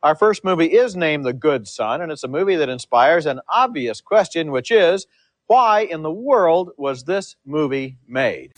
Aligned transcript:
Our 0.00 0.14
first 0.14 0.44
movie 0.44 0.66
is 0.66 0.94
named 0.94 1.24
The 1.24 1.32
Good 1.32 1.66
Son, 1.66 2.00
and 2.00 2.12
it's 2.12 2.22
a 2.22 2.28
movie 2.28 2.54
that 2.54 2.68
inspires 2.68 3.26
an 3.26 3.40
obvious 3.48 4.00
question, 4.00 4.52
which 4.52 4.70
is 4.70 5.08
why 5.48 5.80
in 5.80 6.02
the 6.02 6.12
world 6.12 6.70
was 6.76 7.02
this 7.02 7.34
movie 7.44 7.96
made? 8.06 8.52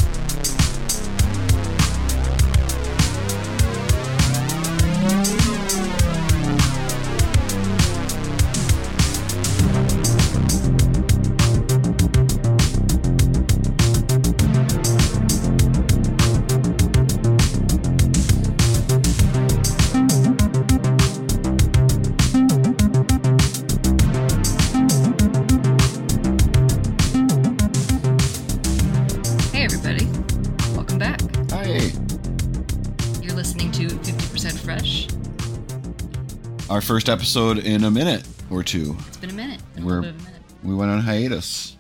First 36.91 37.09
episode 37.09 37.59
in 37.59 37.85
a 37.85 37.91
minute 37.91 38.27
or 38.51 38.65
two. 38.65 38.97
It's 39.07 39.17
been 39.19 39.31
a 39.31 39.33
minute. 39.33 39.61
Been 39.77 39.85
We're- 39.85 40.01
little 40.01 40.13
bit 40.13 40.21
of 40.21 40.27
a 40.27 40.31
minute. 40.31 40.43
We 40.65 40.75
went 40.75 40.91
on 40.91 40.99
hiatus. 40.99 41.77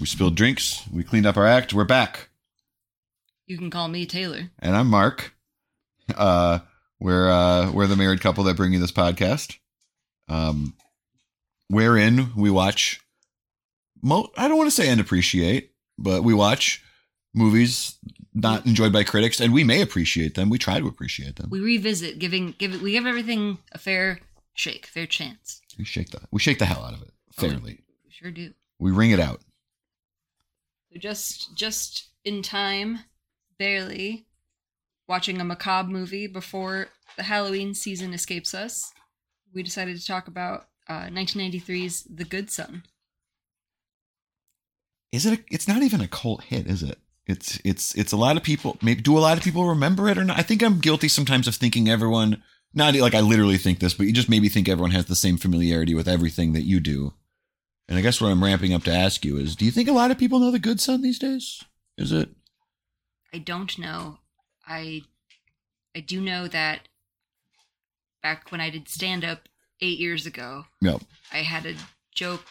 We 0.00 0.06
spilled 0.06 0.34
drinks. 0.34 0.82
We 0.92 1.04
cleaned 1.04 1.26
up 1.26 1.36
our 1.36 1.46
act. 1.46 1.72
We're 1.72 1.84
back. 1.84 2.30
You 3.46 3.56
can 3.56 3.70
call 3.70 3.86
me 3.86 4.04
Taylor. 4.04 4.50
And 4.58 4.74
I'm 4.74 4.88
Mark. 4.88 5.32
Uh, 6.12 6.58
we're 6.98 7.30
uh, 7.30 7.70
we're 7.70 7.86
the 7.86 7.94
married 7.94 8.20
couple 8.20 8.42
that 8.44 8.56
bring 8.56 8.72
you 8.72 8.80
this 8.80 8.90
podcast. 8.90 9.56
Um, 10.28 10.74
wherein 11.68 12.34
we 12.34 12.50
watch. 12.50 13.00
Mo- 14.02 14.32
I 14.36 14.48
don't 14.48 14.58
want 14.58 14.68
to 14.68 14.74
say 14.74 14.88
and 14.88 15.00
appreciate, 15.00 15.70
but 15.98 16.24
we 16.24 16.34
watch 16.34 16.82
movies 17.32 17.96
not 18.34 18.64
enjoyed 18.66 18.92
by 18.92 19.04
critics, 19.04 19.40
and 19.40 19.52
we 19.52 19.64
may 19.64 19.82
appreciate 19.82 20.34
them. 20.34 20.48
We 20.50 20.58
try 20.58 20.78
to 20.80 20.86
appreciate 20.86 21.36
them. 21.36 21.50
We 21.50 21.60
revisit, 21.60 22.18
giving, 22.18 22.54
give, 22.58 22.80
we 22.80 22.92
give 22.92 23.06
everything 23.06 23.58
a 23.72 23.78
fair 23.78 24.20
shake, 24.54 24.86
fair 24.86 25.06
chance. 25.06 25.60
We 25.78 25.84
shake 25.84 26.10
the 26.10 26.20
we 26.30 26.40
shake 26.40 26.58
the 26.58 26.66
hell 26.66 26.84
out 26.84 26.94
of 26.94 27.02
it 27.02 27.12
Oh, 27.38 27.42
we- 27.42 27.48
fairly. 27.48 27.78
We 28.04 28.10
sure 28.10 28.30
do. 28.30 28.52
We 28.78 28.90
ring 28.90 29.10
it 29.10 29.20
out. 29.20 29.40
Just, 30.98 31.56
just 31.56 32.08
in 32.24 32.42
time, 32.42 33.00
barely, 33.58 34.26
watching 35.08 35.40
a 35.40 35.44
macabre 35.44 35.90
movie 35.90 36.26
before 36.26 36.88
the 37.16 37.22
Halloween 37.22 37.72
season 37.74 38.12
escapes 38.12 38.52
us, 38.54 38.92
we 39.54 39.62
decided 39.62 39.98
to 39.98 40.06
talk 40.06 40.26
about 40.28 40.66
uh, 40.88 41.04
1993's 41.06 42.02
The 42.04 42.24
Good 42.24 42.50
Son. 42.50 42.82
Is 45.12 45.26
it? 45.26 45.38
A, 45.38 45.42
it's 45.50 45.68
not 45.68 45.82
even 45.82 46.00
a 46.00 46.08
cult 46.08 46.44
hit, 46.44 46.66
is 46.66 46.82
it? 46.82 46.98
It's 47.26 47.60
it's 47.64 47.94
it's 47.94 48.12
a 48.12 48.16
lot 48.16 48.36
of 48.36 48.42
people. 48.42 48.76
Maybe 48.82 49.00
do 49.00 49.16
a 49.16 49.20
lot 49.20 49.38
of 49.38 49.44
people 49.44 49.68
remember 49.68 50.08
it 50.08 50.18
or 50.18 50.24
not? 50.24 50.38
I 50.38 50.42
think 50.42 50.62
I'm 50.62 50.80
guilty 50.80 51.08
sometimes 51.08 51.46
of 51.46 51.54
thinking 51.54 51.88
everyone. 51.88 52.42
Not 52.74 52.94
like 52.94 53.14
I 53.14 53.20
literally 53.20 53.58
think 53.58 53.80
this, 53.80 53.94
but 53.94 54.06
you 54.06 54.12
just 54.12 54.30
maybe 54.30 54.48
think 54.48 54.68
everyone 54.68 54.92
has 54.92 55.04
the 55.04 55.14
same 55.14 55.36
familiarity 55.36 55.94
with 55.94 56.08
everything 56.08 56.54
that 56.54 56.62
you 56.62 56.80
do. 56.80 57.12
And 57.86 57.98
I 57.98 58.00
guess 58.02 58.20
what 58.20 58.30
I'm 58.30 58.42
ramping 58.42 58.72
up 58.72 58.84
to 58.84 58.92
ask 58.92 59.24
you 59.24 59.36
is: 59.36 59.54
Do 59.54 59.64
you 59.64 59.70
think 59.70 59.88
a 59.88 59.92
lot 59.92 60.10
of 60.10 60.18
people 60.18 60.38
know 60.38 60.50
the 60.50 60.58
Good 60.58 60.80
Son 60.80 61.02
these 61.02 61.18
days? 61.18 61.62
Is 61.98 62.12
it? 62.12 62.30
I 63.32 63.38
don't 63.38 63.78
know. 63.78 64.18
I 64.66 65.02
I 65.94 66.00
do 66.00 66.20
know 66.20 66.48
that 66.48 66.88
back 68.22 68.50
when 68.50 68.60
I 68.60 68.70
did 68.70 68.88
stand 68.88 69.24
up 69.24 69.48
eight 69.80 69.98
years 69.98 70.26
ago, 70.26 70.64
No. 70.80 71.00
I 71.32 71.38
had 71.38 71.66
a 71.66 71.74
joke 72.14 72.44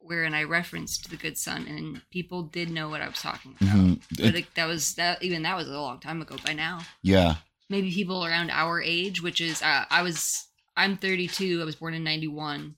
wherein 0.00 0.34
I 0.34 0.42
referenced 0.44 1.10
the 1.10 1.16
good 1.16 1.36
son, 1.38 1.66
and 1.68 2.02
people 2.10 2.42
did 2.42 2.70
know 2.70 2.88
what 2.88 3.00
I 3.02 3.08
was 3.08 3.20
talking 3.20 3.54
about. 3.60 3.74
Mhm. 3.74 4.02
But 4.16 4.34
It- 4.34 4.54
that 4.54 4.66
was 4.66 4.94
that 4.94 5.22
even 5.22 5.42
that 5.42 5.56
was 5.56 5.68
a 5.68 5.78
long 5.80 6.00
time 6.00 6.20
ago. 6.22 6.36
By 6.44 6.52
now, 6.54 6.84
yeah. 7.02 7.36
maybe 7.68 7.92
people 7.92 8.24
around 8.24 8.50
our 8.50 8.80
age, 8.82 9.20
which 9.22 9.40
is 9.40 9.62
uh, 9.62 9.84
I 9.90 10.02
was 10.02 10.46
I'm 10.76 10.96
32. 10.96 11.60
I 11.60 11.64
was 11.64 11.76
born 11.76 11.94
in 11.94 12.02
91, 12.04 12.76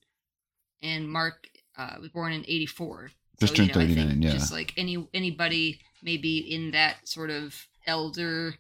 and 0.82 1.08
Mark 1.10 1.46
uh, 1.76 1.96
was 2.00 2.10
born 2.10 2.32
in 2.32 2.44
84. 2.48 3.12
Just 3.40 3.52
you 3.52 3.56
turned 3.66 3.68
know, 3.68 3.74
39, 3.74 4.22
yeah. 4.22 4.32
Just 4.32 4.52
like 4.52 4.72
any 4.76 5.06
anybody 5.14 5.80
maybe 6.02 6.38
in 6.38 6.72
that 6.72 7.08
sort 7.08 7.30
of 7.30 7.66
elder 7.86 8.56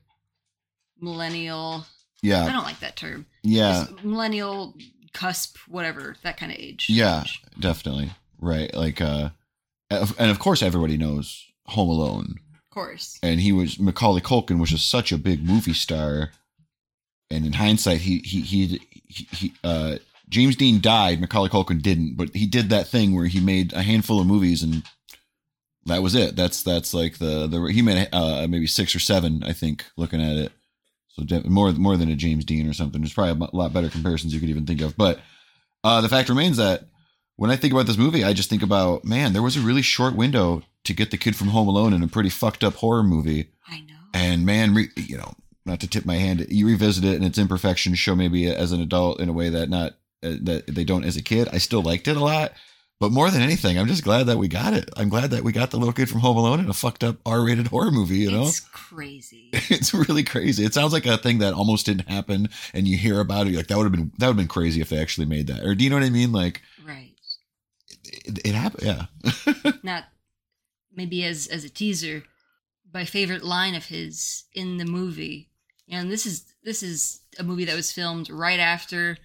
millennial. 1.00 1.86
Yeah, 2.22 2.44
I 2.44 2.52
don't 2.52 2.64
like 2.64 2.80
that 2.80 2.96
term. 2.96 3.26
Yeah. 3.42 3.84
Just 3.90 4.04
millennial 4.04 4.74
cusp, 5.12 5.56
whatever 5.68 6.16
that 6.22 6.36
kind 6.36 6.52
of 6.52 6.58
age. 6.58 6.86
Yeah. 6.88 7.22
age. 7.22 7.42
Definitely. 7.58 8.12
Right. 8.42 8.72
Like. 8.74 9.00
uh 9.00 9.30
And 9.90 10.30
of 10.30 10.38
course, 10.38 10.62
everybody 10.62 10.96
knows 10.98 11.46
Home 11.66 11.88
Alone. 11.88 12.34
of 12.54 12.70
course. 12.74 13.18
and 13.22 13.40
he 13.40 13.52
was 13.52 13.78
Macaulay 13.78 14.20
Culkin 14.20 14.58
was 14.60 14.70
just 14.70 14.90
such 14.90 15.12
a 15.12 15.18
big 15.18 15.44
movie 15.44 15.74
star, 15.74 16.30
and 17.30 17.46
in 17.46 17.52
hindsight, 17.54 18.00
he 18.00 18.18
he 18.18 18.40
he 18.40 18.80
he, 19.06 19.28
he 19.32 19.52
uh, 19.62 19.96
James 20.28 20.56
Dean 20.56 20.80
died, 20.80 21.20
Macaulay 21.20 21.50
Culkin 21.50 21.80
didn't, 21.82 22.16
but 22.16 22.34
he 22.34 22.46
did 22.46 22.70
that 22.70 22.88
thing 22.88 23.14
where 23.14 23.26
he 23.26 23.38
made 23.40 23.72
a 23.74 23.82
handful 23.82 24.18
of 24.20 24.26
movies 24.26 24.62
and 24.62 24.82
that 25.84 26.02
was 26.02 26.14
it. 26.14 26.36
That's 26.36 26.62
that's 26.62 26.94
like 26.94 27.18
the 27.18 27.46
the 27.46 27.60
he 27.66 27.82
made 27.82 28.08
uh, 28.12 28.46
maybe 28.48 28.66
six 28.66 28.94
or 28.94 29.00
seven, 29.00 29.42
I 29.44 29.52
think, 29.52 29.84
looking 29.96 30.22
at 30.22 30.36
it. 30.36 30.52
So 31.08 31.24
more 31.44 31.70
more 31.72 31.96
than 31.98 32.08
a 32.10 32.16
James 32.16 32.44
Dean 32.46 32.68
or 32.68 32.72
something. 32.72 33.02
There's 33.02 33.12
probably 33.12 33.46
a 33.52 33.56
lot 33.56 33.72
better 33.74 33.90
comparisons 33.90 34.32
you 34.32 34.40
could 34.40 34.48
even 34.48 34.64
think 34.64 34.80
of, 34.80 34.96
but 34.96 35.20
uh, 35.84 36.00
the 36.00 36.08
fact 36.08 36.28
remains 36.30 36.56
that 36.56 36.84
when 37.36 37.50
I 37.50 37.56
think 37.56 37.72
about 37.72 37.86
this 37.86 37.98
movie, 37.98 38.24
I 38.24 38.32
just 38.32 38.50
think 38.50 38.62
about 38.62 39.04
man, 39.04 39.32
there 39.32 39.42
was 39.42 39.56
a 39.56 39.60
really 39.60 39.82
short 39.82 40.14
window 40.14 40.62
to 40.84 40.92
get 40.92 41.10
the 41.10 41.18
kid 41.18 41.36
from 41.36 41.48
Home 41.48 41.68
Alone 41.68 41.92
in 41.92 42.02
a 42.02 42.08
pretty 42.08 42.28
fucked 42.28 42.64
up 42.64 42.74
horror 42.74 43.02
movie. 43.02 43.50
I 43.68 43.80
know. 43.80 43.94
And 44.14 44.44
man, 44.44 44.74
re, 44.74 44.88
you 44.96 45.16
know, 45.16 45.34
not 45.64 45.80
to 45.80 45.88
tip 45.88 46.04
my 46.04 46.16
hand, 46.16 46.46
you 46.48 46.66
revisit 46.66 47.04
it 47.04 47.16
and 47.16 47.24
its 47.24 47.38
imperfections 47.38 47.98
show 47.98 48.14
maybe 48.14 48.46
as 48.46 48.72
an 48.72 48.80
adult 48.80 49.20
in 49.20 49.28
a 49.28 49.32
way 49.32 49.48
that 49.48 49.68
not 49.68 49.92
uh, 50.22 50.36
that 50.42 50.66
they 50.66 50.84
don't 50.84 51.04
as 51.04 51.16
a 51.16 51.22
kid. 51.22 51.48
I 51.52 51.58
still 51.58 51.82
liked 51.82 52.08
it 52.08 52.16
a 52.16 52.22
lot, 52.24 52.52
but 53.00 53.10
more 53.10 53.30
than 53.30 53.42
anything, 53.42 53.78
I'm 53.78 53.88
just 53.88 54.04
glad 54.04 54.26
that 54.26 54.38
we 54.38 54.48
got 54.48 54.74
it. 54.74 54.88
I'm 54.96 55.08
glad 55.08 55.30
that 55.30 55.42
we 55.42 55.52
got 55.52 55.70
the 55.70 55.76
little 55.76 55.92
kid 55.92 56.08
from 56.08 56.20
Home 56.20 56.36
Alone 56.36 56.60
in 56.60 56.68
a 56.68 56.72
fucked 56.72 57.02
up 57.02 57.16
R-rated 57.26 57.68
horror 57.68 57.90
movie. 57.90 58.18
You 58.18 58.30
know, 58.30 58.42
It's 58.42 58.60
crazy. 58.60 59.50
it's 59.52 59.94
really 59.94 60.22
crazy. 60.22 60.64
It 60.64 60.74
sounds 60.74 60.92
like 60.92 61.06
a 61.06 61.16
thing 61.16 61.38
that 61.38 61.54
almost 61.54 61.86
didn't 61.86 62.08
happen, 62.08 62.48
and 62.72 62.86
you 62.86 62.96
hear 62.96 63.20
about 63.20 63.46
it, 63.46 63.50
you're 63.50 63.60
like 63.60 63.68
that 63.68 63.76
would 63.76 63.84
have 63.84 63.92
been 63.92 64.12
that 64.18 64.26
would 64.26 64.32
have 64.32 64.36
been 64.36 64.48
crazy 64.48 64.80
if 64.80 64.88
they 64.88 64.98
actually 64.98 65.26
made 65.26 65.46
that. 65.46 65.64
Or 65.64 65.74
do 65.74 65.84
you 65.84 65.90
know 65.90 65.96
what 65.96 66.04
I 66.04 66.10
mean? 66.10 66.32
Like 66.32 66.62
right. 66.86 67.11
It, 68.12 68.38
it 68.46 68.54
happened. 68.54 68.84
Yeah. 68.84 69.72
Not 69.82 70.04
maybe 70.94 71.24
as 71.24 71.46
as 71.48 71.64
a 71.64 71.68
teaser. 71.70 72.24
My 72.94 73.04
favorite 73.06 73.42
line 73.42 73.74
of 73.74 73.86
his 73.86 74.44
in 74.52 74.76
the 74.76 74.84
movie, 74.84 75.48
and 75.88 76.10
this 76.10 76.26
is 76.26 76.44
this 76.62 76.82
is 76.82 77.20
a 77.38 77.42
movie 77.42 77.64
that 77.64 77.74
was 77.76 77.90
filmed 77.90 78.28
right 78.28 78.60
after 78.60 79.16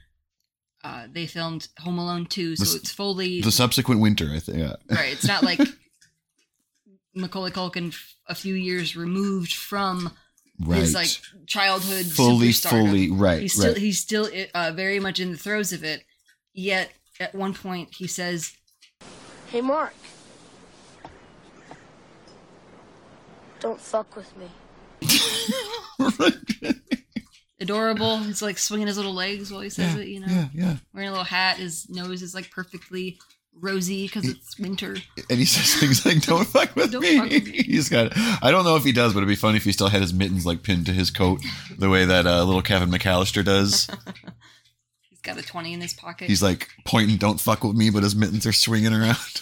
uh, 0.84 1.08
they 1.12 1.26
filmed 1.26 1.68
Home 1.80 1.98
Alone 2.00 2.28
two, 2.28 2.56
so 2.56 2.64
The 2.64 2.78
it's 2.78 2.92
fully 2.92 3.42
the 3.42 3.52
subsequent 3.52 4.00
winter, 4.00 4.30
I 4.34 4.40
think. 4.40 4.60
Yeah. 4.60 4.76
right. 4.90 5.12
It's 5.12 5.28
not 5.28 5.44
like 5.50 5.60
Macaulay 7.14 7.52
Culkin 7.52 7.96
a 8.28 8.36
few 8.36 8.54
years 8.56 8.96
removed 8.96 9.54
from 9.54 10.12
Right. 10.60 10.80
his 10.80 10.96
like 10.96 11.10
childhood 11.46 12.08
fully, 12.08 12.52
fully 12.52 13.12
right. 13.12 13.42
he's 13.44 13.54
still 13.54 13.74
right. 13.74 13.78
he's 13.78 14.00
still 14.00 14.28
uh, 14.56 14.72
very 14.76 15.00
much 15.00 15.20
in 15.20 15.32
the 15.32 15.38
throes 15.38 15.72
of 15.72 15.84
it. 15.84 16.04
Yet 16.52 16.90
at 17.20 17.36
one 17.36 17.54
point 17.54 17.94
he 17.94 18.08
says, 18.08 18.54
Hey, 19.52 19.62
Mark. 19.62 19.94
Don't 23.60 23.80
fuck 23.80 24.16
with 24.16 24.32
me. 24.38 24.48
"Adorable." 27.60 28.20
He's 28.20 28.42
like 28.42 28.58
swinging 28.58 28.88
his 28.88 28.98
little 28.98 29.14
legs 29.14 29.52
while 29.52 29.62
he 29.62 29.70
says 29.70 29.96
yeah, 29.96 30.02
it. 30.02 30.08
You 30.08 30.20
know, 30.20 30.28
yeah, 30.30 30.48
yeah. 30.54 30.76
wearing 30.94 31.10
a 31.10 31.12
little 31.12 31.26
hat. 31.26 31.58
His 31.58 31.90
nose 31.90 32.22
is 32.22 32.36
like 32.36 32.52
perfectly 32.52 33.18
rosy 33.60 34.06
because 34.06 34.28
it's 34.28 34.60
winter. 34.60 34.96
And 35.30 35.40
he 35.40 35.46
says 35.46 35.76
things 35.80 36.06
like, 36.06 36.22
"Don't 36.22 36.46
fuck 36.48 36.76
with 36.76 36.92
Don't 36.92 37.02
me." 37.02 37.18
fuck 37.18 37.30
with 37.30 37.48
me. 37.48 37.52
He's 37.64 37.90
got. 37.90 38.12
I 38.16 38.52
don't 38.52 38.66
know 38.66 38.76
if 38.76 38.84
he 38.84 38.92
does, 38.92 39.14
but 39.14 39.20
it'd 39.20 39.30
be 39.30 39.36
funny 39.36 39.58
if 39.58 39.64
he 39.64 39.72
still 39.72 39.90
had 39.90 40.02
his 40.02 40.14
mittens 40.14 40.46
like 40.46 40.62
pinned 40.64 40.86
to 40.86 40.94
his 40.94 41.10
coat, 41.10 41.42
the 41.78 41.90
way 41.90 42.06
that 42.06 42.28
uh, 42.28 42.44
little 42.44 42.62
Kevin 42.62 42.90
McAllister 42.90 43.44
does. 43.44 43.88
Got 45.28 45.40
a 45.40 45.44
twenty 45.44 45.74
in 45.74 45.82
his 45.82 45.94
pocket. 45.94 46.30
He's 46.30 46.42
like 46.42 46.70
pointing, 46.86 47.18
"Don't 47.18 47.38
fuck 47.38 47.62
with 47.62 47.76
me," 47.76 47.90
but 47.90 48.04
his 48.04 48.16
mittens 48.16 48.46
are 48.46 48.54
swinging 48.54 48.94
around. 48.94 49.42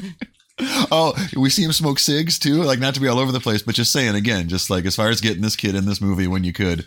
oh, 0.60 1.14
we 1.36 1.50
see 1.50 1.64
him 1.64 1.72
smoke 1.72 1.98
cigs 1.98 2.38
too. 2.38 2.62
Like 2.62 2.78
not 2.78 2.94
to 2.94 3.00
be 3.00 3.08
all 3.08 3.18
over 3.18 3.32
the 3.32 3.40
place, 3.40 3.62
but 3.62 3.74
just 3.74 3.90
saying 3.90 4.14
again, 4.14 4.48
just 4.48 4.70
like 4.70 4.84
as 4.84 4.94
far 4.94 5.08
as 5.08 5.20
getting 5.20 5.42
this 5.42 5.56
kid 5.56 5.74
in 5.74 5.84
this 5.84 6.00
movie 6.00 6.28
when 6.28 6.44
you 6.44 6.52
could, 6.52 6.86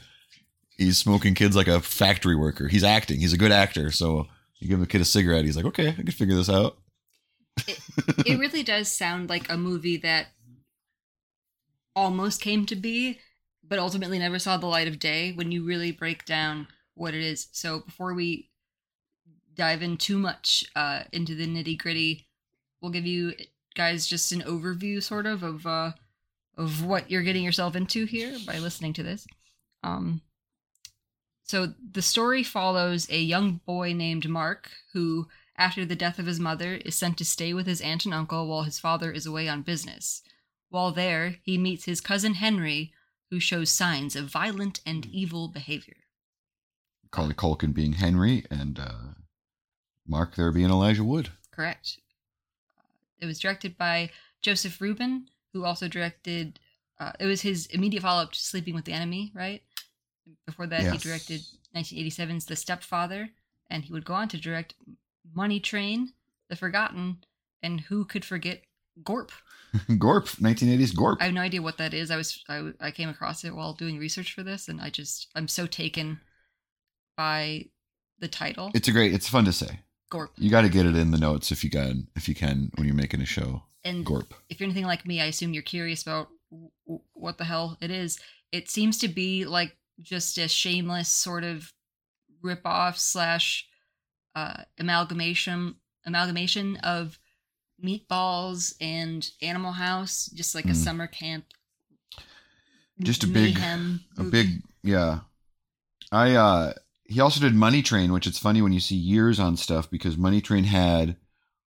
he's 0.78 0.98
smoking 0.98 1.36
kids 1.36 1.54
like 1.54 1.68
a 1.68 1.82
factory 1.82 2.38
worker. 2.38 2.70
He's 2.70 2.86
acting. 2.86 3.20
He's 3.20 3.34
a 3.34 3.38
good 3.38 3.52
actor. 3.52 3.92
So 3.92 4.28
you 4.60 4.70
give 4.70 4.80
the 4.80 4.88
kid 4.88 5.02
a 5.02 5.06
cigarette, 5.06 5.44
he's 5.44 5.58
like, 5.58 5.66
okay, 5.66 5.90
I 5.90 5.94
can 5.94 6.12
figure 6.12 6.36
this 6.36 6.50
out. 6.50 6.78
it 7.68 8.40
really 8.40 8.64
does 8.64 8.90
sound 8.90 9.30
like 9.30 9.52
a 9.52 9.58
movie 9.58 9.98
that 9.98 10.28
almost 11.94 12.42
came 12.42 12.66
to 12.68 12.76
be 12.78 13.20
but 13.70 13.80
ultimately 13.80 14.20
never 14.20 14.40
saw 14.40 14.58
the 14.58 14.66
light 14.66 14.88
of 14.88 15.00
day 15.00 15.32
when 15.32 15.52
you 15.52 15.64
really 15.64 15.92
break 15.92 16.26
down 16.26 16.68
what 17.00 17.14
it 17.14 17.22
is. 17.22 17.48
So 17.52 17.80
before 17.80 18.14
we 18.14 18.50
dive 19.56 19.82
in 19.82 19.98
too 19.98 20.18
much 20.18 20.66
uh, 20.76 21.04
into 21.12 21.34
the 21.34 21.48
nitty 21.48 21.78
gritty, 21.78 22.28
we'll 22.82 22.92
give 22.92 23.06
you 23.06 23.34
guys 23.76 24.06
just 24.06 24.32
an 24.32 24.42
overview, 24.42 25.02
sort 25.02 25.26
of, 25.26 25.42
of 25.42 25.66
uh, 25.66 25.92
of 26.58 26.84
what 26.84 27.10
you're 27.10 27.24
getting 27.24 27.44
yourself 27.44 27.76
into 27.76 28.06
here 28.06 28.36
by 28.46 28.60
listening 28.60 28.92
to 28.94 29.04
this. 29.04 29.26
Um, 29.82 30.22
so 31.44 31.74
the 31.92 32.02
story 32.02 32.44
follows 32.44 33.10
a 33.10 33.18
young 33.18 33.62
boy 33.66 33.94
named 33.94 34.28
Mark 34.28 34.70
who, 34.94 35.28
after 35.58 35.86
the 35.86 35.96
death 35.96 36.20
of 36.20 36.26
his 36.26 36.40
mother, 36.40 36.76
is 36.86 36.96
sent 36.96 37.18
to 37.18 37.26
stay 37.26 37.54
with 37.54 37.66
his 37.66 37.80
aunt 37.80 38.04
and 38.04 38.14
uncle 38.14 38.46
while 38.46 38.64
his 38.64 38.78
father 38.78 39.12
is 39.12 39.26
away 39.26 39.48
on 39.48 39.62
business. 39.62 40.22
While 40.70 40.92
there, 40.92 41.38
he 41.44 41.58
meets 41.58 41.86
his 41.86 42.02
cousin 42.02 42.36
Henry, 42.36 42.92
who 43.32 43.40
shows 43.40 43.72
signs 43.72 44.16
of 44.16 44.26
violent 44.26 44.82
and 44.86 45.06
evil 45.06 45.48
behavior. 45.48 45.96
Carly 47.12 47.34
Culkin 47.34 47.74
being 47.74 47.94
Henry 47.94 48.46
and 48.50 48.80
uh, 48.80 48.92
Mark 50.08 50.36
there 50.36 50.52
being 50.52 50.70
Elijah 50.70 51.04
Wood. 51.04 51.30
Correct. 51.52 51.98
It 53.20 53.26
was 53.26 53.40
directed 53.40 53.78
by 53.78 54.12
Joseph 54.42 54.80
Ruben, 54.80 55.28
who 55.54 55.66
also 55.66 55.88
directed. 55.88 56.60
Uh, 57.00 57.12
it 57.20 57.26
was 57.26 57.42
his 57.42 57.66
immediate 57.68 58.02
follow 58.04 58.24
up 58.24 58.32
to 58.34 58.40
Sleeping 58.40 58.76
with 58.76 58.86
the 58.86 58.94
Enemy, 58.94 59.32
right? 59.34 59.64
Before 60.46 60.68
that, 60.68 60.82
he 60.82 60.86
Yes. 60.92 61.04
directed 61.04 61.42
1987's 61.76 62.46
The 62.46 62.56
Stepfather, 62.56 63.30
and 63.70 63.84
he 63.84 63.92
would 63.94 64.06
go 64.06 64.14
on 64.14 64.28
to 64.30 64.38
direct 64.38 64.76
Money 65.34 65.60
Train, 65.60 66.14
The 66.50 66.56
Forgotten, 66.56 67.18
and 67.64 67.82
who 67.82 68.06
could 68.06 68.24
forget 68.26 68.64
Gorp? 69.04 69.32
Gorp, 69.98 70.28
1980s 70.28 70.96
Gorp. 70.96 71.22
I 71.22 71.26
have 71.26 71.34
no 71.34 71.42
idea 71.42 71.62
what 71.62 71.78
that 71.78 71.94
is. 71.94 72.12
I 72.12 72.18
was 72.18 72.44
I, 72.50 72.72
I 72.80 72.92
came 72.92 73.10
across 73.10 73.44
it 73.44 73.56
while 73.56 73.74
doing 73.74 73.98
research 73.98 74.34
for 74.34 74.44
this, 74.44 74.68
and 74.68 74.82
I 74.82 74.90
just 74.90 75.28
I'm 75.36 75.48
so 75.48 75.68
taken 75.68 76.20
by 77.20 77.66
the 78.20 78.28
title 78.30 78.72
It's 78.74 78.88
a 78.88 78.92
great. 78.94 79.14
It's 79.14 79.28
fun 79.28 79.44
to 79.46 79.52
say. 79.52 79.82
Gorp. 80.10 80.32
You 80.38 80.50
got 80.50 80.62
to 80.62 80.70
get 80.70 80.86
it 80.86 80.96
in 80.96 81.12
the 81.12 81.18
notes 81.18 81.52
if 81.52 81.64
you 81.66 81.70
can. 81.70 82.08
If 82.16 82.28
you 82.30 82.34
can, 82.36 82.72
when 82.76 82.88
you're 82.88 82.96
making 82.96 83.22
a 83.22 83.26
show. 83.26 83.64
And 83.84 84.06
Gorp. 84.06 84.34
if 84.50 84.60
you're 84.60 84.68
anything 84.70 84.86
like 84.88 85.06
me, 85.06 85.20
I 85.22 85.26
assume 85.26 85.54
you're 85.54 85.62
curious 85.64 86.02
about 86.02 86.30
w- 86.50 87.02
what 87.14 87.38
the 87.38 87.44
hell 87.44 87.78
it 87.82 87.92
is. 87.92 88.20
It 88.54 88.70
seems 88.70 88.98
to 89.00 89.08
be 89.10 89.46
like 89.46 89.76
just 90.02 90.38
a 90.38 90.48
shameless 90.48 91.10
sort 91.10 91.44
of 91.44 91.72
rip 92.42 92.62
off 92.66 92.98
slash 92.98 93.68
uh, 94.36 94.64
amalgamation 94.80 95.76
amalgamation 96.06 96.78
of 96.78 97.20
meatballs 97.84 98.74
and 98.82 99.30
Animal 99.42 99.74
House, 99.74 100.28
just 100.34 100.56
like 100.56 100.66
a 100.66 100.70
Mm. 100.70 100.84
summer 100.86 101.08
camp. 101.08 101.46
Just 103.02 103.24
a 103.24 103.28
big- 103.28 103.58
A 104.18 104.24
big, 104.24 104.62
yeah. 104.84 105.20
I 106.12 106.34
uh 106.36 106.74
he 107.10 107.20
also 107.20 107.42
did 107.42 107.56
Money 107.56 107.82
Train, 107.82 108.14
which 108.14 108.28
it's 108.28 108.38
funny 108.38 108.62
when 108.62 108.72
you 108.72 108.80
see 108.80 108.96
years 108.96 109.40
on 109.40 109.58
stuff 109.58 109.90
because 109.90 110.16
Money 110.16 110.42
Train 110.42 110.66
had 110.66 111.18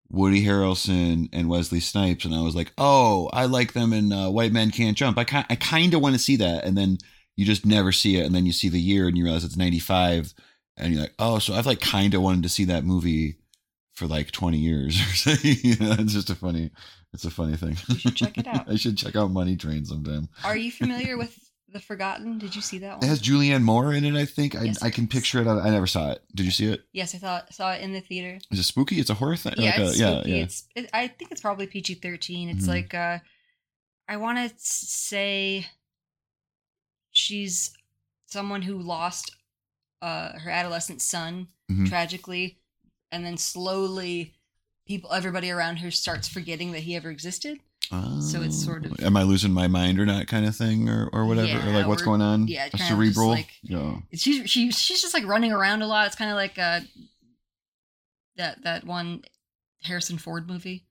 Woody 0.08 0.46
Harrelson 0.46 1.30
and 1.34 1.50
Wesley 1.50 1.80
Snipes, 1.80 2.26
and 2.26 2.36
I 2.36 2.44
was 2.44 2.56
like, 2.56 2.72
oh, 2.78 3.28
I 3.34 3.46
like 3.46 3.74
them 3.74 3.92
in 3.92 4.14
uh, 4.14 4.30
White 4.30 4.52
Men 4.52 4.70
Can't 4.70 4.96
Jump. 4.96 5.18
I 5.18 5.24
ki- 5.24 5.46
I 5.50 5.56
kind 5.56 5.96
of 5.96 6.02
want 6.02 6.14
to 6.14 6.20
see 6.20 6.36
that, 6.36 6.64
and 6.64 6.78
then 6.78 7.00
you 7.36 7.44
just 7.44 7.66
never 7.66 7.92
see 7.92 8.18
it, 8.18 8.26
and 8.26 8.36
then 8.36 8.46
you 8.46 8.52
see 8.52 8.70
the 8.70 8.80
year 8.80 9.08
and 9.08 9.18
you 9.18 9.24
realize 9.24 9.44
it's 9.44 9.58
ninety 9.58 9.80
five, 9.80 10.32
and 10.78 10.94
you're 10.94 11.02
like, 11.02 11.16
oh, 11.18 11.40
so 11.40 11.56
I've 11.56 11.66
like 11.66 11.82
kind 11.82 12.14
of 12.14 12.22
wanted 12.22 12.44
to 12.44 12.50
see 12.50 12.66
that 12.66 12.84
movie 12.84 13.38
for 13.94 14.06
like 14.06 14.30
twenty 14.30 14.60
years. 14.60 14.96
you 15.44 15.76
know, 15.78 15.96
it's 15.98 16.14
just 16.14 16.30
a 16.30 16.36
funny, 16.36 16.70
it's 17.14 17.26
a 17.26 17.32
funny 17.32 17.58
thing. 17.58 17.78
You 17.88 17.96
should 17.96 18.16
check 18.16 18.38
it 18.38 18.46
out. 18.46 18.70
I 18.70 18.76
should 18.76 18.98
check 18.98 19.16
out 19.16 19.32
Money 19.32 19.56
Train 19.56 19.86
sometime. 19.86 20.30
Are 20.44 20.56
you 20.56 20.72
familiar 20.72 21.18
with 21.18 21.36
The 21.72 21.80
Forgotten? 21.80 22.38
Did 22.38 22.56
you 22.56 22.62
see 22.62 22.80
that 22.80 22.98
one? 22.98 23.04
It 23.04 23.08
has 23.08 23.22
Julianne 23.22 23.62
Moore 23.64 23.94
in 23.94 24.04
it, 24.04 24.16
I 24.16 24.26
think. 24.26 24.56
I, 24.56 24.64
Yes, 24.64 24.84
I 24.84 24.90
can 24.90 25.08
picture 25.08 25.40
it. 25.42 25.48
I 25.48 25.70
never 25.70 25.88
saw 25.88 26.12
it. 26.12 26.22
Did 26.36 26.46
you 26.46 26.52
see 26.52 26.66
it? 26.68 26.82
yes, 26.92 27.16
I 27.16 27.18
thought 27.18 27.54
saw 27.54 27.72
it 27.74 27.82
in 27.82 27.94
the 27.94 28.02
theater. 28.02 28.40
Is 28.52 28.60
it 28.60 28.64
spooky? 28.64 29.00
It's 29.00 29.10
a 29.10 29.14
horror 29.14 29.38
thing? 29.38 29.54
Yeah, 29.58 29.72
Like 29.72 29.80
it's 29.80 30.00
yeah, 30.00 30.12
spooky. 30.16 30.32
yeah. 30.32 30.44
It's 30.44 30.64
it, 30.76 30.90
I 30.94 31.08
think 31.08 31.32
it's 31.32 31.42
probably 31.42 31.68
PG 31.68 31.96
thirteen. 31.96 32.50
It's 32.50 32.66
Mhm. 32.66 32.70
like 32.70 32.94
uh, 32.94 33.20
I 34.08 34.18
want 34.18 34.38
to 34.38 34.54
say 34.58 35.66
she's 37.12 37.72
someone 38.28 38.62
who 38.62 38.78
lost 38.78 39.36
uh 40.02 40.38
her 40.40 40.50
adolescent 40.50 41.02
son 41.02 41.48
Mhm. 41.70 41.88
tragically, 41.88 42.58
and 43.12 43.26
then 43.26 43.38
slowly 43.38 44.34
people 44.88 45.14
everybody 45.14 45.50
around 45.52 45.78
her 45.78 45.92
starts 45.92 46.28
forgetting 46.28 46.72
that 46.74 46.80
he 46.82 46.96
ever 46.96 47.10
existed. 47.12 47.60
So 48.22 48.42
it's 48.42 48.64
sort 48.64 48.86
of- 48.86 48.94
Oh. 49.02 49.06
Am 49.06 49.18
I 49.18 49.24
losing 49.24 49.52
my 49.52 49.68
mind 49.68 50.00
or 50.00 50.06
not 50.06 50.26
kind 50.28 50.46
of 50.46 50.56
thing 50.56 50.88
or, 50.90 51.10
or 51.12 51.26
whatever? 51.26 51.68
or 51.70 51.74
like 51.74 51.88
what's 51.88 52.02
going 52.02 52.22
on? 52.22 52.48
yeah, 52.48 52.66
A 52.68 52.70
kind 52.78 52.94
of 52.94 53.00
just 53.00 53.16
cerebral? 53.16 53.30
like- 53.30 53.52
yeah. 53.64 53.96
She's 54.14 54.50
she 54.50 54.72
she's 54.72 55.02
just 55.02 55.14
like 55.14 55.26
running 55.28 55.52
around 55.52 55.82
a 55.82 55.88
lot. 55.88 56.08
It's 56.08 56.16
kind 56.16 56.32
of 56.32 56.36
like 56.38 56.58
uh 56.58 56.82
that 58.38 58.64
that 58.64 58.86
one 58.86 59.24
Harrison 59.84 60.18
Ford 60.18 60.48
movie. 60.48 60.86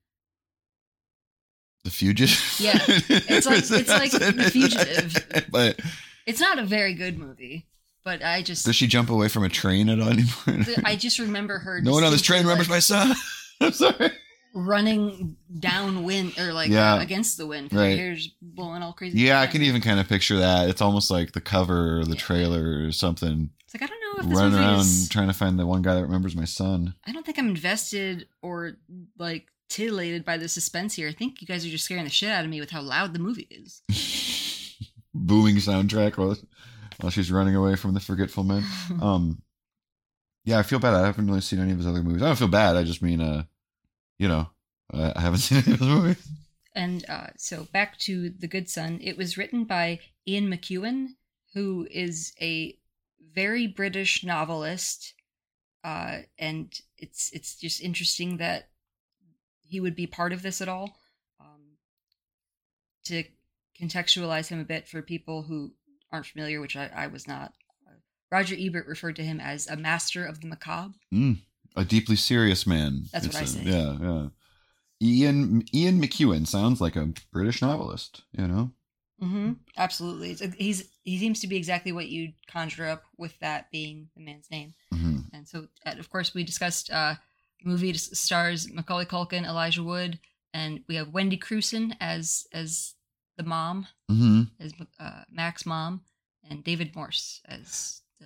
The 1.83 1.89
Fugitive? 1.89 2.55
Yeah. 2.59 2.77
It's 2.87 3.45
like- 3.47 3.57
it's 3.59 3.89
like 3.89 4.11
The 4.11 4.49
Fugitive. 4.51 5.47
but 5.51 5.79
It's 6.27 6.39
not 6.39 6.59
a 6.59 6.63
very 6.63 6.93
good 6.93 7.17
movie, 7.17 7.65
but 8.03 8.23
I 8.23 8.43
just 8.43 8.65
does 8.65 8.75
she 8.75 8.85
jump 8.85 9.09
away 9.09 9.27
from 9.27 9.43
a 9.43 9.49
train 9.49 9.89
at 9.89 9.99
any 9.99 10.23
point? 10.25 10.69
I 10.85 10.95
just 10.95 11.17
remember 11.17 11.57
her. 11.59 11.81
no 11.81 11.91
one 11.93 12.03
on 12.03 12.11
this 12.11 12.21
train 12.21 12.43
distinctly, 12.43 12.65
remembers 12.65 12.69
my 12.69 12.79
son. 12.79 13.15
I'm 13.61 13.71
sorry. 13.71 14.11
Running 14.53 15.37
downwind 15.59 16.37
or 16.37 16.51
like 16.53 16.69
Yeah. 16.69 16.95
uh, 16.95 16.99
against 17.01 17.37
the 17.37 17.47
wind. 17.47 17.71
Right. 17.73 17.97
Hair's 17.97 18.29
blowing 18.41 18.81
all 18.83 18.93
crazy. 18.93 19.19
Yeah, 19.19 19.39
I 19.41 19.47
can 19.47 19.61
even 19.61 19.81
kind 19.81 19.99
of 19.99 20.07
picture 20.09 20.37
that. 20.39 20.69
It's 20.69 20.81
almost 20.81 21.09
like 21.09 21.31
the 21.31 21.41
cover 21.41 21.99
or 21.99 22.03
the 22.05 22.11
Yeah. 22.15 22.19
trailer 22.19 22.85
or 22.85 22.91
something. 22.91 23.49
It's 23.65 23.73
like 23.73 23.83
I 23.83 23.85
don't 23.87 24.01
know 24.01 24.23
if 24.23 24.29
this 24.29 24.37
Running 24.39 24.59
around 24.59 24.79
is. 24.81 25.09
trying 25.09 25.27
to 25.27 25.33
find 25.33 25.57
the 25.57 25.65
one 25.65 25.81
guy 25.81 25.95
that 25.95 26.01
remembers 26.03 26.35
my 26.35 26.45
son. 26.45 26.93
I 27.05 27.11
don't 27.13 27.25
think 27.25 27.39
I'm 27.39 27.47
invested 27.49 28.27
or 28.41 28.73
like 29.17 29.47
titillated 29.69 30.25
by 30.25 30.35
the 30.37 30.49
suspense 30.49 30.93
here. 30.95 31.07
I 31.07 31.13
think 31.13 31.39
you 31.39 31.47
guys 31.47 31.65
are 31.65 31.69
just 31.69 31.85
scaring 31.85 32.03
the 32.03 32.09
shit 32.09 32.29
out 32.29 32.43
of 32.43 32.49
me 32.49 32.59
with 32.59 32.71
how 32.71 32.81
loud 32.81 33.13
the 33.13 33.19
movie 33.19 33.47
is. 33.49 33.81
booming 35.13 35.55
soundtrack 35.57 36.17
while 36.17 36.35
while 36.99 37.09
she's 37.11 37.31
running 37.31 37.55
away 37.55 37.75
from 37.75 37.93
the 37.93 37.99
forgetful 37.99 38.43
men. 38.43 38.63
Um, 39.01 39.41
yeah, 40.43 40.57
I 40.59 40.63
feel 40.63 40.79
bad. 40.79 40.93
I 40.95 41.05
haven't 41.05 41.27
really 41.27 41.41
seen 41.41 41.59
any 41.59 41.71
of 41.71 41.77
his 41.77 41.85
other 41.87 42.01
movies. 42.01 42.21
I 42.23 42.25
don't 42.25 42.35
feel 42.37 42.47
bad. 42.47 42.75
I 42.75 42.83
just 42.83 43.01
mean, 43.03 43.21
uh, 43.21 43.43
you 44.21 44.27
know, 44.27 44.47
I 44.93 45.19
haven't 45.19 45.39
seen 45.47 45.57
any 45.57 45.73
of 45.73 45.79
his 45.79 45.87
movies. 45.87 46.27
And 46.75 47.03
uh, 47.09 47.27
so 47.37 47.67
back 47.73 47.97
to 47.99 48.29
The 48.29 48.47
Good 48.47 48.69
Son. 48.69 48.99
It 49.01 49.17
was 49.17 49.37
written 49.37 49.63
by 49.65 49.99
Ian 50.27 50.47
McEwan, 50.49 51.15
who 51.53 51.87
is 51.89 52.33
a 52.39 52.77
very 53.33 53.65
British 53.67 54.23
novelist, 54.23 55.13
uh, 55.83 56.19
and 56.37 56.79
it's 56.97 57.31
it's 57.31 57.55
just 57.55 57.81
interesting 57.81 58.37
that 58.37 58.69
he 59.67 59.79
would 59.79 59.95
be 59.95 60.05
part 60.05 60.33
of 60.33 60.43
this 60.43 60.61
at 60.61 60.69
all. 60.69 60.97
Um, 61.39 61.77
to 63.05 63.23
contextualize 63.81 64.49
him 64.49 64.59
a 64.59 64.65
bit 64.65 64.87
for 64.87 65.01
people 65.01 65.41
who 65.43 65.71
aren't 66.11 66.27
familiar, 66.27 66.61
which 66.61 66.75
I, 66.75 66.89
I 66.95 67.07
was 67.07 67.27
not. 67.27 67.53
uh, 67.87 67.93
Roger 68.31 68.55
Ebert 68.57 68.85
referred 68.87 69.15
to 69.15 69.23
him 69.23 69.39
as 69.39 69.65
a 69.67 69.75
master 69.75 70.25
of 70.25 70.41
the 70.41 70.47
macabre. 70.47 70.93
A 71.75 71.85
deeply 71.85 72.15
serious 72.15 72.67
man. 72.67 73.05
That's 73.13 73.27
what 73.27 73.35
I 73.35 73.45
say. 73.45 73.61
Yeah, 73.63 73.97
yeah. 74.01 74.27
Ian 75.01 75.63
Ian 75.73 76.01
McEwan 76.01 76.47
sounds 76.47 76.81
like 76.81 76.95
a 76.95 77.13
British 77.31 77.61
novelist. 77.61 78.23
You 78.37 78.47
know. 78.47 78.71
Mm-hmm. 79.21 79.51
Absolutely, 79.77 80.31
it's, 80.31 80.41
he's 80.55 80.89
he 81.03 81.17
seems 81.19 81.39
to 81.41 81.47
be 81.47 81.55
exactly 81.55 81.91
what 81.91 82.09
you'd 82.09 82.33
conjure 82.47 82.87
up 82.87 83.03
with 83.17 83.37
that 83.39 83.69
being 83.71 84.09
the 84.15 84.21
man's 84.23 84.49
name. 84.49 84.73
hmm 84.91 85.19
And 85.33 85.47
so, 85.47 85.67
uh, 85.85 85.93
of 85.99 86.09
course, 86.09 86.33
we 86.33 86.43
discussed 86.43 86.91
uh, 86.91 87.15
the 87.63 87.69
movie 87.69 87.93
stars 87.93 88.71
Macaulay 88.71 89.05
Culkin, 89.05 89.45
Elijah 89.45 89.83
Wood, 89.83 90.19
and 90.53 90.81
we 90.87 90.95
have 90.95 91.09
Wendy 91.13 91.37
Crewson 91.37 91.95
as 91.99 92.47
as 92.51 92.95
the 93.37 93.43
mom, 93.43 93.87
hmm 94.09 94.43
as 94.59 94.73
uh, 94.99 95.21
Mac's 95.31 95.65
mom, 95.65 96.01
and 96.49 96.63
David 96.63 96.95
Morse 96.95 97.41
as 97.45 98.01
the. 98.19 98.25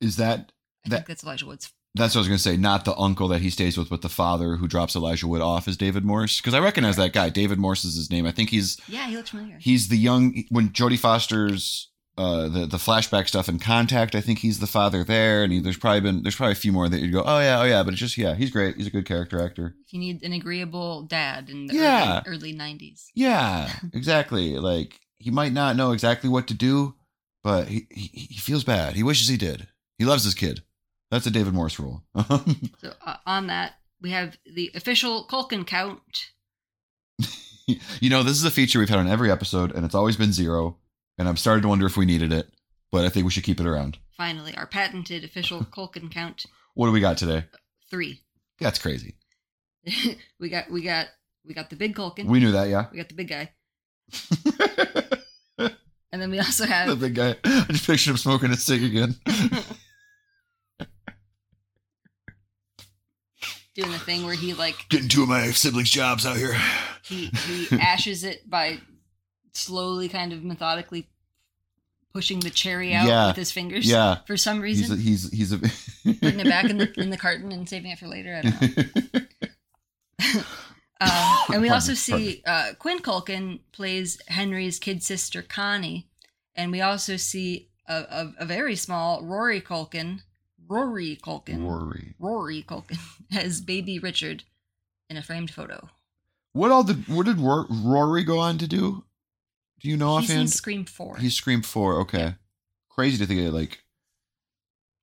Is 0.00 0.16
that 0.16 0.52
I 0.84 0.88
That- 0.88 0.96
think 0.96 1.06
that's 1.06 1.22
Elijah 1.24 1.46
Wood's. 1.46 1.70
That's 1.94 2.14
what 2.14 2.20
I 2.20 2.22
was 2.22 2.28
gonna 2.28 2.38
say? 2.38 2.56
Not 2.56 2.84
the 2.84 2.96
uncle 2.96 3.28
that 3.28 3.40
he 3.42 3.50
stays 3.50 3.76
with, 3.78 3.88
but 3.88 4.02
the 4.02 4.08
father 4.08 4.56
who 4.56 4.66
drops 4.68 4.96
Elijah 4.96 5.26
Wood 5.28 5.42
off 5.42 5.68
is 5.68 5.76
David 5.76 6.04
Morse. 6.04 6.40
Because 6.40 6.54
I 6.54 6.58
recognize 6.60 6.96
that 6.96 7.12
guy. 7.12 7.28
David 7.30 7.58
Morse 7.58 7.84
is 7.84 7.94
his 7.96 8.10
name. 8.10 8.26
I 8.26 8.32
think 8.32 8.50
he's 8.50 8.78
Yeah, 8.88 9.06
he 9.06 9.16
looks 9.16 9.30
familiar. 9.30 9.58
he's 9.60 9.88
the 9.88 9.96
young 9.98 10.44
when 10.50 10.70
Jodie 10.70 10.98
Foster's 10.98 11.90
uh 12.16 12.48
the 12.48 12.66
the 12.66 12.76
flashback 12.76 13.26
stuff 13.28 13.48
in 13.48 13.58
Contact. 13.58 14.14
I 14.14 14.20
think 14.20 14.38
he's 14.40 14.60
the 14.60 14.66
father 14.68 15.02
there, 15.04 15.42
and 15.42 15.52
he, 15.52 15.58
there's 15.60 15.76
probably 15.76 16.00
been 16.00 16.22
there's 16.22 16.36
probably 16.36 16.52
a 16.52 16.56
few 16.56 16.72
more 16.72 16.88
that 16.88 17.00
you'd 17.00 17.12
go, 17.12 17.22
oh 17.26 17.40
yeah, 17.40 17.60
oh 17.60 17.64
yeah, 17.64 17.82
but 17.82 17.92
it's 17.92 18.00
just 18.00 18.16
yeah, 18.18 18.34
he's 18.34 18.50
great. 18.50 18.76
He's 18.76 18.86
a 18.86 18.90
good 18.90 19.06
character 19.06 19.40
actor. 19.44 19.74
if 19.86 19.92
you 19.92 19.98
need 19.98 20.22
an 20.22 20.32
agreeable 20.32 21.02
dad 21.02 21.50
in 21.50 21.66
the 21.66 21.74
Yeah. 21.74 22.22
early, 22.26 22.52
early 22.52 22.54
90s. 22.54 23.06
Yeah, 23.14 23.68
exactly. 23.92 24.58
Like 24.58 25.00
he 25.18 25.30
might 25.30 25.52
not 25.52 25.74
know 25.76 25.90
exactly 25.92 26.28
what 26.30 26.46
to 26.48 26.54
do, 26.54 26.94
but 27.42 27.66
he 27.68 27.86
he, 27.90 28.10
he 28.30 28.38
feels 28.38 28.62
bad. 28.64 28.94
He 28.94 29.02
wishes 29.02 29.26
he 29.28 29.36
did. 29.36 29.66
He 29.98 30.04
loves 30.04 30.22
his 30.24 30.34
kid. 30.34 30.62
That's 31.14 31.26
a 31.26 31.30
David 31.30 31.54
Morse 31.54 31.78
rule. 31.78 32.02
So, 32.80 32.92
uh, 33.06 33.18
on 33.24 33.46
that, 33.46 33.74
we 34.02 34.10
have 34.10 34.36
the 34.52 34.72
official 34.74 35.24
Culkin 35.30 35.64
count. 35.64 36.32
you 37.68 38.10
know, 38.10 38.24
this 38.24 38.36
is 38.36 38.44
a 38.44 38.50
feature 38.50 38.80
we've 38.80 38.88
had 38.88 38.98
on 38.98 39.06
every 39.06 39.30
episode, 39.30 39.70
and 39.70 39.84
it's 39.84 39.94
always 39.94 40.16
been 40.16 40.32
zero. 40.32 40.76
and 41.16 41.28
I'm 41.28 41.36
starting 41.36 41.62
to 41.62 41.68
wonder 41.68 41.86
if 41.86 41.96
we 41.96 42.04
needed 42.04 42.32
it, 42.32 42.48
but 42.90 43.04
I 43.04 43.10
think 43.10 43.26
we 43.26 43.30
should 43.30 43.44
keep 43.44 43.60
it 43.60 43.66
around. 43.66 43.96
Finally, 44.16 44.56
our 44.56 44.66
patented 44.66 45.22
official 45.22 45.60
Culkin 45.72 46.10
count 46.10 46.46
What 46.74 46.86
do 46.86 46.92
we 46.92 46.98
got 46.98 47.16
today? 47.16 47.44
three. 47.88 48.22
That's 48.58 48.80
crazy. 48.80 49.14
we 50.40 50.48
got 50.48 50.68
we 50.68 50.82
got 50.82 51.06
we 51.46 51.54
got 51.54 51.70
the 51.70 51.76
big 51.76 51.94
Culkin. 51.94 52.24
We 52.24 52.40
knew 52.40 52.50
that, 52.50 52.68
yeah. 52.68 52.86
we 52.90 52.96
got 52.98 53.08
the 53.08 53.14
big 53.14 53.28
guy, 53.28 53.52
and 56.10 56.20
then 56.20 56.32
we 56.32 56.40
also 56.40 56.66
have 56.66 56.88
the 56.88 56.96
big 56.96 57.14
guy. 57.14 57.36
I 57.44 57.66
just 57.70 57.86
pictured 57.86 58.10
him 58.10 58.16
smoking 58.16 58.50
a 58.50 58.56
cig 58.56 58.82
again. 58.82 59.14
Doing 63.74 63.90
the 63.92 63.98
thing 63.98 64.24
where 64.24 64.34
he 64.34 64.54
like 64.54 64.86
Getting 64.88 65.08
two 65.08 65.22
of 65.22 65.28
my 65.28 65.50
siblings' 65.50 65.90
jobs 65.90 66.24
out 66.26 66.36
here. 66.36 66.56
he 67.04 67.26
he 67.46 67.78
ashes 67.80 68.24
it 68.24 68.48
by 68.48 68.78
slowly, 69.52 70.08
kind 70.08 70.32
of 70.32 70.42
methodically 70.42 71.08
pushing 72.12 72.38
the 72.40 72.50
cherry 72.50 72.94
out 72.94 73.06
Yeah. 73.08 73.26
with 73.28 73.36
his 73.36 73.50
fingers. 73.50 73.90
Yeah. 73.90 74.18
For 74.26 74.36
some 74.36 74.62
He's 74.62 74.80
reason, 74.88 74.98
a, 74.98 75.00
he's 75.00 75.30
he's 75.32 75.52
a 75.52 75.58
putting 76.20 76.40
it 76.40 76.48
back 76.48 76.66
in 76.66 76.78
the 76.78 76.92
in 77.00 77.10
the 77.10 77.16
carton 77.16 77.50
and 77.52 77.68
saving 77.68 77.90
it 77.90 77.98
for 77.98 78.06
later. 78.06 78.36
I 78.36 78.42
don't 78.42 79.14
know. 79.14 79.20
Um, 81.00 81.10
and 81.52 81.62
we 81.62 81.68
also 81.70 81.94
see 81.94 82.42
uh, 82.46 82.72
Quinn 82.78 83.00
Culkin 83.00 83.60
plays 83.72 84.20
Henry's 84.28 84.78
kid 84.78 85.02
sister 85.02 85.42
Connie, 85.42 86.08
and 86.54 86.70
we 86.70 86.80
also 86.80 87.16
see 87.16 87.68
a, 87.88 87.94
a, 87.94 88.34
a 88.40 88.44
very 88.46 88.76
small 88.76 89.22
Rory 89.24 89.60
Culkin, 89.60 90.20
Rory 90.68 91.18
Culkin, 91.22 91.66
Rory. 91.66 92.14
Rory 92.18 92.62
Culkin 92.62 92.98
as 93.36 93.60
baby 93.60 93.98
Richard 93.98 94.44
in 95.08 95.16
a 95.16 95.22
framed 95.22 95.50
photo. 95.50 95.88
What 96.52 96.70
all 96.70 96.84
did 96.84 97.08
what 97.08 97.26
did 97.26 97.38
Rory 97.38 98.24
go 98.24 98.38
on 98.38 98.58
to 98.58 98.68
do? 98.68 99.04
Do 99.80 99.88
you 99.88 99.96
know 99.96 100.18
He's 100.18 100.30
in 100.30 100.36
offhand? 100.36 100.50
Scream 100.50 100.84
Four. 100.84 101.16
He's 101.16 101.34
Scream 101.34 101.62
Four. 101.62 102.00
Okay, 102.00 102.36
crazy 102.88 103.18
to 103.18 103.26
think 103.26 103.46
of 103.46 103.52
like 103.52 103.80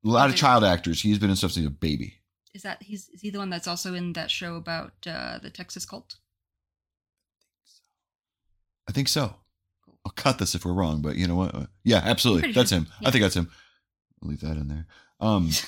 a 0.06 0.10
lot 0.10 0.30
of 0.30 0.36
child 0.36 0.63
actors. 0.63 1.01
He's 1.01 1.20
been 1.20 1.30
in 1.30 1.36
stuff 1.36 1.51
since 1.51 1.68
a 1.68 1.70
baby. 1.70 2.15
Is 2.53 2.63
that 2.63 2.82
he's 2.84 3.10
is 3.10 3.22
he 3.22 3.30
the 3.30 3.39
one 3.39 3.50
that's 3.50 3.68
also 3.68 3.94
in 3.94 4.13
that 4.13 4.32
show 4.32 4.56
about 4.56 4.94
uh, 5.06 5.39
the 5.39 5.50
Texas 5.50 5.86
cult? 5.86 6.15
I 8.89 8.91
think 8.91 9.08
so. 9.08 9.36
I'll 10.06 10.12
cut 10.13 10.39
this 10.39 10.56
if 10.56 10.65
we're 10.65 10.74
wrong, 10.74 11.01
but 11.01 11.15
you 11.15 11.27
know 11.27 11.36
what? 11.36 11.70
Yeah, 11.84 12.01
absolutely. 12.03 12.51
That's 12.51 12.70
sure. 12.70 12.80
him. 12.80 12.88
Yeah. 13.01 13.08
I 13.08 13.12
think 13.12 13.22
that's 13.22 13.36
him. 13.36 13.51
I'll 14.22 14.30
leave 14.30 14.41
that 14.41 14.58
in 14.58 14.68
there. 14.68 14.88
Um, 15.22 15.50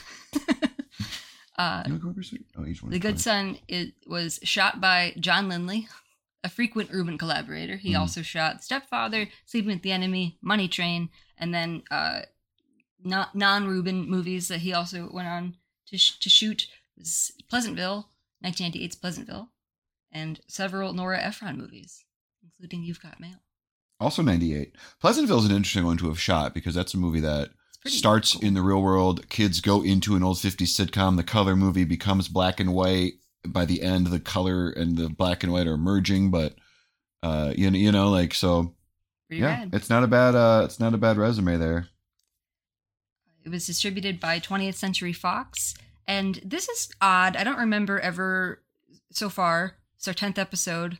Uh, 1.55 1.83
you 1.85 1.93
wanna 1.93 2.03
go 2.03 2.09
over 2.09 2.23
sweet? 2.23 2.45
Oh, 2.57 2.63
the 2.89 2.97
Good. 2.97 3.19
Son 3.21 3.59
it 3.67 3.93
was 4.07 4.39
shot 4.41 4.81
by 4.81 5.13
John 5.19 5.47
Lindley, 5.49 5.87
a 6.43 6.49
frequent 6.49 6.89
Ruben 6.89 7.15
collaborator. 7.15 7.77
He 7.77 7.91
Mhm. 7.93 7.99
also 7.99 8.23
shot 8.23 8.63
Stepfather, 8.63 9.29
Sleeping 9.45 9.73
with 9.73 9.83
the 9.83 9.91
Enemy, 9.91 10.39
Money 10.41 10.67
Train, 10.67 11.09
and 11.37 11.53
then 11.53 11.83
uh, 11.91 12.21
not 13.03 13.35
non-Ruben 13.35 14.09
movies 14.09 14.47
that 14.47 14.61
he 14.61 14.73
also 14.73 15.11
went 15.11 15.27
on 15.27 15.57
to 15.87 15.97
sh- 15.99 16.17
to 16.21 16.29
shoot 16.29 16.67
was 16.97 17.31
Pleasantville, 17.49 18.09
1998's 18.43 18.95
Pleasantville, 18.95 19.49
and 20.11 20.41
several 20.47 20.91
Nora 20.93 21.21
Ephron 21.21 21.57
movies, 21.59 22.03
including 22.43 22.81
You've 22.83 23.01
Got 23.01 23.19
Mail. 23.19 23.37
Also, 23.99 24.23
ninety 24.23 24.55
eight. 24.55 24.75
Pleasantville 24.99 25.37
is 25.37 25.45
an 25.45 25.55
interesting 25.55 25.85
one 25.85 25.97
to 25.97 26.07
have 26.07 26.19
shot 26.19 26.55
because 26.55 26.73
that's 26.73 26.95
a 26.95 26.97
movie 26.97 27.19
that 27.21 27.51
starts 27.87 28.33
cool. 28.33 28.41
in 28.43 28.53
the 28.53 28.61
real 28.61 28.81
world. 28.81 29.29
Kids 29.29 29.61
go 29.61 29.83
into 29.83 30.15
an 30.15 30.23
old 30.23 30.37
50s 30.37 30.67
sitcom. 30.67 31.17
The 31.17 31.23
color 31.23 31.55
movie 31.55 31.85
becomes 31.85 32.27
black 32.27 32.59
and 32.59 32.73
white. 32.73 33.13
By 33.45 33.65
the 33.65 33.81
end, 33.81 34.07
the 34.07 34.19
color 34.19 34.69
and 34.69 34.97
the 34.97 35.09
black 35.09 35.43
and 35.43 35.51
white 35.51 35.67
are 35.67 35.77
merging, 35.77 36.31
but 36.31 36.55
uh, 37.21 37.53
you 37.55 37.69
know, 37.69 37.77
you 37.77 37.91
know, 37.91 38.09
like 38.09 38.33
so. 38.33 38.73
pretty 39.27 39.41
yeah, 39.41 39.59
rad. 39.59 39.69
it's 39.73 39.89
not 39.89 40.03
a 40.03 40.07
bad, 40.07 40.35
uh, 40.35 40.61
it's 40.63 40.79
not 40.79 40.93
a 40.93 40.97
bad 40.97 41.17
resume 41.17 41.57
there. 41.57 41.87
It 43.43 43.49
was 43.49 43.65
distributed 43.65 44.19
by 44.19 44.39
20th 44.39 44.75
Century 44.75 45.11
Fox. 45.11 45.73
And 46.07 46.39
this 46.43 46.69
is 46.69 46.89
odd. 47.01 47.35
I 47.35 47.43
don't 47.43 47.59
remember 47.59 47.99
ever 47.99 48.61
so 49.11 49.29
far. 49.29 49.75
It's 49.97 50.07
our 50.07 50.13
10th 50.13 50.37
episode. 50.37 50.99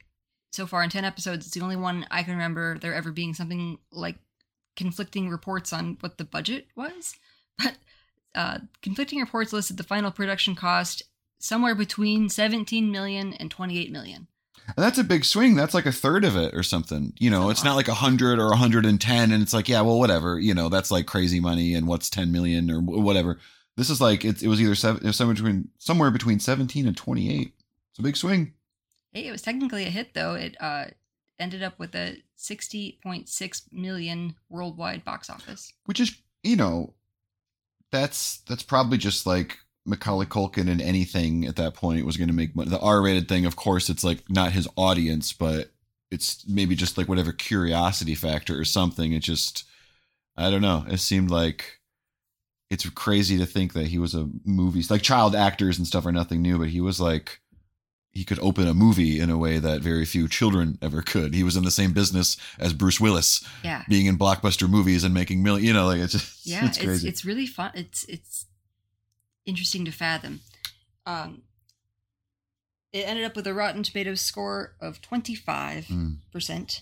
So 0.52 0.68
far 0.68 0.84
in 0.84 0.90
10 0.90 1.04
episodes, 1.04 1.46
it's 1.46 1.56
the 1.56 1.62
only 1.62 1.76
one 1.76 2.06
I 2.12 2.24
can 2.24 2.34
remember 2.34 2.78
there 2.78 2.94
ever 2.94 3.12
being 3.12 3.34
something 3.34 3.80
like 3.92 4.18
conflicting 4.76 5.30
reports 5.30 5.74
on 5.74 5.98
what 6.00 6.18
the 6.18 6.26
budget 6.26 6.68
was. 6.76 7.16
But 7.64 7.78
uh, 8.34 8.58
conflicting 8.82 9.20
reports 9.20 9.54
listed 9.54 9.78
the 9.78 9.84
final 9.84 10.10
production 10.10 10.56
cost 10.56 11.04
somewhere 11.38 11.76
between 11.76 12.30
17 12.30 12.92
million 12.92 13.34
and 13.34 13.52
28 13.52 13.92
million. 13.92 14.28
And 14.66 14.84
that's 14.84 14.98
a 14.98 15.04
big 15.04 15.24
swing. 15.24 15.56
That's 15.56 15.76
like 15.76 15.86
a 15.86 15.92
third 15.92 16.26
of 16.26 16.36
it 16.36 16.56
or 16.56 16.64
something. 16.64 17.14
You 17.20 17.30
know, 17.30 17.52
it's 17.52 17.64
not 17.64 17.76
like 17.76 17.90
a 17.90 17.94
hundred 17.94 18.40
or 18.40 18.52
a 18.52 18.56
hundred 18.56 18.86
and 18.86 19.00
ten, 19.00 19.32
and 19.32 19.44
it's 19.44 19.54
like, 19.54 19.68
yeah, 19.68 19.82
well, 19.82 20.00
whatever. 20.00 20.40
You 20.40 20.54
know, 20.54 20.70
that's 20.70 20.90
like 20.90 21.06
crazy 21.06 21.40
money, 21.40 21.76
and 21.76 21.86
what's 21.86 22.10
ten 22.10 22.32
million 22.32 22.72
or 22.72 22.80
whatever. 22.80 23.40
This 23.76 23.90
is 23.90 24.00
like 24.00 24.24
it, 24.24 24.42
it 24.42 24.48
was 24.48 24.62
either 24.62 24.74
seven, 24.74 25.04
it 25.04 25.08
was 25.08 25.18
somewhere 25.18 25.36
between 25.36 25.70
somewhere 25.80 26.12
between 26.12 26.40
seventeen 26.40 26.88
and 26.88 26.96
twenty 26.96 27.30
eight. 27.30 27.54
It's 27.92 28.00
a 28.00 28.04
big 28.04 28.16
swing. 28.16 28.54
Hey, 29.12 29.28
it 29.28 29.32
was 29.32 29.42
technically 29.42 29.86
a 29.86 29.90
hit, 29.90 30.14
though. 30.14 30.34
It 30.34 30.56
uh, 30.60 30.86
ended 31.44 31.62
up 31.62 31.78
with 31.78 31.94
a 31.96 32.18
60.6 32.40 33.62
million 33.72 34.36
worldwide 34.50 35.04
box 35.04 35.30
office. 35.30 35.74
which 35.86 36.00
is 36.00 36.16
you 36.42 36.56
know 36.56 36.94
that's 37.92 38.40
that's 38.50 38.64
probably 38.64 38.98
just 38.98 39.26
like 39.26 39.60
Macaulay 39.86 40.26
Culkin 40.26 40.70
and 40.70 40.82
anything 40.82 41.46
at 41.46 41.58
that 41.58 41.74
point 41.76 42.06
was 42.06 42.18
going 42.18 42.30
to 42.30 42.34
make 42.34 42.56
money. 42.56 42.70
The 42.70 42.80
R-rated 42.80 43.28
thing, 43.28 43.46
of 43.46 43.56
course, 43.58 43.90
it's 43.90 44.04
like 44.04 44.24
not 44.30 44.54
his 44.54 44.68
audience, 44.78 45.34
but 45.34 45.72
it's 46.10 46.48
maybe 46.48 46.76
just 46.76 46.98
like 46.98 47.10
whatever 47.10 47.34
curiosity 47.34 48.16
factor 48.16 48.58
or 48.58 48.66
something. 48.66 49.14
It 49.14 49.22
just 49.22 49.66
I 50.36 50.50
don't 50.50 50.62
know. 50.62 50.86
It 50.88 51.00
seemed 51.00 51.30
like 51.30 51.80
it's 52.72 52.90
crazy 52.90 53.38
to 53.38 53.46
think 53.46 53.74
that 53.74 53.88
he 53.88 54.00
was 54.00 54.16
a 54.16 54.30
movie 54.44 54.84
like 54.90 55.04
child 55.04 55.36
actors 55.36 55.78
and 55.78 55.86
stuff 55.86 56.06
are 56.06 56.12
nothing 56.12 56.42
new, 56.42 56.58
but 56.58 56.70
he 56.70 56.82
was 56.82 57.00
like 57.00 57.40
he 58.14 58.24
could 58.24 58.38
open 58.40 58.68
a 58.68 58.74
movie 58.76 59.20
in 59.20 59.30
a 59.32 59.38
way 59.38 59.58
that 59.58 59.82
very 59.82 60.06
few 60.06 60.28
children 60.28 60.78
ever 60.84 61.02
could. 61.02 61.34
He 61.34 61.44
was 61.44 61.56
in 61.58 61.64
the 61.64 61.72
same 61.72 61.94
business 61.94 62.38
as 62.60 62.72
Bruce 62.74 63.00
Willis 63.00 63.44
Yeah. 63.64 63.84
being 63.90 64.06
in 64.06 64.18
blockbuster 64.20 64.70
movies 64.70 65.04
and 65.04 65.14
making 65.14 65.42
million. 65.42 65.66
You 65.66 65.74
know, 65.74 65.86
like 65.88 66.00
it's 66.00 66.14
just 66.14 66.46
yeah 66.46 66.66
it's 66.68 66.78
it's 66.78 67.04
it's 67.04 67.26
really 67.26 67.48
fun 67.48 67.72
it's 67.74 68.04
it's 68.06 68.46
interesting 69.46 69.84
to 69.86 69.92
fathom 69.92 70.40
um 71.06 71.42
it 72.94 73.08
ended 73.08 73.26
up 73.26 73.36
with 73.36 73.48
a 73.48 73.54
rotten 73.54 73.82
tomatoes 73.84 74.22
score 74.22 74.74
of 74.80 75.02
25% 75.02 75.88
Mm, 75.90 76.82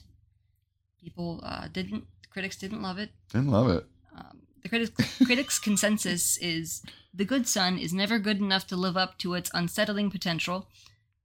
people 0.99 1.39
uh 1.43 1.67
didn't 1.71 2.05
critics 2.29 2.57
didn't 2.57 2.81
love 2.81 2.97
it 2.99 3.09
didn't 3.31 3.49
love 3.49 3.69
it. 3.69 3.85
um, 4.15 4.41
the 4.63 4.69
critics 4.69 5.17
critics 5.25 5.59
consensus 5.67 6.37
is 6.37 6.81
the 7.13 7.25
good 7.25 7.47
son 7.47 7.77
is 7.77 7.93
never 7.93 8.19
good 8.19 8.39
enough 8.39 8.67
to 8.67 8.75
live 8.75 8.95
up 8.97 9.17
to 9.19 9.33
its 9.33 9.49
unsettling 9.53 10.11
potential 10.11 10.67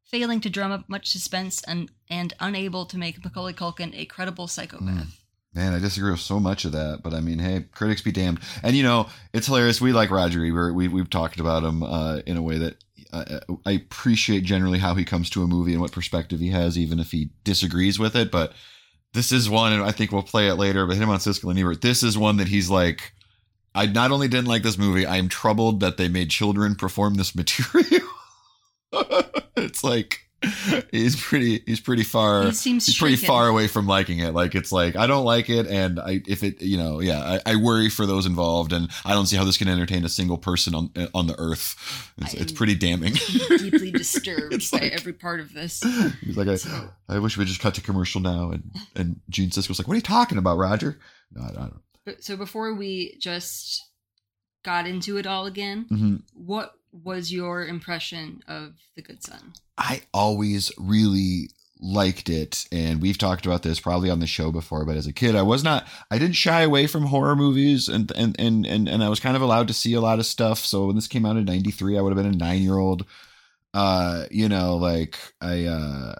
failing 0.07 0.41
to 0.41 0.51
drum 0.51 0.73
up 0.73 0.89
much 0.89 1.11
suspense 1.11 1.63
and 1.65 1.91
and 2.09 2.35
unable 2.41 2.87
to 2.87 2.97
make 2.97 3.23
macaulay 3.25 3.53
culkin 3.53 3.93
a 3.95 4.05
credible 4.07 4.47
psychopath 4.47 5.27
Man, 5.57 5.73
I 5.73 5.79
disagree 5.79 6.11
with 6.11 6.21
so 6.21 6.39
much 6.39 6.67
of 6.67 6.73
that, 6.73 7.01
but 7.03 7.15
I 7.15 7.21
mean, 7.21 7.39
hey, 7.39 7.65
critics 7.73 8.03
be 8.03 8.13
damned. 8.13 8.41
And 8.63 8.77
you 8.77 8.83
know, 8.83 9.09
it's 9.33 9.47
hilarious. 9.47 9.81
We 9.81 9.95
like 9.95 10.11
Roger 10.11 10.45
Ebert. 10.45 10.75
We 10.75 10.87
we've 10.87 11.09
talked 11.09 11.41
about 11.41 11.65
him 11.65 11.83
uh, 11.83 12.19
in 12.27 12.37
a 12.37 12.43
way 12.43 12.59
that 12.59 12.77
uh, 13.11 13.41
I 13.65 13.71
appreciate 13.71 14.45
generally 14.45 14.79
how 14.79 14.95
he 14.95 15.07
comes 15.07 15.31
to 15.31 15.43
a 15.43 15.47
movie 15.47 15.73
and 15.73 15.81
what 15.81 15.93
perspective 15.93 16.41
he 16.41 16.51
has, 16.51 16.77
even 16.77 17.01
if 17.01 17.11
he 17.11 17.31
disagrees 17.43 17.99
with 17.99 18.15
it. 18.17 18.31
But 18.31 18.53
this 19.15 19.33
is 19.33 19.49
one, 19.49 19.73
and 19.73 19.83
I 19.83 19.93
think 19.93 20.13
we'll 20.13 20.23
play 20.23 20.49
it 20.49 20.57
later. 20.57 20.87
But 20.87 20.99
him 20.99 21.09
on 21.09 21.21
Siskel 21.21 21.49
and 21.49 21.59
Ebert, 21.59 21.81
this 21.81 22.03
is 22.03 22.19
one 22.19 22.37
that 22.37 22.49
he's 22.49 22.69
like. 22.69 23.15
I 23.75 23.85
not 23.85 24.11
only 24.11 24.27
didn't 24.27 24.47
like 24.47 24.63
this 24.63 24.79
movie, 24.79 25.05
I 25.05 25.19
am 25.19 25.29
troubled 25.29 25.81
that 25.81 25.99
they 25.99 26.09
made 26.09 26.31
children 26.31 26.77
perform 26.77 27.17
this 27.17 27.35
material. 27.35 28.09
it's 29.57 29.83
like 29.85 30.21
he's 30.93 31.17
pretty 31.21 31.62
he's 31.67 31.81
pretty 31.81 32.05
far 32.05 32.45
he 32.45 32.53
seems 32.53 32.87
he's 32.87 32.99
pretty 32.99 33.17
shaken. 33.17 33.26
far 33.26 33.49
away 33.49 33.67
from 33.67 33.87
liking 33.87 34.19
it. 34.19 34.35
Like 34.35 34.55
it's 34.55 34.71
like 34.71 34.95
I 34.95 35.07
don't 35.07 35.25
like 35.25 35.49
it, 35.49 35.67
and 35.67 35.99
I 35.99 36.21
if 36.26 36.43
it 36.43 36.61
you 36.62 36.76
know 36.76 37.00
yeah 37.00 37.38
I, 37.47 37.53
I 37.53 37.57
worry 37.57 37.88
for 37.88 38.07
those 38.07 38.26
involved, 38.26 38.73
and 38.73 38.91
I 39.05 39.12
don't 39.15 39.26
see 39.26 39.37
how 39.37 39.45
this 39.45 39.57
can 39.57 39.67
entertain 39.69 40.05
a 40.05 40.09
single 40.09 40.37
person 40.38 40.75
on 40.75 40.91
on 41.15 41.26
the 41.26 41.35
earth. 41.38 41.75
It's, 42.19 42.35
it's 42.35 42.53
pretty 42.53 42.75
damning. 42.75 43.15
deeply 43.49 43.91
disturbed 43.93 44.53
It's 44.53 44.71
by 44.71 44.79
every 44.81 45.15
part 45.15 45.41
of 45.41 45.53
this 45.55 45.83
He's 46.21 46.37
like 46.37 46.49
I, 46.49 46.57
So- 46.57 46.91
I 47.09 47.19
wish 47.19 47.37
we 47.38 47.45
just 47.45 47.61
cut 47.61 47.75
to 47.75 47.81
commercial 47.81 48.21
now, 48.21 48.50
and 48.50 48.71
and 48.95 49.21
Gene 49.31 49.50
Siskel's 49.50 49.79
like, 49.79 49.88
what 49.88 49.95
are 49.95 49.97
you 49.97 50.03
talking 50.03 50.38
about, 50.38 50.59
Roger? 50.59 50.99
No, 51.33 51.43
I 51.43 51.53
don't. 51.53 52.23
So 52.23 52.37
before 52.37 52.73
we 52.75 53.17
just 53.19 53.83
got 54.65 54.87
into 54.87 55.17
it 55.17 55.26
all 55.26 55.47
again, 55.47 55.87
Mhm. 55.91 56.23
what 56.35 56.73
was 57.05 57.33
your 57.33 57.67
impression 57.67 58.43
of 58.49 58.75
The 58.95 59.03
Good 59.03 59.23
Son? 59.23 59.53
I 59.79 60.03
always 60.12 60.73
really 60.79 61.50
liked 61.79 62.31
it 62.31 62.67
and 62.73 63.03
we've 63.03 63.19
talked 63.19 63.45
about 63.45 63.62
this 63.62 63.79
probably 63.79 64.09
on 64.09 64.19
the 64.19 64.26
show 64.26 64.50
before 64.50 64.87
but 64.87 64.97
as 64.97 65.07
a 65.07 65.12
kid 65.12 65.37
I 65.37 65.43
was 65.43 65.62
not 65.62 65.87
I 66.11 66.19
didn't 66.19 66.37
shy 66.37 66.62
away 66.62 66.87
from 66.87 67.05
horror 67.05 67.37
movies 67.37 67.87
and 67.87 68.11
and 68.17 68.35
and 68.38 68.65
and, 68.65 68.88
and 68.88 69.05
I 69.05 69.11
was 69.11 69.21
kind 69.21 69.37
of 69.37 69.43
allowed 69.43 69.69
to 69.69 69.75
see 69.75 69.93
a 69.93 70.00
lot 70.00 70.19
of 70.19 70.25
stuff 70.25 70.61
so 70.61 70.87
when 70.87 70.97
this 70.97 71.07
came 71.07 71.26
out 71.26 71.37
in 71.37 71.45
93 71.45 71.99
I 71.99 72.00
would 72.00 72.17
have 72.17 72.25
been 72.25 72.33
a 72.33 72.45
9-year-old 72.45 73.05
uh 73.75 74.25
you 74.31 74.49
know 74.49 74.76
like 74.76 75.19
I 75.43 75.65
uh 75.67 76.15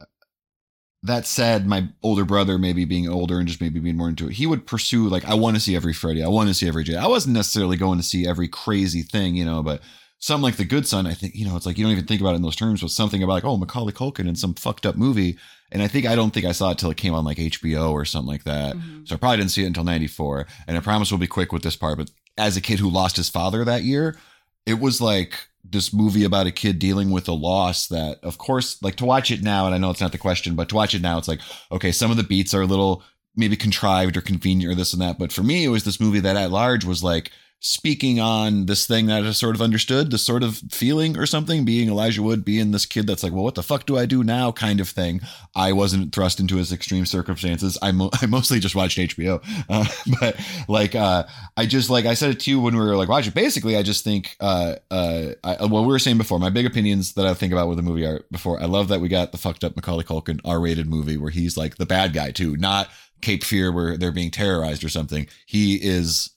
that 1.06 1.26
said, 1.26 1.66
my 1.66 1.88
older 2.02 2.25
brother, 2.25 2.59
maybe 2.59 2.85
being 2.85 3.09
older 3.09 3.38
and 3.38 3.49
just 3.49 3.61
maybe 3.61 3.80
being 3.80 3.97
more 3.97 4.09
into 4.09 4.26
it, 4.26 4.33
he 4.33 4.47
would 4.47 4.66
pursue 4.66 5.09
like 5.09 5.25
I 5.25 5.35
want 5.35 5.56
to 5.56 5.61
see 5.61 5.76
every 5.76 5.92
Freddy, 5.92 6.23
I 6.23 6.28
want 6.28 6.49
to 6.49 6.54
see 6.54 6.68
every 6.68 6.85
J. 6.85 6.97
I 6.97 7.06
wasn't 7.06 7.35
necessarily 7.35 7.76
going 7.76 7.99
to 7.99 8.04
see 8.04 8.26
every 8.26 8.49
crazy 8.49 9.02
thing, 9.02 9.37
you 9.37 9.45
know, 9.45 9.62
but 9.62 9.80
something 10.18 10.42
like 10.42 10.56
The 10.56 10.64
Good 10.64 10.87
Son, 10.87 11.06
I 11.06 11.14
think, 11.14 11.35
you 11.35 11.46
know, 11.46 11.56
it's 11.56 11.66
like 11.66 11.78
you 11.78 11.85
don't 11.85 11.92
even 11.92 12.06
think 12.06 12.20
about 12.20 12.32
it 12.32 12.37
in 12.37 12.42
those 12.42 12.56
terms, 12.56 12.80
but 12.80 12.90
something 12.90 13.23
about 13.23 13.35
like, 13.35 13.44
oh, 13.44 13.56
Macaulay 13.56 13.92
Culkin 13.92 14.28
in 14.28 14.37
some 14.37 14.54
fucked 14.54 14.87
up 14.87 14.96
movie. 14.96 15.37
And 15.70 15.82
I 15.82 15.88
think 15.88 16.06
I 16.06 16.14
don't 16.14 16.32
think 16.32 16.46
I 16.46 16.52
saw 16.52 16.70
it 16.70 16.78
till 16.78 16.90
it 16.90 16.96
came 16.96 17.12
on 17.12 17.25
like 17.25 17.38
HBO 17.38 17.90
or 17.90 18.04
something 18.04 18.28
like 18.30 18.44
that. 18.44 18.76
Mhm. 18.76 19.06
So 19.06 19.14
I 19.14 19.18
probably 19.18 19.38
didn't 19.38 19.50
see 19.50 19.64
it 19.64 19.66
until 19.66 19.85
94. 19.85 20.46
And 20.66 20.76
I 20.76 20.80
promise 20.80 21.11
we'll 21.11 21.18
be 21.18 21.26
quick 21.26 21.52
with 21.52 21.62
this 21.62 21.76
part. 21.76 21.99
But 21.99 22.11
as 22.38 22.56
a 22.56 22.61
kid 22.61 22.78
who 22.78 22.88
lost 22.88 23.16
his 23.16 23.28
father 23.28 23.64
that 23.64 23.82
year, 23.82 24.16
it 24.64 24.80
was 24.80 25.00
like 25.00 25.38
this 25.68 25.92
movie 25.92 26.25
about 26.25 26.46
a 26.46 26.52
kid 26.52 26.78
dealing 26.78 27.11
with 27.11 27.28
a 27.28 27.32
loss 27.32 27.88
that, 27.88 28.18
of 28.23 28.38
course, 28.38 28.80
like 28.82 28.94
to 28.96 29.04
watch 29.04 29.30
it 29.30 29.42
now, 29.42 29.66
and 29.66 29.75
I 29.75 29.78
know 29.78 29.90
it's 29.90 30.00
not 30.00 30.12
the 30.12 30.18
question, 30.18 30.54
but 30.54 30.68
to 30.68 30.76
watch 30.76 30.94
it 30.94 31.02
now, 31.02 31.18
it's 31.18 31.28
like, 31.28 31.40
okay, 31.73 31.90
some 31.90 32.11
of 32.11 32.16
the 32.16 32.23
beats 32.23 32.54
are 32.54 32.62
a 32.62 32.66
little 32.66 33.02
maybe 33.35 33.56
contrived 33.56 34.16
or 34.16 34.20
convenient 34.20 34.73
or 34.73 34.76
this 34.76 34.92
and 34.92 35.02
that. 35.02 35.18
But 35.18 35.32
for 35.32 35.42
me, 35.42 35.64
it 35.64 35.68
was 35.68 35.85
this 35.85 36.00
movie 36.00 36.20
that 36.20 36.37
at 36.37 36.50
large 36.52 36.85
was 36.85 37.02
like 37.02 37.32
speaking 37.66 38.20
on 38.20 38.66
this 38.66 38.87
thing 38.87 39.06
that 39.06 39.25
I 39.25 39.32
sort 39.32 39.56
of 39.56 39.61
understood, 39.61 40.12
this 40.12 40.23
sort 40.23 40.44
of 40.44 40.58
feeling 40.70 41.18
or 41.18 41.26
something, 41.26 41.64
being 41.64 41.88
Elijah 41.88 42.23
Wood, 42.23 42.44
being 42.44 42.70
this 42.70 42.87
kid 42.87 43.08
that's 43.08 43.25
like, 43.25 43.32
well, 43.32 43.42
what 43.42 43.56
the 43.56 43.62
fuck 43.64 43.87
do 43.87 43.99
I 43.99 44.06
do 44.06 44.23
now 44.23 44.52
kind 44.52 44.78
of 44.78 44.88
thing. 44.88 45.20
I 45.56 45.73
wasn't 45.73 46.14
thrust 46.14 46.38
into 46.38 46.58
his 46.58 46.70
extreme 46.70 47.06
circumstances. 47.06 47.76
I, 47.82 47.90
mo- 47.90 48.11
I 48.23 48.26
mostly 48.26 48.61
just 48.61 48.76
watched 48.76 48.99
HBO. 48.99 49.42
Uh, 49.68 49.85
but 50.20 50.40
like, 50.68 50.94
uh, 50.94 51.25
I 51.56 51.66
just, 51.66 51.90
like 51.90 52.04
I 52.06 52.14
said 52.14 52.30
it 52.30 52.40
to 52.40 52.50
you 52.52 52.61
when 52.61 52.76
we 52.76 52.80
were 52.80 52.94
like 52.94 53.08
watching, 53.08 53.32
basically, 53.32 53.76
I 53.76 53.82
just 53.82 54.04
think, 54.04 54.37
uh, 54.38 54.76
uh, 54.92 55.30
I, 55.42 55.66
well, 55.66 55.82
we 55.82 55.88
were 55.88 55.99
saying 55.99 56.18
before, 56.18 56.38
my 56.38 56.50
big 56.50 56.66
opinions 56.66 57.14
that 57.14 57.26
I 57.26 57.35
think 57.35 57.52
about 57.52 57.66
with 57.66 57.78
the 57.78 57.82
movie 57.82 58.06
are 58.06 58.25
before, 58.30 58.62
I 58.62 58.66
love 58.66 58.87
that 58.88 59.00
we 59.00 59.08
got 59.08 59.32
the 59.32 59.38
fucked 59.38 59.64
up 59.64 59.75
Macaulay 59.75 60.04
Culkin 60.04 60.40
R 60.44 60.61
rated 60.61 60.87
movie 60.87 61.16
where 61.16 61.32
he's 61.32 61.56
like 61.56 61.78
the 61.78 61.87
bad 61.87 62.12
guy 62.12 62.30
too, 62.30 62.56
not 62.56 62.88
Cape 63.23 63.42
Fear 63.42 63.73
where 63.73 63.96
they're 63.96 64.12
being 64.12 64.30
terrorized 64.30 64.85
or 64.85 64.88
something. 64.88 65.26
He 65.46 65.75
is 65.82 66.30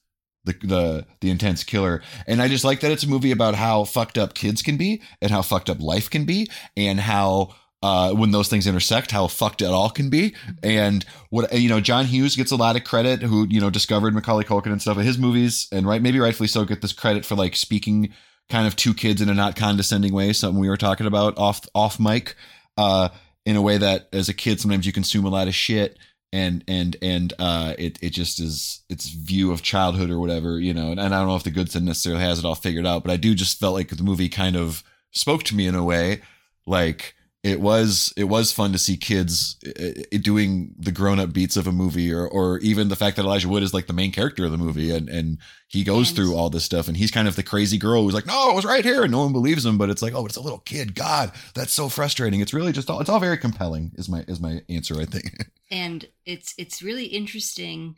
the 0.45 0.53
the 0.63 1.05
the 1.21 1.29
intense 1.29 1.63
killer. 1.63 2.01
And 2.27 2.41
I 2.41 2.47
just 2.47 2.63
like 2.63 2.79
that 2.81 2.91
it's 2.91 3.03
a 3.03 3.09
movie 3.09 3.31
about 3.31 3.55
how 3.55 3.83
fucked 3.83 4.17
up 4.17 4.33
kids 4.33 4.61
can 4.61 4.77
be 4.77 5.01
and 5.21 5.31
how 5.31 5.41
fucked 5.41 5.69
up 5.69 5.81
life 5.81 6.09
can 6.09 6.25
be 6.25 6.47
and 6.75 6.99
how 6.99 7.55
uh, 7.81 8.13
when 8.13 8.31
those 8.31 8.49
things 8.49 8.67
intersect, 8.67 9.11
how 9.11 9.27
fucked 9.27 9.61
it 9.61 9.67
all 9.67 9.89
can 9.89 10.09
be. 10.09 10.35
And 10.61 11.05
what 11.29 11.53
you 11.53 11.69
know, 11.69 11.79
John 11.79 12.05
Hughes 12.05 12.35
gets 12.35 12.51
a 12.51 12.57
lot 12.57 12.75
of 12.75 12.83
credit, 12.83 13.21
who 13.21 13.47
you 13.49 13.61
know 13.61 13.69
discovered 13.69 14.13
Macaulay 14.13 14.43
Culkin 14.43 14.71
and 14.71 14.81
stuff. 14.81 14.97
In 14.97 15.05
his 15.05 15.17
movies, 15.17 15.67
and 15.71 15.87
right, 15.87 16.01
maybe 16.01 16.19
rightfully 16.19 16.47
so, 16.47 16.65
get 16.65 16.81
this 16.81 16.93
credit 16.93 17.25
for 17.25 17.35
like 17.35 17.55
speaking 17.55 18.13
kind 18.49 18.67
of 18.67 18.75
to 18.75 18.93
kids 18.93 19.21
in 19.21 19.29
a 19.29 19.33
not 19.33 19.55
condescending 19.55 20.13
way. 20.13 20.33
Something 20.33 20.59
we 20.59 20.69
were 20.69 20.77
talking 20.77 21.07
about 21.07 21.37
off 21.37 21.61
off 21.73 21.99
mic, 21.99 22.35
uh, 22.77 23.09
in 23.45 23.55
a 23.55 23.61
way 23.61 23.77
that 23.77 24.09
as 24.13 24.29
a 24.29 24.33
kid 24.33 24.59
sometimes 24.59 24.85
you 24.85 24.93
consume 24.93 25.25
a 25.25 25.29
lot 25.29 25.47
of 25.47 25.55
shit 25.55 25.97
and 26.31 26.63
and 26.67 26.95
and 27.01 27.33
uh 27.39 27.73
it 27.79 27.97
it 28.01 28.11
just 28.11 28.39
is 28.39 28.81
its 28.89 29.09
view 29.09 29.51
of 29.51 29.61
childhood 29.63 30.11
or 30.11 30.19
whatever 30.19 30.59
you 30.59 30.73
know 30.73 30.91
and, 30.91 30.99
and 30.99 31.15
i 31.15 31.17
don't 31.19 31.27
know 31.27 31.35
if 31.35 31.43
the 31.43 31.49
good 31.49 31.71
son 31.71 31.85
necessarily 31.85 32.21
has 32.21 32.37
it 32.39 32.45
all 32.45 32.53
figured 32.55 32.85
out 32.85 33.03
but 33.03 33.11
i 33.11 33.17
do 33.17 33.33
just 33.33 33.59
felt 33.59 33.73
like 33.73 33.89
the 33.89 34.03
movie 34.03 34.29
kind 34.29 34.55
of 34.55 34.83
spoke 35.11 35.41
to 35.43 35.55
me 35.55 35.65
in 35.65 35.73
a 35.73 35.83
way. 35.83 36.21
Like 36.67 37.15
it 37.43 37.59
was 37.59 38.13
it 38.15 38.25
was 38.25 38.51
fun 38.51 38.73
to 38.73 38.77
see 38.77 38.95
kids 38.95 39.57
uh, 39.65 39.71
uh, 40.13 40.17
doing 40.21 40.75
the 40.77 40.91
grown-up 40.91 41.33
beats 41.33 41.57
of 41.57 41.65
a 41.65 41.71
movie 41.71 42.13
or 42.13 42.27
or 42.27 42.59
even 42.59 42.89
the 42.89 42.95
fact 42.95 43.15
that 43.15 43.23
elijah 43.23 43.47
wood 43.49 43.63
is 43.63 43.73
like 43.73 43.87
the 43.87 43.93
main 43.93 44.11
character 44.11 44.45
of 44.45 44.51
the 44.51 44.57
movie 44.57 44.91
and 44.91 45.07
and 45.09 45.37
he 45.67 45.83
goes 45.83 46.09
And- 46.09 46.17
through 46.17 46.35
all 46.35 46.49
this 46.49 46.65
stuff 46.65 46.87
and 46.89 46.97
he's 46.97 47.11
kind 47.11 47.27
of 47.29 47.35
the 47.37 47.41
crazy 47.43 47.77
girl 47.77 48.03
who's 48.03 48.13
like 48.13 48.25
no 48.27 48.51
it 48.51 48.55
was 48.55 48.65
right 48.65 48.83
here 48.83 49.03
and 49.03 49.11
no 49.11 49.19
one 49.23 49.31
believes 49.31 49.65
him 49.65 49.77
but 49.77 49.89
it's 49.89 50.01
like 50.01 50.13
oh 50.13 50.25
it's 50.25 50.35
a 50.35 50.41
little 50.41 50.59
kid. 50.59 50.93
God 50.93 51.31
that's 51.55 51.73
so 51.73 51.87
frustrating. 51.89 52.41
It's 52.41 52.53
really 52.53 52.73
just 52.73 52.89
all 52.89 52.99
it's 52.99 53.09
all 53.09 53.19
very 53.21 53.37
compelling 53.37 53.93
is 53.95 54.09
my 54.09 54.25
is 54.27 54.39
my 54.41 54.61
answer 54.69 54.99
i 54.99 55.05
think 55.05 55.49
and 55.71 56.07
it's 56.25 56.53
it's 56.57 56.81
really 56.81 57.05
interesting 57.05 57.97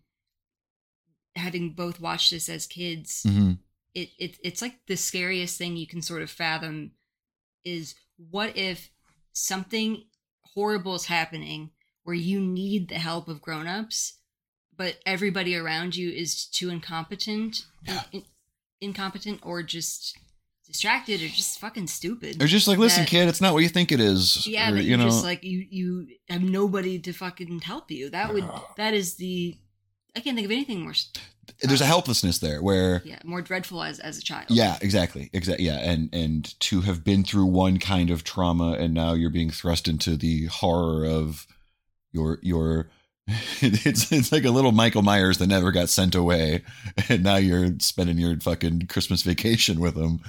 having 1.36 1.72
both 1.72 2.00
watched 2.02 2.32
this 2.32 2.50
as 2.50 2.68
kids 2.68 3.24
mm-hmm. 3.26 3.54
it, 3.94 4.10
it 4.18 4.38
it's 4.44 4.62
like 4.62 4.80
the 4.88 4.98
scariest 4.98 5.58
thing 5.58 5.78
you 5.78 5.88
can 5.88 6.02
sort 6.02 6.22
of 6.22 6.30
fathom 6.30 6.92
is 7.64 7.96
what 8.18 8.56
if 8.58 8.90
something 9.34 10.04
horrible 10.54 10.96
is 10.96 11.06
happening 11.06 11.72
where 12.04 12.16
you 12.16 12.40
need 12.40 12.90
the 12.90 12.96
help 12.96 13.28
of 13.28 13.42
grown-ups 13.42 14.18
but 14.76 14.98
everybody 15.06 15.56
around 15.56 15.96
you 15.96 16.10
is 16.10 16.46
too 16.46 16.70
incompetent 16.70 17.66
Yeah. 17.88 18.04
in- 18.12 18.26
incompetent 18.82 19.40
or 19.44 19.64
just 19.64 20.18
distracted 20.72 21.22
or 21.22 21.28
just 21.28 21.60
fucking 21.60 21.88
stupid 21.88 22.40
They're 22.40 22.48
just 22.48 22.68
like, 22.68 22.78
listen, 22.80 23.04
that- 23.04 23.10
kid, 23.10 23.28
it's 23.28 23.42
not 23.42 23.54
what 23.54 23.64
you 23.64 23.70
think 23.70 23.92
it 23.92 24.00
is. 24.00 24.46
yeah 24.48 24.72
Or, 24.72 24.76
you 24.78 24.82
you're 24.84 24.98
know, 24.98 25.06
just 25.06 25.24
like 25.24 25.44
you 25.44 25.66
you 25.70 26.08
have 26.30 26.42
nobody 26.44 27.00
to 27.00 27.14
fucking 27.14 27.62
help 27.62 27.92
you 27.92 28.10
that 28.10 28.34
would 28.34 28.46
that 28.78 28.94
is 28.94 29.16
the 29.16 29.58
i 30.16 30.20
can't 30.20 30.36
think 30.36 30.46
of 30.46 30.52
anything 30.52 30.82
more 30.82 30.94
there's 31.62 31.82
a 31.82 31.84
uh, 31.84 31.88
helplessness 31.88 32.40
there 32.40 32.62
where, 32.62 33.02
yeah 33.06 33.20
more 33.24 33.42
dreadful 33.42 33.84
as 33.84 34.00
as 34.00 34.18
a 34.18 34.22
child 34.22 34.46
yeah, 34.50 34.78
exactly, 34.82 35.30
exactly, 35.34 35.66
yeah, 35.66 35.78
and 35.80 36.10
and 36.14 36.60
to 36.62 36.82
have 36.82 37.04
been 37.04 37.24
through 37.24 37.46
one 37.46 37.78
kind 37.78 38.10
of 38.10 38.24
trauma 38.24 38.74
and 38.74 38.94
now 38.94 39.14
you're 39.14 39.30
being 39.30 39.50
thrust 39.52 39.88
into 39.88 40.16
the 40.16 40.46
horror 40.46 41.06
of 41.06 41.46
your 42.12 42.40
your. 42.42 42.90
It's 43.62 44.12
it's 44.12 44.32
like 44.32 44.46
a 44.46 44.50
little 44.52 44.72
Michael 44.72 45.04
Myers 45.04 45.38
that 45.38 45.48
never 45.48 45.72
got 45.72 45.90
sent 45.90 46.16
away, 46.16 46.64
and 47.10 47.24
now 47.24 47.36
you're 47.36 47.76
spending 47.80 48.18
your 48.18 48.38
fucking 48.40 48.88
Christmas 48.88 49.22
vacation 49.24 49.80
with 49.80 49.96
him. 49.96 50.22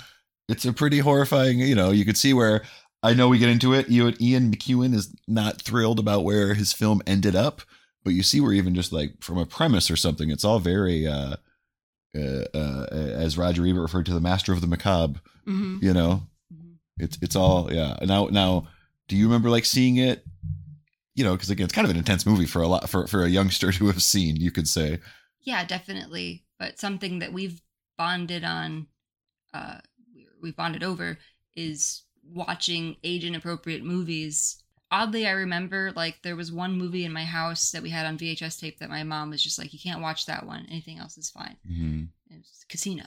It's 0.53 0.65
a 0.65 0.73
pretty 0.73 0.99
horrifying. 0.99 1.59
You 1.59 1.75
know, 1.75 1.91
you 1.91 2.05
could 2.05 2.17
see 2.17 2.33
where 2.33 2.62
I 3.03 3.15
know 3.15 3.29
we 3.29 3.38
get 3.38 3.49
into 3.49 3.75
it. 3.75 3.88
You 3.88 4.12
Ian 4.21 4.53
McEwan 4.53 4.95
is 4.95 5.15
not 5.27 5.61
thrilled 5.61 5.99
about 5.99 6.25
where 6.25 6.55
his 6.55 6.73
film 6.73 7.03
ended 7.07 7.35
up, 7.35 7.62
but 8.05 8.12
you 8.12 8.23
see 8.23 8.41
where 8.41 8.53
even 8.53 8.75
just 8.75 8.93
like 8.93 9.23
from 9.23 9.38
a 9.38 9.47
premise 9.47 9.91
or 9.91 9.97
something, 9.97 10.31
it's 10.31 10.45
all 10.45 10.59
very 10.59 11.07
uh, 11.07 11.37
uh, 12.17 12.45
uh 12.55 12.87
as 12.91 13.38
Roger 13.38 13.67
Ebert 13.67 13.83
referred 13.83 14.07
to 14.07 14.15
the 14.15 14.21
master 14.21 14.53
of 14.53 14.61
the 14.61 14.67
macabre. 14.67 15.21
hmm 15.45 15.79
You 15.81 15.93
know, 15.93 16.23
it's 16.99 17.19
it's 17.21 17.37
all 17.37 17.73
yeah. 17.73 17.97
Now 18.03 18.27
now, 18.27 18.69
do 19.09 19.17
you 19.17 19.27
remember 19.27 19.51
like 19.51 19.65
seeing 19.65 19.97
it? 19.97 20.25
You 21.15 21.25
know, 21.25 21.33
because 21.33 21.51
again, 21.51 21.65
it's 21.65 21.75
kind 21.75 21.85
of 21.85 21.91
an 21.91 21.99
intense 21.99 22.25
movie 22.25 22.47
for 22.47 22.62
a 22.62 22.69
lot 22.69 22.88
for 22.88 23.07
for 23.07 23.25
a 23.25 23.29
youngster 23.29 23.73
to 23.73 23.87
have 23.87 24.03
seen. 24.03 24.37
You 24.37 24.51
could 24.51 24.69
say, 24.69 25.01
yeah 25.43 25.65
definitely 25.65 26.45
but 26.59 26.79
something 26.79 27.19
that 27.19 27.33
we've 27.33 27.61
bonded 27.99 28.45
on 28.45 28.87
uh 29.53 29.79
we've 30.43 30.57
bonded 30.57 30.83
over 30.83 31.19
is 31.57 32.03
watching 32.25 32.97
age 33.05 33.25
inappropriate 33.25 33.83
movies 33.85 34.63
oddly 34.91 35.27
i 35.27 35.31
remember 35.31 35.93
like 35.97 36.21
there 36.23 36.37
was 36.37 36.53
one 36.53 36.77
movie 36.79 37.05
in 37.05 37.13
my 37.13 37.25
house 37.25 37.71
that 37.73 37.83
we 37.83 37.91
had 37.91 38.07
on 38.07 38.19
vhs 38.19 38.61
tape 38.61 38.79
that 38.79 38.91
my 38.91 39.03
mom 39.03 39.31
was 39.31 39.43
just 39.43 39.59
like 39.59 39.73
you 39.73 39.79
can't 39.79 40.03
watch 40.03 40.27
that 40.27 40.47
one 40.47 40.67
anything 40.71 40.99
else 40.99 41.17
is 41.19 41.31
fine 41.31 41.57
mm-hmm. 41.71 42.05
it 42.31 42.37
was 42.39 42.65
casino 42.69 43.05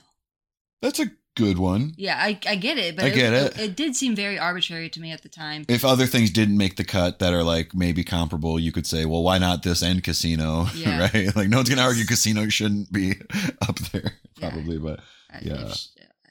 that's 0.82 1.00
a 1.00 1.06
good 1.36 1.58
one. 1.58 1.92
yeah 1.96 2.16
i, 2.18 2.38
I 2.46 2.56
get 2.56 2.78
it 2.78 2.96
but 2.96 3.04
I 3.04 3.10
get 3.10 3.32
it. 3.32 3.58
it 3.58 3.76
did 3.76 3.94
seem 3.94 4.14
very 4.16 4.38
arbitrary 4.38 4.88
to 4.90 5.00
me 5.00 5.12
at 5.12 5.22
the 5.22 5.28
time 5.28 5.64
If 5.68 5.84
other 5.84 6.06
things 6.06 6.30
didn't 6.30 6.56
make 6.56 6.76
the 6.76 6.84
cut 6.84 7.18
that 7.18 7.34
are 7.34 7.42
like 7.42 7.74
maybe 7.74 8.04
comparable, 8.04 8.58
you 8.58 8.72
could 8.72 8.86
say, 8.86 9.04
well, 9.04 9.22
why 9.22 9.36
not 9.38 9.62
this 9.62 9.82
and 9.82 10.02
Casino? 10.02 10.66
Yeah. 10.74 11.08
right? 11.12 11.36
Like 11.36 11.48
no 11.48 11.58
one's 11.58 11.68
gonna 11.68 11.82
argue 11.82 12.06
Casino 12.06 12.48
shouldn't 12.48 12.90
be 12.90 13.12
up 13.68 13.78
there, 13.92 14.12
Yeah. 14.38 14.48
probably. 14.50 14.78
But 14.78 15.00
I- 15.30 15.40
Yeah. 15.42 15.74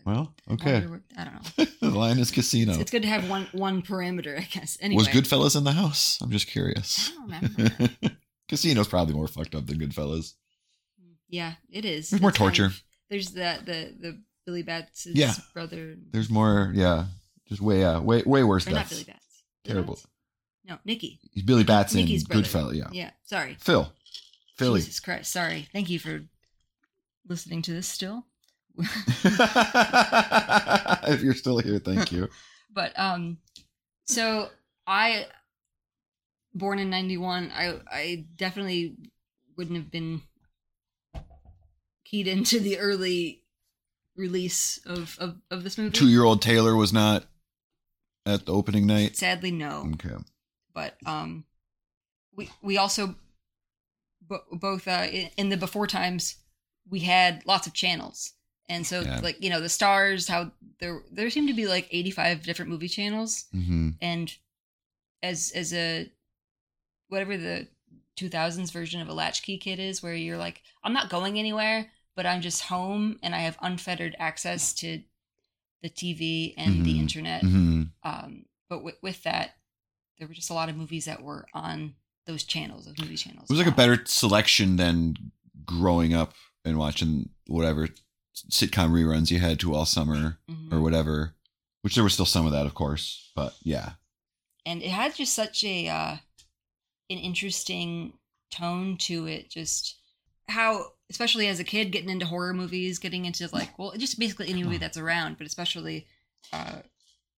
Well, 0.06 0.34
okay. 0.52 0.86
i 1.18 1.24
don't 1.24 1.34
know 1.58 1.66
the 1.82 1.90
line 1.90 2.20
is 2.20 2.30
Casino. 2.32 2.74
it's, 2.74 2.82
it's 2.82 2.92
good 2.92 3.02
to 3.02 3.08
have 3.08 3.28
one 3.30 3.48
one 3.54 3.82
parameter 3.82 4.38
i 4.40 4.44
guess 4.44 4.78
anyway 4.80 5.00
Was 5.00 5.08
Goodfellas 5.08 5.56
in 5.58 5.64
the 5.64 5.72
house? 5.72 6.20
I'm 6.22 6.30
just 6.32 6.48
curious. 6.48 7.12
i 7.12 7.14
don't 7.14 7.58
remember 7.58 7.90
Casino's 8.48 8.88
probably 8.88 9.16
more 9.16 9.28
fucked 9.28 9.56
up 9.56 9.66
than 9.66 9.80
Goodfellas. 9.80 10.34
Yeah, 11.28 11.54
it 11.72 11.84
is. 11.86 12.12
There's 12.12 12.22
more 12.22 12.30
It's 12.30 12.38
kind 12.38 12.50
torture. 12.56 12.66
of- 12.68 12.84
there's 13.10 13.32
the 13.32 13.60
the 13.66 13.96
the 14.00 14.22
Billy 14.46 14.62
Batts' 14.62 15.08
Yeah. 15.12 15.34
brother. 15.56 15.96
There's 16.12 16.30
more, 16.30 16.72
yeah, 16.76 17.06
just 17.48 17.60
way, 17.62 17.84
uh, 17.84 18.00
way, 18.00 18.22
way 18.24 18.44
worse 18.44 18.68
or 18.68 18.72
not. 18.72 18.88
Billy 18.88 19.04
Batts. 19.06 19.44
Terrible. 19.64 19.96
Bats? 19.96 20.08
No, 20.66 20.78
Nicky. 20.86 21.20
He's 21.32 21.44
Billy 21.44 21.64
Batts 21.64 21.94
in 21.96 22.02
Nicky's 22.02 22.24
brother. 22.24 22.44
Goodfellas. 22.44 22.76
Yeah. 22.78 22.90
Yeah. 22.92 23.10
Sorry. 23.24 23.58
Phil. 23.60 23.92
Philly. 24.58 24.82
Jesus 24.82 25.00
Christ. 25.00 25.32
Sorry. 25.32 25.68
Thank 25.74 25.90
you 25.90 25.98
for 25.98 26.22
listening 27.28 27.64
to 27.64 27.74
this 27.74 27.88
still. 27.88 28.26
if 31.08 31.22
you're 31.22 31.34
still 31.34 31.60
here, 31.60 31.80
thank 31.80 32.12
you. 32.12 32.30
But 32.74 32.92
um, 33.00 33.38
so 34.06 34.50
I, 34.86 35.28
born 36.54 36.78
in 36.78 36.90
'91, 36.90 37.54
I 37.56 37.80
I 37.90 38.26
definitely 38.36 38.98
wouldn't 39.56 39.78
have 39.78 39.90
been 39.90 40.24
keyed 42.04 42.28
into 42.28 42.60
the 42.60 42.80
early 42.80 43.44
release 44.18 44.78
of 44.86 45.18
of, 45.20 45.38
of 45.50 45.64
this 45.64 45.78
movie. 45.78 45.92
Two 45.92 46.10
year 46.10 46.26
old 46.26 46.42
Taylor 46.42 46.76
was 46.76 46.92
not 46.92 47.24
at 48.26 48.46
the 48.46 48.54
opening 48.54 48.88
night. 48.88 49.16
Sadly, 49.16 49.52
no. 49.52 49.92
Okay. 49.94 50.16
but 50.74 50.96
um 51.06 51.46
we 52.36 52.50
we 52.62 52.78
also 52.78 53.16
bo- 54.22 54.44
both 54.52 54.88
uh 54.88 55.08
in, 55.10 55.30
in 55.38 55.50
the 55.50 55.58
before 55.58 55.88
times 55.88 56.36
we 56.90 57.00
had 57.00 57.44
lots 57.46 57.68
of 57.68 57.74
channels 57.74 58.34
and 58.70 58.86
so 58.86 59.02
Yeah. 59.02 59.20
like 59.22 59.42
you 59.44 59.50
know 59.50 59.62
the 59.62 59.70
stars 59.70 60.28
how 60.28 60.52
there 60.80 61.02
there 61.12 61.30
seem 61.30 61.48
to 61.48 61.54
be 61.54 61.68
like 61.68 61.88
85 61.92 62.44
different 62.44 62.72
movie 62.72 62.88
channels 62.90 63.46
hmm 63.52 63.92
and 64.02 64.36
as 65.24 65.52
as 65.56 65.74
a 65.74 66.10
whatever 67.08 67.38
the 67.38 67.68
2000s 68.16 68.72
version 68.72 69.02
of 69.02 69.08
a 69.10 69.14
latchkey 69.14 69.58
kid 69.58 69.80
is, 69.80 70.02
where 70.02 70.16
you're 70.16 70.38
like, 70.38 70.62
I'm 70.84 70.94
not 70.94 71.10
going 71.10 71.38
anywhere, 71.38 71.92
but 72.16 72.26
I'm 72.26 72.42
just 72.42 72.64
home 72.64 73.20
and 73.22 73.36
I 73.36 73.40
have 73.40 73.58
unfettered 73.62 74.16
access 74.20 74.74
to 74.76 75.02
the 75.82 75.90
TV 75.90 76.54
and 76.58 76.86
the 76.86 76.94
Mhm. 76.96 77.00
internet. 77.00 77.42
hmm 77.42 77.84
Um, 78.04 78.46
but 78.70 78.84
with, 78.84 78.96
with 79.02 79.24
that, 79.24 79.56
there 80.18 80.28
were 80.28 80.34
just 80.34 80.50
a 80.50 80.54
lot 80.54 80.70
of 80.70 80.78
movies 80.78 81.06
that 81.06 81.22
were 81.22 81.46
on 81.54 81.96
those 82.26 82.44
channels, 82.44 82.86
those 82.86 82.98
movie 83.00 83.18
channels. 83.18 83.50
It 83.50 83.54
was 83.54 83.60
like 83.60 83.74
a 83.74 83.76
better 83.76 84.04
selection 84.06 84.78
than 84.78 85.16
growing 85.66 86.14
up 86.14 86.34
and 86.64 86.78
watching 86.78 87.30
whatever 87.48 87.90
sitcom 88.36 88.92
reruns 88.92 89.32
you 89.32 89.40
had 89.40 89.60
to 89.62 89.74
all 89.74 89.86
summer 89.86 90.38
mhm. 90.50 90.72
or 90.74 90.82
whatever. 90.82 91.34
Which 91.82 91.96
there 91.96 92.04
was 92.04 92.14
still 92.14 92.26
some 92.26 92.46
of 92.46 92.52
that, 92.52 92.66
of 92.66 92.74
course. 92.74 93.32
But 93.36 93.56
yeah, 93.62 93.92
and 94.66 94.82
it 94.82 94.90
had 94.90 95.16
just 95.16 95.34
such 95.34 95.64
a 95.64 95.88
uh, 95.88 96.18
an 97.10 97.18
interesting 97.18 98.14
tone 98.50 98.98
to 99.02 99.28
it. 99.28 99.50
Just 99.50 99.96
how, 100.48 100.94
especially 101.10 101.48
as 101.48 101.60
a 101.60 101.64
kid, 101.64 101.92
getting 101.92 102.10
into 102.10 102.26
horror 102.26 102.54
movies, 102.54 102.98
getting 103.00 103.26
into 103.26 103.48
like, 103.54 103.78
well, 103.78 103.94
just 103.98 104.20
basically 104.20 104.50
any 104.50 104.64
movie 104.64 104.78
that's 104.78 104.98
around, 104.98 105.38
but 105.38 105.46
especially, 105.48 106.08
uh, 106.52 106.78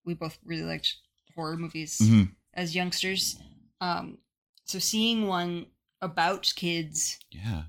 we 0.05 0.13
both 0.13 0.37
really 0.45 0.63
liked 0.63 0.95
horror 1.35 1.57
movies 1.57 1.99
Mhm. 2.01 2.31
as 2.53 2.73
youngsters. 2.75 3.37
Um, 3.81 4.17
so 4.65 4.79
seeing 4.79 5.27
one 5.27 5.67
about 6.01 6.51
kids 6.55 7.19
yeah, 7.31 7.63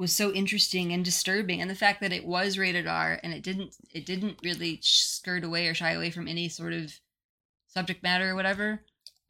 was 0.00 0.12
so 0.12 0.32
interesting 0.32 0.92
and 0.92 1.04
disturbing 1.04 1.60
and 1.60 1.70
the 1.70 1.74
fact 1.74 2.00
that 2.00 2.12
it 2.12 2.24
was 2.24 2.56
rated 2.56 2.86
R 2.86 3.20
and 3.22 3.34
it 3.34 3.42
didn't 3.42 3.76
it 3.92 4.06
didn't 4.06 4.38
really 4.42 4.80
skirt 4.82 5.44
away 5.44 5.68
or 5.68 5.74
shy 5.74 5.92
away 5.92 6.10
from 6.10 6.26
any 6.26 6.48
sort 6.48 6.72
of 6.72 6.92
subject 7.68 8.02
matter 8.02 8.30
or 8.30 8.34
whatever 8.34 8.80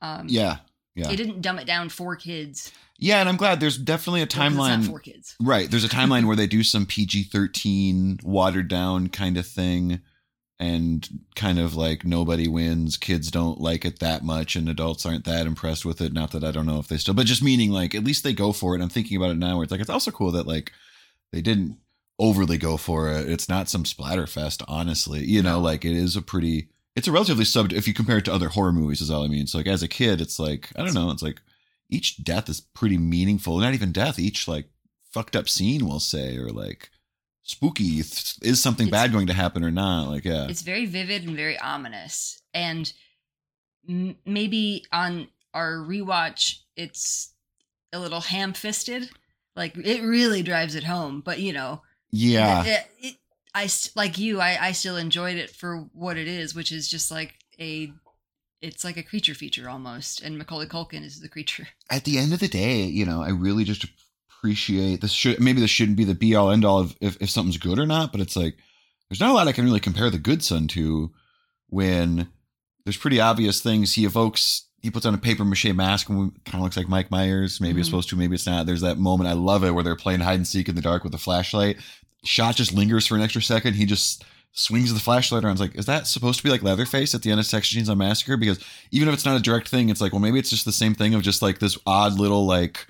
um 0.01 0.27
yeah, 0.29 0.59
yeah, 0.95 1.11
it 1.11 1.17
didn't 1.17 1.43
dumb 1.43 1.59
it 1.59 1.67
down 1.67 1.89
for 1.89 2.17
kids 2.17 2.73
yeah. 3.03 3.21
And 3.21 3.31
I'm 3.31 3.39
glad 3.39 3.61
there's 3.61 3.79
definitely 3.79 4.21
a 4.21 4.27
timeline. 4.27 4.87
for 4.87 5.01
kids 5.01 5.35
Right. 5.41 5.71
There's 5.71 5.85
a 5.85 5.89
timeline 6.01 6.27
where 6.27 6.37
they 6.37 6.47
do 6.47 6.63
some 6.63 6.85
PG 6.85 7.25
13 7.25 8.21
watered 8.23 8.69
down 8.69 9.09
kind 9.09 9.39
of 9.39 9.47
thing 9.47 10.01
and 10.61 11.09
kind 11.35 11.59
of 11.59 11.75
like 11.75 12.05
nobody 12.05 12.47
wins. 12.47 12.99
Kids 12.99 13.31
don't 13.31 13.61
like 13.61 13.87
it 13.87 13.99
that 13.99 14.23
much 14.23 14.55
and 14.55 14.69
adults 14.69 15.07
aren't 15.07 15.25
that 15.25 15.47
impressed 15.47 15.87
with 15.87 16.03
it. 16.03 16.13
Not 16.13 16.33
that 16.33 16.45
I 16.45 16.51
don't 16.51 16.67
know 16.67 16.79
if 16.79 16.87
they 16.87 16.99
still, 16.99 17.15
but 17.15 17.27
just 17.27 17.43
meaning 17.43 17.71
like 17.71 17.95
at 17.95 18.05
least 18.05 18.23
they 18.23 18.35
go 18.35 18.53
for 18.53 18.77
it. 18.77 18.83
I'm 18.83 18.91
thinking 18.91 19.17
about 19.17 19.31
it 19.31 19.39
now 19.39 19.57
where 19.57 19.65
it's 19.65 19.73
like, 19.73 19.81
it's 19.81 19.89
also 19.89 20.11
cool 20.11 20.31
that 20.33 20.47
like 20.47 20.71
they 21.33 21.41
didn't 21.41 21.79
overly 22.19 22.59
go 22.59 22.77
for 22.77 23.11
it. 23.11 23.31
It's 23.31 23.49
not 23.49 23.71
some 23.71 23.85
splatterfest, 23.85 24.63
honestly. 24.69 25.25
You 25.25 25.43
know, 25.43 25.59
like 25.59 25.87
it 25.87 25.97
is 25.97 26.15
a 26.15 26.21
pretty, 26.23 26.69
it's 26.95 27.09
a 27.09 27.13
relatively 27.13 27.47
sub, 27.47 27.73
if 27.73 27.89
you 27.89 27.95
compare 27.95 28.19
it 28.19 28.27
to 28.27 28.33
other 28.33 28.51
horror 28.51 28.73
movies, 28.73 29.01
is 29.01 29.11
all 29.11 29.25
I 29.25 29.29
mean. 29.29 29.47
So 29.47 29.57
like 29.57 29.67
as 29.67 29.83
a 29.83 29.89
kid, 29.89 30.21
it's 30.21 30.39
like, 30.39 30.71
I 30.77 30.85
don't 30.85 30.95
know, 30.95 31.11
it's 31.11 31.23
like 31.23 31.41
each 31.89 32.23
death 32.23 32.51
is 32.51 32.61
pretty 32.61 32.99
meaningful. 32.99 33.59
Not 33.59 33.73
even 33.73 33.93
death, 33.93 34.19
each 34.19 34.47
like 34.47 34.67
fucked 35.11 35.37
up 35.37 35.49
scene, 35.49 35.89
we'll 35.89 36.01
say, 36.01 36.37
or 36.37 36.51
like 36.51 36.91
spooky. 37.43 37.99
Is 38.01 38.63
something 38.63 38.89
It's- 38.89 39.03
bad 39.03 39.13
going 39.13 39.27
to 39.29 39.33
happen 39.35 39.65
or 39.65 39.71
not? 39.71 40.09
Like, 40.09 40.25
yeah. 40.25 40.47
it's 40.49 40.63
very 40.63 40.87
vivid 40.87 41.25
and 41.27 41.37
very 41.37 41.59
ominous 41.59 42.41
and 42.55 42.93
m- 43.89 44.17
maybe 44.27 44.85
on 44.93 45.29
our 45.55 45.73
rewatch 45.79 46.61
it's 46.77 47.33
a 47.93 47.99
little 47.99 48.21
ham-fisted 48.21 49.11
like 49.57 49.77
it 49.77 50.03
really 50.03 50.43
drives 50.43 50.75
it 50.77 50.85
home 50.85 51.21
but 51.21 51.41
you 51.41 51.53
know 51.53 51.83
Yeah. 52.13 52.63
it, 52.65 52.87
it, 53.01 53.17
I 53.53 53.67
st- 53.67 53.97
like 53.97 54.17
you. 54.17 54.41
I 54.41 54.57
I 54.69 54.73
still 54.73 54.97
enjoyed 54.97 55.37
it 55.37 55.51
for 55.51 55.89
what 55.93 56.17
it 56.17 56.29
is, 56.29 56.55
which 56.55 56.71
is 56.71 56.87
just 56.87 57.11
like 57.11 57.35
a. 57.59 57.93
It's 58.63 58.85
like 58.85 58.97
a 58.97 59.03
creature 59.03 59.35
feature 59.35 59.69
almost, 59.69 60.21
and 60.23 60.39
Macaulay 60.39 60.67
Culkin 60.67 61.03
is 61.05 61.19
the 61.21 61.29
creature. 61.29 61.67
At 61.91 62.05
the 62.05 62.17
end 62.19 62.33
of 62.33 62.39
the 62.39 62.47
day, 62.47 62.85
you 62.85 63.05
know, 63.05 63.23
I 63.23 63.31
really 63.31 63.65
just 63.65 63.87
appreciate 64.41 65.01
this. 65.03 65.13
Should 65.13 65.39
maybe 65.41 65.61
this 65.61 65.71
shouldn't 65.71 65.99
be 65.99 66.05
the 66.05 66.15
be 66.15 66.35
all 66.35 66.51
end 66.51 66.65
all 66.65 66.79
of 66.79 66.97
if, 67.01 67.21
if 67.21 67.29
something's 67.31 67.59
good 67.59 67.79
or 67.79 67.87
not, 67.87 68.11
but 68.11 68.21
it's 68.23 68.37
like 68.37 68.57
there's 69.09 69.21
not 69.21 69.31
a 69.31 69.35
lot 69.35 69.49
I 69.49 69.53
can 69.53 69.65
really 69.65 69.81
compare 69.81 70.09
the 70.11 70.19
good 70.19 70.43
son 70.43 70.67
to 70.69 71.11
when 71.69 72.29
there's 72.85 72.97
pretty 72.97 73.21
obvious 73.21 73.61
things 73.61 73.95
he 73.95 74.05
evokes. 74.05 74.67
He 74.83 74.91
puts 74.91 75.05
on 75.05 75.15
a 75.15 75.19
paper 75.19 75.45
mache 75.45 75.67
mask 75.75 76.09
and 76.09 76.33
kind 76.47 76.55
of 76.57 76.63
looks 76.63 76.77
like 76.77 76.89
Mike 76.89 77.11
Myers. 77.11 77.61
Maybe 77.61 77.81
it's 77.81 77.89
Mhm. 77.89 77.91
supposed 77.93 78.09
to, 78.11 78.17
maybe 78.17 78.35
it's 78.35 78.47
not. 78.47 78.65
There's 78.65 78.81
that 78.81 78.99
moment 78.99 79.29
I 79.29 79.35
love 79.35 79.63
it 79.63 79.73
where 79.73 79.85
they're 79.85 79.95
playing 79.97 80.21
hide 80.21 80.37
and 80.37 80.49
seek 80.49 80.69
in 80.71 80.75
the 80.75 80.81
dark 80.81 81.05
with 81.05 81.15
a 81.15 81.19
flashlight. 81.19 81.77
Shot 82.25 82.57
just 82.57 82.73
lingers 82.73 83.07
for 83.07 83.15
an 83.17 83.21
extra 83.23 83.43
second. 83.43 83.75
He 83.75 83.85
just 83.85 84.25
swings 84.53 84.93
the 84.93 85.01
flashlight 85.01 85.45
around. 85.45 85.53
It's 85.53 85.61
like, 85.61 85.75
is 85.77 85.87
that 85.87 86.07
supposed 86.07 86.39
to 86.39 86.45
be 86.45 86.51
like 86.51 86.63
Leatherface 86.63 87.15
at 87.15 87.23
the 87.23 87.31
end 87.31 87.41
of 87.41 87.47
Sex 87.47 87.69
Texas 87.71 87.89
Chainsaw 87.89 87.97
Massacre? 87.97 88.39
Because 88.39 88.59
even 88.91 89.07
if 89.09 89.15
it's 89.15 89.25
not 89.27 89.37
a 89.37 89.43
direct 89.43 89.69
thing, 89.69 89.91
it's 89.91 90.01
like, 90.01 90.13
well, 90.13 90.21
maybe 90.21 90.39
it's 90.39 90.51
just 90.51 90.65
the 90.65 90.73
same 90.73 90.95
thing 90.95 91.15
of 91.15 91.23
just 91.23 91.43
like 91.43 91.59
this 91.59 91.77
odd 91.87 92.19
little 92.19 92.47
like 92.47 92.87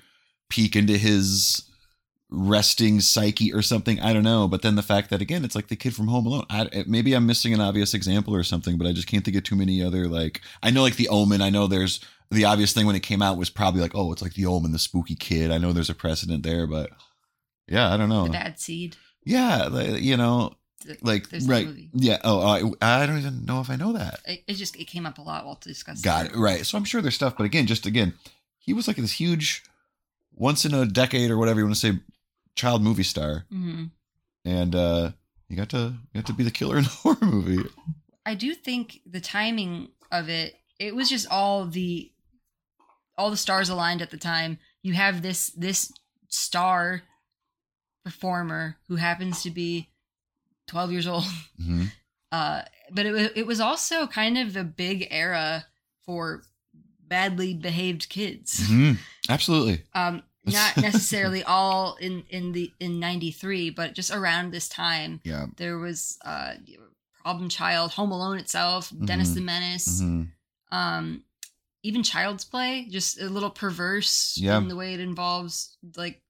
peek 0.51 0.75
into 0.75 0.97
his 0.97 1.63
resting 2.29 2.99
psyche 2.99 3.51
or 3.51 3.61
something. 3.61 3.99
I 3.99 4.13
don't 4.13 4.23
know. 4.23 4.47
But 4.47 4.61
then 4.61 4.75
the 4.75 4.83
fact 4.83 5.09
that 5.09 5.21
again, 5.21 5.43
it's 5.43 5.55
like 5.55 5.69
the 5.69 5.75
kid 5.75 5.95
from 5.95 6.07
Home 6.07 6.25
Alone. 6.25 6.45
I, 6.49 6.83
maybe 6.85 7.13
I'm 7.13 7.25
missing 7.25 7.53
an 7.53 7.61
obvious 7.61 7.93
example 7.93 8.35
or 8.35 8.43
something, 8.43 8.77
but 8.77 8.87
I 8.87 8.93
just 8.93 9.07
can't 9.07 9.25
think 9.25 9.37
of 9.37 9.43
too 9.43 9.55
many 9.55 9.81
other 9.81 10.07
like. 10.07 10.41
I 10.61 10.69
know 10.69 10.83
like 10.83 10.97
the 10.97 11.09
Omen. 11.09 11.41
I 11.41 11.49
know 11.49 11.67
there's 11.67 11.99
the 12.29 12.45
obvious 12.45 12.73
thing 12.73 12.85
when 12.85 12.95
it 12.95 13.03
came 13.03 13.21
out 13.21 13.37
was 13.37 13.49
probably 13.49 13.81
like, 13.81 13.95
oh, 13.95 14.11
it's 14.11 14.21
like 14.21 14.35
the 14.35 14.45
Omen, 14.45 14.71
the 14.71 14.79
spooky 14.79 15.15
kid. 15.15 15.51
I 15.51 15.57
know 15.57 15.73
there's 15.73 15.89
a 15.89 15.95
precedent 15.95 16.43
there, 16.43 16.67
but 16.67 16.91
yeah, 17.67 17.91
I 17.93 17.97
don't 17.97 18.09
know. 18.09 18.25
The 18.25 18.31
bad 18.31 18.59
seed. 18.59 18.97
Yeah, 19.23 19.67
like, 19.69 20.01
you 20.01 20.17
know, 20.17 20.55
like 21.01 21.29
There's 21.29 21.47
right. 21.47 21.65
movie. 21.65 21.89
Yeah. 21.93 22.19
Oh, 22.23 22.41
I, 22.41 23.01
I 23.01 23.05
don't 23.05 23.19
even 23.19 23.45
know 23.45 23.61
if 23.61 23.69
I 23.69 23.75
know 23.75 23.93
that. 23.93 24.19
It, 24.25 24.43
it 24.47 24.53
just 24.53 24.75
it 24.75 24.85
came 24.85 25.05
up 25.05 25.17
a 25.17 25.21
lot 25.21 25.45
while 25.45 25.59
discussing. 25.61 26.01
Got 26.01 26.27
it. 26.27 26.35
Right. 26.35 26.65
So 26.65 26.77
I'm 26.77 26.83
sure 26.83 27.01
there's 27.01 27.15
stuff, 27.15 27.37
but 27.37 27.43
again, 27.43 27.67
just 27.67 27.85
again, 27.85 28.13
he 28.57 28.73
was 28.73 28.87
like 28.87 28.97
this 28.97 29.13
huge, 29.13 29.63
once 30.33 30.65
in 30.65 30.73
a 30.73 30.85
decade 30.85 31.31
or 31.31 31.37
whatever 31.37 31.59
you 31.59 31.65
want 31.65 31.75
to 31.75 31.93
say, 31.93 31.99
child 32.55 32.81
movie 32.81 33.03
star, 33.03 33.45
hmm 33.49 33.85
and 34.43 34.75
uh 34.75 35.11
you 35.49 35.55
got 35.57 35.69
to 35.69 35.93
you 36.13 36.21
got 36.21 36.25
to 36.25 36.33
be 36.33 36.43
the 36.43 36.51
killer 36.51 36.77
in 36.77 36.85
a 36.85 36.87
horror 37.03 37.17
movie. 37.21 37.63
I 38.25 38.35
do 38.35 38.53
think 38.53 39.01
the 39.05 39.21
timing 39.21 39.89
of 40.11 40.29
it. 40.29 40.55
It 40.79 40.95
was 40.95 41.09
just 41.09 41.29
all 41.29 41.65
the 41.65 42.11
all 43.17 43.29
the 43.29 43.37
stars 43.37 43.69
aligned 43.69 44.01
at 44.01 44.09
the 44.09 44.17
time. 44.17 44.57
You 44.81 44.93
have 44.93 45.21
this 45.21 45.47
this 45.55 45.91
star 46.27 47.03
performer 48.03 48.77
who 48.87 48.95
happens 48.95 49.43
to 49.43 49.51
be 49.51 49.89
12 50.67 50.91
years 50.91 51.07
old 51.07 51.23
hmm 51.57 51.85
uh 52.31 52.63
but 52.91 53.05
it, 53.05 53.33
it 53.35 53.45
was 53.45 53.59
also 53.59 54.07
kind 54.07 54.37
of 54.37 54.53
the 54.53 54.63
big 54.63 55.07
era 55.11 55.65
for 56.05 56.41
badly 57.11 57.53
behaved 57.53 58.07
kids 58.09 58.49
hmm 58.67 58.93
Absolutely. 59.29 59.77
um 59.93 60.23
not 60.45 60.77
necessarily 60.89 61.43
all 61.43 61.95
in 62.07 62.23
in 62.29 62.53
the 62.53 62.71
in 62.79 62.99
93 62.99 63.69
but 63.69 63.93
just 63.93 64.11
around 64.11 64.45
this 64.51 64.67
time 64.69 65.19
Yeah. 65.23 65.45
there 65.57 65.77
was 65.77 66.17
uh 66.25 66.53
problem 67.21 67.49
child 67.49 67.91
home 67.91 68.11
alone 68.11 68.37
itself 68.39 68.91
dennis 69.09 69.31
Mhm. 69.31 69.35
the 69.35 69.41
menace 69.53 69.99
hmm 70.01 70.23
um 70.71 71.23
even 71.83 72.01
child's 72.03 72.45
play 72.45 72.87
just 72.89 73.19
a 73.19 73.27
little 73.35 73.49
perverse 73.63 74.37
Yeah. 74.37 74.57
in 74.59 74.67
the 74.69 74.75
way 74.81 74.93
it 74.93 74.99
involves 75.01 75.77
like 75.97 76.21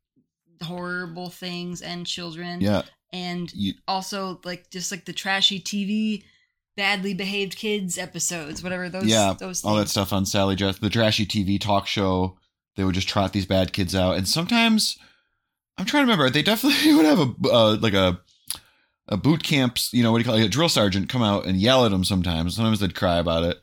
horrible 0.64 1.30
things 1.30 1.82
and 1.82 2.08
children 2.08 2.62
Yeah. 2.62 2.84
and 3.14 3.52
You, 3.54 3.74
also 3.88 4.40
like 4.44 4.70
just 4.72 4.92
like 4.92 5.06
the 5.06 5.14
trashy 5.14 5.60
TV 5.60 6.24
badly 6.78 7.14
behaved 7.14 7.56
kids 7.56 7.98
episodes, 7.98 8.64
whatever 8.64 8.90
those 8.90 9.06
yeah. 9.06 9.36
those 9.38 9.64
all 9.64 9.76
that 9.76 9.90
stuff 9.90 10.14
on 10.14 10.26
Sally 10.26 10.56
Jess, 10.56 10.80
the 10.80 10.90
trashy 10.90 11.26
TV 11.26 11.60
talk 11.60 11.88
show. 11.88 12.38
They 12.76 12.84
would 12.84 12.96
just 12.96 13.10
trot 13.10 13.34
these 13.34 13.46
bad 13.46 13.74
kids 13.74 13.94
out, 13.94 14.18
and 14.18 14.28
sometimes 14.28 14.98
I'm 15.78 15.86
trying 15.86 16.06
to 16.06 16.12
remember. 16.12 16.30
They 16.30 16.42
definitely 16.44 16.94
would 16.96 17.06
have 17.06 17.20
a 17.20 17.50
uh, 17.50 17.78
like 17.82 17.94
a 17.94 18.20
a 19.08 19.18
boot 19.18 19.44
camps. 19.44 19.94
You 19.94 20.04
know 20.04 20.12
what 20.12 20.20
do 20.20 20.22
you 20.22 20.26
call 20.26 20.40
it? 20.40 20.46
A 20.46 20.50
drill 20.50 20.70
sergeant 20.70 21.10
come 21.10 21.22
out 21.22 21.46
and 21.46 21.58
yell 21.58 21.86
at 21.86 21.92
them. 21.92 22.04
Sometimes, 22.04 22.56
sometimes 22.56 22.80
they'd 22.80 22.96
cry 22.96 23.18
about 23.18 23.44
it. 23.44 23.62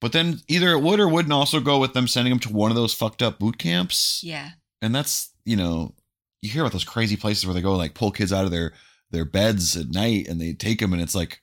But 0.00 0.12
then 0.12 0.40
either 0.48 0.72
it 0.72 0.80
would 0.82 0.98
or 0.98 1.08
wouldn't 1.08 1.32
also 1.32 1.60
go 1.60 1.78
with 1.78 1.94
them 1.94 2.08
sending 2.08 2.32
them 2.32 2.40
to 2.40 2.52
one 2.52 2.72
of 2.72 2.76
those 2.76 2.92
fucked 2.92 3.22
up 3.22 3.38
boot 3.38 3.56
camps. 3.58 4.20
Yeah. 4.24 4.50
and 4.82 4.94
that's 4.94 5.30
you 5.44 5.56
know 5.56 5.94
you 6.42 6.50
hear 6.50 6.62
about 6.62 6.72
those 6.72 6.84
crazy 6.84 7.16
places 7.16 7.46
where 7.46 7.54
they 7.54 7.62
go 7.62 7.76
like 7.76 7.94
pull 7.94 8.10
kids 8.10 8.32
out 8.32 8.44
of 8.44 8.50
their 8.50 8.72
their 9.12 9.24
beds 9.24 9.76
at 9.76 9.90
night 9.90 10.26
and 10.28 10.40
they 10.40 10.52
take 10.52 10.80
them 10.80 10.92
and 10.92 11.00
it's 11.00 11.14
like 11.14 11.40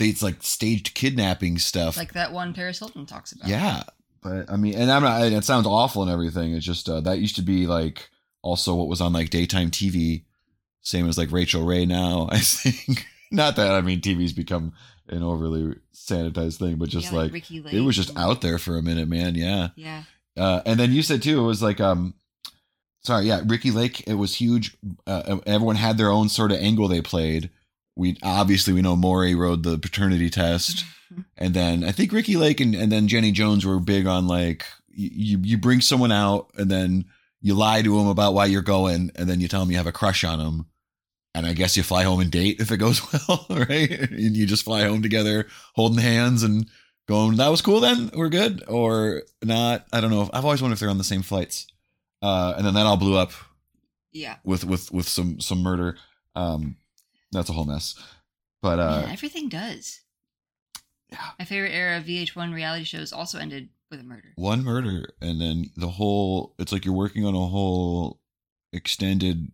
they 0.00 0.08
it's 0.08 0.22
like 0.22 0.42
staged 0.42 0.94
kidnapping 0.94 1.58
stuff 1.58 1.96
Like 1.96 2.14
that 2.14 2.32
one 2.32 2.52
Paris 2.54 2.80
Hilton 2.80 3.06
talks 3.06 3.30
about. 3.32 3.48
yeah 3.48 3.84
but 4.22 4.50
i 4.50 4.56
mean 4.56 4.74
and 4.74 4.90
i'm 4.90 5.02
not 5.04 5.22
it 5.22 5.44
sounds 5.44 5.66
awful 5.66 6.02
and 6.02 6.10
everything 6.10 6.52
it's 6.54 6.66
just 6.66 6.88
uh, 6.88 7.00
that 7.02 7.20
used 7.20 7.36
to 7.36 7.42
be 7.42 7.66
like 7.68 8.10
also 8.42 8.74
what 8.74 8.88
was 8.88 9.00
on 9.00 9.12
like 9.12 9.30
daytime 9.30 9.70
tv 9.70 10.24
same 10.82 11.08
as 11.08 11.16
like 11.16 11.30
Rachael 11.30 11.64
Ray 11.64 11.86
now 11.86 12.28
i 12.32 12.38
think 12.38 13.06
not 13.30 13.56
that 13.56 13.70
i 13.72 13.80
mean 13.80 14.00
tv's 14.00 14.32
become 14.32 14.72
an 15.08 15.22
overly 15.22 15.74
sanitized 15.94 16.58
thing 16.58 16.76
but 16.76 16.88
just 16.88 17.12
Yeah, 17.12 17.18
like, 17.18 17.32
Ricki 17.32 17.58
it 17.72 17.80
was 17.80 17.96
just 17.96 18.16
out 18.16 18.40
there 18.40 18.58
for 18.58 18.76
a 18.76 18.82
minute 18.82 19.08
man 19.08 19.34
yeah 19.36 19.68
Yeah. 19.76 20.02
uh, 20.36 20.60
and 20.66 20.78
then 20.80 20.92
you 20.92 21.02
said 21.02 21.22
too, 21.22 21.40
it 21.40 21.46
was 21.46 21.62
like, 21.62 21.80
um, 21.80 22.14
sorry, 23.02 23.26
yeah, 23.26 23.40
Ricki 23.44 23.70
Lake. 23.72 24.04
It 24.06 24.14
was 24.14 24.34
huge. 24.36 24.76
Uh, 25.06 25.38
everyone 25.46 25.76
had 25.76 25.98
their 25.98 26.10
own 26.10 26.28
sort 26.28 26.52
of 26.52 26.58
angle 26.58 26.86
they 26.88 27.00
played. 27.02 27.50
We 28.00 28.16
obviously 28.22 28.72
we 28.72 28.82
know 28.82 28.96
Maury 28.96 29.34
rode 29.34 29.62
the 29.62 29.78
paternity 29.78 30.30
test, 30.30 30.84
and 31.36 31.54
then 31.54 31.84
I 31.84 31.92
think 31.92 32.12
Ricki 32.12 32.36
Lake 32.36 32.60
and, 32.60 32.74
and 32.74 32.90
then 32.90 33.08
Jenny 33.08 33.30
Jones 33.32 33.64
were 33.66 33.78
big 33.78 34.06
on 34.06 34.26
like 34.26 34.64
you 34.88 35.38
you 35.42 35.58
bring 35.58 35.80
someone 35.80 36.10
out 36.12 36.50
and 36.56 36.70
then 36.70 37.04
you 37.42 37.54
lie 37.54 37.82
to 37.82 37.96
them 37.98 38.06
about 38.08 38.34
why 38.34 38.46
you're 38.46 38.62
going, 38.62 39.10
and 39.16 39.28
then 39.28 39.40
you 39.40 39.48
tell 39.48 39.60
them 39.60 39.70
you 39.70 39.76
have 39.76 39.86
a 39.86 39.92
crush 39.92 40.24
on 40.24 40.38
them, 40.38 40.66
and 41.34 41.46
I 41.46 41.52
guess 41.52 41.76
you 41.76 41.82
fly 41.82 42.02
home 42.04 42.20
and 42.20 42.30
date 42.30 42.60
if 42.60 42.70
it 42.72 42.78
goes 42.78 43.00
well, 43.28 43.46
right? 43.50 43.90
And 44.10 44.36
you 44.36 44.46
just 44.46 44.64
fly 44.64 44.84
home 44.84 45.02
together, 45.02 45.46
holding 45.74 46.02
hands 46.02 46.42
and 46.42 46.66
going. 47.08 47.36
That 47.36 47.48
was 47.48 47.62
cool. 47.62 47.80
Then 47.80 48.10
we're 48.14 48.28
good 48.28 48.62
or 48.68 49.22
not. 49.42 49.86
I 49.92 50.00
don't 50.00 50.10
know. 50.10 50.28
I've 50.32 50.44
always 50.44 50.60
wondered 50.62 50.74
if 50.74 50.80
they're 50.80 50.90
on 50.90 50.98
the 50.98 51.04
same 51.04 51.22
flights. 51.22 51.66
Uh, 52.22 52.54
and 52.56 52.66
then 52.66 52.74
that 52.74 52.84
all 52.86 52.96
blew 52.98 53.16
up 53.16 53.32
Yeah. 54.12 54.36
with 54.44 54.64
with 54.64 54.92
with 54.92 55.08
some 55.08 55.40
some 55.40 55.62
murder. 55.62 55.96
Um, 56.36 56.76
that's 57.32 57.48
a 57.48 57.52
whole 57.52 57.64
mess. 57.64 57.94
But 58.62 58.78
uh, 58.78 59.00
Man, 59.02 59.10
everything 59.10 59.48
does. 59.48 60.00
Yeah. 61.10 61.18
My 61.38 61.44
favorite 61.44 61.72
era 61.72 61.98
of 61.98 62.04
VH1 62.04 62.54
reality 62.54 62.84
shows 62.84 63.12
also 63.12 63.38
ended 63.38 63.68
with 63.90 64.00
a 64.00 64.04
murder. 64.04 64.28
one 64.36 64.62
murder 64.62 65.08
and 65.20 65.40
then 65.40 65.70
the 65.76 65.88
whole 65.88 66.54
it's 66.60 66.70
like 66.70 66.84
you're 66.84 66.94
working 66.94 67.24
on 67.26 67.34
a 67.34 67.46
whole 67.46 68.20
extended 68.72 69.50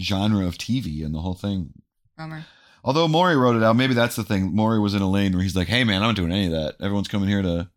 genre 0.00 0.46
of 0.46 0.56
TV 0.58 1.04
and 1.04 1.12
the 1.14 1.20
whole 1.20 1.34
thing. 1.34 1.72
Bummer. 2.16 2.44
Although 2.84 3.08
Maury 3.08 3.36
wrote 3.36 3.56
it 3.56 3.62
out, 3.62 3.74
maybe 3.76 3.94
that's 3.94 4.16
the 4.16 4.22
thing. 4.24 4.54
Maury 4.54 4.78
was 4.78 4.94
in 4.94 5.02
a 5.02 5.10
lane 5.10 5.32
where 5.32 5.42
he's 5.42 5.56
like, 5.56 5.68
"Hey 5.68 5.82
man, 5.84 6.02
I'm 6.02 6.08
not 6.10 6.16
doing 6.16 6.32
any 6.32 6.46
of 6.46 6.52
that. 6.52 6.76
Everyone's 6.80 7.08
coming 7.08 7.28
here 7.28 7.42
to 7.42 7.68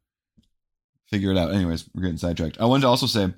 figure 1.07 1.31
it 1.31 1.37
out." 1.37 1.51
Anyways, 1.53 1.89
we're 1.95 2.03
getting 2.03 2.17
sidetracked. 2.17 2.59
I 2.59 2.65
wanted 2.65 2.81
to 2.81 2.87
also 2.87 3.05
say 3.07 3.33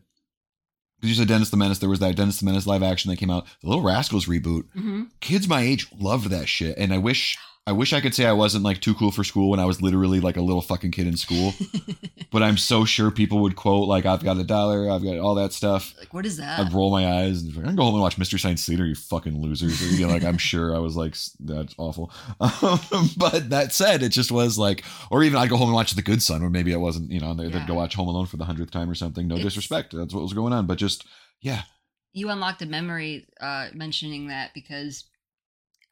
because 1.00 1.10
you 1.10 1.16
said 1.16 1.28
Dennis 1.28 1.50
the 1.50 1.58
Menace, 1.58 1.80
there 1.80 1.90
was 1.90 2.00
that 2.00 2.16
Dennis 2.16 2.40
the 2.40 2.46
Menace 2.46 2.68
live 2.68 2.84
action 2.84 3.10
that 3.10 3.18
came 3.18 3.30
out, 3.30 3.46
the 3.62 3.68
Little 3.70 3.84
Rascals 3.84 4.26
reboot. 4.26 4.64
hmm 4.74 5.04
Kids 5.20 5.48
my 5.48 5.62
age 5.62 5.88
loved 5.98 6.30
that 6.30 6.48
shit, 6.48 6.78
and 6.78 6.94
I 6.94 6.98
wish 6.98 7.38
I 7.68 7.74
wish 7.74 7.92
I 7.92 8.00
could 8.00 8.16
say 8.16 8.26
I 8.26 8.32
wasn't 8.32 8.64
like 8.64 8.80
too 8.80 8.94
cool 8.96 9.12
for 9.12 9.24
school 9.26 9.50
when 9.50 9.60
I 9.60 9.66
was 9.66 9.82
literally 9.82 10.22
like 10.22 10.38
a 10.38 10.42
little 10.42 10.62
fucking 10.62 10.92
kid 10.92 11.06
in 11.06 11.18
school. 11.18 11.54
but 12.32 12.42
I'm 12.42 12.56
so 12.58 12.86
sure 12.86 13.12
people 13.12 13.40
would 13.40 13.58
quote 13.58 13.90
like 13.90 14.06
I've 14.06 14.24
got 14.24 14.38
a 14.38 14.44
dollar, 14.46 14.90
I've 14.90 15.04
got 15.04 15.18
all 15.20 15.36
that 15.36 15.52
stuff. 15.52 15.94
like, 16.00 16.14
what 16.14 16.26
is 16.26 16.38
that? 16.38 16.60
I'd 16.60 16.72
roll 16.72 16.92
my 16.92 17.06
eyes 17.06 17.44
and 17.44 17.54
like, 17.56 17.76
go 17.76 17.84
home 17.84 17.96
and 17.96 18.02
watch 18.02 18.18
Mystery 18.18 18.40
Science 18.40 18.66
Theater, 18.66 18.86
you 18.86 18.96
fucking 18.96 19.42
losers. 19.42 19.82
Or, 19.82 19.86
you 19.94 20.08
know, 20.08 20.14
like 20.14 20.24
I'm 20.24 20.38
sure 20.38 20.74
I 20.74 20.80
was 20.80 20.96
like, 20.96 21.16
that's 21.42 21.76
awful. 21.78 22.12
Um, 22.90 23.10
but 23.18 23.50
that 23.50 23.74
said, 23.74 24.02
it 24.02 24.10
just 24.10 24.32
was 24.32 24.58
like, 24.58 24.84
or 25.12 25.24
even 25.24 25.38
I'd 25.38 25.50
go 25.50 25.58
home 25.58 25.68
and 25.68 25.76
watch 25.76 25.92
The 25.92 26.02
Good 26.02 26.24
Son, 26.24 26.42
or 26.42 26.50
maybe 26.50 26.72
it 26.72 26.80
wasn't, 26.80 27.12
you 27.12 27.20
know, 27.20 27.34
they'd, 27.34 27.54
Yeah. 27.54 27.68
go 27.68 27.74
watch 27.76 27.96
Home 27.96 28.08
Alone 28.08 28.26
for 28.28 28.38
the 28.38 28.46
hundredth 28.46 28.72
time 28.72 28.90
or 28.90 28.96
something. 28.96 29.28
No 29.28 29.36
It's- 29.36 29.46
disrespect, 29.46 29.94
that's 29.94 30.14
what 30.14 30.24
was 30.24 30.34
going 30.34 30.54
on. 30.54 30.66
But 30.68 30.78
just 30.78 31.06
yeah, 31.42 31.64
you 32.14 32.30
unlocked 32.30 32.62
a 32.62 32.66
memory 32.66 33.28
uh, 33.42 33.68
mentioning 33.74 34.28
that 34.28 34.52
because 34.54 35.04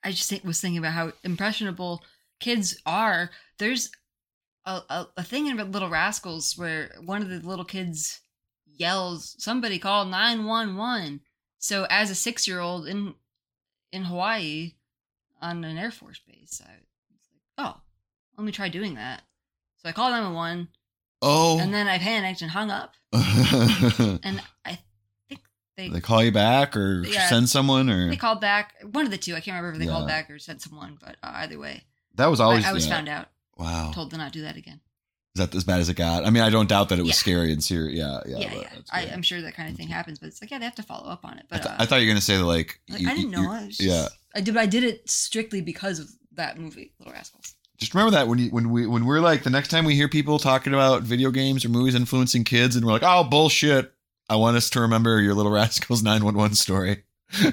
I 0.05 0.11
just 0.11 0.29
think, 0.29 0.43
was 0.43 0.61
thinking 0.61 0.77
about 0.77 0.93
how 0.93 1.11
impressionable 1.23 2.03
kids 2.39 2.79
are. 2.85 3.31
There's 3.57 3.91
a, 4.65 4.81
a, 4.89 5.07
a 5.17 5.23
thing 5.23 5.47
in 5.47 5.71
Little 5.71 5.89
Rascals 5.89 6.55
where 6.57 6.91
one 7.03 7.23
of 7.23 7.29
the 7.29 7.39
little 7.39 7.65
kids 7.65 8.21
yells, 8.67 9.35
"Somebody 9.39 9.79
call 9.79 10.05
nine 10.05 10.45
one 10.45 10.77
one!" 10.77 11.21
So 11.57 11.87
as 11.89 12.11
a 12.11 12.15
six 12.15 12.47
year 12.47 12.59
old 12.59 12.87
in 12.87 13.15
in 13.91 14.03
Hawaii 14.03 14.73
on 15.41 15.63
an 15.63 15.77
Air 15.77 15.91
Force 15.91 16.19
base, 16.19 16.61
I 16.63 16.71
was 17.11 17.27
like, 17.33 17.41
"Oh, 17.57 17.81
let 18.37 18.45
me 18.45 18.51
try 18.51 18.69
doing 18.69 18.93
that." 18.93 19.23
So 19.77 19.89
I 19.89 19.91
called 19.91 20.11
nine 20.11 20.23
one 20.25 20.35
one. 20.35 20.67
Oh. 21.21 21.57
and 21.59 21.73
then 21.73 21.87
I 21.87 21.97
panicked 21.97 22.43
and 22.43 22.51
hung 22.51 22.69
up. 22.69 22.93
And 24.23 24.43
I 24.63 24.77
they 25.77 25.89
they 25.89 26.01
call 26.01 26.23
you 26.23 26.31
back 26.31 26.75
or 26.77 27.03
Yeah. 27.05 27.27
send 27.29 27.49
someone 27.49 27.89
or 27.89 28.09
They 28.09 28.15
called 28.17 28.41
back. 28.41 28.73
One 28.91 29.05
of 29.05 29.11
the 29.11 29.17
two. 29.17 29.35
I 29.35 29.39
can't 29.41 29.55
remember 29.55 29.73
if 29.73 29.79
they 29.79 29.91
called 29.91 30.07
back 30.07 30.29
or 30.29 30.39
sent 30.39 30.61
someone, 30.61 30.97
but 31.03 31.15
uh, 31.23 31.31
either 31.35 31.59
way, 31.59 31.83
that 32.15 32.27
was 32.27 32.39
always 32.39 32.65
I, 32.65 32.69
I 32.69 32.73
was 32.73 32.87
yeah. 32.87 32.93
found 32.95 33.09
out, 33.09 33.27
wow. 33.57 33.91
told 33.93 34.11
to 34.11 34.17
not 34.17 34.31
do 34.31 34.41
that 34.43 34.55
again. 34.55 34.79
Is 35.35 35.39
that 35.45 35.53
as 35.53 35.65
bad 35.65 35.81
as 35.81 35.89
it 35.89 35.95
got? 35.97 36.25
I 36.25 36.29
mean, 36.29 36.43
I 36.43 36.49
don't 36.49 36.69
doubt 36.69 36.87
that 36.89 36.97
it 36.99 37.01
was 37.01 37.09
Yeah. 37.09 37.15
scary 37.15 37.51
and 37.51 37.61
serious. 37.61 37.97
Yeah, 37.99 38.21
yeah. 38.25 38.37
Yeah, 38.39 38.53
yeah. 38.61 38.69
I, 38.89 39.01
i'm 39.07 39.21
sure 39.21 39.41
that 39.41 39.53
kind 39.53 39.69
of 39.69 39.75
thing 39.75 39.89
happens, 39.89 40.17
but 40.17 40.27
it's 40.27 40.41
like, 40.41 40.49
yeah, 40.49 40.59
they 40.59 40.63
have 40.65 40.75
to 40.75 40.83
follow 40.83 41.09
up 41.09 41.25
on 41.25 41.37
it. 41.37 41.45
I, 41.51 41.57
But 41.57 41.63
th- 41.63 41.73
uh, 41.73 41.75
I 41.79 41.85
thought 41.85 41.97
you 41.97 42.07
were 42.07 42.11
gonna 42.11 42.21
say 42.21 42.37
that 42.37 42.45
like, 42.45 42.79
like, 42.89 43.01
you- 43.01 43.09
I 43.09 43.13
didn't 43.15 43.31
you- 43.33 43.41
know. 43.41 43.51
I 43.51 43.65
was 43.65 43.79
yeah. 43.81 44.07
I 44.33 44.39
did. 44.41 44.53
But 44.53 44.61
I 44.61 44.65
did 44.65 44.85
it 44.85 45.09
strictly 45.09 45.59
because 45.61 45.99
of 45.99 46.07
that 46.33 46.57
movie, 46.57 46.93
Little 46.99 47.13
Rascals. 47.13 47.53
Just 47.77 47.93
remember 47.93 48.11
that 48.11 48.29
when 48.29 48.39
you 48.39 48.49
when 48.51 48.69
we 48.69 48.87
when 48.87 49.05
we're 49.05 49.19
like 49.19 49.43
the 49.43 49.49
next 49.49 49.67
time 49.67 49.83
we 49.83 49.93
hear 49.95 50.07
people 50.07 50.39
talking 50.39 50.73
about 50.73 51.03
video 51.03 51.31
games 51.31 51.65
or 51.65 51.69
movies 51.69 51.95
influencing 51.95 52.45
kids, 52.45 52.77
and 52.77 52.85
we're 52.85 52.93
like, 52.93 53.03
oh 53.03 53.25
bullshit. 53.25 53.91
I 54.29 54.35
want 54.37 54.57
us 54.57 54.69
to 54.71 54.81
remember 54.81 55.19
your 55.21 55.33
Little 55.33 55.51
Rascals 55.53 56.01
nine 56.03 56.23
one 56.25 56.35
one 56.35 56.53
story. 56.55 57.03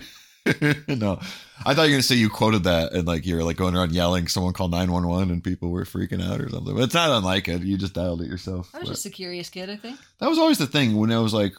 no, 0.88 1.20
I 1.64 1.74
thought 1.74 1.82
you 1.85 1.90
were 1.90 1.96
gonna 1.96 2.02
say 2.02 2.16
you 2.16 2.28
quoted 2.28 2.64
that 2.64 2.92
and 2.92 3.06
like 3.06 3.24
you're 3.26 3.44
like 3.44 3.56
going 3.56 3.76
around 3.76 3.92
yelling. 3.92 4.26
Someone 4.28 4.52
called 4.52 4.70
nine 4.72 4.90
one 4.90 5.06
one 5.06 5.30
and 5.30 5.42
people 5.44 5.70
were 5.70 5.85
freaking 5.85 6.22
out 6.22 6.40
or 6.40 6.48
something. 6.48 6.74
But 6.74 6.82
it's 6.85 6.94
not 6.94 7.11
unlike 7.11 7.46
it. 7.48 7.62
You 7.62 7.76
just 7.78 7.94
dialed 7.94 8.22
it 8.22 8.26
yourself. 8.28 8.70
I 8.74 8.78
was 8.80 8.88
But- 8.88 8.94
just 8.94 9.06
a 9.06 9.11
curious 9.11 9.48
kid, 9.50 9.70
I 9.70 9.76
think. 9.76 9.98
that 10.18 10.28
was 10.28 10.38
always 10.38 10.58
the 10.58 10.66
thing 10.66 10.96
when 10.96 11.12
I 11.12 11.18
was 11.18 11.32
like 11.35 11.54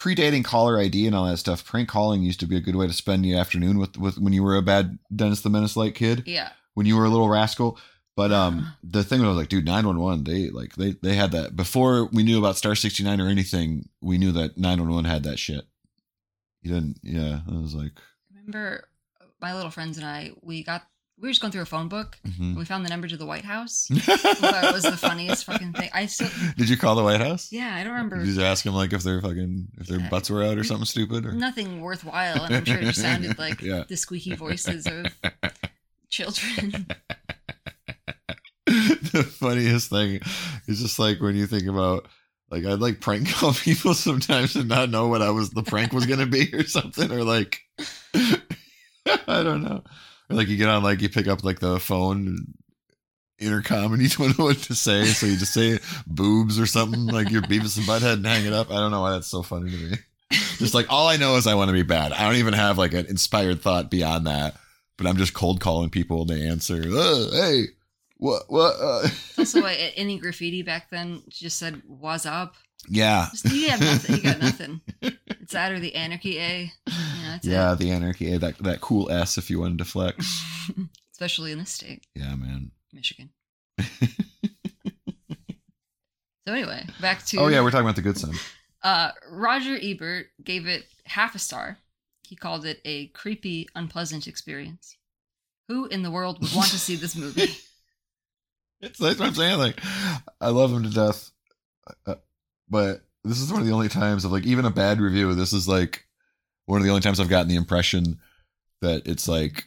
predating 0.00 0.44
caller 0.44 0.78
ID 0.78 1.06
and 1.06 1.14
all 1.16 1.26
that 1.26 1.36
stuff. 1.38 1.64
Prank 1.64 1.88
calling 1.88 2.22
used 2.22 2.40
to 2.40 2.46
be 2.46 2.56
a 2.56 2.60
good 2.60 2.76
way 2.76 2.86
to 2.86 2.92
spend 2.92 3.24
the 3.24 3.34
afternoon 3.34 3.78
with 3.78 3.98
with 3.98 4.18
when 4.18 4.32
you 4.32 4.42
were 4.42 4.56
a 4.56 4.62
bad 4.62 4.98
Dennis 5.14 5.42
the 5.42 5.50
Menace 5.50 5.76
like 5.76 5.94
kid 5.94 6.22
Yeah. 6.26 6.50
when 6.74 6.86
you 6.86 6.96
were 6.96 7.04
a 7.04 7.10
little 7.10 7.28
rascal. 7.28 7.78
But 8.16 8.32
um, 8.32 8.72
the 8.82 9.04
thing 9.04 9.20
was 9.24 9.36
like, 9.36 9.48
dude, 9.48 9.66
nine 9.66 9.86
one 9.86 10.00
one. 10.00 10.24
They 10.24 10.48
like 10.50 10.74
they 10.76 10.92
they 11.02 11.14
had 11.14 11.32
that 11.32 11.54
before 11.54 12.06
we 12.06 12.22
knew 12.22 12.38
about 12.38 12.56
Star 12.56 12.74
sixty 12.74 13.04
nine 13.04 13.20
or 13.20 13.28
anything. 13.28 13.88
We 14.00 14.18
knew 14.18 14.32
that 14.32 14.56
nine 14.58 14.80
one 14.80 14.90
one 14.92 15.04
had 15.04 15.22
that 15.24 15.38
shit. 15.38 15.64
You 16.62 16.72
didn't, 16.74 16.98
yeah. 17.02 17.40
I 17.48 17.52
was 17.60 17.74
like, 17.74 17.92
Remember, 18.34 18.88
my 19.40 19.54
little 19.54 19.70
friends 19.70 19.98
and 19.98 20.06
I, 20.06 20.32
we 20.42 20.64
got 20.64 20.82
we 21.18 21.28
were 21.28 21.30
just 21.30 21.40
going 21.40 21.50
through 21.52 21.62
a 21.62 21.66
phone 21.66 21.88
book. 21.88 22.18
mhm. 22.26 22.38
And 22.40 22.56
we 22.58 22.64
found 22.64 22.84
the 22.84 22.90
number 22.90 23.06
to 23.08 23.16
the 23.16 23.24
White 23.24 23.44
House. 23.44 23.88
I 23.92 23.98
thought 24.34 24.64
it 24.64 24.72
was 24.74 24.82
the 24.82 24.96
funniest 24.96 25.44
fucking 25.44 25.72
thing. 25.74 25.88
I 25.94 26.06
still, 26.06 26.28
Did 26.58 26.68
you 26.68 26.76
call 26.76 26.94
the 26.96 27.02
White 27.04 27.20
House? 27.20 27.50
yeah, 27.52 27.74
I 27.74 27.84
don't 27.84 27.92
remember 27.92 28.18
Did 28.22 28.34
you 28.34 28.42
ask 28.42 28.64
them 28.64 28.74
like 28.74 28.92
if 28.92 29.02
their 29.02 29.20
fucking 29.22 29.68
if 29.78 29.86
their 29.86 30.00
Yeah. 30.00 30.08
butts 30.10 30.28
were 30.28 30.42
out 30.42 30.58
or 30.58 30.64
something 30.64 30.84
stupid? 30.86 31.24
Or 31.24 31.32
nothing 31.32 31.80
worthwhile, 31.80 32.42
and 32.44 32.54
I'm 32.56 32.64
sure 32.64 32.78
it 32.78 32.84
just 32.84 33.00
sounded 33.00 33.38
like 33.38 33.60
Yeah. 33.62 33.84
the 33.88 33.96
squeaky 33.96 34.34
voices 34.34 34.86
of 34.86 35.06
children. 36.10 36.86
the 38.66 39.22
funniest 39.22 39.90
thing 39.90 40.20
is 40.66 40.80
just 40.80 40.98
like 40.98 41.20
when 41.20 41.36
you 41.36 41.46
think 41.46 41.66
about 41.66 42.06
like 42.50 42.64
I'd 42.64 42.80
like 42.80 43.00
prank 43.00 43.28
call 43.32 43.52
people 43.52 43.94
sometimes 43.94 44.56
and 44.56 44.68
not 44.68 44.90
know 44.90 45.08
what 45.08 45.22
I 45.22 45.30
was 45.30 45.50
the 45.50 45.62
prank 45.62 45.92
was 45.92 46.06
gonna 46.06 46.26
be 46.26 46.52
or 46.52 46.64
something 46.64 47.10
or 47.10 47.24
like 47.24 47.60
I 48.18 49.42
don't 49.42 49.62
know. 49.62 49.84
Or 50.28 50.36
like 50.36 50.48
you 50.48 50.56
get 50.56 50.68
on 50.68 50.82
like 50.82 51.00
you 51.00 51.08
pick 51.08 51.28
up 51.28 51.44
like 51.44 51.60
the 51.60 51.78
phone 51.78 52.54
intercom 53.38 53.92
and 53.92 54.02
you 54.02 54.08
don't 54.08 54.38
know 54.38 54.46
what 54.46 54.58
to 54.58 54.74
say 54.74 55.04
so 55.04 55.26
you 55.26 55.36
just 55.36 55.52
say 55.52 55.78
boobs 56.06 56.58
or 56.58 56.66
something 56.66 57.06
like 57.06 57.30
you're 57.30 57.42
Beavis 57.42 57.76
and 57.76 57.86
Butthead 57.86 58.14
and 58.14 58.26
hang 58.26 58.46
it 58.46 58.52
up. 58.52 58.70
I 58.70 58.76
don't 58.76 58.90
know 58.90 59.02
why 59.02 59.12
that's 59.12 59.28
so 59.28 59.42
funny 59.42 59.70
to 59.70 59.76
me. 59.76 59.96
Just 60.58 60.74
like 60.74 60.86
all 60.88 61.06
I 61.06 61.16
know 61.16 61.36
is 61.36 61.46
I 61.46 61.54
want 61.54 61.68
to 61.68 61.74
be 61.74 61.82
bad. 61.82 62.12
I 62.12 62.24
don't 62.24 62.36
even 62.36 62.54
have 62.54 62.78
like 62.78 62.94
an 62.94 63.06
inspired 63.06 63.60
thought 63.60 63.90
beyond 63.90 64.26
that 64.26 64.56
but 64.96 65.06
I'm 65.06 65.16
just 65.16 65.34
cold 65.34 65.60
calling 65.60 65.90
people 65.90 66.22
and 66.22 66.30
they 66.30 66.46
answer 66.46 66.82
hey 66.82 67.66
what 68.16 68.44
what 68.48 68.74
uh. 68.80 69.08
also, 69.38 69.60
like, 69.60 69.92
any 69.96 70.18
graffiti 70.18 70.62
back 70.62 70.90
then 70.90 71.22
just 71.28 71.58
said 71.58 71.82
"What's 71.86 72.26
up." 72.26 72.54
yeah 72.88 73.28
Just, 73.32 73.52
you 73.52 73.68
have 73.70 73.80
nothing. 73.80 74.16
You 74.16 74.22
got 74.22 74.38
nothing. 74.40 74.80
It's 75.46 75.52
that 75.52 75.70
or 75.70 75.78
the 75.78 75.94
anarchy 75.94 76.38
A. 76.38 76.72
Yeah, 76.88 76.92
that's 77.26 77.46
yeah 77.46 77.74
the 77.74 77.92
anarchy 77.92 78.32
A. 78.32 78.38
that 78.38 78.58
that 78.58 78.80
cool 78.80 79.08
s 79.12 79.38
if 79.38 79.48
you 79.48 79.60
wanted 79.60 79.78
to 79.78 79.84
flex 79.84 80.42
Especially 81.12 81.52
in 81.52 81.58
this 81.58 81.70
state, 81.70 82.04
yeah 82.16 82.34
man 82.34 82.72
Michigan. 82.92 83.30
so 83.80 83.86
anyway, 86.52 86.84
back 87.00 87.24
to 87.26 87.38
oh 87.38 87.46
yeah 87.48 87.60
we're 87.62 87.70
talking 87.70 87.86
about 87.86 87.96
the 87.96 88.02
good 88.02 88.18
son 88.18 88.34
Uh, 88.82 89.10
Roger 89.30 89.78
Ebert 89.80 90.26
gave 90.42 90.66
it 90.66 90.84
half 91.06 91.34
a 91.34 91.38
star. 91.38 91.78
He 92.22 92.36
called 92.36 92.64
it 92.66 92.80
a 92.84 93.06
creepy, 93.08 93.68
unpleasant 93.74 94.26
experience. 94.26 94.96
Who 95.68 95.86
in 95.86 96.02
the 96.02 96.10
world 96.10 96.40
would 96.40 96.54
want 96.54 96.70
to 96.70 96.78
see 96.78 96.96
this 96.96 97.16
movie? 97.16 97.56
It's 98.80 98.98
that's 98.98 99.18
what 99.18 99.28
i'm 99.28 99.34
saying 99.34 99.58
like 99.58 99.80
i 100.40 100.48
love 100.48 100.72
him 100.72 100.82
to 100.82 100.90
death 100.90 101.30
uh, 102.06 102.14
but 102.68 103.02
this 103.24 103.40
is 103.40 103.50
one 103.50 103.60
of 103.60 103.66
the 103.66 103.72
only 103.72 103.88
times 103.88 104.24
of 104.24 104.32
like 104.32 104.44
even 104.44 104.64
a 104.64 104.70
bad 104.70 105.00
review 105.00 105.34
this 105.34 105.52
is 105.52 105.68
like 105.68 106.04
one 106.66 106.80
of 106.80 106.84
the 106.84 106.90
only 106.90 107.02
times 107.02 107.20
i've 107.20 107.28
gotten 107.28 107.48
the 107.48 107.56
impression 107.56 108.18
that 108.82 109.06
it's 109.06 109.28
like 109.28 109.64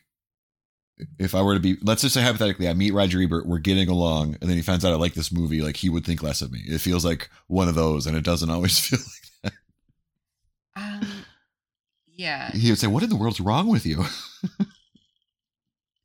if 1.17 1.33
i 1.33 1.41
were 1.41 1.53
to 1.53 1.59
be 1.59 1.77
let's 1.81 2.01
just 2.01 2.13
say 2.13 2.21
hypothetically 2.21 2.67
i 2.67 2.73
meet 2.73 2.93
roger 2.93 3.21
ebert 3.21 3.45
we're 3.47 3.57
getting 3.57 3.89
along 3.89 4.35
and 4.41 4.49
then 4.49 4.57
he 4.57 4.61
finds 4.61 4.83
out 4.83 4.93
i 4.93 4.95
like 4.95 5.13
this 5.13 5.31
movie 5.31 5.61
like 5.61 5.77
he 5.77 5.89
would 5.89 6.05
think 6.05 6.21
less 6.21 6.41
of 6.41 6.51
me 6.51 6.59
it 6.67 6.79
feels 6.79 7.05
like 7.05 7.29
one 7.47 7.67
of 7.67 7.75
those 7.75 8.05
and 8.05 8.15
it 8.17 8.23
doesn't 8.23 8.49
always 8.49 8.79
feel 8.87 8.99
like 8.99 9.53
that. 10.75 10.81
Um, 10.81 11.07
yeah. 12.07 12.51
he 12.51 12.69
would 12.69 12.79
say 12.79 12.87
what 12.87 13.03
in 13.03 13.09
the 13.09 13.15
world's 13.15 13.39
wrong 13.39 13.67
with 13.67 13.85
you 13.85 14.03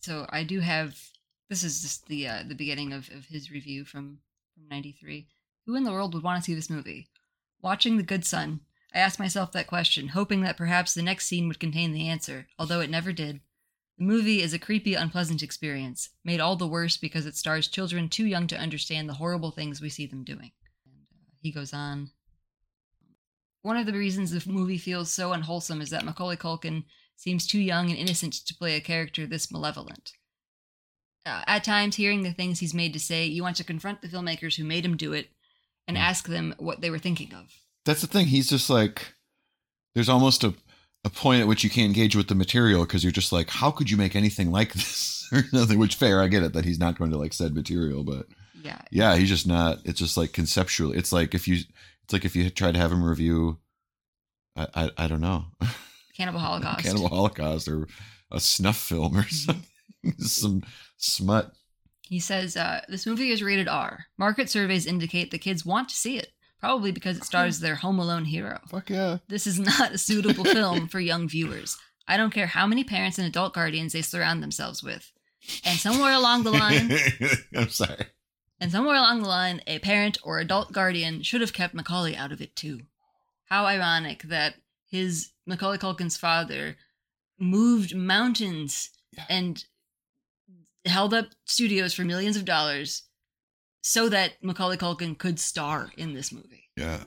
So 0.04 0.26
I 0.28 0.44
do 0.44 0.60
have. 0.60 1.00
This 1.48 1.62
is 1.62 1.83
just 1.83 2.07
the 2.07 2.26
uh, 2.26 2.42
the 2.48 2.54
beginning 2.54 2.92
of, 2.92 3.11
of 3.11 3.26
his 3.26 3.50
review 3.50 3.85
from 3.85 4.20
from 4.54 4.68
'93. 4.68 5.28
Who 5.66 5.76
in 5.76 5.85
the 5.85 5.92
world 5.92 6.14
would 6.14 6.22
want 6.22 6.42
to 6.42 6.44
see 6.44 6.54
this 6.54 6.70
movie? 6.70 7.09
Watching 7.62 7.96
The 7.96 8.02
Good 8.02 8.24
Son, 8.24 8.61
I 8.94 8.98
asked 8.98 9.18
myself 9.18 9.52
that 9.52 9.66
question, 9.66 10.09
hoping 10.09 10.42
that 10.42 10.57
perhaps 10.57 10.92
the 10.92 11.02
next 11.02 11.26
scene 11.26 11.48
would 11.48 11.59
contain 11.59 11.92
the 11.92 12.09
answer, 12.09 12.46
although 12.59 12.80
it 12.80 12.90
never 12.90 13.12
did. 13.12 13.40
The 13.98 14.04
movie 14.04 14.42
is 14.42 14.52
a 14.52 14.59
creepy, 14.59 14.94
unpleasant 14.94 15.42
experience, 15.42 16.11
made 16.24 16.40
all 16.40 16.57
the 16.57 16.66
worse 16.66 16.96
because 16.96 17.26
it 17.26 17.37
stars 17.37 17.68
children 17.68 18.09
too 18.09 18.26
young 18.26 18.46
to 18.48 18.59
understand 18.59 19.09
the 19.09 19.14
horrible 19.14 19.50
things 19.50 19.80
we 19.80 19.88
see 19.88 20.07
them 20.07 20.24
doing. 20.24 20.52
And, 20.85 21.07
uh, 21.11 21.30
he 21.40 21.52
goes 21.52 21.72
on. 21.72 22.11
One 23.62 23.76
of 23.76 23.87
the 23.87 23.92
reasons 23.94 24.30
the 24.30 24.50
movie 24.50 24.78
feels 24.78 25.11
so 25.11 25.33
unwholesome 25.33 25.80
is 25.80 25.90
that 25.90 26.04
Macaulay 26.04 26.37
Culkin 26.37 26.85
seems 27.16 27.46
too 27.46 27.61
young 27.61 27.88
and 27.88 27.98
innocent 27.98 28.35
to 28.35 28.54
play 28.54 28.76
a 28.76 28.80
character 28.80 29.26
this 29.26 29.50
malevolent. 29.50 30.12
Uh, 31.26 31.42
at 31.46 31.64
times, 31.64 31.96
hearing 31.96 32.22
the 32.22 32.32
things 32.32 32.60
he's 32.60 32.74
made 32.74 32.92
to 32.92 33.00
say, 33.00 33.24
you 33.24 33.42
want 33.42 33.56
to 33.56 33.64
confront 33.64 34.02
the 34.02 34.08
filmmakers 34.08 34.56
who 34.56 34.64
made 34.64 34.84
him 34.84 34.96
do 34.96 35.12
it 35.12 35.30
and 35.88 35.96
Mm. 35.96 36.00
ask 36.00 36.28
them 36.28 36.54
what 36.58 36.80
they 36.80 36.90
were 36.90 36.98
thinking 36.98 37.32
of. 37.34 37.46
That's 37.87 38.00
the 38.02 38.06
thing. 38.06 38.26
He's 38.26 38.48
just 38.50 38.68
like, 38.68 39.14
there's 39.94 40.08
almost 40.08 40.44
a, 40.44 40.54
a 41.04 41.10
point 41.10 41.40
at 41.40 41.46
which 41.46 41.64
you 41.64 41.70
can't 41.70 41.87
engage 41.87 42.14
with 42.16 42.28
the 42.28 42.34
material 42.34 42.84
because 42.84 43.02
you're 43.04 43.10
just 43.12 43.32
like, 43.32 43.48
how 43.50 43.70
could 43.70 43.90
you 43.90 43.96
make 43.96 44.14
anything 44.16 44.50
like 44.50 44.72
this 44.74 45.26
or 45.32 45.42
nothing? 45.52 45.78
Which 45.78 45.94
fair, 45.96 46.20
I 46.22 46.28
get 46.28 46.42
it 46.42 46.52
that 46.54 46.64
he's 46.64 46.78
not 46.78 46.98
going 46.98 47.10
to 47.10 47.18
like 47.18 47.32
said 47.32 47.54
material, 47.54 48.04
but 48.04 48.26
Yeah, 48.62 48.80
yeah, 48.90 49.16
he's 49.16 49.28
just 49.28 49.46
not. 49.46 49.78
It's 49.84 49.98
just 49.98 50.16
like 50.16 50.32
conceptual. 50.32 50.92
It's 50.92 51.12
like 51.12 51.34
if 51.34 51.46
you, 51.48 51.56
it's 52.02 52.12
like 52.12 52.24
if 52.24 52.34
you 52.37 52.48
try 52.50 52.70
to 52.72 52.78
have 52.78 52.92
him 52.92 53.02
review, 53.04 53.58
I, 54.56 54.66
I, 54.74 54.90
I 54.98 55.06
don't 55.06 55.20
know, 55.22 55.46
Cannibal 56.16 56.38
Holocaust. 56.46 56.84
Cannibal 56.84 57.08
Holocaust 57.08 57.66
or 57.68 57.88
a 58.30 58.40
snuff 58.40 58.76
film 58.76 59.16
or 59.16 59.24
something, 59.28 59.64
some 60.18 60.62
smut. 60.96 61.52
He 62.02 62.20
says 62.20 62.56
uh, 62.56 62.82
this 62.88 63.06
movie 63.06 63.30
is 63.30 63.42
rated 63.42 63.68
R. 63.68 64.06
Market 64.18 64.50
surveys 64.50 64.86
indicate 64.86 65.30
the 65.30 65.38
kids 65.38 65.64
want 65.64 65.88
to 65.88 65.94
see 65.96 66.18
it, 66.18 66.28
probably 66.60 66.92
because 66.92 67.16
it 67.16 67.24
stars 67.24 67.60
their 67.60 67.76
Home 67.76 67.98
Alone 67.98 68.26
hero. 68.26 68.60
Fuck 68.68 68.90
yeah. 68.90 69.18
This 69.28 69.46
is 69.46 69.58
not 69.58 69.92
a 69.92 69.98
suitable 69.98 70.44
film 70.44 70.86
for 70.88 71.00
young 71.00 71.28
viewers. 71.28 71.76
I 72.06 72.16
don't 72.18 72.32
care 72.34 72.46
how 72.46 72.66
many 72.66 72.84
parents 72.84 73.18
and 73.18 73.26
adult 73.26 73.54
guardians 73.54 73.94
they 73.94 74.02
surround 74.02 74.42
themselves 74.42 74.82
with. 74.82 75.10
And 75.64 75.78
somewhere 75.78 76.12
along 76.12 76.42
the 76.44 76.50
line, 76.52 76.92
I'm 77.56 77.68
sorry. 77.70 78.06
and 78.60 78.70
somewhere 78.70 78.96
along 78.96 79.22
the 79.22 79.28
line, 79.28 79.62
a 79.66 79.78
parent 79.78 80.18
or 80.22 80.38
adult 80.38 80.72
guardian 80.72 81.22
should 81.22 81.40
have 81.40 81.52
kept 81.54 81.74
Macaulay 81.74 82.14
out 82.14 82.32
of 82.32 82.40
it 82.42 82.54
too. 82.54 82.80
How 83.46 83.64
ironic 83.66 84.22
that 84.24 84.54
his 84.90 85.30
Macaulay 85.46 85.78
Culkin's 85.78 86.16
father 86.18 86.76
moved 87.38 87.94
mountains 87.96 88.90
Yeah. 89.12 89.24
and 89.28 89.64
held 90.85 91.14
up 91.14 91.27
studios 91.44 91.94
for 91.94 92.03
millions 92.05 92.37
of 92.37 92.44
dollars 92.44 93.03
so 93.83 94.09
that 94.09 94.33
Macaulay 94.42 94.77
Culkin 94.77 95.16
could 95.18 95.38
star 95.38 95.90
in 95.97 96.14
this 96.14 96.33
movie. 96.33 96.70
Yeah. 96.77 97.01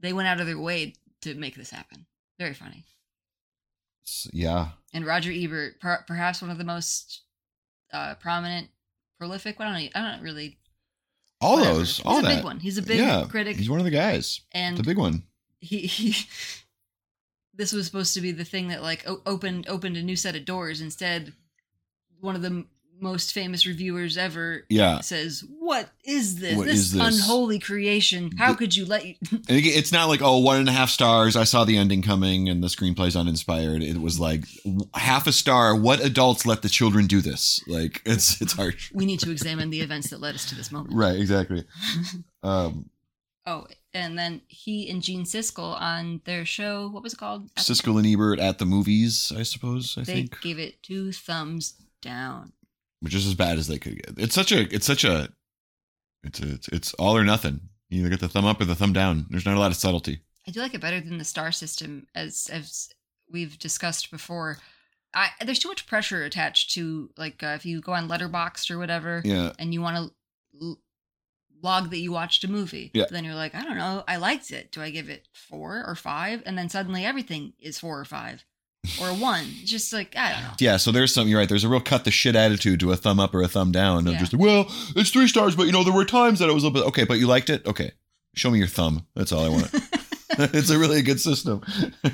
They 0.00 0.12
went 0.12 0.28
out 0.28 0.40
of 0.40 0.46
their 0.46 0.58
way 0.58 0.94
to 1.22 1.34
make 1.34 1.54
this 1.56 1.70
happen. 1.70 2.06
Very 2.38 2.54
funny. 2.54 2.84
Yeah. 4.32 4.68
and 4.94 5.04
Roger 5.04 5.30
Ebert, 5.32 5.80
per- 5.80 6.04
perhaps 6.06 6.40
one 6.40 6.50
of 6.50 6.58
the 6.58 6.64
most 6.64 7.22
uh, 7.92 8.14
prominent, 8.14 8.68
prolific. 9.18 9.58
Well, 9.58 9.68
I 9.68 9.80
don't, 9.92 9.96
I 9.96 10.12
don't 10.12 10.22
really. 10.22 10.58
All 11.40 11.56
whatever. 11.56 11.78
those, 11.78 11.96
He's 11.98 12.06
all 12.06 12.18
a 12.18 12.22
that. 12.22 12.36
big 12.36 12.44
one. 12.44 12.58
He's 12.60 12.78
a 12.78 12.82
big 12.82 12.98
yeah, 12.98 13.26
critic, 13.28 13.56
He's 13.56 13.68
one 13.70 13.78
of 13.78 13.84
the 13.84 13.90
guys. 13.90 14.40
and 14.52 14.76
The 14.76 14.82
big 14.82 14.98
one. 14.98 15.24
he, 15.60 15.80
he. 15.86 16.14
This 17.54 17.72
was 17.72 17.86
supposed 17.86 18.14
to 18.14 18.20
be 18.20 18.30
the 18.30 18.44
thing 18.44 18.68
that 18.68 18.82
like 18.84 19.02
o- 19.08 19.20
opened 19.26 19.68
opened 19.68 19.96
a 19.96 20.02
new 20.02 20.14
set 20.14 20.36
of 20.36 20.44
doors. 20.44 20.80
Instead, 20.80 21.32
one 22.20 22.36
of 22.36 22.42
the 22.42 22.64
most 23.00 23.32
famous 23.32 23.66
reviewers 23.66 24.16
ever 24.16 24.64
Yeah. 24.68 25.00
says, 25.00 25.44
"What 25.58 25.90
is 26.04 26.36
this? 26.36 26.56
What 26.56 26.66
this, 26.66 26.76
is 26.78 26.92
this? 26.92 27.02
unholy 27.02 27.58
creation? 27.58 28.32
How 28.36 28.52
The- 28.52 28.58
could 28.58 28.76
you 28.76 28.84
let 28.86 29.06
you?" 29.06 29.14
It's 29.48 29.92
not 29.92 30.08
like 30.08 30.20
oh 30.22 30.38
one 30.38 30.58
and 30.60 30.68
a 30.68 30.72
half 30.72 30.90
stars. 30.90 31.36
I 31.36 31.44
saw 31.44 31.64
the 31.64 31.76
ending 31.76 32.02
coming 32.02 32.48
and 32.48 32.62
the 32.62 32.68
screenplay's 32.68 33.16
uninspired. 33.16 33.82
It 33.82 34.00
was 34.00 34.18
like 34.18 34.44
half 34.94 35.26
a 35.26 35.32
star. 35.32 35.74
What 35.76 36.04
adults 36.04 36.44
let 36.46 36.62
the 36.62 36.68
children 36.68 37.06
do 37.06 37.20
this? 37.20 37.60
Like 37.66 38.02
it's 38.04 38.40
it's 38.40 38.52
harsh. 38.54 38.90
we 38.94 39.06
need 39.06 39.20
to 39.20 39.30
examine 39.30 39.70
the 39.70 39.80
events 39.80 40.10
that 40.10 40.20
led 40.20 40.34
us 40.34 40.44
to 40.46 40.54
this 40.54 40.70
moment. 40.72 40.94
Right. 40.94 41.18
Exactly. 41.18 41.64
Um, 42.42 42.90
Oh, 43.46 43.66
and 43.94 44.18
then 44.18 44.42
he 44.46 44.90
and 44.90 45.00
Gene 45.02 45.24
Siskel 45.24 45.80
on 45.80 46.20
their 46.26 46.44
show, 46.44 46.88
what 46.90 47.02
was 47.02 47.14
it 47.14 47.18
called? 47.18 47.48
Siskel 47.54 47.96
and 47.96 48.06
Ebert 48.06 48.38
at 48.38 48.58
the 48.58 48.66
movies. 48.66 49.32
I 49.34 49.42
suppose. 49.42 49.96
I 49.96 50.02
they 50.02 50.12
think, 50.12 50.40
gave 50.42 50.58
it 50.58 50.82
two 50.82 51.12
thumbs 51.12 51.72
down. 52.02 52.52
Which 53.00 53.14
is 53.14 53.26
as 53.26 53.34
bad 53.34 53.58
as 53.58 53.66
they 53.68 53.78
could 53.78 53.96
get. 53.96 54.14
It's 54.18 54.34
such 54.34 54.52
a. 54.52 54.62
It's 54.74 54.86
such 54.86 55.04
a. 55.04 55.28
It's 56.24 56.40
a, 56.40 56.52
it's, 56.54 56.68
it's 56.68 56.94
all 56.94 57.16
or 57.16 57.24
nothing. 57.24 57.60
You 57.88 58.00
either 58.00 58.10
get 58.10 58.20
the 58.20 58.28
thumb 58.28 58.44
up 58.44 58.60
or 58.60 58.64
the 58.64 58.74
thumb 58.74 58.92
down. 58.92 59.26
There's 59.30 59.46
not 59.46 59.56
a 59.56 59.60
lot 59.60 59.70
of 59.70 59.76
subtlety. 59.76 60.20
I 60.46 60.50
do 60.50 60.60
like 60.60 60.74
it 60.74 60.80
better 60.80 61.00
than 61.00 61.18
the 61.18 61.24
star 61.24 61.52
system, 61.52 62.06
as 62.14 62.48
as 62.52 62.88
we've 63.30 63.58
discussed 63.58 64.10
before. 64.10 64.58
I 65.14 65.28
there's 65.44 65.58
too 65.58 65.68
much 65.68 65.86
pressure 65.86 66.22
attached 66.24 66.72
to 66.72 67.10
like 67.16 67.42
uh, 67.42 67.48
if 67.56 67.64
you 67.64 67.80
go 67.80 67.92
on 67.92 68.08
Letterboxd 68.08 68.70
or 68.70 68.78
whatever, 68.78 69.22
Yeah. 69.24 69.52
and 69.58 69.72
you 69.72 69.80
want 69.80 69.96
to 69.96 70.12
l- 70.60 70.80
log 71.62 71.90
that 71.90 71.98
you 71.98 72.12
watched 72.12 72.44
a 72.44 72.48
movie. 72.50 72.90
Yeah. 72.94 73.06
Then 73.10 73.24
you're 73.24 73.34
like, 73.34 73.54
I 73.54 73.62
don't 73.64 73.78
know, 73.78 74.04
I 74.06 74.16
liked 74.16 74.50
it. 74.50 74.70
Do 74.72 74.80
I 74.82 74.90
give 74.90 75.08
it 75.08 75.26
four 75.32 75.82
or 75.86 75.94
five? 75.94 76.42
And 76.46 76.58
then 76.58 76.68
suddenly 76.68 77.04
everything 77.04 77.52
is 77.58 77.78
four 77.78 77.98
or 77.98 78.04
five 78.04 78.44
or 79.00 79.08
a 79.08 79.14
one. 79.14 79.44
It's 79.60 79.70
just 79.70 79.92
like 79.92 80.16
I 80.16 80.32
don't 80.32 80.42
know. 80.42 80.50
Yeah, 80.58 80.76
so 80.76 80.92
there's 80.92 81.12
some. 81.12 81.28
You're 81.28 81.38
right. 81.38 81.48
There's 81.48 81.64
a 81.64 81.68
real 81.68 81.80
cut 81.80 82.04
the 82.04 82.10
shit 82.10 82.36
attitude 82.36 82.80
to 82.80 82.92
a 82.92 82.96
thumb 82.96 83.20
up 83.20 83.34
or 83.34 83.42
a 83.42 83.48
thumb 83.48 83.72
down. 83.72 84.06
Of 84.06 84.14
Yeah. 84.14 84.18
just 84.20 84.34
well, 84.34 84.66
it's 84.96 85.10
three 85.10 85.28
stars, 85.28 85.56
but 85.56 85.66
you 85.66 85.72
know 85.72 85.84
there 85.84 85.92
were 85.92 86.04
times 86.04 86.38
that 86.38 86.48
it 86.48 86.54
was 86.54 86.62
a 86.62 86.66
little 86.68 86.82
bit 86.82 86.88
okay. 86.88 87.04
But 87.04 87.18
you 87.18 87.26
liked 87.26 87.50
it. 87.50 87.66
Okay, 87.66 87.92
show 88.34 88.50
me 88.50 88.58
your 88.58 88.68
thumb. 88.68 89.06
That's 89.14 89.32
all 89.32 89.44
I 89.44 89.48
want. 89.48 89.70
it's 90.38 90.70
a 90.70 90.78
really 90.78 91.02
good 91.02 91.20
system. 91.20 91.62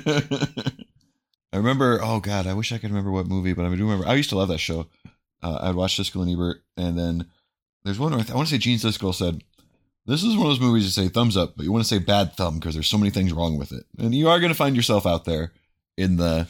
I 1.53 1.57
remember. 1.57 1.99
Oh 2.01 2.19
God, 2.19 2.47
I 2.47 2.53
wish 2.53 2.71
I 2.71 2.77
could 2.77 2.89
remember 2.89 3.11
what 3.11 3.27
movie, 3.27 3.53
but 3.53 3.65
I 3.65 3.69
do 3.69 3.83
remember. 3.83 4.07
I 4.07 4.15
used 4.15 4.29
to 4.29 4.37
love 4.37 4.47
that 4.49 4.57
show. 4.59 4.87
Uh, 5.41 5.59
I'd 5.61 5.75
watch 5.75 5.97
Siskel 5.97 6.21
and 6.23 6.31
Ebert, 6.31 6.63
and 6.75 6.97
then 6.97 7.27
there's 7.83 7.99
one. 7.99 8.11
Where 8.11 8.19
I, 8.19 8.23
th- 8.23 8.33
I 8.33 8.35
want 8.35 8.47
to 8.47 8.53
say 8.55 8.57
Gene 8.57 8.79
Siskel 8.79 9.13
said, 9.13 9.43
"This 10.05 10.23
is 10.23 10.35
one 10.35 10.47
of 10.47 10.51
those 10.51 10.59
movies 10.59 10.83
you 10.85 10.89
say 10.89 11.07
thumbs 11.07 11.37
up, 11.37 11.55
but 11.55 11.63
you 11.63 11.71
want 11.71 11.83
to 11.83 11.87
say 11.87 11.99
bad 11.99 12.33
thumb 12.35 12.55
because 12.55 12.73
there's 12.73 12.87
so 12.87 12.97
many 12.97 13.11
things 13.11 13.31
wrong 13.31 13.57
with 13.57 13.71
it, 13.71 13.83
and 13.99 14.13
you 14.15 14.27
are 14.27 14.39
going 14.39 14.51
to 14.51 14.57
find 14.57 14.75
yourself 14.75 15.05
out 15.05 15.25
there 15.25 15.53
in 15.97 16.17
the 16.17 16.47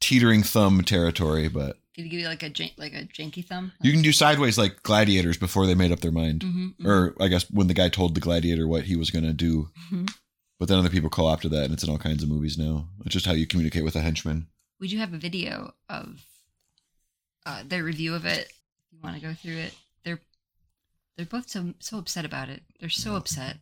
teetering 0.00 0.42
thumb 0.42 0.82
territory, 0.82 1.48
but." 1.48 1.78
Could 1.94 2.04
you 2.04 2.10
give 2.10 2.20
you 2.20 2.26
like 2.26 2.42
a 2.42 2.48
jan- 2.50 2.70
like 2.76 2.92
a 2.92 3.04
janky 3.04 3.44
thumb? 3.46 3.72
You 3.80 3.92
can 3.92 4.02
do 4.02 4.12
sideways 4.12 4.58
like 4.58 4.82
gladiators 4.82 5.36
before 5.36 5.66
they 5.66 5.76
made 5.76 5.92
up 5.92 6.00
their 6.00 6.10
mind. 6.10 6.40
Mhm, 6.40 6.74
mhm. 6.76 6.86
Or 6.86 7.14
I 7.22 7.28
guess 7.28 7.48
when 7.50 7.68
the 7.68 7.74
guy 7.74 7.88
told 7.88 8.14
the 8.14 8.20
gladiator 8.20 8.66
what 8.66 8.84
he 8.84 8.96
was 8.96 9.10
going 9.12 9.24
to 9.24 9.32
do. 9.32 9.70
Mhm. 9.92 10.12
But 10.58 10.68
then 10.68 10.78
other 10.78 10.90
people 10.90 11.08
co 11.08 11.26
opted 11.26 11.52
that 11.52 11.64
and 11.64 11.72
it's 11.72 11.84
in 11.84 11.90
all 11.90 11.98
kinds 11.98 12.22
of 12.24 12.28
movies 12.28 12.58
now. 12.58 12.88
It's 13.04 13.12
just 13.12 13.26
how 13.26 13.32
you 13.32 13.46
communicate 13.46 13.84
with 13.84 13.94
a 13.96 14.00
henchman. 14.00 14.48
we 14.80 14.88
do 14.88 14.98
have 14.98 15.14
a 15.14 15.18
video 15.18 15.72
of 15.88 16.20
uh, 17.46 17.62
their 17.64 17.84
review 17.84 18.14
of 18.14 18.24
it. 18.26 18.48
If 18.48 18.92
you 18.92 18.98
want 19.02 19.14
to 19.14 19.22
go 19.22 19.32
through 19.34 19.56
it, 19.58 19.74
they're 20.02 20.20
they're 21.16 21.26
both 21.26 21.48
so 21.48 21.74
so 21.78 21.98
upset 21.98 22.24
about 22.24 22.48
it. 22.48 22.62
They're 22.80 22.88
so 22.90 23.14
upset. 23.14 23.58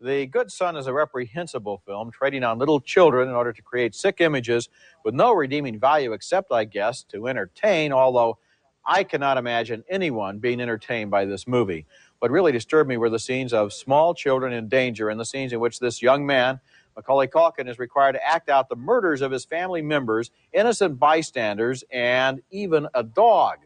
The 0.00 0.26
Good 0.26 0.52
Son 0.52 0.76
is 0.76 0.86
a 0.86 0.92
reprehensible 0.92 1.82
film 1.84 2.12
trading 2.12 2.44
on 2.44 2.60
little 2.60 2.78
children 2.78 3.28
in 3.28 3.34
order 3.34 3.52
to 3.52 3.62
create 3.62 3.96
sick 3.96 4.20
images 4.20 4.68
with 5.04 5.12
no 5.12 5.32
redeeming 5.32 5.80
value 5.80 6.12
except, 6.12 6.52
I 6.52 6.66
guess, 6.66 7.02
to 7.04 7.26
entertain, 7.26 7.92
although 7.92 8.38
I 8.86 9.02
cannot 9.02 9.38
imagine 9.38 9.82
anyone 9.90 10.38
being 10.38 10.60
entertained 10.60 11.10
by 11.10 11.24
this 11.24 11.48
movie. 11.48 11.84
What 12.20 12.30
really 12.30 12.52
disturbed 12.52 12.88
me 12.88 12.96
were 12.96 13.10
the 13.10 13.18
scenes 13.18 13.52
of 13.52 13.72
small 13.72 14.14
children 14.14 14.52
in 14.52 14.68
danger 14.68 15.08
and 15.08 15.18
the 15.18 15.24
scenes 15.24 15.52
in 15.52 15.58
which 15.58 15.80
this 15.80 16.00
young 16.00 16.24
man, 16.24 16.60
Macaulay 16.94 17.26
Culkin, 17.26 17.68
is 17.68 17.80
required 17.80 18.12
to 18.12 18.24
act 18.24 18.48
out 18.48 18.68
the 18.68 18.76
murders 18.76 19.20
of 19.20 19.32
his 19.32 19.44
family 19.44 19.82
members, 19.82 20.30
innocent 20.52 21.00
bystanders, 21.00 21.82
and 21.90 22.40
even 22.52 22.86
a 22.94 23.02
dog. 23.02 23.58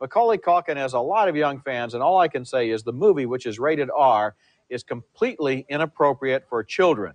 Macaulay 0.00 0.38
Culkin 0.38 0.76
has 0.76 0.94
a 0.94 0.98
lot 0.98 1.28
of 1.28 1.36
young 1.36 1.60
fans, 1.60 1.92
and 1.92 2.02
all 2.02 2.18
I 2.18 2.28
can 2.28 2.46
say 2.46 2.70
is 2.70 2.82
the 2.82 2.92
movie, 2.92 3.26
which 3.26 3.44
is 3.44 3.58
rated 3.58 3.90
R, 3.94 4.34
is 4.68 4.82
completely 4.82 5.66
inappropriate 5.68 6.46
for 6.48 6.62
children. 6.62 7.14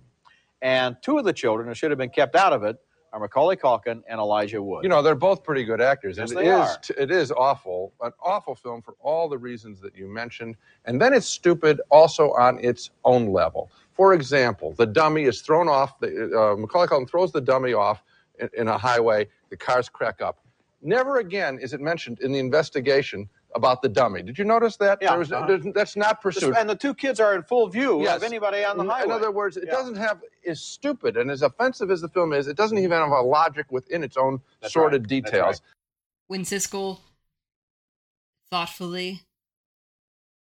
And 0.62 0.96
two 1.02 1.18
of 1.18 1.24
the 1.24 1.32
children 1.32 1.68
who 1.68 1.74
should 1.74 1.90
have 1.90 1.98
been 1.98 2.10
kept 2.10 2.36
out 2.36 2.52
of 2.52 2.62
it 2.62 2.76
are 3.12 3.20
Macaulay 3.20 3.56
Culkin 3.56 4.02
and 4.08 4.20
Elijah 4.20 4.62
Wood. 4.62 4.84
You 4.84 4.88
know, 4.88 5.02
they're 5.02 5.14
both 5.14 5.42
pretty 5.42 5.64
good 5.64 5.80
actors. 5.80 6.18
Yes, 6.18 6.30
and 6.30 6.38
they 6.38 6.48
it 6.48 6.62
is 6.62 6.78
t- 6.82 6.94
it 6.96 7.10
is 7.10 7.32
awful, 7.32 7.92
an 8.02 8.12
awful 8.22 8.54
film 8.54 8.82
for 8.82 8.94
all 9.00 9.28
the 9.28 9.38
reasons 9.38 9.80
that 9.80 9.96
you 9.96 10.06
mentioned. 10.06 10.56
And 10.84 11.00
then 11.00 11.12
it's 11.12 11.26
stupid 11.26 11.80
also 11.90 12.32
on 12.32 12.58
its 12.64 12.90
own 13.04 13.32
level. 13.32 13.70
For 13.92 14.14
example, 14.14 14.72
the 14.72 14.86
dummy 14.86 15.24
is 15.24 15.40
thrown 15.40 15.68
off. 15.68 15.98
The, 15.98 16.08
uh, 16.26 16.56
Macaulay 16.56 16.86
Culkin 16.86 17.08
throws 17.10 17.32
the 17.32 17.40
dummy 17.40 17.72
off 17.72 18.02
in, 18.38 18.48
in 18.56 18.68
a 18.68 18.78
highway. 18.78 19.28
The 19.50 19.56
cars 19.56 19.88
crack 19.88 20.20
up. 20.22 20.38
Never 20.82 21.18
again 21.18 21.58
is 21.58 21.72
it 21.74 21.80
mentioned 21.80 22.20
in 22.20 22.32
the 22.32 22.38
investigation 22.38 23.28
about 23.54 23.82
the 23.82 23.88
dummy. 23.88 24.22
Did 24.22 24.38
you 24.38 24.44
notice 24.44 24.76
that? 24.76 24.98
Yeah, 25.02 25.10
There 25.10 25.18
was- 25.18 25.32
uh-huh. 25.32 25.46
there's- 25.46 25.66
that's 25.74 25.96
not 25.96 26.20
pursued. 26.20 26.54
and 26.56 26.68
the 26.70 26.76
two 26.76 26.94
kids 26.94 27.18
are 27.20 27.34
in 27.34 27.42
full 27.42 27.66
view 27.68 28.02
Yes. 28.02 28.18
of 28.18 28.22
anybody 28.22 28.64
on 28.64 28.76
the 28.76 28.84
In- 28.84 28.90
highway. 28.90 29.04
In 29.06 29.10
other 29.10 29.30
words, 29.32 29.56
it 29.56 29.64
Yeah. 29.66 29.72
doesn't 29.72 29.96
have 29.96 30.22
is 30.42 30.60
stupid 30.60 31.16
and 31.16 31.30
as 31.30 31.42
offensive 31.42 31.90
as 31.90 32.00
the 32.00 32.08
film 32.08 32.32
is, 32.32 32.46
it 32.46 32.56
doesn't 32.56 32.78
even 32.78 32.92
have 32.98 33.10
a 33.10 33.20
logic 33.22 33.66
within 33.70 34.02
its 34.04 34.16
own 34.16 34.40
That's 34.60 34.72
sordid 34.72 35.02
right. 35.10 35.22
That's 35.22 35.30
details. 35.32 35.62
When 36.28 36.42
Siskel 36.42 37.00
thoughtfully 38.50 39.22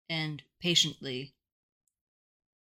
and 0.09 0.43
patiently 0.61 1.35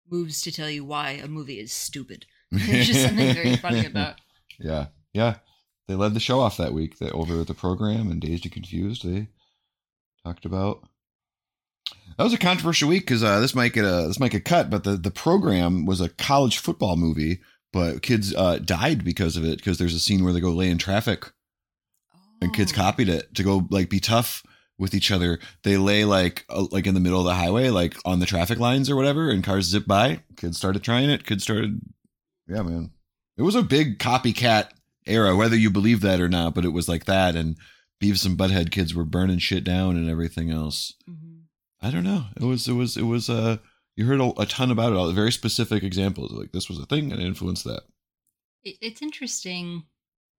moves 0.08 0.40
to 0.42 0.52
tell 0.52 0.70
you 0.70 0.84
why 0.84 1.10
a 1.12 1.26
movie 1.28 1.58
is 1.58 1.72
stupid. 1.72 2.26
There's 2.50 2.86
just 2.86 3.02
something 3.06 3.34
very 3.34 3.56
funny 3.56 3.86
about. 3.86 4.20
Yeah. 4.58 4.86
Yeah. 5.12 5.36
They 5.88 5.94
led 5.94 6.14
the 6.14 6.20
show 6.20 6.40
off 6.40 6.56
that 6.56 6.72
week. 6.72 6.98
That 6.98 7.12
over 7.12 7.40
at 7.40 7.46
the 7.46 7.54
program 7.54 8.10
and 8.10 8.20
Dazed 8.20 8.44
and 8.44 8.52
Confused, 8.52 9.04
they 9.04 9.28
talked 10.26 10.44
about 10.44 10.82
That 12.18 12.24
was 12.24 12.32
a 12.32 12.38
controversial 12.38 12.88
week 12.88 13.02
because 13.02 13.22
uh, 13.22 13.38
this 13.40 13.54
might 13.54 13.72
get 13.72 13.84
a 13.84 14.06
this 14.08 14.18
might 14.18 14.32
get 14.32 14.44
cut, 14.44 14.70
but 14.70 14.84
the 14.84 14.96
the 14.96 15.10
program 15.10 15.86
was 15.86 16.00
a 16.00 16.08
college 16.08 16.58
football 16.58 16.96
movie, 16.96 17.40
but 17.72 18.02
kids 18.02 18.34
uh, 18.34 18.58
died 18.58 19.04
because 19.04 19.36
of 19.36 19.44
it 19.44 19.58
because 19.58 19.78
there's 19.78 19.94
a 19.94 20.00
scene 20.00 20.24
where 20.24 20.32
they 20.32 20.40
go 20.40 20.50
lay 20.50 20.68
in 20.70 20.78
traffic 20.78 21.32
and 22.40 22.52
kids 22.54 22.72
Oh. 22.72 22.76
copied 22.76 23.08
it 23.08 23.34
to 23.36 23.42
go 23.44 23.66
like 23.70 23.88
be 23.88 24.00
tough 24.00 24.42
with 24.78 24.94
each 24.94 25.10
other. 25.12 25.38
They 25.62 25.76
lay 25.76 26.04
like 26.04 26.44
uh, 26.50 26.66
like 26.72 26.86
in 26.86 26.94
the 26.94 27.00
middle 27.00 27.20
of 27.20 27.26
the 27.26 27.34
highway, 27.34 27.68
like 27.70 27.96
on 28.04 28.18
the 28.18 28.26
traffic 28.26 28.58
lines 28.58 28.90
or 28.90 28.96
whatever, 28.96 29.30
and 29.30 29.44
cars 29.44 29.66
zip 29.66 29.86
by. 29.86 30.22
Kids 30.36 30.56
started 30.58 30.82
trying 30.82 31.08
it. 31.08 31.24
Kids 31.24 31.44
started, 31.44 31.80
yeah, 32.48 32.62
man. 32.62 32.90
It 33.36 33.42
was 33.42 33.54
a 33.54 33.62
big 33.62 33.98
copycat 34.00 34.70
era, 35.06 35.36
whether 35.36 35.56
you 35.56 35.70
believe 35.70 36.00
that 36.00 36.20
or 36.20 36.28
not. 36.28 36.54
But 36.54 36.64
it 36.64 36.72
was 36.72 36.88
like 36.88 37.04
that, 37.04 37.36
and 37.36 37.56
Beavis 38.02 38.26
and 38.26 38.36
Butthead 38.36 38.70
kids 38.70 38.94
were 38.94 39.04
burning 39.04 39.38
shit 39.38 39.64
down 39.64 39.96
and 39.96 40.08
everything 40.10 40.50
else. 40.50 40.92
Mhm. 41.08 41.42
I 41.80 41.90
don't 41.90 42.04
know. 42.04 42.26
It 42.36 42.42
was 42.44 42.68
it 42.68 42.72
was 42.72 42.96
it 42.96 43.02
was 43.04 43.28
uh 43.30 43.58
you 43.94 44.04
heard 44.04 44.20
a, 44.20 44.40
a 44.40 44.46
ton 44.46 44.70
about 44.70 44.92
it. 44.92 44.96
All 44.96 45.10
very 45.12 45.32
specific 45.32 45.82
examples. 45.82 46.32
Like 46.32 46.52
this 46.52 46.68
was 46.68 46.78
a 46.78 46.86
thing 46.86 47.12
and 47.12 47.22
influenced 47.22 47.64
that. 47.64 47.82
It, 48.62 48.76
it's 48.80 49.02
interesting. 49.02 49.84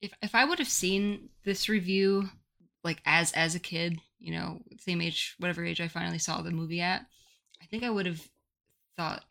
If 0.01 0.13
if 0.21 0.35
I 0.35 0.45
would 0.45 0.59
have 0.59 0.67
seen 0.67 1.29
this 1.43 1.69
review 1.69 2.29
like 2.83 3.01
as 3.05 3.31
as 3.33 3.55
a 3.55 3.59
kid, 3.59 3.99
you 4.19 4.31
know, 4.31 4.61
same 4.79 5.01
age, 5.01 5.35
whatever 5.39 5.65
age 5.65 5.81
I 5.81 5.87
finally 5.87 6.19
saw 6.19 6.41
the 6.41 6.51
movie 6.51 6.81
at, 6.81 7.05
I 7.61 7.65
think 7.65 7.83
I 7.83 7.89
would 7.89 8.05
have 8.05 8.21
thought, 8.95 9.23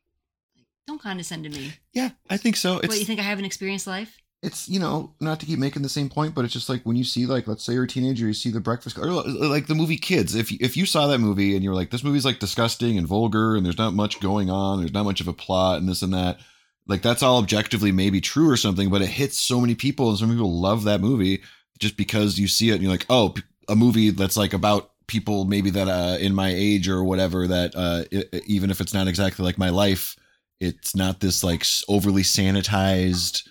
like, 0.57 0.67
don't 0.87 1.01
condescend 1.01 1.45
to 1.45 1.51
me. 1.51 1.73
Yeah, 1.93 2.11
I 2.29 2.37
think 2.37 2.57
so. 2.57 2.79
It's 2.79 2.89
what 2.89 2.99
you 2.99 3.05
think 3.05 3.21
I 3.21 3.25
haven't 3.25 3.45
experienced 3.45 3.87
life? 3.87 4.19
It's 4.47 4.69
you 4.69 4.79
know 4.79 5.13
not 5.21 5.41
to 5.41 5.47
keep 5.47 5.59
making 5.59 5.83
the 5.83 5.89
same 5.89 6.09
point, 6.09 6.35
but 6.35 6.45
it's 6.45 6.55
just 6.55 6.69
like 6.69 6.83
when 6.85 6.97
you 6.97 7.05
see 7.05 7.27
like 7.27 7.47
let's 7.49 7.65
say 7.65 7.73
you're 7.73 7.85
a 7.85 7.89
teenager, 7.89 8.27
you 8.27 8.33
see 8.33 8.51
the 8.51 8.61
Breakfast 8.61 8.97
or 8.97 9.07
like 9.11 9.67
the 9.67 9.75
movie 9.75 9.97
Kids. 9.97 10.35
If 10.37 10.53
if 10.53 10.77
you 10.77 10.87
saw 10.87 11.09
that 11.09 11.19
movie 11.19 11.55
and 11.55 11.65
you 11.65 11.71
were 11.71 11.77
like 11.77 11.91
this 11.91 12.05
movie's 12.05 12.25
like 12.25 12.39
disgusting 12.39 12.97
and 12.97 13.07
vulgar 13.07 13.57
and 13.57 13.67
there's 13.67 13.77
not 13.77 13.93
much 13.93 14.21
going 14.21 14.49
on, 14.49 14.79
there's 14.79 14.93
not 14.95 15.05
much 15.05 15.21
of 15.21 15.29
a 15.29 15.33
plot 15.33 15.79
and 15.79 15.89
this 15.89 16.03
and 16.03 16.15
that. 16.15 16.39
Like 16.87 17.03
that's 17.03 17.23
all 17.23 17.39
objectively 17.39 17.91
maybe 17.91 18.21
true 18.21 18.49
or 18.49 18.57
something, 18.57 18.89
but 18.89 19.03
it 19.03 19.09
hits 19.09 19.39
so 19.41 19.61
many 19.61 19.75
people 19.75 20.09
and 20.11 20.19
some 20.19 20.31
people 20.31 20.61
love 20.61 20.85
that 20.85 21.01
movie 21.01 21.43
just 21.81 21.97
because 21.97 22.39
you 22.39 22.47
see 22.47 22.71
it 22.71 22.75
and 22.75 22.83
you're 22.83 22.93
like, 22.93 23.07
oh, 23.11 23.35
a 23.69 23.75
movie 23.75 24.11
that's 24.11 24.37
like 24.37 24.53
about 24.53 24.93
people 25.09 25.45
maybe 25.45 25.71
that 25.71 25.89
uh 25.89 26.19
in 26.19 26.35
my 26.35 26.51
age 26.53 26.89
or 26.89 27.05
whatever 27.05 27.47
that 27.47 27.73
uh 27.77 28.03
i- 28.13 28.41
even 28.47 28.71
if 28.71 28.81
it's 28.81 28.95
not 28.95 29.09
exactly 29.09 29.45
like 29.45 29.59
my 29.59 29.71
life, 29.71 30.15
it's 30.61 30.95
not 30.95 31.19
this 31.21 31.43
like 31.43 31.65
overly 31.89 32.23
sanitized 32.23 33.43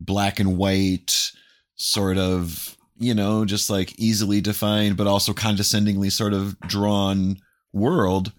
black 0.00 0.40
and 0.40 0.56
white 0.56 1.32
sort 1.74 2.18
of 2.18 2.76
you 2.98 3.14
know 3.14 3.44
just 3.44 3.70
like 3.70 3.98
easily 3.98 4.40
defined 4.40 4.96
but 4.96 5.06
also 5.06 5.32
condescendingly 5.32 6.10
sort 6.10 6.32
of 6.32 6.58
drawn 6.60 7.36
world 7.72 8.32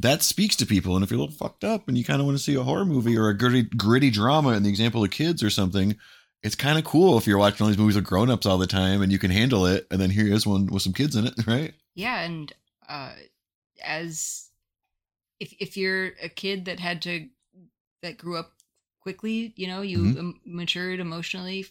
that 0.00 0.22
speaks 0.22 0.54
to 0.54 0.64
people. 0.64 0.94
And 0.94 1.02
if 1.02 1.10
you're 1.10 1.18
a 1.18 1.22
little 1.22 1.34
fucked 1.34 1.64
up 1.64 1.88
and 1.88 1.98
you 1.98 2.04
kind 2.04 2.20
of 2.20 2.26
want 2.26 2.38
to 2.38 2.42
see 2.42 2.54
a 2.54 2.62
horror 2.62 2.84
movie 2.84 3.18
or 3.18 3.30
a 3.30 3.36
gritty 3.36 3.62
gritty 3.64 4.10
drama 4.10 4.50
in 4.50 4.62
the 4.62 4.68
example 4.68 5.02
of 5.02 5.10
kids 5.10 5.42
or 5.42 5.50
something 5.50 5.96
it's 6.42 6.54
kind 6.54 6.78
of 6.78 6.84
cool 6.84 7.18
if 7.18 7.26
you're 7.26 7.38
watching 7.38 7.64
all 7.64 7.68
these 7.68 7.78
movies 7.78 7.96
with 7.96 8.04
grown-ups 8.04 8.46
all 8.46 8.58
the 8.58 8.66
time 8.66 9.02
and 9.02 9.10
you 9.10 9.18
can 9.18 9.30
handle 9.30 9.66
it 9.66 9.86
and 9.90 10.00
then 10.00 10.10
here 10.10 10.32
is 10.32 10.46
one 10.46 10.66
with 10.66 10.82
some 10.82 10.92
kids 10.92 11.16
in 11.16 11.26
it 11.26 11.34
right? 11.46 11.74
Yeah, 11.94 12.20
and 12.20 12.52
uh, 12.88 13.12
as 13.84 14.48
if 15.40 15.52
if 15.58 15.76
you're 15.76 16.12
a 16.22 16.28
kid 16.28 16.66
that 16.66 16.78
had 16.78 17.02
to 17.02 17.28
that 18.02 18.18
grew 18.18 18.38
up 18.38 18.52
quickly, 19.08 19.54
you 19.56 19.66
know, 19.66 19.80
you 19.80 19.98
Mhm. 19.98 20.18
um, 20.18 20.40
matured 20.44 21.00
emotionally 21.00 21.64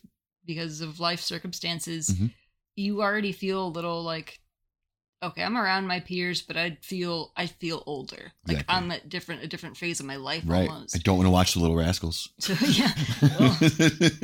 because 0.45 0.81
of 0.81 0.99
life 0.99 1.21
circumstances. 1.21 2.09
Mhm. 2.09 2.31
You 2.75 3.01
already 3.03 3.31
feel 3.31 3.67
a 3.67 3.69
little 3.77 4.01
like, 4.03 4.39
okay, 5.21 5.43
I'm 5.43 5.55
around 5.57 5.85
my 5.88 5.99
peers, 5.99 6.41
but 6.41 6.57
I 6.57 6.77
feel 6.81 7.31
I 7.35 7.45
feel 7.45 7.83
older. 7.85 8.33
Like 8.47 8.57
Exactly. 8.61 8.75
I'm 8.75 8.91
at 8.91 9.09
different 9.09 9.43
a 9.43 9.47
different 9.47 9.77
phase 9.77 9.99
of 9.99 10.07
my 10.07 10.15
life 10.15 10.43
right 10.47 10.67
almost. 10.69 10.95
i 10.95 10.99
don't 10.99 11.17
want 11.17 11.27
to 11.27 11.31
watch 11.31 11.53
the 11.53 11.59
little 11.59 11.75
rascals 11.75 12.29
So 12.39 12.53
yeah, 12.65 12.93
well, 13.38 13.57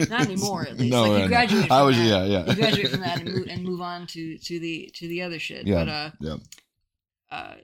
not 0.09 0.21
anymore 0.21 0.63
at 0.67 0.77
least. 0.79 0.91
no, 0.91 1.01
like 1.03 1.11
no, 1.11 1.15
you 1.17 1.21
no. 1.23 1.27
graduate. 1.27 1.67
From 1.67 1.77
i 1.79 1.81
was 1.83 1.97
that. 1.97 2.03
yeah 2.11 2.23
yeah 2.25 2.45
You 2.49 2.55
graduate 2.55 2.89
from 2.91 3.01
that 3.01 3.19
and 3.21 3.31
move, 3.33 3.47
and 3.53 3.63
move 3.63 3.81
on 3.81 4.07
to 4.07 4.37
to 4.39 4.59
the 4.59 4.89
to 4.97 5.07
the 5.07 5.21
other 5.21 5.37
shit. 5.39 5.67
Yeah, 5.67 5.83
But 5.83 5.89
uh, 5.89 6.11
yeah. 6.19 6.37
uh, 7.37 7.55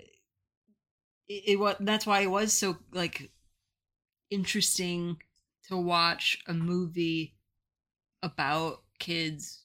it, 1.27 1.43
it 1.53 1.59
was 1.59 1.75
that's 1.79 2.05
why 2.05 2.19
it 2.21 2.31
was 2.31 2.53
so 2.53 2.77
like 2.91 3.31
interesting 4.31 5.17
to 5.69 5.77
watch 5.77 6.39
a 6.47 6.53
movie 6.53 7.35
about 8.21 8.81
kids 8.99 9.63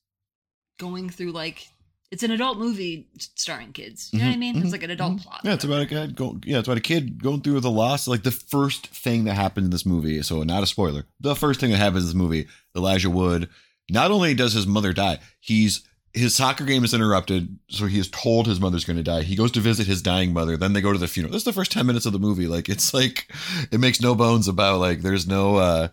going 0.78 1.10
through 1.10 1.32
like 1.32 1.68
it's 2.10 2.22
an 2.22 2.30
adult 2.30 2.58
movie 2.58 3.08
starring 3.18 3.72
kids. 3.72 4.10
You 4.12 4.20
know 4.20 4.26
what 4.26 4.32
I 4.32 4.36
Mhm, 4.36 4.38
mean? 4.38 4.62
It's 4.62 4.70
like 4.70 4.84
an 4.84 4.90
adult 4.90 5.14
mhm. 5.14 5.22
plot. 5.24 5.40
Yeah, 5.42 5.54
it's 5.54 5.64
about 5.64 5.82
a 5.82 5.86
kid. 5.86 6.14
Go, 6.14 6.38
yeah, 6.44 6.58
it's 6.60 6.68
about 6.68 6.78
a 6.78 6.82
kid 6.82 7.20
going 7.20 7.40
through 7.40 7.58
the 7.58 7.70
loss. 7.70 8.06
Like 8.06 8.22
the 8.22 8.30
first 8.30 8.86
thing 8.86 9.24
that 9.24 9.34
happened 9.34 9.64
in 9.64 9.70
this 9.70 9.84
movie. 9.84 10.22
So 10.22 10.44
not 10.44 10.62
a 10.62 10.66
spoiler. 10.66 11.06
The 11.18 11.34
first 11.34 11.58
thing 11.58 11.70
that 11.72 11.78
happens 11.78 12.04
in 12.04 12.08
this 12.08 12.14
movie, 12.14 12.46
Elijah 12.76 13.10
Wood. 13.10 13.48
Not 13.90 14.12
only 14.12 14.32
does 14.34 14.52
his 14.52 14.66
mother 14.66 14.92
die, 14.92 15.18
he's 15.40 15.82
his 16.14 16.34
soccer 16.34 16.64
game 16.64 16.84
is 16.84 16.94
interrupted, 16.94 17.58
so 17.68 17.86
he 17.86 17.98
is 17.98 18.08
told 18.08 18.46
his 18.46 18.60
mother's 18.60 18.84
going 18.84 18.96
to 18.96 19.02
die. 19.02 19.22
He 19.22 19.36
goes 19.36 19.50
to 19.52 19.60
visit 19.60 19.86
his 19.86 20.00
dying 20.00 20.32
mother. 20.32 20.56
Then 20.56 20.72
they 20.72 20.80
go 20.80 20.92
to 20.92 20.98
the 20.98 21.08
funeral. 21.08 21.32
This 21.32 21.40
is 21.40 21.46
the 21.46 21.52
first 21.52 21.72
ten 21.72 21.86
minutes 21.86 22.06
of 22.06 22.12
the 22.12 22.18
movie. 22.18 22.46
Like 22.46 22.68
it's 22.68 22.94
like 22.94 23.30
it 23.70 23.80
makes 23.80 24.00
no 24.00 24.14
bones 24.14 24.48
about 24.48 24.80
like 24.80 25.02
there's 25.02 25.26
no. 25.26 25.56
uh 25.56 25.88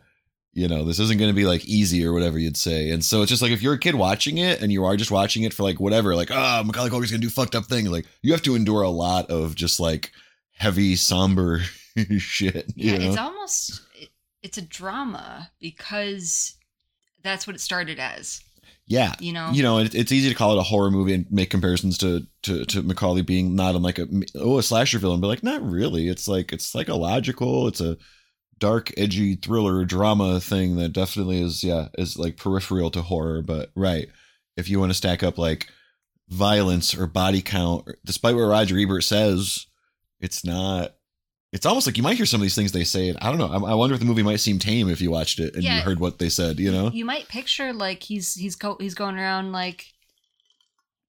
you 0.54 0.68
know, 0.68 0.84
this 0.84 1.00
isn't 1.00 1.18
going 1.18 1.30
to 1.30 1.36
be 1.36 1.46
like 1.46 1.66
easy 1.66 2.06
or 2.06 2.12
whatever 2.12 2.38
you'd 2.38 2.58
say. 2.58 2.90
And 2.90 3.04
so 3.04 3.22
it's 3.22 3.30
just 3.30 3.42
like 3.42 3.52
if 3.52 3.62
you're 3.62 3.76
a 3.76 3.80
kid 3.80 3.96
watching 3.96 4.38
it 4.38 4.62
and 4.62 4.72
you 4.72 4.84
are 4.84 4.98
just 4.98 5.12
watching 5.12 5.44
it 5.44 5.54
for 5.54 5.64
like 5.64 5.80
whatever, 5.80 6.14
like, 6.14 6.30
ah, 6.30 6.62
Macaulay 6.66 6.90
Culkin's 6.90 7.12
going 7.12 7.22
to 7.22 7.28
do 7.28 7.30
fucked 7.30 7.56
up 7.56 7.66
thing. 7.66 7.86
Like 7.86 8.06
you 8.22 8.34
have 8.34 8.42
to 8.44 8.56
endure 8.56 8.82
a 8.82 8.90
lot 8.90 9.30
of 9.30 9.56
just 9.56 9.80
like 9.80 10.12
heavy, 10.52 10.96
somber 10.96 11.60
shit. 12.18 12.72
yeah, 12.76 12.98
know? 12.98 13.08
it's 13.08 13.18
almost 13.18 13.82
it's 14.44 14.58
a 14.58 14.62
drama 14.62 15.52
because 15.60 16.56
that's 17.24 17.48
what 17.48 17.56
it 17.56 17.60
started 17.60 18.00
as. 18.00 18.44
Yeah. 18.92 19.16
You 19.20 19.32
know, 19.32 19.52
You 19.52 19.64
know, 19.64 19.80
it, 19.80 19.96
it's 19.96 20.12
easy 20.12 20.28
to 20.30 20.36
call 20.36 20.52
it 20.52 20.60
a 20.60 20.64
horror 20.64 20.92
movie 20.92 21.14
and 21.14 21.26
make 21.32 21.50
comparisons 21.50 21.98
to, 22.00 22.28
to, 22.44 22.66
to 22.66 22.84
Macaulay 22.84 23.22
being 23.22 23.56
not 23.56 23.76
in 23.76 23.82
like 23.82 24.00
a, 24.00 24.08
oh, 24.36 24.58
a 24.58 24.64
slasher 24.64 25.00
villain, 25.00 25.22
but 25.22 25.28
like, 25.28 25.44
not 25.44 25.62
really. 25.64 26.10
It's 26.10 26.28
like, 26.28 26.52
it's 26.52 26.66
psychological. 26.66 27.68
It's 27.68 27.80
a 27.80 27.98
dark, 28.60 28.92
edgy 28.98 29.36
thriller 29.36 29.86
drama 29.86 30.42
thing 30.42 30.76
that 30.76 30.94
definitely 30.94 31.42
is, 31.42 31.64
yeah, 31.64 31.88
is 31.98 32.18
like 32.18 32.36
peripheral 32.36 32.92
to 32.92 33.02
horror. 33.02 33.42
But 33.42 33.72
right. 33.76 34.10
If 34.58 34.70
you 34.70 34.80
want 34.80 34.92
to 34.92 34.98
stack 34.98 35.24
up 35.24 35.38
like 35.38 35.70
violence 36.28 36.94
or 36.94 37.08
body 37.08 37.42
count, 37.42 37.88
despite 38.04 38.36
what 38.36 38.42
Roger 38.42 38.78
Ebert 38.78 39.06
says, 39.06 39.68
it's 40.20 40.44
not, 40.46 40.96
it's 41.52 41.66
almost 41.66 41.86
like 41.86 41.98
you 41.98 42.04
might 42.04 42.16
hear 42.18 42.26
some 42.26 42.40
of 42.40 42.44
these 42.44 42.56
things 42.56 42.72
they 42.72 42.84
say. 42.86 43.10
And 43.10 43.18
I 43.20 43.30
don't 43.30 43.38
know. 43.38 43.48
I, 43.68 43.72
I 43.72 43.76
wonder 43.76 43.94
if 43.94 44.00
the 44.00 44.06
movie 44.06 44.24
might 44.24 44.40
seem 44.40 44.58
tame 44.58 44.90
if 44.90 45.02
you 45.02 45.12
watched 45.12 45.40
it 45.40 45.54
and 45.54 45.64
Yeah. 45.64 45.78
you 45.78 45.82
heard 45.82 46.00
what 46.00 46.18
they 46.18 46.30
said, 46.30 46.60
you 46.60 46.72
know? 46.72 46.90
you 46.92 47.04
might 47.06 47.28
picture 47.28 47.74
like 47.74 48.04
he's 48.04 48.34
he's 48.36 48.56
go, 48.56 48.78
he's 48.80 48.94
going 48.96 49.18
around 49.18 49.52
like 49.52 49.86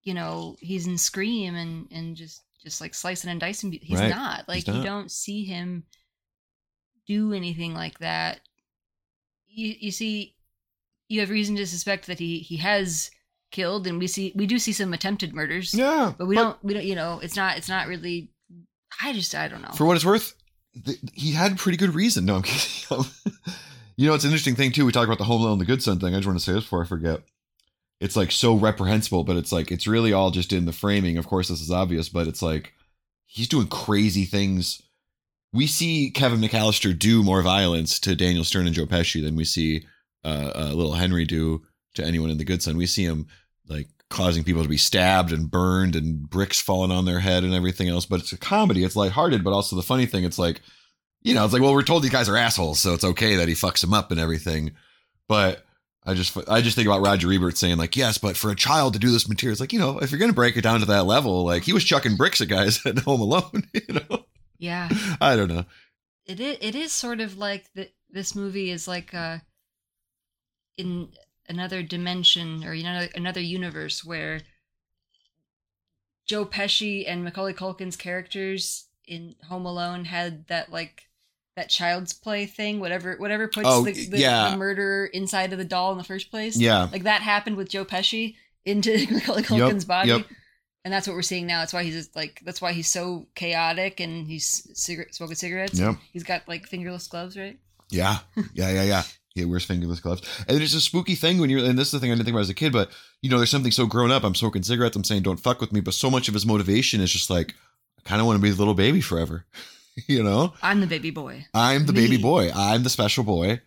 you 0.03 0.13
know 0.13 0.57
he's 0.59 0.85
in 0.85 0.97
scream 0.97 1.55
and 1.55 1.87
and 1.91 2.15
just 2.17 2.41
just 2.61 2.81
like 2.81 2.93
slicing 2.93 3.29
and 3.29 3.39
dicing 3.39 3.71
he's 3.81 3.99
Right. 3.99 4.09
not 4.09 4.47
like 4.49 4.57
He's 4.65 4.67
not. 4.67 4.77
you 4.77 4.83
don't 4.83 5.09
see 5.11 5.45
him 5.45 5.83
do 7.07 7.33
anything 7.33 7.73
like 7.73 7.99
that 7.99 8.39
you 9.47 9.75
you 9.79 9.91
see 9.91 10.35
you 11.09 11.19
have 11.21 11.29
reason 11.29 11.55
to 11.57 11.65
suspect 11.67 12.07
that 12.07 12.19
he 12.19 12.39
he 12.39 12.57
has 12.57 13.11
killed 13.51 13.85
and 13.87 13.99
we 13.99 14.07
see 14.07 14.33
we 14.35 14.45
do 14.45 14.57
see 14.59 14.73
some 14.73 14.93
attempted 14.93 15.33
murders 15.33 15.73
Yeah. 15.73 16.13
but 16.17 16.25
we 16.27 16.35
don't 16.35 16.61
we 16.63 16.73
don't 16.73 16.85
you 16.85 16.95
know 16.95 17.19
it's 17.21 17.35
not 17.35 17.57
it's 17.57 17.69
not 17.69 17.87
really 17.87 18.29
i 19.01 19.13
just 19.13 19.33
i 19.35 19.47
don't 19.47 19.61
know 19.61 19.71
For 19.75 19.85
what 19.85 19.95
it's 19.95 20.05
worth, 20.05 20.35
th- 20.85 20.99
he 21.13 21.31
had 21.31 21.57
pretty 21.57 21.77
good 21.77 21.93
reason. 21.95 22.25
No, 22.25 22.35
I'm 22.35 22.41
kidding. 22.43 23.05
you 23.97 24.07
know, 24.07 24.13
it's 24.15 24.23
an 24.23 24.29
interesting 24.29 24.55
thing 24.55 24.71
too. 24.71 24.85
We 24.85 24.91
talk 24.91 25.05
about 25.05 25.17
the 25.19 25.23
Home 25.23 25.41
Alone, 25.41 25.59
the 25.59 25.65
good 25.65 25.83
son 25.83 25.99
thing. 25.99 26.13
I 26.13 26.17
just 26.17 26.27
want 26.27 26.39
to 26.39 26.43
say 26.45 26.53
this 26.53 26.63
before 26.63 26.83
I 26.83 26.87
forget. 26.87 27.21
It's 27.99 28.15
like 28.15 28.31
so 28.31 28.55
reprehensible, 28.55 29.23
but 29.23 29.37
it's 29.37 29.51
like 29.51 29.71
it's 29.71 29.87
really 29.87 30.11
all 30.13 30.31
just 30.31 30.51
in 30.51 30.65
the 30.65 30.73
framing. 30.73 31.17
Of 31.17 31.27
course, 31.27 31.47
this 31.47 31.61
is 31.61 31.71
obvious, 31.71 32.09
but 32.09 32.27
it's 32.27 32.41
like 32.41 32.73
he's 33.25 33.47
doing 33.47 33.67
crazy 33.67 34.25
things. 34.25 34.81
We 35.53 35.67
see 35.67 36.09
Kevin 36.09 36.41
McCallister 36.41 36.97
do 36.97 37.23
more 37.23 37.41
violence 37.43 37.99
to 38.01 38.15
Daniel 38.15 38.43
Stern 38.43 38.65
and 38.65 38.75
Joe 38.75 38.87
Pesci 38.87 39.23
than 39.23 39.35
we 39.35 39.45
see 39.45 39.85
uh, 40.25 40.51
uh, 40.55 40.71
little 40.73 40.93
Henry 40.93 41.25
do 41.25 41.61
to 41.93 42.03
anyone 42.03 42.31
in 42.31 42.37
the 42.39 42.43
good 42.45 42.63
son. 42.63 42.75
We 42.75 42.87
see 42.87 43.03
him 43.03 43.27
like 43.69 43.87
causing 44.13 44.43
people 44.43 44.63
to 44.63 44.69
be 44.69 44.77
stabbed 44.77 45.31
and 45.31 45.51
burned 45.51 45.95
and 45.95 46.29
bricks 46.29 46.61
falling 46.61 46.91
on 46.91 47.05
their 47.05 47.19
head 47.19 47.43
and 47.43 47.53
everything 47.53 47.89
else. 47.89 48.05
But 48.05 48.21
it's 48.21 48.31
a 48.31 48.37
comedy. 48.37 48.83
It's 48.83 48.95
lighthearted, 48.95 49.43
but 49.43 49.51
also 49.53 49.75
the 49.75 49.81
funny 49.81 50.05
thing, 50.05 50.23
it's 50.23 50.39
like, 50.39 50.61
you 51.23 51.33
know, 51.33 51.43
it's 51.43 51.53
like, 51.53 51.61
well, 51.61 51.73
we're 51.73 51.83
told 51.83 52.03
these 52.03 52.11
guys 52.11 52.29
are 52.29 52.37
assholes, 52.37 52.79
so 52.79 52.93
it's 52.93 53.03
okay 53.03 53.35
that 53.35 53.47
he 53.47 53.53
fucks 53.53 53.81
them 53.81 53.93
up 53.93 54.11
and 54.11 54.19
everything. 54.19 54.71
But 55.27 55.65
I 56.05 56.13
just, 56.13 56.37
I 56.49 56.61
just 56.61 56.75
think 56.75 56.87
about 56.87 57.01
Roger 57.01 57.31
Ebert 57.31 57.57
saying 57.57 57.77
like, 57.77 57.95
yes, 57.95 58.17
but 58.17 58.37
for 58.37 58.51
a 58.51 58.55
child 58.55 58.93
to 58.93 58.99
do 58.99 59.09
this 59.09 59.27
material, 59.27 59.53
it's 59.53 59.61
like, 59.61 59.73
you 59.73 59.79
know, 59.79 59.99
if 59.99 60.11
you're 60.11 60.19
gonna 60.19 60.33
break 60.33 60.57
it 60.57 60.61
down 60.61 60.81
to 60.81 60.85
that 60.87 61.05
level, 61.05 61.43
like 61.43 61.63
he 61.63 61.73
was 61.73 61.83
chucking 61.83 62.17
bricks 62.17 62.41
at 62.41 62.49
guys 62.49 62.79
at 62.85 62.99
Home 62.99 63.21
Alone, 63.21 63.67
you 63.73 63.93
know. 63.93 64.25
yeah 64.59 64.89
I 65.19 65.35
don't 65.35 65.49
know. 65.49 65.65
it 66.25 66.39
is, 66.39 66.57
it 66.61 66.75
is 66.75 66.91
sort 66.91 67.19
of 67.21 67.37
like 67.37 67.65
that 67.75 67.93
this 68.09 68.35
movie 68.35 68.69
is 68.69 68.87
like 68.87 69.13
uh 69.13 69.39
in 70.77 71.09
another 71.53 71.83
dimension 71.83 72.63
or 72.63 72.71
another 72.73 73.09
another 73.15 73.41
universe 73.41 74.03
where 74.03 74.41
Joe 76.25 76.45
Pesci 76.45 77.03
and 77.07 77.23
Macaulay 77.23 77.53
Culkin's 77.53 77.95
characters 77.95 78.85
in 79.05 79.35
Home 79.49 79.65
Alone 79.65 80.05
had 80.05 80.47
that 80.47 80.71
like 80.71 81.03
that 81.55 81.69
child's 81.69 82.13
play 82.13 82.45
thing, 82.45 82.79
whatever 82.79 83.15
whatever 83.17 83.47
puts 83.47 83.67
Oh, 83.69 83.83
the, 83.83 83.91
the, 84.07 84.17
yeah. 84.19 84.51
the 84.51 84.57
murder 84.57 85.09
inside 85.13 85.51
of 85.51 85.59
the 85.59 85.65
doll 85.65 85.91
in 85.91 85.97
the 85.97 86.03
first 86.03 86.31
place. 86.31 86.57
Yeah. 86.57 86.87
Like 86.91 87.03
that 87.03 87.21
happened 87.21 87.57
with 87.57 87.69
Joe 87.69 87.85
Pesci 87.85 88.35
into 88.65 89.05
Macaulay 89.11 89.43
Culkin's 89.43 89.85
body. 89.85 90.09
yep. 90.09 90.25
And 90.85 90.93
that's 90.93 91.07
what 91.07 91.15
we're 91.15 91.21
seeing 91.21 91.45
now. 91.47 91.59
That's 91.59 91.71
why 91.71 91.83
he's 91.83 91.93
just, 91.95 92.15
like 92.15 92.41
that's 92.43 92.61
why 92.61 92.73
he's 92.73 92.91
so 92.91 93.27
chaotic 93.35 93.99
and 93.99 94.27
he's 94.27 94.67
cigarette 94.73 95.13
smoking 95.13 95.35
cigarettes. 95.35 95.79
Yep. 95.79 95.95
He's 96.11 96.23
got 96.23 96.47
like 96.47 96.67
fingerless 96.67 97.07
gloves, 97.07 97.37
right? 97.37 97.57
Yeah, 97.89 98.19
yeah, 98.53 98.71
yeah, 98.71 98.83
yeah. 98.83 99.03
He 99.35 99.45
wears 99.45 99.65
fingerless 99.65 99.99
gloves, 99.99 100.21
and 100.47 100.61
it's 100.61 100.75
a 100.75 100.81
spooky 100.81 101.15
thing 101.15 101.39
when 101.39 101.49
you're. 101.49 101.65
And 101.65 101.77
this 101.77 101.87
is 101.87 101.91
the 101.93 101.99
thing 101.99 102.11
I 102.11 102.13
didn't 102.13 102.25
think 102.25 102.35
about 102.35 102.41
as 102.41 102.49
a 102.49 102.53
kid, 102.53 102.71
but 102.71 102.91
you 103.21 103.29
know, 103.31 103.37
there's 103.37 103.49
something 103.49 103.71
so 103.71 103.87
grown 103.87 104.11
up. 104.11 104.23
I'm 104.23 104.35
smoking 104.35 104.61
cigarettes. 104.61 104.95
I'm 104.95 105.03
saying 105.03 105.23
don't 105.23 105.39
fuck 105.39 105.59
with 105.59 105.73
me, 105.73 105.79
but 105.79 105.95
so 105.95 106.11
much 106.11 106.27
of 106.27 106.35
his 106.35 106.45
motivation 106.45 107.01
is 107.01 107.11
just 107.11 107.31
like, 107.31 107.55
I 107.97 108.07
kind 108.07 108.21
of 108.21 108.27
want 108.27 108.37
to 108.37 108.43
be 108.43 108.51
the 108.51 108.57
little 108.57 108.75
baby 108.75 109.01
forever. 109.01 109.45
you 110.07 110.21
know, 110.21 110.53
I'm 110.61 110.81
the 110.81 110.87
baby 110.87 111.09
boy. 111.09 111.47
I'm 111.53 111.87
the 111.87 111.93
Me. 111.93 112.01
baby 112.07 112.21
boy. 112.21 112.51
I'm 112.53 112.83
the 112.83 112.89
special 112.89 113.23
boy. 113.23 113.61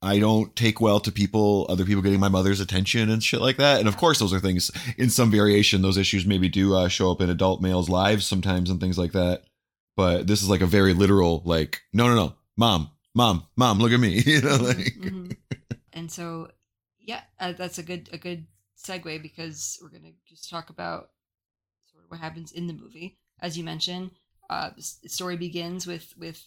I 0.00 0.18
don't 0.18 0.56
take 0.56 0.80
well 0.80 0.98
to 1.00 1.12
people, 1.12 1.66
other 1.68 1.84
people 1.84 2.02
getting 2.02 2.18
my 2.18 2.28
mother's 2.28 2.58
attention 2.58 3.08
and 3.08 3.22
shit 3.22 3.40
like 3.40 3.58
that. 3.58 3.78
And 3.78 3.88
of 3.88 3.96
course, 3.96 4.18
those 4.18 4.32
are 4.32 4.40
things 4.40 4.70
in 4.96 5.10
some 5.10 5.30
variation. 5.30 5.82
Those 5.82 5.96
issues 5.96 6.26
maybe 6.26 6.48
do 6.48 6.74
uh, 6.74 6.88
show 6.88 7.12
up 7.12 7.20
in 7.20 7.30
adult 7.30 7.60
males' 7.60 7.88
lives 7.88 8.26
sometimes 8.26 8.68
and 8.68 8.80
things 8.80 8.98
like 8.98 9.12
that. 9.12 9.42
But 9.96 10.26
this 10.26 10.42
is 10.42 10.48
like 10.48 10.62
a 10.62 10.66
very 10.66 10.92
literal, 10.94 11.42
like, 11.44 11.82
no, 11.92 12.08
no, 12.08 12.16
no, 12.16 12.34
mom, 12.56 12.90
mom, 13.14 13.46
mom, 13.56 13.78
look 13.78 13.92
at 13.92 14.00
me. 14.00 14.22
You 14.26 14.40
know, 14.42 14.56
like, 14.56 14.94
Mhm. 14.98 15.36
and 15.92 16.10
so, 16.10 16.50
yeah, 17.00 17.22
uh, 17.40 17.52
that's 17.52 17.78
a 17.78 17.82
good 17.82 18.08
a 18.12 18.18
good 18.18 18.46
segue 18.82 19.22
because 19.22 19.78
we're 19.82 19.90
gonna 19.90 20.12
just 20.28 20.48
talk 20.50 20.70
about 20.70 21.10
sort 21.92 22.04
of 22.04 22.10
what 22.10 22.20
happens 22.20 22.52
in 22.52 22.66
the 22.66 22.72
movie. 22.74 23.18
As 23.40 23.56
you 23.58 23.64
mentioned, 23.64 24.10
uh, 24.50 24.70
the 25.02 25.08
story 25.08 25.36
begins 25.36 25.86
with 25.86 26.16
with 26.16 26.46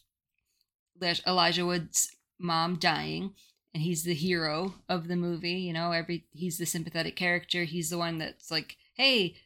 Elijah- 1.01 1.23
Elijah 1.27 1.65
Wood's 1.65 2.15
mom 2.39 2.75
dying, 2.77 3.33
and 3.73 3.83
he's 3.83 4.03
the 4.03 4.13
hero 4.13 4.75
of 4.87 5.07
the 5.07 5.15
movie. 5.15 5.59
You 5.59 5.73
know, 5.73 5.91
every 5.91 6.25
he's 6.31 6.57
the 6.57 6.65
sympathetic 6.65 7.15
character. 7.15 7.63
He's 7.65 7.89
the 7.89 7.97
one 7.97 8.17
that's 8.17 8.49
like, 8.51 8.77
hey. 8.93 9.37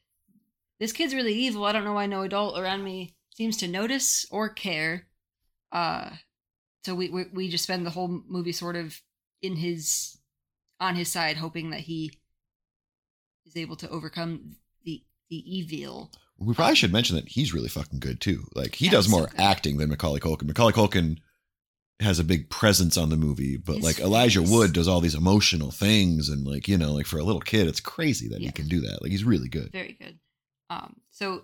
This 0.80 0.94
kid's 0.94 1.14
really 1.14 1.34
evil. 1.34 1.66
I 1.66 1.74
don't 1.74 1.84
know 1.84 1.92
why 1.92 2.06
no 2.06 2.22
adult 2.22 2.58
around 2.58 2.86
me 2.86 3.14
seems 3.36 3.58
to 3.58 3.68
notice 3.68 4.26
or 4.32 4.48
care. 4.48 5.08
Uh, 5.74 6.12
so 6.90 6.96
we, 6.96 7.10
we 7.10 7.26
we 7.32 7.50
just 7.50 7.64
spend 7.64 7.86
the 7.86 7.92
whole 7.92 8.08
movie 8.28 8.52
sort 8.52 8.76
of 8.76 9.00
in 9.44 9.56
his 9.56 10.18
on 10.80 10.96
his 10.96 11.12
side 11.12 11.38
hoping 11.38 11.70
that 11.70 11.82
he 11.82 12.12
is 13.46 13.56
able 13.56 13.76
to 13.76 13.90
overcome 13.90 14.56
the 14.84 15.04
the 15.30 15.58
evil 15.58 16.12
we 16.40 16.56
probably 16.56 16.76
should 16.76 16.92
mention 16.92 17.16
that 17.16 17.28
he's 17.28 17.54
really 17.54 17.68
fucking 17.68 18.00
good 18.00 18.22
too. 18.22 18.46
Like, 18.56 18.76
he 18.76 18.86
Yeah, 18.86 18.92
does 18.92 19.06
he's 19.06 19.14
so 19.14 19.20
more 19.20 19.30
acting 19.38 19.78
than 19.78 19.90
Macaulay 19.90 20.22
Culkin. 20.22 20.48
Macaulay 20.48 20.72
Culkin 20.72 21.18
has 22.00 22.18
a 22.18 22.24
big 22.24 22.50
presence 22.50 22.96
on 22.96 23.10
the 23.10 23.18
movie, 23.18 23.58
but 23.58 23.76
His 23.76 23.84
like 23.84 24.00
Elijah. 24.00 24.42
Wood 24.42 24.72
does 24.72 24.88
all 24.88 25.02
these 25.02 25.16
emotional 25.16 25.70
things. 25.70 26.30
And 26.30 26.48
like, 26.48 26.70
you 26.70 26.78
know, 26.78 26.94
like 26.94 27.08
for 27.08 27.20
a 27.20 27.24
little 27.26 27.42
kid, 27.42 27.68
it's 27.68 27.82
crazy 27.82 28.30
that 28.30 28.40
he 28.40 28.54
can 28.54 28.70
do 28.70 28.80
that. 28.80 29.02
Like, 29.02 29.12
he's 29.12 29.26
really 29.26 29.50
good. 29.50 29.72
very 29.74 29.98
good 30.00 30.18
um 30.72 30.96
so 31.12 31.44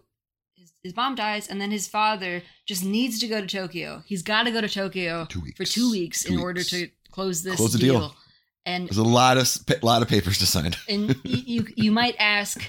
his, 0.86 0.96
mom 0.96 1.16
dies 1.16 1.48
and 1.48 1.60
then 1.60 1.72
his 1.72 1.88
father 1.88 2.42
just 2.66 2.84
needs 2.86 3.20
to 3.20 3.28
go 3.28 3.42
to 3.42 3.48
tokyo 3.48 4.04
he's 4.06 4.22
got 4.22 4.44
to 4.44 4.52
go 4.52 4.62
to 4.62 4.70
tokyo 4.70 5.26
Two 5.30 5.42
weeks. 5.42 5.58
for 5.58 5.66
two 5.66 5.92
weeks 5.92 6.24
Two 6.24 6.34
in 6.34 6.40
order 6.40 6.64
to 6.64 6.90
close 7.12 7.44
this 7.44 7.56
Close 7.58 7.74
the 7.74 7.80
deal, 7.80 8.00
deal. 8.00 8.16
and 8.66 8.88
There's 8.88 8.98
a 8.98 9.04
lot 9.04 9.38
of 9.38 9.48
sp- 9.52 9.84
lot 9.84 10.02
of 10.02 10.08
papers 10.08 10.38
to 10.40 10.46
sign. 10.46 10.74
and 10.88 11.16
you 11.24 11.68
you 11.76 11.92
might 11.92 12.16
ask 12.20 12.62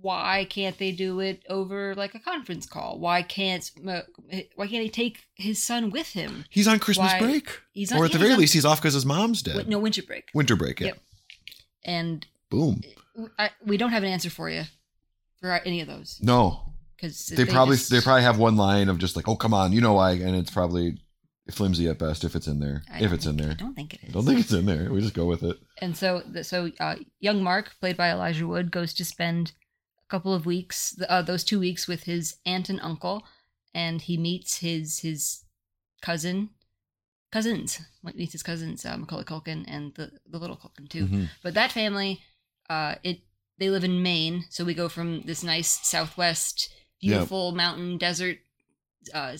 why 0.00 0.46
can't 0.48 0.78
they 0.78 0.92
do 0.92 1.18
it 1.18 1.42
over 1.48 1.92
like 1.96 2.14
a 2.14 2.20
conference 2.20 2.66
call 2.66 2.98
why 3.00 3.20
can't 3.22 3.70
why 4.54 4.66
can't 4.68 4.82
he 4.84 4.88
take 4.88 5.24
his 5.34 5.60
son 5.62 5.90
with 5.90 6.08
him 6.10 6.44
He's 6.50 6.68
on 6.68 6.78
Christmas 6.78 7.12
Why- 7.12 7.18
break, 7.18 7.60
he's 7.72 7.90
on 7.92 7.98
or 7.98 8.04
at 8.04 8.12
the 8.12 8.18
very 8.18 8.32
on- 8.34 8.38
least, 8.38 8.54
he's 8.54 8.64
off 8.64 8.80
because 8.80 8.94
his 8.94 9.04
mom's 9.06 9.42
dead. 9.42 9.68
No 9.68 9.78
winter 9.80 10.02
break 10.02 10.28
Winter 10.34 10.54
break. 10.56 10.78
Yeah. 10.80 10.86
Yep. 10.88 10.98
and 11.84 12.26
Boom. 12.50 12.80
I, 13.38 13.50
we 13.66 13.76
don't 13.76 13.90
have 13.90 14.04
an 14.04 14.08
answer 14.08 14.30
for 14.30 14.48
you 14.48 14.62
for 15.40 15.50
any 15.52 15.80
of 15.80 15.88
those 15.88 16.18
No, 16.22 16.72
because 17.00 17.26
they, 17.28 17.44
probably 17.44 17.76
they 17.76 18.00
probably 18.00 18.22
have 18.22 18.38
one 18.38 18.56
line 18.56 18.88
of 18.88 18.98
just 18.98 19.14
like, 19.16 19.28
"Oh, 19.28 19.36
come 19.36 19.54
on, 19.54 19.72
you 19.72 19.80
know 19.80 19.94
why," 19.94 20.12
and 20.12 20.34
it's 20.36 20.50
probably 20.50 20.98
flimsy 21.50 21.88
at 21.88 21.98
best 21.98 22.24
if 22.24 22.34
it's 22.36 22.46
in 22.46 22.58
there. 22.60 22.82
I 22.92 22.96
if 22.96 23.02
don't 23.04 23.12
it's 23.14 23.26
in 23.26 23.36
think- 23.36 23.40
there, 23.42 23.50
I 23.52 23.54
don't 23.54 23.74
think 23.74 23.94
it 23.94 24.00
is. 24.02 24.08
I 24.10 24.12
don't 24.12 24.24
think 24.26 24.40
it's 24.40 24.52
in 24.52 24.66
there. 24.66 24.92
We 24.92 25.00
just 25.00 25.14
go 25.14 25.24
with 25.26 25.42
it. 25.42 25.56
And 25.80 25.96
so, 25.96 26.22
so 26.42 26.70
uh, 26.80 26.96
young 27.20 27.42
Mark, 27.42 27.70
played 27.80 27.96
by 27.96 28.10
Elijah 28.10 28.46
Wood, 28.46 28.70
goes 28.70 28.92
to 28.94 29.04
spend 29.04 29.52
a 30.06 30.10
couple 30.10 30.34
of 30.34 30.44
weeks, 30.44 31.00
uh, 31.08 31.22
those 31.22 31.44
two 31.44 31.60
weeks, 31.60 31.86
with 31.88 32.02
his 32.04 32.36
aunt 32.44 32.68
and 32.68 32.80
uncle, 32.82 33.22
and 33.74 34.02
he 34.02 34.16
meets 34.18 34.58
his 34.58 34.98
his 35.00 35.44
cousin, 36.02 36.50
cousins, 37.32 37.80
meets 38.14 38.32
his 38.32 38.42
cousins, 38.42 38.84
uh, 38.84 38.96
Macaulay 38.96 39.24
Culkin 39.24 39.64
and 39.66 39.94
the 39.94 40.10
the 40.28 40.38
little 40.38 40.56
Culkin 40.56 40.88
too. 40.88 41.06
Mhm. 41.06 41.28
But 41.42 41.54
that 41.54 41.72
family, 41.72 42.20
uh, 42.68 42.96
it 43.02 43.20
they 43.58 43.70
live 43.70 43.84
in 43.84 44.02
Maine, 44.02 44.44
so 44.50 44.64
we 44.64 44.74
go 44.74 44.88
from 44.88 45.22
this 45.22 45.42
nice 45.42 45.68
Southwest, 45.86 46.68
Yep. 47.00 47.12
beautiful 47.12 47.52
mountain 47.52 47.96
desert, 47.98 48.38
uh, 49.14 49.36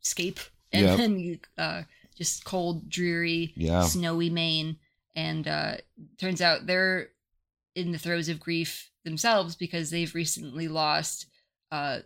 scape, 0.00 0.40
and 0.72 0.86
Yep. 0.86 0.98
then 0.98 1.18
you, 1.18 1.38
uh, 1.56 1.82
just 2.16 2.44
cold, 2.44 2.88
dreary, 2.88 3.52
Yeah. 3.56 3.82
snowy 3.86 4.30
Maine, 4.30 4.78
and 5.14 5.48
uh, 5.48 5.76
turns 6.18 6.40
out 6.42 6.66
they're 6.66 7.10
in 7.74 7.92
the 7.92 7.98
throes 7.98 8.28
of 8.28 8.38
grief 8.40 8.90
themselves 9.04 9.56
because 9.56 9.90
they've 9.90 10.14
recently 10.14 10.68
lost 10.68 11.26
uh, 11.72 12.00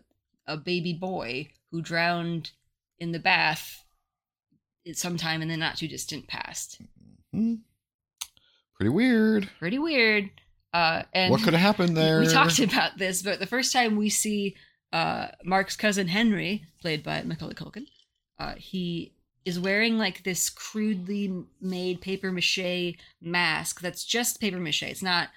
a 0.46 0.56
baby 0.56 0.94
boy 0.94 1.48
who 1.70 1.82
drowned 1.82 2.52
in 2.98 3.12
the 3.12 3.18
bath 3.18 3.84
at 4.86 4.96
sometime 4.96 5.42
in 5.42 5.48
the 5.48 5.56
not 5.56 5.76
too 5.76 5.88
distant 5.88 6.26
past. 6.26 6.80
Hmm. 7.32 7.56
Pretty 8.74 8.88
weird. 8.90 9.50
Pretty 9.58 9.78
weird. 9.78 10.30
Uh, 10.72 11.02
and 11.12 11.30
what 11.30 11.42
could 11.42 11.54
have 11.54 11.62
happened 11.62 11.96
there? 11.96 12.20
we 12.20 12.26
talked 12.26 12.58
about 12.58 12.98
this, 12.98 13.22
but 13.22 13.38
the 13.38 13.46
first 13.46 13.72
time 13.72 13.96
we 13.96 14.10
see 14.10 14.56
uh, 14.92 15.28
Mark's 15.44 15.76
cousin 15.76 16.08
Henry, 16.08 16.64
played 16.80 17.02
by 17.02 17.22
Macaulay 17.22 17.54
Culkin, 17.54 17.86
uh, 18.38 18.54
he 18.56 19.12
is 19.44 19.58
wearing 19.58 19.96
like 19.96 20.24
this 20.24 20.50
crudely 20.50 21.44
made 21.60 22.00
paper 22.00 22.30
mache 22.30 22.94
mask 23.20 23.80
that's 23.80 24.04
just 24.04 24.40
paper 24.40 24.58
mache. 24.58 24.82
It's 24.82 25.02
not. 25.02 25.28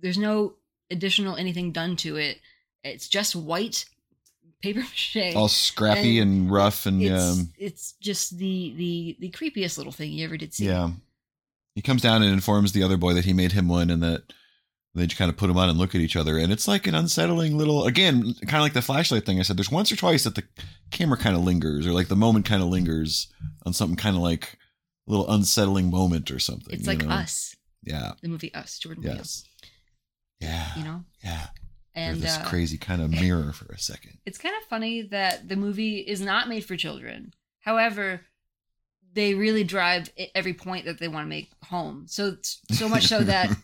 There's 0.00 0.18
no 0.18 0.54
additional 0.90 1.36
anything 1.36 1.72
done 1.72 1.96
to 1.96 2.16
it. 2.16 2.40
It's 2.82 3.08
just 3.08 3.36
white 3.36 3.84
paper 4.62 4.80
mache. 5.16 5.34
all 5.36 5.48
scrappy 5.48 6.18
and, 6.18 6.42
And 6.42 6.50
rough 6.50 6.86
and 6.86 7.02
it's 7.02 7.22
um, 7.22 7.50
it's 7.58 7.92
just 8.00 8.38
the 8.38 8.74
the 8.76 9.16
the 9.20 9.30
creepiest 9.30 9.76
little 9.76 9.92
thing 9.92 10.12
you 10.12 10.24
ever 10.24 10.36
did 10.36 10.54
see. 10.54 10.66
yeah. 10.66 10.90
He 11.74 11.80
comes 11.80 12.02
down 12.02 12.22
and 12.22 12.32
informs 12.32 12.72
the 12.72 12.82
other 12.82 12.98
boy 12.98 13.14
that 13.14 13.24
he 13.24 13.32
made 13.32 13.52
him 13.52 13.66
one 13.66 13.88
and 13.88 14.02
that 14.02 14.24
they 14.94 15.06
just 15.06 15.18
kind 15.18 15.30
of 15.30 15.36
put 15.36 15.46
them 15.46 15.56
on 15.56 15.68
and 15.70 15.78
look 15.78 15.94
at 15.94 16.00
each 16.02 16.16
other. 16.16 16.36
And 16.38 16.52
it's 16.52 16.68
like 16.68 16.86
an 16.86 16.94
unsettling 16.94 17.56
little, 17.56 17.86
again, 17.86 18.34
kind 18.42 18.56
of 18.56 18.60
like 18.62 18.74
the 18.74 18.82
flashlight 18.82 19.24
thing 19.24 19.38
I 19.38 19.42
said. 19.42 19.56
There's 19.56 19.70
once 19.70 19.90
or 19.90 19.96
twice 19.96 20.24
that 20.24 20.34
the 20.34 20.44
camera 20.90 21.16
kind 21.16 21.34
of 21.36 21.42
lingers 21.42 21.86
or 21.86 21.92
like 21.92 22.08
the 22.08 22.16
moment 22.16 22.44
kind 22.44 22.62
of 22.62 22.68
lingers 22.68 23.32
on 23.64 23.72
something 23.72 23.96
kind 23.96 24.16
of 24.16 24.22
like 24.22 24.58
a 25.08 25.10
little 25.10 25.30
unsettling 25.30 25.90
moment 25.90 26.30
or 26.30 26.38
something. 26.38 26.74
It's 26.74 26.86
like 26.86 27.04
know? 27.04 27.10
us, 27.10 27.56
Yeah. 27.82 28.12
the 28.20 28.28
movie 28.28 28.52
Us, 28.54 28.78
Jordan 28.78 29.02
Yes. 29.04 29.44
Yeah. 30.40 30.76
You 30.76 30.84
know, 30.84 31.04
Yeah. 31.24 31.46
and 31.94 32.20
this 32.20 32.36
uh, 32.36 32.44
crazy 32.44 32.76
kind 32.76 33.00
of 33.00 33.10
mirror 33.10 33.52
for 33.52 33.72
a 33.72 33.78
second. 33.78 34.18
it's 34.26 34.38
kind 34.38 34.54
of 34.60 34.68
funny 34.68 35.02
that 35.02 35.48
the 35.48 35.56
movie 35.56 35.98
is 35.98 36.20
not 36.20 36.48
made 36.48 36.64
for 36.64 36.76
children. 36.76 37.32
However, 37.60 38.22
they 39.14 39.34
really 39.34 39.62
drive 39.64 40.10
every 40.34 40.54
point 40.54 40.86
that 40.86 40.98
they 40.98 41.08
want 41.08 41.24
to 41.26 41.28
make 41.28 41.50
home. 41.64 42.04
So 42.08 42.36
so 42.70 42.88
much 42.88 43.06
so 43.08 43.20
that 43.20 43.54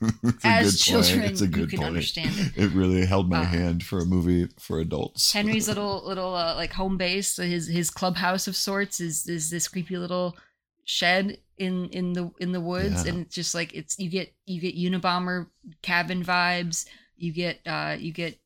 as 0.45 0.79
children 0.89 1.23
It's 1.23 1.41
a 1.41 1.47
you 1.47 1.67
can 1.67 1.79
point. 1.79 1.85
understand 1.89 2.35
it. 2.39 2.53
It 2.65 2.71
really 2.73 3.07
held 3.07 3.31
my 3.31 3.41
Uh, 3.41 3.45
hand 3.45 3.83
for 3.83 3.99
a 4.01 4.05
movie 4.05 4.49
for 4.59 4.79
adults. 4.81 5.33
Henry's 5.33 5.69
little 5.73 6.05
little 6.07 6.35
uh, 6.35 6.55
like 6.55 6.73
home 6.73 6.97
base, 6.99 7.37
his 7.37 7.67
his 7.69 7.91
clubhouse 7.91 8.47
of 8.49 8.57
sorts 8.57 9.01
is 9.01 9.27
is 9.29 9.51
this 9.51 9.69
creepy 9.69 9.97
little 9.97 10.37
shed 10.85 11.39
in 11.57 11.89
in 11.91 12.13
the 12.13 12.31
in 12.41 12.53
the 12.53 12.61
woods, 12.61 13.05
Yeah. 13.05 13.11
and 13.13 13.27
it's 13.27 13.35
just 13.35 13.55
like 13.55 13.75
it's 13.75 13.99
you 13.99 14.11
get 14.11 14.33
you 14.47 14.61
get 14.61 14.77
Unabomber 14.77 15.47
cabin 15.83 16.23
vibes. 16.25 16.87
You 17.17 17.33
get 17.33 17.61
uh 17.67 17.97
you 17.99 18.13
get 18.13 18.39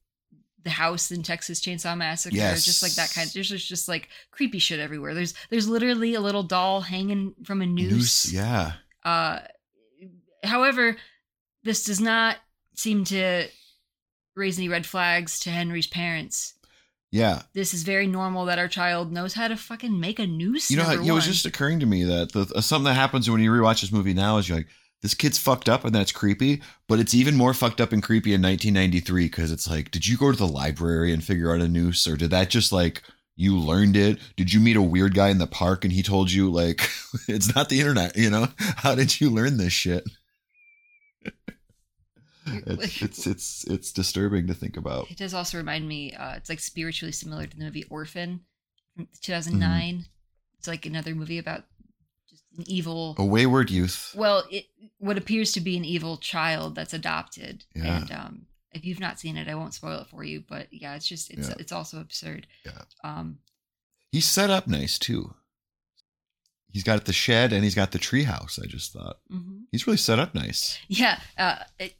the 0.65 0.71
house 0.71 1.11
in 1.11 1.23
Texas 1.23 1.61
Chainsaw 1.61 1.97
Massacre, 1.97 2.37
Yes. 2.37 2.65
just 2.65 2.83
like 2.83 2.93
that 2.93 3.13
kind. 3.13 3.29
There's 3.33 3.49
just, 3.49 3.69
just 3.69 3.89
like 3.89 4.09
creepy 4.31 4.59
shit 4.59 4.79
everywhere. 4.81 5.15
There's 5.15 5.35
there's 5.51 5.69
literally 5.69 6.15
a 6.15 6.21
little 6.21 6.43
doll 6.43 6.81
hanging 6.83 7.35
from 7.45 7.63
a 7.63 7.67
noose. 7.67 8.33
yeah. 8.33 8.73
Uh, 9.05 9.41
however, 10.45 10.97
this 11.65 11.85
does 11.85 12.01
not 12.01 12.37
seem 12.75 13.05
to 13.05 13.47
raise 14.35 14.59
any 14.59 14.69
red 14.69 14.87
flags 14.87 15.41
to 15.41 15.51
Henry's 15.51 15.87
parents. 15.87 16.55
Yeah. 17.11 17.43
This 17.53 17.75
is 17.75 17.83
very 17.83 18.07
normal 18.07 18.47
that 18.47 18.59
our 18.59 18.69
child 18.69 19.13
knows 19.13 19.35
how 19.35 19.47
to 19.49 19.57
fucking 19.57 20.01
make 20.01 20.19
a 20.19 20.27
noose. 20.27 20.71
You 20.71 20.79
know, 20.79 20.85
how, 20.85 20.93
it 20.93 21.11
was 21.11 21.27
just 21.27 21.45
occurring 21.45 21.81
to 21.81 21.87
me 21.87 22.05
that 22.05 22.33
the, 22.33 22.63
something 22.63 22.85
that 22.87 22.95
happens 22.95 23.29
when 23.29 23.41
you 23.43 23.51
rewatch 23.51 23.83
this 23.83 23.93
movie 23.93 24.15
now 24.15 24.39
is 24.39 24.49
you're 24.49 24.59
like, 24.59 24.69
this 25.03 25.15
kid's 25.15 25.39
fucked 25.39 25.69
up 25.69 25.85
and 25.85 25.95
that's 25.95 26.13
creepy, 26.13 26.63
but 26.89 27.01
it's 27.01 27.15
even 27.15 27.37
more 27.37 27.53
fucked 27.53 27.81
up 27.81 27.93
and 27.93 28.03
creepy 28.03 28.33
in 28.33 28.41
1993 28.41 29.25
because 29.25 29.51
it's 29.51 29.69
like, 29.69 29.91
did 29.91 30.07
you 30.07 30.17
go 30.17 30.31
to 30.31 30.39
the 30.39 30.47
library 30.47 31.13
and 31.13 31.25
figure 31.25 31.53
out 31.53 31.61
a 31.61 31.69
noose 31.69 32.07
or 32.07 32.17
did 32.17 32.31
that 32.31 32.51
just 32.51 32.73
like 32.73 33.03
you 33.35 33.59
learned 33.59 33.97
it? 33.97 34.19
Did 34.37 34.53
you 34.53 34.61
meet 34.61 34.77
a 34.77 34.83
weird 34.83 35.15
guy 35.15 35.31
in 35.31 35.39
the 35.39 35.47
park 35.49 35.85
and 35.85 35.93
he 35.93 36.05
told 36.05 36.31
you 36.31 36.51
like 36.51 36.89
it's 37.29 37.55
not 37.55 37.69
the 37.69 37.81
internet, 37.81 38.17
you 38.17 38.31
know? 38.31 38.47
How 38.59 38.95
did 38.95 39.21
you 39.21 39.29
learn 39.29 39.57
this 39.57 39.73
shit? 39.73 40.05
It's 42.45 43.01
it's 43.01 43.27
it's 43.29 43.65
it's 43.69 43.93
disturbing 43.93 44.49
to 44.49 44.55
think 44.55 44.77
about. 44.77 45.09
It 45.09 45.17
does 45.17 45.33
also 45.33 45.59
remind 45.59 45.87
me. 45.87 46.13
Uh, 46.13 46.35
it's 46.35 46.49
like 46.49 46.59
spiritually 46.59 47.13
similar 47.13 47.47
to 47.47 47.57
the 47.57 47.65
movie 47.65 47.85
Orphan 47.89 48.41
from 48.97 49.07
2009. 49.21 49.95
Mm-hmm. 49.95 50.03
It's 50.59 50.67
like 50.67 50.85
another 50.85 51.15
movie 51.15 51.39
about 51.39 51.65
an 52.57 52.65
evil. 52.67 53.15
A 53.19 53.25
wayward 53.25 53.71
youth. 53.71 54.15
Well, 54.17 54.45
it 54.51 54.67
what 54.99 55.19
appears 55.19 55.53
to 55.53 55.61
be 55.61 55.77
an 55.77 55.85
evil 55.85 56.17
child 56.17 56.75
that's 56.75 56.95
adopted. 56.95 57.65
Yeah. 57.75 57.97
And 57.99 58.13
um, 58.13 58.47
if 58.73 58.85
you've 58.85 59.01
not 59.01 59.19
seen 59.19 59.37
it, 59.37 59.49
I 59.49 59.55
won't 59.55 59.75
spoil 59.75 60.01
it 60.01 60.09
for 60.09 60.25
you. 60.25 60.45
But 60.49 60.69
yeah, 60.71 60.95
it's 60.95 61.07
just 61.07 61.31
it's 61.31 61.49
Yeah. 61.49 61.55
it's 61.59 61.73
also 61.73 62.01
absurd. 62.01 62.47
Yeah. 62.65 62.83
Um. 63.05 63.39
He's 64.11 64.27
set 64.27 64.51
up 64.51 64.67
nice 64.67 64.99
too. 64.99 65.35
He's 66.71 66.85
got 66.85 67.05
the 67.05 67.13
shed 67.13 67.53
and 67.53 67.65
he's 67.65 67.75
got 67.75 67.93
the 67.93 67.99
treehouse. 67.99 68.63
I 68.63 68.67
just 68.67 68.93
thought 68.93 69.19
mhm. 69.31 69.63
he's 69.71 69.87
really 69.87 69.97
set 69.99 70.19
up 70.19 70.35
nice. 70.35 70.79
Yeah. 70.89 71.19
Uh. 71.37 71.57
It, 71.79 71.95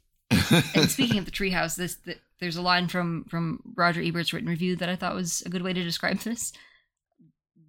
and 0.75 0.89
speaking 0.89 1.19
of 1.19 1.25
the 1.25 1.31
treehouse, 1.31 1.75
this 1.75 1.95
the, 1.95 2.15
there's 2.39 2.57
a 2.57 2.61
line 2.61 2.87
from 2.87 3.25
from 3.25 3.59
Roger 3.75 4.01
Ebert's 4.01 4.33
written 4.33 4.49
review 4.49 4.75
that 4.77 4.89
I 4.89 4.95
thought 4.95 5.15
was 5.15 5.41
a 5.43 5.49
good 5.49 5.61
way 5.61 5.73
to 5.73 5.83
describe 5.83 6.19
this. 6.19 6.53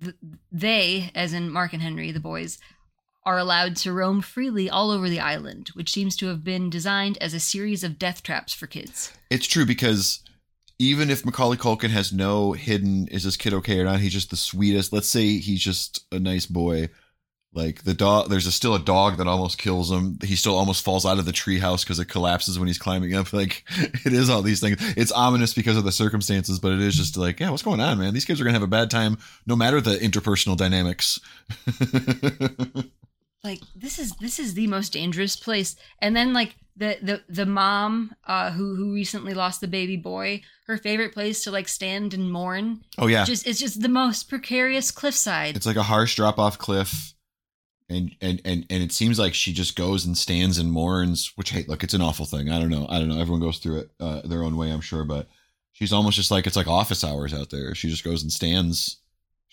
The, 0.01 0.14
they, 0.51 1.11
as 1.14 1.32
in 1.32 1.51
Mark 1.51 1.72
and 1.72 1.82
Henry, 1.82 2.11
the 2.11 2.20
boys, 2.20 2.59
are 3.27 3.39
allowed 3.39 3.77
to 3.77 3.93
roam 3.93 4.20
freely 4.20 4.68
all 4.68 4.91
over 4.91 5.09
the 5.09 5.20
island, 5.20 5.70
which 5.75 5.93
seems 5.93 6.16
to 6.16 6.27
have 6.27 6.45
been 6.45 6.70
designed 6.70 7.18
as 7.20 7.35
a 7.35 7.41
series 7.41 7.83
of 7.83 7.99
death 7.99 8.22
traps 8.22 8.53
for 8.53 8.66
kids. 8.66 9.12
It's 9.31 9.47
true 9.47 9.64
because 9.64 10.20
even 10.79 11.11
if 11.11 11.25
Macaulay 11.25 11.57
Culkin 11.57 11.91
has 11.91 12.12
no 12.12 12.53
hidden 12.53 13.09
is 13.09 13.25
this 13.25 13.37
kid 13.37 13.55
okay 13.55 13.79
or 13.79 13.85
not, 13.85 14.01
he's 14.01 14.12
just 14.12 14.31
the 14.31 14.37
sweetest. 14.37 14.93
Let's 14.93 15.09
say 15.09 15.39
he's 15.39 15.62
just 15.62 16.05
a 16.12 16.18
nice 16.18 16.47
boy. 16.47 16.89
Like 17.55 17.85
the 17.85 17.95
dog, 17.95 18.31
there's 18.31 18.49
a, 18.49 18.53
still 18.53 18.75
a 18.75 18.81
dog 18.81 19.18
that 19.18 19.29
almost 19.29 19.59
kills 19.59 19.89
him. 19.89 20.18
He 20.25 20.35
still 20.35 20.57
almost 20.57 20.85
falls 20.85 21.07
out 21.07 21.20
of 21.20 21.25
the 21.25 21.31
treehouse 21.31 21.85
because 21.85 22.01
it 22.01 22.07
collapses 22.09 22.59
when 22.59 22.66
he's 22.66 22.79
climbing 22.79 23.14
up. 23.14 23.29
Like 23.33 23.64
it 24.05 24.12
is 24.12 24.29
all 24.29 24.43
these 24.43 24.61
things. 24.61 24.77
It's 24.97 25.12
ominous 25.12 25.55
because 25.55 25.77
of 25.77 25.85
the 25.85 25.93
circumstances, 25.93 26.59
but 26.59 26.72
it 26.72 26.81
is 26.81 26.97
just 26.97 27.16
like, 27.16 27.39
yeah, 27.39 27.51
what's 27.51 27.62
going 27.62 27.81
on, 27.81 27.99
man? 27.99 28.12
These 28.12 28.25
kids 28.25 28.41
are 28.41 28.45
gonna 28.45 28.55
have 28.55 28.62
a 28.62 28.66
bad 28.66 28.91
time, 28.91 29.18
no 29.47 29.55
matter 29.55 29.81
the 29.81 29.97
interpersonal 29.97 30.57
dynamics. 30.57 31.20
Like 33.45 33.61
this 33.76 33.99
is 33.99 34.12
this 34.16 34.38
is 34.38 34.55
the 34.55 34.66
most 34.66 34.95
dangerous 34.95 35.36
place. 35.36 35.76
And 36.01 36.16
then 36.16 36.32
like 36.32 36.57
the 36.76 36.97
the 37.03 37.22
the 37.28 37.47
mom 37.47 38.14
uh, 38.26 38.51
who 38.51 38.74
who 38.74 38.95
recently 38.95 39.34
lost 39.34 39.61
the 39.61 39.68
baby 39.68 39.97
boy, 39.97 40.40
her 40.66 40.78
favorite 40.78 41.12
place 41.12 41.45
to 41.45 41.51
like 41.51 41.68
stand 41.68 42.14
and 42.14 42.32
mourn 42.32 42.80
oh 42.99 43.07
yeah, 43.07 43.24
just 43.24 43.47
it's 43.47 43.61
just 43.61 43.82
the 43.82 43.88
most 43.88 44.30
precarious 44.30 44.90
cliffside. 44.90 45.57
It's 45.57 45.66
like 45.66 45.76
a 45.76 45.82
harsh 45.82 46.16
drop 46.16 46.38
off 46.38 46.59
cliff. 46.59 47.12
And, 47.90 48.16
and 48.22 48.40
and 48.47 48.64
and 48.70 48.82
it 48.82 48.92
seems 48.92 49.18
like 49.18 49.34
she 49.34 49.53
just 49.53 49.76
goes 49.76 50.07
and 50.07 50.16
stands 50.16 50.57
and 50.57 50.72
mourns, 50.72 51.32
which 51.36 51.51
hey, 51.51 51.66
look, 51.68 51.84
it's 51.84 51.92
an 51.92 52.01
awful 52.01 52.24
thing. 52.24 52.49
I 52.49 52.59
don't 52.59 52.70
know. 52.70 52.86
I 52.88 52.99
don't 52.99 53.09
know. 53.09 53.20
Everyone 53.20 53.42
goes 53.42 53.59
through 53.59 53.80
it 53.80 53.90
uh, 54.01 54.22
their 54.24 54.42
own 54.42 54.57
way, 54.57 54.70
I'm 54.70 54.80
sure, 54.80 55.05
but 55.05 55.28
she's 55.72 55.92
almost 55.92 56.16
just 56.16 56.30
like 56.30 56.47
it's 56.47 56.57
like 56.57 56.66
office 56.66 57.05
hours 57.05 57.34
out 57.34 57.51
there. 57.51 57.74
She 57.74 57.90
just 57.90 58.03
goes 58.03 58.22
and 58.22 58.32
stands. 58.32 59.01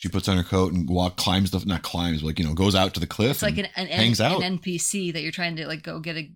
She 0.02 0.10
puts 0.10 0.28
on 0.28 0.36
her 0.36 0.44
coat 0.44 0.74
and 0.74 0.90
walk 0.90 1.16
climbs 1.16 1.52
the 1.52 1.64
not 1.64 1.84
climbs, 1.84 2.22
but 2.22 2.28
like 2.30 2.40
you 2.40 2.46
know, 2.46 2.56
goes 2.56 2.74
out 2.74 2.96
to 2.96 3.00
the 3.00 3.06
cliff. 3.06 3.32
It's 3.34 3.44
like 3.44 3.60
an, 3.60 3.68
an, 3.76 3.86
hangs 3.86 4.20
an, 4.20 4.32
out. 4.32 4.42
an 4.44 4.58
NPC 4.58 5.14
that 5.14 5.22
you're 5.22 5.32
trying 5.32 5.56
to 5.58 5.68
like 5.68 5.84
go 5.84 6.00
get 6.00 6.18
a 6.18 6.28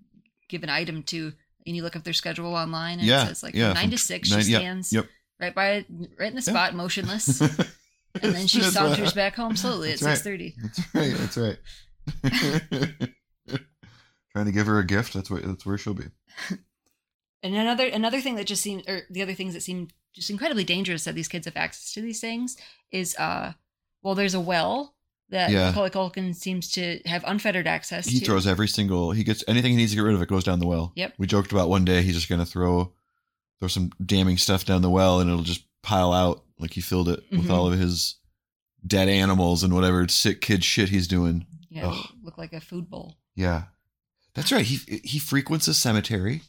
give 0.49 0.61
an 0.61 0.69
item 0.69 1.01
to, 1.01 1.33
and 1.65 1.75
you 1.75 1.81
look 1.81 1.95
up 1.95 2.03
their 2.03 2.13
schedule 2.13 2.53
online, 2.53 2.99
and 2.99 3.07
Yeah, 3.07 3.23
it 3.23 3.27
says 3.29 3.41
like 3.41 3.55
yeah, 3.55 3.73
nine 3.73 3.89
to 3.89 3.97
six, 3.97 4.29
nine- 4.29 4.41
she 4.41 4.53
stands 4.53 4.93
yep. 4.93 5.07
right 5.39 5.55
by 5.55 5.83
right 6.19 6.29
in 6.29 6.35
the 6.35 6.41
Yeah. 6.45 6.53
spot, 6.53 6.75
motionless, 6.75 7.41
and 8.21 8.35
then 8.35 8.45
she 8.45 8.61
saunters 8.61 8.99
right. 8.99 9.15
back 9.15 9.35
home 9.35 9.55
slowly 9.55 9.93
at 9.93 9.99
That's 9.99 10.03
right. 10.03 10.13
six 10.13 10.23
thirty. 10.23 10.55
That's 10.93 11.37
right. 11.37 11.57
That's 12.21 12.43
right. 12.77 13.09
Trying 14.31 14.45
to 14.45 14.51
give 14.51 14.67
her 14.67 14.77
a 14.77 14.85
gift. 14.85 15.13
That's 15.15 15.31
what. 15.31 15.43
That's 15.43 15.65
where 15.65 15.77
she'll 15.77 15.95
be. 15.95 16.05
And 17.43 17.53
another 17.53 17.85
another 17.85 18.21
thing 18.21 18.35
that 18.37 18.47
just 18.47 18.63
seemed, 18.63 18.89
or 18.89 19.01
the 19.11 19.21
other 19.21 19.35
things 19.35 19.53
that 19.53 19.61
seem 19.61 19.89
just 20.15 20.29
incredibly 20.29 20.63
dangerous 20.63 21.03
that 21.03 21.13
these 21.15 21.27
kids 21.27 21.45
have 21.45 21.57
access 21.57 21.93
to 21.93 22.01
these 22.01 22.19
things 22.21 22.57
is, 22.91 23.15
uh, 23.17 23.53
well, 24.01 24.15
there's 24.15 24.33
a 24.33 24.39
well 24.39 24.95
that 25.29 25.49
Yeah. 25.51 25.69
Macaulay 25.69 25.89
Culkin 25.89 26.35
seems 26.35 26.69
to 26.71 26.99
have 27.05 27.23
unfettered 27.27 27.67
access 27.67 28.07
He 28.07 28.19
to. 28.19 28.25
throws 28.25 28.47
every 28.47 28.67
single. 28.67 29.11
He 29.11 29.23
gets 29.23 29.43
anything 29.47 29.71
he 29.71 29.77
needs 29.77 29.91
to 29.91 29.95
get 29.97 30.03
rid 30.03 30.15
of. 30.15 30.21
It 30.21 30.29
goes 30.29 30.43
down 30.43 30.59
the 30.59 30.67
well. 30.67 30.93
Yep. 30.95 31.15
We 31.17 31.27
joked 31.27 31.51
about 31.51 31.67
one 31.69 31.83
day 31.85 32.01
he's 32.01 32.15
just 32.15 32.29
gonna 32.29 32.45
throw 32.45 32.93
throw 33.59 33.67
some 33.69 33.91
damning 34.05 34.37
stuff 34.37 34.65
down 34.65 34.81
the 34.81 34.89
well, 34.89 35.19
and 35.21 35.29
it'll 35.29 35.41
just 35.43 35.63
pile 35.81 36.11
out 36.13 36.43
like 36.59 36.73
he 36.73 36.81
filled 36.81 37.07
it 37.09 37.23
with 37.31 37.45
Mhm. 37.45 37.49
all 37.51 37.71
of 37.71 37.79
his 37.79 38.15
dead 38.85 39.07
animals 39.09 39.63
and 39.63 39.73
whatever 39.73 40.07
sick 40.07 40.41
kid 40.41 40.63
shit 40.63 40.89
he's 40.89 41.07
doing. 41.07 41.45
yeah, 41.69 41.87
Ugh. 41.87 42.09
look 42.21 42.37
like 42.37 42.53
a 42.53 42.61
food 42.61 42.89
bowl. 42.89 43.17
Yeah, 43.35 43.65
that's 44.33 44.51
right. 44.51 44.65
He 44.65 44.77
he 45.03 45.19
frequents 45.19 45.67
a 45.67 45.73
cemetery. 45.73 46.41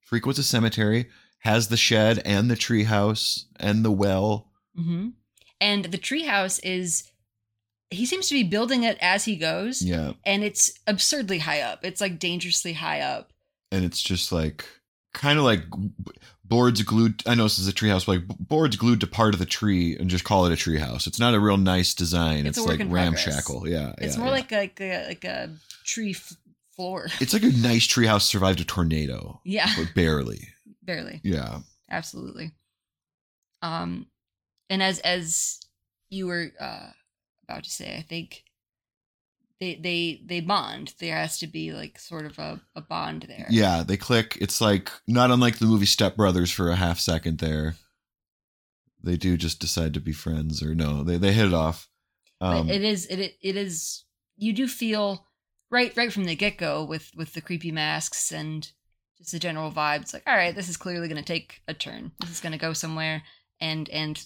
Frequents 0.00 0.38
a 0.38 0.42
cemetery. 0.42 1.08
Has 1.44 1.68
the 1.68 1.76
shed 1.76 2.20
and 2.24 2.50
the 2.50 2.56
treehouse 2.56 3.44
and 3.60 3.84
the 3.84 3.90
well. 3.92 4.50
hmm 4.74 5.08
And 5.60 5.84
the 5.86 5.98
treehouse 5.98 6.58
is, 6.62 7.10
he 7.90 8.06
seems 8.06 8.28
to 8.28 8.34
be 8.34 8.42
building 8.42 8.82
it 8.82 8.96
as 9.00 9.24
he 9.26 9.36
goes, 9.36 9.82
Yeah, 9.82 10.12
and 10.24 10.42
it's 10.42 10.72
absurdly 10.86 11.38
high 11.40 11.60
up. 11.60 11.84
It's 11.84 12.00
like 12.00 12.18
dangerously 12.18 12.72
high 12.74 13.00
up. 13.00 13.32
and 13.70 13.84
it's 13.84 14.02
just 14.02 14.32
like 14.32 14.64
kind 15.12 15.38
of 15.38 15.44
like 15.44 15.62
boards 16.44 16.82
glued. 16.82 17.22
I 17.26 17.34
know 17.34 17.44
this 17.44 17.58
is 17.58 17.68
a 17.68 17.72
treehouse, 17.72 18.06
but 18.06 18.12
like 18.18 18.26
boards 18.38 18.76
glued 18.76 19.00
to 19.00 19.06
part 19.06 19.34
of 19.34 19.38
the 19.40 19.46
tree, 19.46 19.96
and 19.96 20.08
just 20.10 20.24
call 20.24 20.46
it 20.46 20.52
a 20.52 20.56
treehouse. 20.56 21.06
It's 21.06 21.20
not 21.20 21.34
a 21.34 21.40
real 21.40 21.56
nice 21.56 21.94
design. 21.94 22.46
It's 22.46 22.58
It's, 22.58 22.66
a 22.66 22.68
like 22.68 22.78
progress. 22.80 23.26
ramshackle. 23.26 23.68
Yeah, 23.68 23.92
It's 23.98 24.14
yeah, 24.16 24.18
more 24.22 24.28
yeah. 24.28 24.34
like 24.40 24.50
like 24.50 24.80
a 24.80 25.06
like 25.08 25.24
a 25.24 25.50
tree 25.84 26.12
f- 26.12 26.36
floor. 26.74 27.08
it's 27.20 27.32
like 27.32 27.42
a 27.44 27.50
nice 27.50 27.86
treehouse 27.86 28.22
survived 28.22 28.60
a 28.60 28.64
tornado, 28.64 29.40
Yeah, 29.44 29.70
but 29.76 29.94
barely. 29.94 30.48
Barely. 30.84 31.20
Yeah, 31.24 31.60
absolutely 31.90 32.52
um 33.62 34.06
and 34.68 34.82
as 34.82 34.98
as 35.00 35.60
you 36.10 36.26
were 36.26 36.48
uh 36.60 36.88
about 37.48 37.64
to 37.64 37.70
say 37.70 37.96
i 37.96 38.02
think 38.02 38.42
they 39.60 39.74
they 39.76 40.22
they 40.26 40.40
bond 40.40 40.92
there 40.98 41.16
has 41.16 41.38
to 41.38 41.46
be 41.46 41.72
like 41.72 41.98
sort 41.98 42.26
of 42.26 42.38
a, 42.38 42.60
a 42.74 42.80
bond 42.80 43.22
there 43.28 43.46
yeah. 43.48 43.82
They 43.86 43.96
click. 43.96 44.36
It's 44.40 44.60
like 44.60 44.90
not 45.06 45.30
unlike 45.30 45.58
the 45.58 45.66
movie 45.66 45.86
Step 45.86 46.16
Brothers 46.16 46.50
for 46.50 46.70
a 46.70 46.76
half 46.76 46.98
second 46.98 47.38
there. 47.38 47.76
They 49.02 49.16
do 49.16 49.36
just 49.36 49.60
decide 49.60 49.94
to 49.94 50.00
be 50.00 50.12
friends, 50.12 50.60
or 50.62 50.74
no, 50.74 51.04
they 51.04 51.18
they 51.18 51.32
hit 51.32 51.46
it 51.46 51.54
off. 51.54 51.88
Um, 52.40 52.68
it 52.68 52.82
is 52.82 53.06
it 53.06 53.20
it- 53.20 53.38
it 53.40 53.56
is 53.56 54.04
you 54.36 54.52
do 54.52 54.66
feel 54.66 55.28
right 55.70 55.96
right 55.96 56.12
from 56.12 56.24
the 56.24 56.34
get-go 56.34 56.84
with 56.84 57.12
with 57.14 57.32
the 57.34 57.40
creepy 57.40 57.70
masks 57.70 58.32
and 58.32 58.72
just 59.24 59.32
the 59.32 59.38
general 59.38 59.70
vibe. 59.72 60.02
It's 60.02 60.12
like 60.14 60.22
all 60.26 60.36
right 60.36 60.54
this 60.54 60.68
is 60.68 60.76
clearly 60.76 61.08
going 61.08 61.22
to 61.22 61.32
take 61.32 61.62
a 61.66 61.74
turn. 61.74 62.12
This 62.20 62.30
is 62.30 62.40
going 62.40 62.52
to 62.52 62.58
go 62.58 62.72
somewhere. 62.72 63.22
And 63.60 63.88
and 63.90 64.24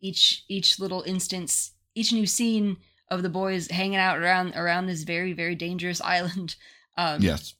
each 0.00 0.44
each 0.48 0.78
little 0.78 1.02
instance 1.02 1.72
each 1.94 2.12
new 2.12 2.26
scene 2.26 2.76
of 3.10 3.22
the 3.22 3.28
boys 3.30 3.70
hanging 3.70 3.96
out 3.98 4.18
around 4.18 4.54
around 4.54 4.86
this 4.86 5.02
very 5.02 5.32
very 5.32 5.54
dangerous 5.54 6.00
island 6.16 6.56
um 6.96 7.22
yes, 7.22 7.54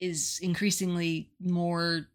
is 0.00 0.38
increasingly 0.42 1.30
more 1.40 2.06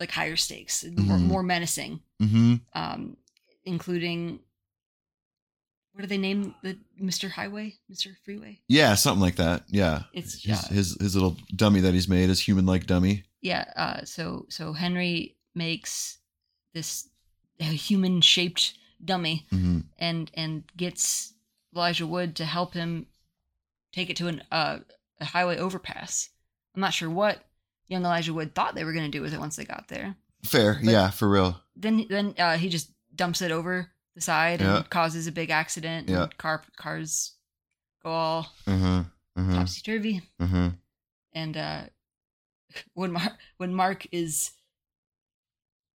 like 0.00 0.10
higher 0.10 0.36
stakes 0.36 0.84
more, 0.84 1.16
Mhm. 1.18 1.20
more 1.22 1.42
menacing. 1.42 2.00
Hmm 2.20 2.54
um, 2.74 3.16
including 3.64 4.40
what 5.98 6.02
do 6.02 6.06
they 6.08 6.16
name 6.18 6.54
the 6.62 6.78
Mr. 7.02 7.28
Highway, 7.28 7.74
Mr. 7.90 8.14
Freeway? 8.24 8.60
yeah, 8.68 8.94
something 8.94 9.20
like 9.20 9.34
that. 9.36 9.64
Yeah, 9.68 10.04
It's 10.12 10.44
his, 10.44 10.64
uh, 10.64 10.68
his 10.68 10.96
his 11.00 11.14
little 11.16 11.36
dummy 11.56 11.80
that 11.80 11.92
he's 11.92 12.08
made, 12.08 12.28
his 12.28 12.40
human 12.40 12.66
like 12.66 12.86
dummy. 12.86 13.24
yeah. 13.40 13.64
Uh, 13.76 14.04
so 14.04 14.46
so 14.48 14.72
Henry 14.74 15.36
makes 15.56 16.18
this 16.72 17.08
human 17.58 18.20
shaped 18.20 18.74
dummy 19.04 19.44
hmm 19.50 19.80
and 19.98 20.30
and 20.34 20.62
gets 20.76 21.32
Elijah 21.74 22.06
Wood 22.06 22.36
to 22.36 22.44
help 22.44 22.74
him 22.74 23.06
take 23.92 24.08
it 24.10 24.16
to 24.18 24.28
an 24.28 24.42
uh, 24.52 24.78
a 25.20 25.24
highway 25.24 25.56
overpass. 25.58 26.28
I'm 26.74 26.80
not 26.80 26.94
sure 26.94 27.10
what 27.10 27.44
young 27.88 28.04
Elijah 28.04 28.32
Wood 28.34 28.54
thought 28.54 28.74
they 28.76 28.84
were 28.84 28.92
going 28.92 29.10
to 29.10 29.16
do 29.18 29.22
with 29.22 29.34
it 29.34 29.40
once 29.40 29.56
they 29.56 29.64
got 29.64 29.88
there. 29.88 30.14
Fair, 30.44 30.74
But- 30.74 30.92
yeah, 30.92 31.10
for 31.10 31.28
real. 31.28 31.60
Then 31.74 32.06
then 32.08 32.34
uh, 32.38 32.56
he 32.56 32.68
just 32.68 32.90
dumps 33.14 33.42
it 33.42 33.50
over 33.50 33.90
the 34.18 34.24
side 34.24 34.60
Yeah. 34.60 34.76
and 34.78 34.90
causes 34.90 35.26
a 35.26 35.32
big 35.32 35.50
accident. 35.50 36.08
Yeah. 36.08 36.24
And 36.24 36.38
car 36.38 36.62
cars 36.76 37.32
go 38.02 38.10
all 38.10 38.52
Uh-huh. 38.66 39.04
Uh-huh. 39.36 39.54
topsy 39.54 39.80
turvy. 39.82 40.22
Uh-huh. 40.40 40.70
And 41.32 41.56
uh, 41.56 41.82
when 42.94 43.12
Mark 43.12 43.32
when 43.58 43.74
Mark 43.74 44.06
is 44.12 44.50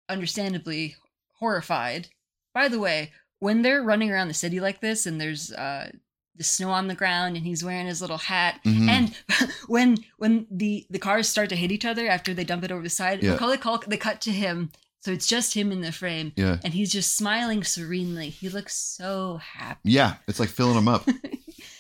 understandably 0.10 0.96
horrified. 1.40 2.08
By 2.54 2.68
the 2.68 2.80
way, 2.80 3.12
when 3.40 3.62
they're 3.62 3.82
running 3.84 4.12
around 4.12 4.28
the 4.28 4.34
city 4.34 4.60
like 4.60 4.82
this 4.82 5.06
and 5.06 5.20
there's 5.20 5.52
uh, 5.54 5.92
the 6.36 6.44
snow 6.44 6.70
on 6.70 6.88
the 6.88 6.96
ground 6.96 7.36
and 7.38 7.46
he's 7.46 7.64
wearing 7.64 7.88
his 7.88 8.02
little 8.02 8.18
hat, 8.18 8.60
Mhm. 8.66 8.88
and 8.90 9.52
when 9.68 9.98
when 10.18 10.48
the 10.52 10.86
the 10.90 11.00
cars 11.00 11.30
start 11.30 11.50
to 11.50 11.56
hit 11.56 11.72
each 11.72 11.86
other 11.86 12.08
after 12.08 12.34
they 12.34 12.44
dump 12.44 12.64
it 12.64 12.72
over 12.72 12.84
the 12.84 12.90
side, 12.90 13.24
Yeah. 13.24 13.32
Macaulay 13.32 13.58
Culkin 13.58 13.88
they 13.90 13.98
cut 13.98 14.22
to 14.22 14.32
him 14.32 14.72
So 15.02 15.12
it's 15.12 15.28
just 15.28 15.54
him 15.56 15.72
in 15.72 15.82
the 15.82 15.92
frame, 15.92 16.32
Yeah. 16.36 16.58
and 16.64 16.74
he's 16.74 16.92
just 16.92 17.16
smiling 17.18 17.64
serenely. 17.64 18.30
He 18.30 18.50
looks 18.50 18.76
so 18.78 19.38
happy. 19.38 19.80
Yeah. 19.92 20.16
It's 20.28 20.40
like 20.40 20.50
filling 20.50 20.78
him 20.78 20.88
up. 20.88 21.08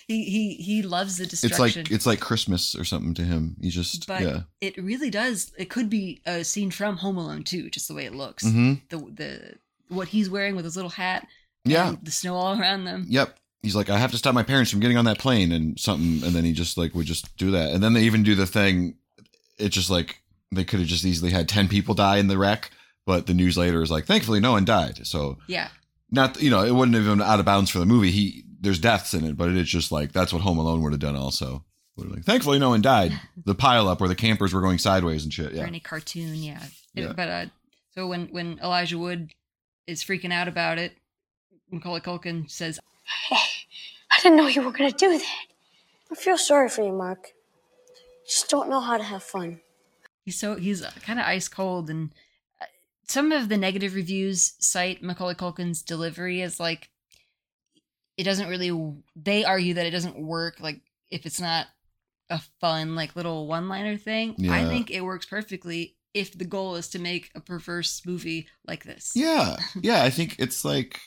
He 0.07 0.25
he 0.25 0.55
he 0.55 0.81
loves 0.81 1.17
the 1.17 1.23
it's 1.23 1.57
like 1.57 1.77
it's 1.89 2.05
like 2.05 2.19
Christmas 2.19 2.75
or 2.75 2.83
something 2.83 3.13
to 3.13 3.21
him. 3.23 3.55
He 3.61 3.69
just 3.69 4.07
but 4.07 4.21
yeah. 4.21 4.41
it 4.59 4.75
really 4.77 5.09
does. 5.09 5.53
It 5.57 5.69
could 5.69 5.89
be 5.89 6.21
a 6.25 6.43
scene 6.43 6.69
from 6.69 6.97
Home 6.97 7.17
Alone 7.17 7.43
too, 7.45 7.69
just 7.69 7.87
the 7.87 7.93
way 7.93 8.05
it 8.05 8.13
looks. 8.13 8.43
hmm 8.43 8.73
The 8.89 8.97
the 8.97 9.53
what 9.87 10.09
he's 10.09 10.29
wearing 10.29 10.57
with 10.57 10.65
his 10.65 10.75
little 10.75 10.91
hat. 10.91 11.27
Yeah. 11.63 11.89
and 11.89 11.99
the 12.03 12.11
snow 12.11 12.35
all 12.35 12.59
around 12.59 12.83
them. 12.83 13.05
Yep. 13.07 13.37
He's 13.63 13.75
like, 13.75 13.89
I 13.89 13.97
have 13.99 14.11
to 14.11 14.17
stop 14.17 14.33
my 14.33 14.43
parents 14.43 14.69
from 14.69 14.81
getting 14.81 14.97
on 14.97 15.05
that 15.05 15.19
plane 15.19 15.51
and 15.53 15.79
something, 15.79 16.27
and 16.27 16.35
then 16.35 16.43
he 16.43 16.51
just 16.51 16.77
like 16.77 16.93
would 16.93 17.05
just 17.05 17.37
do 17.37 17.51
that, 17.51 17.71
and 17.71 17.81
then 17.81 17.93
they 17.93 18.01
even 18.01 18.23
do 18.23 18.35
the 18.35 18.47
thing. 18.47 18.95
It's 19.59 19.75
just 19.75 19.89
like 19.89 20.21
they 20.51 20.65
could 20.65 20.79
have 20.79 20.89
just 20.89 21.05
easily 21.05 21.31
had 21.31 21.47
ten 21.47 21.69
people 21.69 21.93
die 21.93 22.17
in 22.17 22.27
the 22.27 22.37
wreck, 22.37 22.69
but 23.05 23.27
the 23.27 23.33
news 23.33 23.57
later 23.57 23.81
is 23.81 23.91
like, 23.91 24.05
thankfully 24.05 24.39
no 24.39 24.51
one 24.53 24.65
died. 24.65 25.05
So 25.07 25.37
Yeah, 25.47 25.69
not 26.11 26.41
you 26.41 26.49
know 26.49 26.63
it 26.63 26.71
wouldn't 26.73 26.95
have 26.95 27.05
been 27.05 27.21
out 27.21 27.39
of 27.39 27.45
bounds 27.45 27.69
for 27.69 27.79
the 27.79 27.85
movie. 27.85 28.11
He 28.11 28.43
there's 28.59 28.79
deaths 28.79 29.13
in 29.13 29.25
it, 29.25 29.35
but 29.37 29.49
it 29.49 29.57
is 29.57 29.67
just 29.69 29.91
like 29.91 30.11
that's 30.11 30.31
what 30.33 30.41
Home 30.43 30.57
Alone 30.59 30.81
would 30.83 30.93
have 30.93 30.99
done 31.01 31.15
also. 31.15 31.63
Would 31.97 32.07
have 32.07 32.15
like, 32.15 32.25
thankfully 32.25 32.59
no 32.59 32.69
one 32.69 32.81
died. 32.81 33.19
The 33.45 33.55
pile 33.55 33.87
up 33.87 33.99
where 33.99 34.07
the 34.09 34.15
campers 34.15 34.53
were 34.53 34.61
going 34.61 34.77
sideways 34.77 35.23
and 35.23 35.33
shit. 35.33 35.51
or 35.51 35.55
Yeah. 35.55 35.63
any 35.65 35.79
cartoon. 35.79 36.35
Yeah, 36.35 36.61
It- 36.95 37.03
Yeah. 37.03 37.13
but 37.13 37.27
uh, 37.27 37.45
so 37.95 38.07
when 38.07 38.27
when 38.27 38.59
Elijah 38.63 38.97
Wood 38.97 39.31
is 39.87 40.03
freaking 40.03 40.31
out 40.31 40.47
about 40.47 40.77
it, 40.77 40.93
Macaulay 41.71 42.01
Culkin 42.01 42.49
says, 42.49 42.79
Hey, 43.29 43.35
I 44.11 44.21
didn't 44.21 44.37
know 44.37 44.47
you 44.47 44.61
were 44.61 44.71
gonna 44.71 44.91
do 44.91 45.17
that. 45.17 45.25
I 46.11 46.15
feel 46.15 46.37
sorry 46.37 46.69
for 46.69 46.83
you, 46.85 46.91
Mark. 46.93 47.29
Just 48.27 48.49
don't 48.49 48.69
know 48.69 48.79
how 48.79 48.97
to 48.97 49.03
have 49.03 49.23
fun. 49.23 49.59
he's 50.23 50.37
so 50.39 50.55
he's 50.55 50.85
kind 51.03 51.19
of 51.19 51.25
ice 51.25 51.47
cold 51.47 51.89
and 51.89 52.13
some 53.07 53.31
of 53.31 53.49
the 53.49 53.57
negative 53.57 53.93
reviews 53.95 54.53
cite 54.59 55.01
macaulay 55.03 55.33
culkin's 55.35 55.81
delivery 55.81 56.41
as 56.41 56.59
like 56.59 56.89
it 58.17 58.23
doesn't 58.23 58.49
really 58.49 58.93
they 59.15 59.43
argue 59.43 59.73
that 59.75 59.85
it 59.85 59.91
doesn't 59.91 60.19
work 60.19 60.59
like 60.59 60.81
if 61.09 61.25
it's 61.25 61.41
not 61.41 61.67
a 62.29 62.39
fun 62.59 62.95
like 62.95 63.15
little 63.15 63.47
one 63.47 63.67
liner 63.67 63.97
thing 63.97 64.35
i 64.49 64.63
think 64.69 64.89
it 64.91 65.01
works 65.01 65.25
perfectly 65.25 65.95
if 66.13 66.37
the 66.37 66.45
goal 66.45 66.75
is 66.75 66.89
to 66.89 66.99
make 66.99 67.31
a 67.35 67.39
perverse 67.39 68.01
movie 68.05 68.47
like 68.67 68.83
this 68.83 69.11
Yeah. 69.15 69.55
Yeah. 69.81 70.03
I 70.03 70.09
think 70.09 70.35
it's 70.39 70.65
like, 70.65 70.99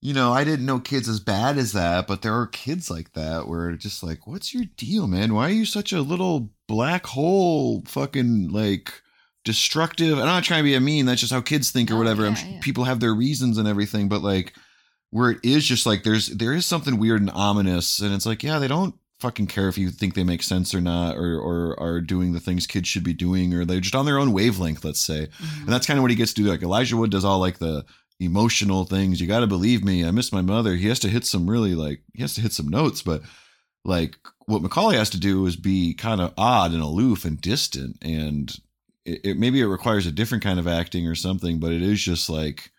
you 0.00 0.14
know, 0.14 0.32
I 0.32 0.44
didn't 0.44 0.64
know 0.64 0.78
kids 0.78 1.08
as 1.08 1.18
bad 1.20 1.58
as 1.58 1.72
that, 1.72 2.06
but 2.06 2.22
there 2.22 2.34
are 2.38 2.46
kids 2.46 2.88
like 2.88 3.12
that 3.14 3.48
where 3.48 3.72
just 3.72 4.02
like, 4.02 4.26
what's 4.26 4.54
your 4.54 4.64
deal, 4.76 5.06
man? 5.08 5.34
Why 5.34 5.46
are 5.48 5.52
you 5.52 5.64
such 5.66 5.92
a 5.92 6.02
little 6.02 6.50
black 6.68 7.04
hole 7.06 7.82
fucking 7.86 8.48
like 8.50 9.02
destructive? 9.44 10.18
I'm 10.18 10.26
not 10.26 10.44
trying 10.44 10.60
to 10.60 10.64
be 10.64 10.74
a 10.74 10.80
mean. 10.80 11.06
That's 11.06 11.20
just 11.20 11.32
how 11.32 11.40
kids 11.40 11.70
think 11.70 11.90
or 11.90 11.94
No, 11.94 11.98
whatever. 11.98 12.26
I'm 12.26 12.34
yeah, 12.34 12.46
yeah. 12.46 12.60
people 12.60 12.84
have 12.84 13.00
their 13.00 13.14
reasons 13.14 13.58
and 13.58 13.66
everything, 13.68 14.08
but 14.08 14.22
like 14.22 14.54
where 15.10 15.30
it 15.30 15.38
is 15.42 15.64
just 15.64 15.86
like 15.86 16.02
there's 16.04 16.28
there 16.28 16.52
is 16.52 16.66
something 16.66 16.98
weird 16.98 17.20
and 17.20 17.30
ominous 17.30 17.98
and 18.00 18.14
it's 18.14 18.26
like, 18.26 18.42
yeah, 18.42 18.58
they 18.58 18.68
don't 18.68 18.94
fucking 19.18 19.46
care 19.46 19.68
if 19.68 19.76
you 19.76 19.90
think 19.90 20.14
they 20.14 20.24
make 20.24 20.42
sense 20.42 20.74
or 20.74 20.80
not 20.80 21.16
or 21.16 21.38
or 21.38 21.78
are 21.80 22.00
doing 22.00 22.32
the 22.32 22.40
things 22.40 22.66
kids 22.66 22.88
should 22.88 23.04
be 23.04 23.12
doing 23.12 23.52
or 23.52 23.64
they're 23.64 23.80
just 23.80 23.94
on 23.94 24.06
their 24.06 24.18
own 24.18 24.32
wavelength, 24.32 24.84
let's 24.84 25.00
say. 25.00 25.28
Mhm. 25.42 25.58
And 25.60 25.68
that's 25.68 25.86
kind 25.86 25.98
of 25.98 26.02
what 26.02 26.10
he 26.10 26.16
gets 26.16 26.32
to 26.34 26.42
do. 26.42 26.48
Like 26.48 26.62
Elijah 26.62 26.96
Wood 26.96 27.10
does 27.10 27.24
all 27.24 27.38
like 27.38 27.58
the 27.58 27.84
emotional 28.18 28.84
things. 28.84 29.20
You 29.20 29.26
got 29.26 29.40
to 29.40 29.46
believe 29.46 29.82
me. 29.84 30.04
I 30.04 30.10
miss 30.10 30.32
my 30.32 30.42
mother. 30.42 30.76
He 30.76 30.88
has 30.88 30.98
to 31.00 31.08
hit 31.08 31.24
some 31.26 31.48
really 31.48 31.74
like 31.74 32.02
he 32.14 32.22
has 32.22 32.34
to 32.34 32.40
hit 32.40 32.52
some 32.52 32.68
notes, 32.68 33.02
but 33.02 33.22
like 33.84 34.16
what 34.46 34.62
Macaulay 34.62 34.96
has 34.96 35.10
to 35.10 35.20
do 35.20 35.44
is 35.46 35.56
be 35.56 35.94
kind 35.94 36.20
of 36.20 36.32
odd 36.36 36.72
and 36.72 36.82
aloof 36.82 37.24
and 37.24 37.40
distant. 37.40 37.96
And 38.02 38.54
it, 39.12 39.20
it 39.24 39.36
maybe 39.38 39.60
it 39.60 39.66
requires 39.66 40.06
a 40.06 40.12
different 40.12 40.44
kind 40.44 40.58
of 40.58 40.66
acting 40.66 41.06
or 41.06 41.14
something, 41.14 41.58
but 41.58 41.72
it 41.72 41.82
is 41.82 42.00
just 42.00 42.28
like 42.30 42.70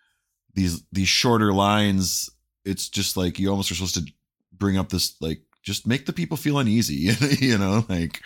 these 0.54 0.84
these 0.92 1.08
shorter 1.10 1.54
lines. 1.54 2.30
It's 2.66 2.90
just 2.90 3.18
like 3.18 3.40
you 3.40 3.50
almost 3.50 3.72
are 3.72 3.76
supposed 3.76 3.96
to 3.96 4.06
bring 4.52 4.78
up 4.78 4.90
this 4.90 5.16
like 5.22 5.42
just 5.64 5.86
make 5.88 6.06
the 6.06 6.14
people 6.14 6.38
feel 6.38 6.60
uneasy, 6.60 7.10
you 7.40 7.58
know, 7.58 7.86
like 7.90 8.22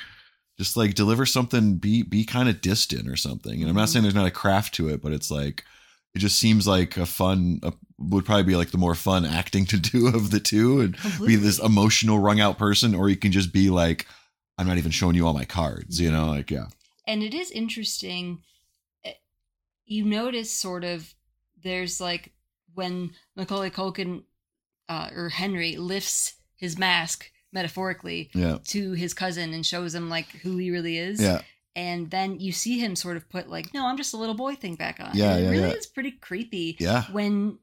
just 0.57 0.77
like 0.77 0.93
deliver 0.95 1.25
something 1.25 1.75
be 1.75 2.01
be 2.03 2.23
kind 2.23 2.47
of 2.49 2.61
distant 2.61 3.09
or 3.09 3.17
something 3.17 3.59
and 3.59 3.69
i'm 3.69 3.75
not 3.75 3.89
Mhm. 3.89 3.91
saying 3.91 4.03
there's 4.03 4.15
not 4.15 4.25
a 4.25 4.31
craft 4.31 4.73
to 4.75 4.87
it 4.87 5.01
but 5.01 5.11
it's 5.11 5.29
like 5.29 5.65
it 6.15 6.19
just 6.19 6.39
seems 6.39 6.65
like 6.65 6.95
a 6.95 7.05
fun 7.05 7.59
a, 7.61 7.73
would 7.99 8.23
probably 8.23 8.43
be 8.43 8.55
like 8.55 8.71
the 8.71 8.77
more 8.77 8.95
fun 8.95 9.25
acting 9.25 9.65
to 9.65 9.77
do 9.91 10.07
of 10.07 10.31
the 10.31 10.39
two 10.39 10.79
and 10.79 10.97
be 11.27 11.35
this 11.35 11.59
emotional 11.59 12.19
wrung 12.19 12.39
out 12.39 12.57
person 12.57 12.95
or 12.95 13.09
you 13.09 13.17
can 13.17 13.33
just 13.33 13.51
be 13.51 13.69
like 13.69 14.07
i'm 14.57 14.65
not 14.65 14.77
even 14.77 14.91
showing 14.91 15.13
you 15.13 15.27
all 15.27 15.33
my 15.33 15.43
cards 15.43 15.99
you 15.99 16.09
know 16.09 16.27
like 16.27 16.49
yeah 16.49 16.67
and 17.07 17.23
it 17.23 17.33
is 17.33 17.51
interesting 17.51 18.39
eh, 19.03 19.13
you 19.85 20.03
notice 20.05 20.51
sort 20.51 20.83
of 20.83 21.13
there's 21.63 21.99
like 22.01 22.33
when 22.73 23.11
macaulay 23.35 23.69
culkin 23.69 24.23
uh, 24.89 25.09
or 25.15 25.29
henry 25.29 25.77
lifts 25.77 26.35
his 26.55 26.77
mask 26.77 27.31
metaphorically 27.51 28.29
yeah. 28.33 28.57
to 28.65 28.91
his 28.93 29.13
cousin 29.13 29.53
and 29.53 29.65
shows 29.65 29.95
him 29.95 30.09
like 30.09 30.27
who 30.43 30.57
he 30.57 30.71
really 30.71 30.97
is. 30.97 31.21
Yeah. 31.21 31.41
And 31.73 32.09
then 32.11 32.39
you 32.39 32.51
see 32.51 32.79
him 32.79 32.95
sort 32.97 33.15
of 33.17 33.29
put 33.29 33.49
like 33.49 33.73
no 33.73 33.85
i'm 33.87 33.95
just 33.97 34.13
a 34.13 34.17
little 34.17 34.35
boy 34.35 34.55
thing 34.55 34.75
back 34.75 34.99
on. 34.99 35.11
Yeah, 35.13 35.31
And 35.35 35.39
it 35.39 35.43
yeah, 35.43 35.49
really 35.51 35.69
yeah. 35.69 35.75
is 35.75 35.85
pretty 35.87 36.11
creepy 36.11 36.75
yeah. 36.79 37.03
when 37.13 37.57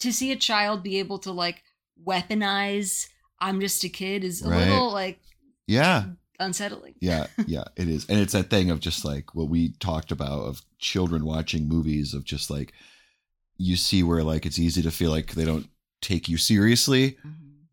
to 0.00 0.12
see 0.12 0.32
a 0.32 0.36
child 0.36 0.82
be 0.82 0.98
able 0.98 1.18
to 1.20 1.32
like 1.32 1.62
weaponize 2.06 3.08
i'm 3.40 3.60
just 3.60 3.84
a 3.84 3.88
kid 3.88 4.24
is 4.24 4.42
a 4.42 4.48
Right. 4.48 4.68
little 4.68 4.92
like 4.92 5.18
yeah 5.66 6.04
unsettling 6.40 6.94
yeah 7.00 7.26
yeah 7.46 7.64
it 7.76 7.88
is 7.88 8.06
and 8.08 8.18
it's 8.18 8.32
that 8.32 8.50
thing 8.50 8.70
of 8.70 8.80
just 8.80 9.04
like 9.04 9.34
what 9.34 9.48
we 9.48 9.72
talked 9.78 10.10
about 10.10 10.40
of 10.40 10.62
children 10.78 11.24
watching 11.24 11.68
movies 11.68 12.12
of 12.12 12.24
just 12.24 12.50
like 12.50 12.72
you 13.56 13.76
see 13.76 14.02
where 14.02 14.22
like 14.22 14.46
it's 14.46 14.58
easy 14.58 14.82
to 14.82 14.90
feel 14.90 15.10
like 15.10 15.32
they 15.32 15.44
don't 15.44 15.68
take 16.00 16.28
you 16.28 16.36
seriously 16.36 17.12
mm-hmm. 17.12 17.28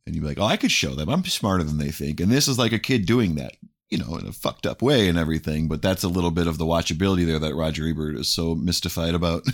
and 0.06 0.16
you'd 0.16 0.22
be 0.22 0.28
like, 0.28 0.40
"Oh, 0.40 0.46
I 0.46 0.58
could 0.58 0.72
show 0.72 0.96
them. 0.96 1.10
I'm 1.10 1.24
smarter 1.26 1.64
than 1.64 1.78
they 1.78 1.92
think." 1.92 2.20
And 2.20 2.32
this 2.32 2.48
is 2.48 2.58
like 2.58 2.72
a 2.72 2.80
kid 2.80 3.06
doing 3.06 3.36
that, 3.36 3.54
you 3.90 3.98
know, 3.98 4.16
in 4.18 4.28
a 4.28 4.32
fucked 4.32 4.66
up 4.66 4.82
way 4.82 5.08
and 5.08 5.18
everything. 5.18 5.68
But 5.68 5.82
that's 5.82 6.04
a 6.04 6.10
little 6.10 6.32
bit 6.32 6.48
of 6.48 6.58
the 6.58 6.66
watchability 6.66 7.26
there 7.26 7.40
that 7.40 7.56
Roger 7.56 7.88
Ebert 7.88 8.16
is 8.16 8.30
so 8.30 8.56
mystified 8.56 9.16
about. 9.16 9.44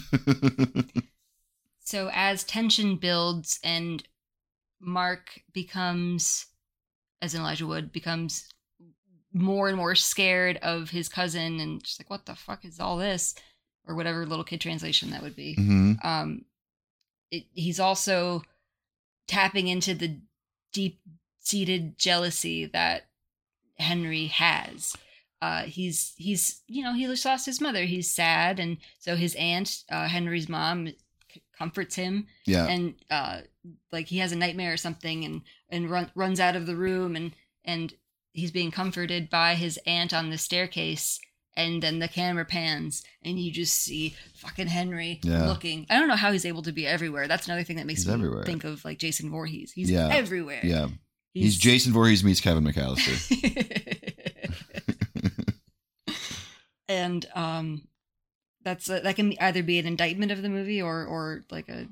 So 1.88 2.10
as 2.12 2.44
tension 2.44 2.98
builds 2.98 3.62
and 3.64 4.04
Mark 4.82 5.40
becomes, 5.54 6.48
as 7.22 7.34
in 7.34 7.40
Elijah 7.40 7.66
Wood, 7.66 7.94
becomes 7.94 8.50
more 9.34 9.68
and 9.68 9.78
more 9.78 9.96
scared 9.96 10.58
of 10.58 10.90
his 10.90 11.10
cousin 11.10 11.60
and 11.60 11.84
just 11.84 12.00
like, 12.00 12.10
what 12.10 12.26
the 12.26 12.36
fuck 12.36 12.66
is 12.66 12.80
all 12.80 12.98
this? 12.98 13.36
Or 13.88 13.96
whatever 13.96 14.26
little 14.26 14.44
kid 14.44 14.60
translation 14.62 15.12
that 15.12 15.22
would 15.22 15.36
be. 15.36 15.56
hmm 15.56 15.94
Um, 16.04 16.46
it, 17.32 17.46
he's 17.54 17.80
also 17.80 18.44
tapping 19.28 19.68
into 19.68 19.94
the 19.94 20.20
deep 20.74 21.00
seated 21.40 21.98
jealousy 21.98 22.66
that 22.66 23.08
Henry 23.78 24.28
has. 24.28 24.96
Uh, 25.42 25.64
he's 25.64 26.14
he's 26.18 26.62
you 26.68 26.84
know 26.84 26.94
he 26.94 27.06
just 27.06 27.24
lost 27.26 27.46
his 27.46 27.62
mother. 27.62 27.84
He's 27.84 28.10
sad, 28.10 28.60
and 28.60 28.78
so 29.00 29.16
his 29.16 29.36
aunt, 29.36 29.84
uh, 29.92 30.08
Henry's 30.08 30.50
mom, 30.50 30.90
comforts 31.58 31.96
him, 31.96 32.26
Yeah, 32.46 32.66
and 32.66 32.96
uh, 33.12 33.42
like 33.92 34.08
he 34.08 34.18
has 34.18 34.32
a 34.32 34.36
nightmare 34.36 34.74
or 34.74 34.78
something, 34.78 35.24
and 35.24 35.42
and 35.70 35.90
run, 35.92 36.10
runs 36.16 36.40
out 36.40 36.56
of 36.56 36.66
the 36.66 36.76
room, 36.76 37.16
and 37.16 37.34
and 37.64 37.94
he's 38.38 38.52
being 38.52 38.72
comforted 38.72 39.30
by 39.30 39.56
his 39.56 39.78
aunt 39.86 40.14
on 40.14 40.30
the 40.30 40.38
staircase. 40.38 41.20
And 41.56 41.82
then 41.82 41.98
the 41.98 42.08
camera 42.08 42.46
pans, 42.46 43.04
and 43.26 43.40
you 43.40 43.52
just 43.52 43.74
see 43.74 44.16
fucking 44.36 44.68
Henry 44.68 45.20
Yeah. 45.24 45.48
looking. 45.48 45.88
I 45.90 45.98
don't 45.98 46.08
know 46.08 46.16
how 46.16 46.32
he's 46.32 46.46
able 46.46 46.62
to 46.62 46.72
be 46.72 46.86
everywhere. 46.86 47.28
That's 47.28 47.48
another 47.48 47.64
thing 47.64 47.78
that 47.78 47.88
makes 47.88 48.02
He's 48.02 48.08
me 48.08 48.14
everywhere. 48.14 48.44
think 48.44 48.64
of 48.64 48.86
like 48.86 49.00
Jason 49.00 49.32
Voorhees. 49.32 49.72
He's 49.72 49.90
Yeah. 49.90 50.08
everywhere. 50.12 50.62
yeah. 50.64 50.90
He's, 51.34 51.58
Jason 51.58 51.94
Voorhees 51.94 52.24
meets 52.24 52.42
Kevin 52.42 52.64
McCallister. 52.64 53.18
and 56.88 57.26
um, 57.36 57.88
that's 58.64 58.88
that 58.88 59.16
can 59.16 59.34
either 59.40 59.64
be 59.64 59.80
an 59.80 59.88
indictment 59.88 60.32
of 60.32 60.42
the 60.42 60.50
movie 60.50 60.82
or 60.82 61.06
or 61.06 61.46
like 61.52 61.70
a 61.70 61.88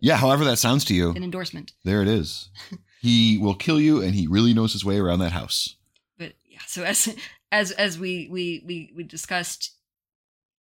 yeah, 0.00 0.16
however 0.16 0.44
that 0.44 0.58
sounds 0.58 0.84
to 0.86 0.94
you, 0.94 1.10
an 1.10 1.24
endorsement. 1.24 1.72
there 1.84 2.02
it 2.02 2.08
is. 2.08 2.50
He 3.00 3.38
will 3.38 3.54
kill 3.54 3.80
you, 3.80 4.02
and 4.02 4.14
he 4.14 4.26
really 4.26 4.52
knows 4.54 4.72
his 4.72 4.84
way 4.84 4.98
around 4.98 5.20
that 5.20 5.32
house. 5.32 5.76
But 6.18 6.32
yeah, 6.44 6.58
so 6.66 6.82
as 6.84 7.14
as 7.52 7.70
as 7.72 7.98
we 7.98 8.28
we 8.30 8.62
we 8.66 8.92
we 8.96 9.02
discussed, 9.04 9.72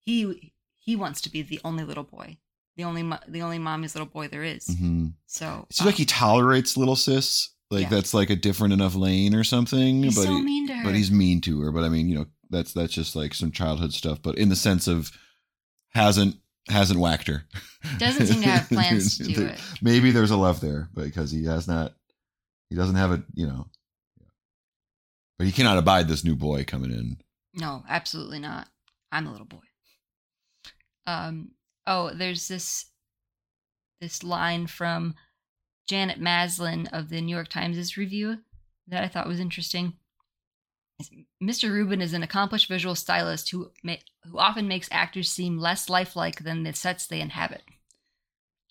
he 0.04 0.52
he 0.78 0.96
wants 0.96 1.20
to 1.22 1.30
be 1.30 1.42
the 1.42 1.60
only 1.64 1.84
little 1.84 2.04
boy, 2.04 2.36
the 2.76 2.84
only 2.84 3.02
mo- 3.02 3.18
the 3.26 3.42
only 3.42 3.58
mommy's 3.58 3.94
little 3.94 4.08
boy 4.08 4.28
there 4.28 4.44
is. 4.44 4.66
hmm 4.78 5.08
So 5.26 5.66
It 5.70 5.76
seems 5.76 5.86
like 5.86 5.94
he 5.96 6.04
tolerates 6.04 6.76
little 6.76 6.96
sis, 6.96 7.50
like 7.70 7.84
Yeah. 7.84 7.88
that's 7.88 8.14
like 8.14 8.30
a 8.30 8.36
different 8.36 8.74
enough 8.74 8.94
lane 8.94 9.34
or 9.34 9.44
something. 9.44 10.02
he's 10.02 10.14
but 10.16 10.24
so 10.24 10.38
mean 10.38 10.66
to 10.68 10.74
her. 10.74 10.84
but 10.84 10.94
he's 10.94 11.10
mean 11.10 11.40
to 11.42 11.60
her. 11.62 11.72
But 11.72 11.84
I 11.84 11.88
mean, 11.88 12.08
you 12.08 12.16
know, 12.18 12.26
that's 12.50 12.72
that's 12.72 12.92
just 12.92 13.16
like 13.16 13.34
some 13.34 13.50
childhood 13.50 13.92
stuff. 13.94 14.20
But 14.22 14.36
in 14.38 14.48
the 14.50 14.56
sense 14.56 14.86
of 14.86 15.10
hasn't 15.90 16.36
hasn't 16.68 17.00
whacked 17.00 17.28
her. 17.28 17.44
Doesn't 17.98 18.26
seem 18.26 18.42
to 18.42 18.48
have 18.48 18.68
plans 18.68 19.18
to 19.18 19.24
do 19.24 19.46
it. 19.46 19.60
Maybe 19.80 20.10
there's 20.10 20.32
a 20.32 20.36
love 20.36 20.60
there, 20.60 20.88
because 20.94 21.30
he 21.30 21.44
has 21.44 21.66
not. 21.68 21.94
He 22.70 22.76
doesn't 22.76 22.96
have 22.96 23.12
a 23.12 23.22
you 23.34 23.46
know. 23.46 23.66
But 25.38 25.46
he 25.46 25.52
cannot 25.52 25.78
abide 25.78 26.08
this 26.08 26.24
new 26.24 26.34
boy 26.34 26.64
coming 26.64 26.90
in. 26.90 27.18
No, 27.54 27.84
absolutely 27.88 28.38
not. 28.38 28.68
I'm 29.12 29.26
a 29.26 29.30
little 29.30 29.46
boy. 29.46 29.58
Um, 31.06 31.52
oh, 31.86 32.10
there's 32.14 32.48
this 32.48 32.86
this 34.00 34.22
line 34.22 34.66
from 34.66 35.14
Janet 35.88 36.20
Maslin 36.20 36.88
of 36.92 37.08
the 37.08 37.20
New 37.20 37.34
York 37.34 37.48
Times' 37.48 37.96
review 37.96 38.38
that 38.88 39.04
I 39.04 39.08
thought 39.08 39.28
was 39.28 39.40
interesting. 39.40 39.94
Mr. 41.42 41.70
Ruben 41.70 42.00
is 42.00 42.14
an 42.14 42.22
accomplished 42.22 42.68
visual 42.68 42.94
stylist 42.94 43.50
who 43.50 43.70
ma- 43.82 43.96
who 44.24 44.38
often 44.38 44.66
makes 44.66 44.88
actors 44.90 45.30
seem 45.30 45.58
less 45.58 45.88
lifelike 45.88 46.42
than 46.42 46.62
the 46.62 46.72
sets 46.72 47.06
they 47.06 47.20
inhabit. 47.20 47.62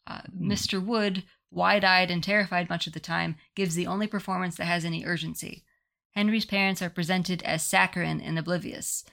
Uh, 0.08 0.22
Mr. 0.36 0.84
Wood, 0.84 1.24
wide-eyed 1.56 2.12
and 2.12 2.24
terrified 2.24 2.70
much 2.70 2.86
of 2.86 2.93
the 2.93 2.99
time, 2.99 3.36
gives 3.56 3.74
the 3.74 3.88
only 3.88 4.06
performance 4.06 4.58
that 4.58 4.66
has 4.66 4.86
any 4.86 5.06
urgency. 5.06 5.64
Henry's 6.12 6.45
parents 6.45 6.82
are 6.82 6.89
presented 6.89 7.41
as 7.43 7.66
saccharine 7.66 8.22
and 8.22 8.38
oblivious, 8.38 9.03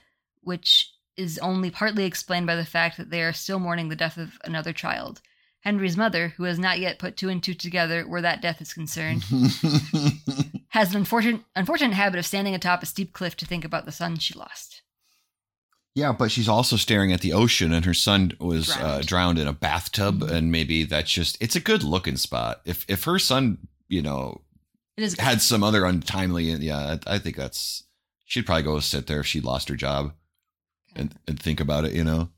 which 0.41 0.93
is 1.17 1.39
only 1.39 1.71
partly 1.71 2.05
explained 2.05 2.45
by 2.45 2.55
the 2.55 2.65
fact 2.65 2.97
that 2.97 3.09
they 3.09 3.23
are 3.23 3.33
still 3.33 3.59
mourning 3.59 3.89
the 3.89 3.95
death 3.95 4.17
of 4.17 4.37
another 4.43 4.73
child. 4.73 5.21
Henry's 5.61 5.97
mother, 5.97 6.29
who 6.37 6.43
has 6.43 6.59
not 6.59 6.79
yet 6.79 6.99
put 6.99 7.15
two 7.15 7.29
and 7.29 7.41
two 7.41 7.53
together 7.53 8.05
where 8.05 8.21
that 8.21 8.41
death 8.41 8.61
is 8.61 8.73
concerned, 8.73 9.23
has 10.69 10.91
an 10.91 10.97
unfortunate, 10.97 11.41
unfortunate 11.55 11.95
habit 11.95 12.19
of 12.19 12.25
standing 12.25 12.53
atop 12.53 12.83
a 12.83 12.85
steep 12.85 13.13
cliff 13.13 13.37
to 13.37 13.45
think 13.45 13.63
about 13.63 13.85
the 13.85 13.91
son 13.91 14.17
she 14.17 14.33
lost. 14.33 14.82
Yeah, 15.95 16.11
but 16.11 16.31
she's 16.31 16.49
also 16.49 16.75
staring 16.75 17.11
at 17.13 17.21
the 17.21 17.33
ocean, 17.33 17.71
and 17.73 17.85
her 17.85 17.93
son 17.93 18.31
was 18.39 18.67
drowned, 18.67 18.83
uh, 18.83 19.01
Drowned. 19.01 19.39
in 19.39 19.47
a 19.47 19.53
bathtub, 19.53 20.23
and 20.23 20.51
maybe 20.51 20.83
that's 20.83 21.11
just 21.11 21.37
it's 21.41 21.55
a 21.55 21.59
good 21.59 21.83
looking 21.83 22.17
spot. 22.17 22.61
If 22.65 22.85
if 22.87 23.03
her 23.05 23.19
son, 23.19 23.59
you 23.87 24.01
know, 24.01 24.41
It 24.97 25.03
is 25.03 25.19
had 25.19 25.41
some 25.41 25.63
other 25.63 25.85
untimely, 25.85 26.45
yeah, 26.45 26.97
I, 27.07 27.15
I 27.15 27.19
think 27.19 27.35
that's 27.35 27.83
she'd 28.25 28.45
probably 28.45 28.63
go 28.63 28.79
sit 28.79 29.07
there 29.07 29.19
if 29.19 29.27
she 29.27 29.39
lost 29.41 29.69
her 29.69 29.75
job 29.75 30.13
and 30.95 31.13
and 31.27 31.39
think 31.39 31.59
about 31.59 31.85
it, 31.85 31.93
you 31.93 32.03
know. 32.03 32.29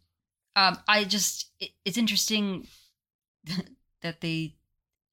um, 0.55 0.77
I 0.87 1.03
just 1.05 1.49
it, 1.59 1.71
it's 1.85 1.97
interesting 1.97 2.67
that 4.01 4.21
they 4.21 4.55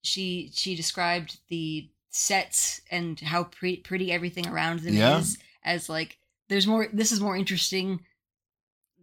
she 0.02 0.50
she 0.52 0.74
described 0.74 1.38
the 1.48 1.88
sets 2.10 2.80
and 2.90 3.18
how 3.20 3.44
pre- 3.44 3.76
pretty 3.78 4.12
everything 4.12 4.46
around 4.48 4.80
them 4.80 4.94
Yeah. 4.94 5.18
is 5.18 5.38
as 5.64 5.88
like 5.88 6.18
there's 6.48 6.66
more 6.66 6.88
this 6.92 7.12
is 7.12 7.20
more 7.20 7.36
interesting 7.36 8.00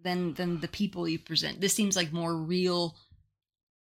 than 0.03 0.33
than 0.35 0.59
the 0.59 0.67
people 0.67 1.07
you 1.07 1.19
present 1.19 1.59
this 1.61 1.73
seems 1.73 1.95
like 1.95 2.11
more 2.13 2.35
real 2.35 2.95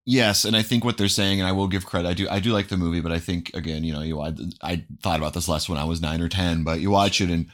Yes, 0.08 0.44
and 0.44 0.56
I 0.56 0.62
think 0.62 0.84
what 0.84 0.98
they're 0.98 1.08
saying, 1.08 1.40
and 1.40 1.48
I 1.48 1.52
will 1.52 1.66
give 1.66 1.84
credit. 1.84 2.08
I 2.08 2.14
do, 2.14 2.28
I 2.28 2.38
do 2.38 2.52
like 2.52 2.68
the 2.68 2.76
movie, 2.76 3.00
but 3.00 3.10
I 3.10 3.18
think 3.18 3.50
again, 3.54 3.82
you 3.82 3.92
know, 3.92 4.02
you 4.02 4.20
I, 4.20 4.34
I 4.62 4.84
thought 5.02 5.18
about 5.18 5.34
this 5.34 5.48
less 5.48 5.68
when 5.68 5.78
I 5.78 5.84
was 5.84 6.00
nine 6.00 6.20
or 6.22 6.28
ten, 6.28 6.62
but 6.62 6.78
you 6.78 6.90
watch 6.92 7.20
it, 7.20 7.28
and 7.28 7.48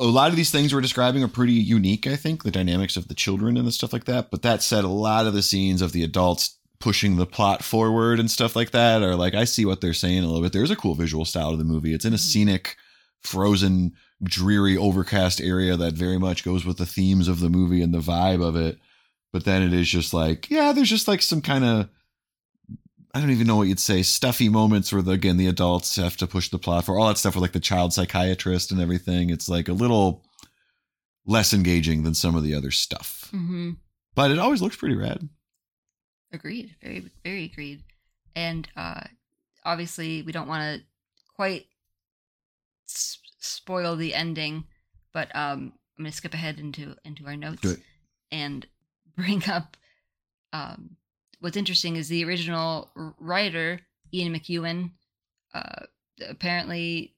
a 0.00 0.04
lot 0.04 0.30
of 0.30 0.36
these 0.36 0.50
things 0.50 0.74
we're 0.74 0.80
describing 0.80 1.22
are 1.22 1.28
pretty 1.28 1.52
unique. 1.52 2.08
I 2.08 2.16
think 2.16 2.42
the 2.42 2.50
dynamics 2.50 2.96
of 2.96 3.06
the 3.06 3.14
children 3.14 3.56
and 3.56 3.64
the 3.64 3.70
stuff 3.70 3.92
like 3.92 4.06
that. 4.06 4.28
But 4.32 4.42
that 4.42 4.62
said, 4.64 4.82
a 4.82 4.88
lot 4.88 5.26
of 5.28 5.34
the 5.34 5.42
scenes 5.42 5.80
of 5.80 5.92
the 5.92 6.02
adults 6.02 6.56
pushing 6.80 7.14
the 7.14 7.26
plot 7.26 7.62
forward 7.62 8.18
and 8.18 8.28
stuff 8.28 8.56
like 8.56 8.72
that 8.72 9.02
are 9.02 9.14
like 9.14 9.34
I 9.34 9.44
see 9.44 9.64
what 9.64 9.80
they're 9.80 9.92
saying 9.94 10.24
a 10.24 10.26
little 10.26 10.42
bit. 10.42 10.52
There's 10.52 10.72
a 10.72 10.76
cool 10.76 10.96
visual 10.96 11.24
style 11.24 11.52
to 11.52 11.56
the 11.56 11.62
movie. 11.62 11.94
It's 11.94 12.04
in 12.04 12.12
a 12.12 12.16
Mhm. 12.16 12.20
scenic, 12.20 12.76
frozen, 13.22 13.92
dreary, 14.22 14.76
overcast 14.76 15.40
area 15.40 15.76
that 15.76 15.94
very 15.94 16.18
much 16.18 16.44
goes 16.44 16.64
with 16.64 16.78
the 16.78 16.86
themes 16.86 17.28
of 17.28 17.40
the 17.40 17.48
movie 17.48 17.82
and 17.82 17.94
the 17.94 17.98
vibe 17.98 18.44
of 18.44 18.56
it 18.56 18.78
but 19.32 19.44
then 19.44 19.62
it 19.62 19.72
is 19.72 19.88
just 19.88 20.12
like 20.12 20.50
yeah 20.50 20.72
there's 20.72 20.88
just 20.88 21.06
like 21.06 21.22
some 21.22 21.40
kind 21.40 21.64
of 21.64 21.88
i 23.14 23.20
don't 23.20 23.30
even 23.30 23.46
know 23.46 23.56
what 23.56 23.68
you'd 23.68 23.78
say 23.78 24.02
stuffy 24.02 24.48
moments 24.48 24.92
where 24.92 25.02
the, 25.02 25.12
again 25.12 25.36
the 25.36 25.46
adults 25.46 25.94
have 25.96 26.16
to 26.16 26.26
push 26.26 26.48
the 26.48 26.58
plot 26.58 26.84
for 26.84 26.98
all 26.98 27.06
that 27.06 27.18
stuff 27.18 27.34
with 27.34 27.42
like 27.42 27.52
the 27.52 27.60
child 27.60 27.92
psychiatrist 27.92 28.72
and 28.72 28.80
everything 28.80 29.30
it's 29.30 29.48
like 29.48 29.68
a 29.68 29.72
little 29.72 30.24
less 31.26 31.52
engaging 31.52 32.02
than 32.02 32.14
some 32.14 32.34
of 32.34 32.42
the 32.42 32.54
other 32.54 32.70
stuff 32.70 33.28
mm-hmm. 33.32 33.72
but 34.14 34.30
it 34.30 34.38
always 34.38 34.62
looks 34.62 34.76
pretty 34.76 34.96
rad 34.96 35.28
Agreed. 36.32 36.74
Very, 36.82 37.10
very 37.24 37.44
agreed. 37.44 37.82
And 38.36 38.68
uh, 38.76 39.00
obviously, 39.64 40.22
we 40.22 40.32
don't 40.32 40.48
want 40.48 40.62
to 40.62 40.86
quite 41.34 41.66
spoil 43.38 43.96
the 43.96 44.14
ending, 44.14 44.64
but 45.12 45.34
um, 45.34 45.72
I'm 45.98 46.04
going 46.04 46.10
to 46.10 46.16
skip 46.16 46.34
ahead 46.34 46.58
into 46.58 46.94
into 47.04 47.26
our 47.26 47.36
notes 47.36 47.76
and 48.30 48.66
bring 49.16 49.42
up 49.48 49.76
um, 50.52 50.96
what's 51.40 51.56
interesting 51.56 51.96
is 51.96 52.08
the 52.08 52.24
original 52.24 52.90
writer 53.18 53.80
Ian 54.12 54.34
McEwan 54.34 54.90
uh, 55.54 55.86
apparently 56.28 57.14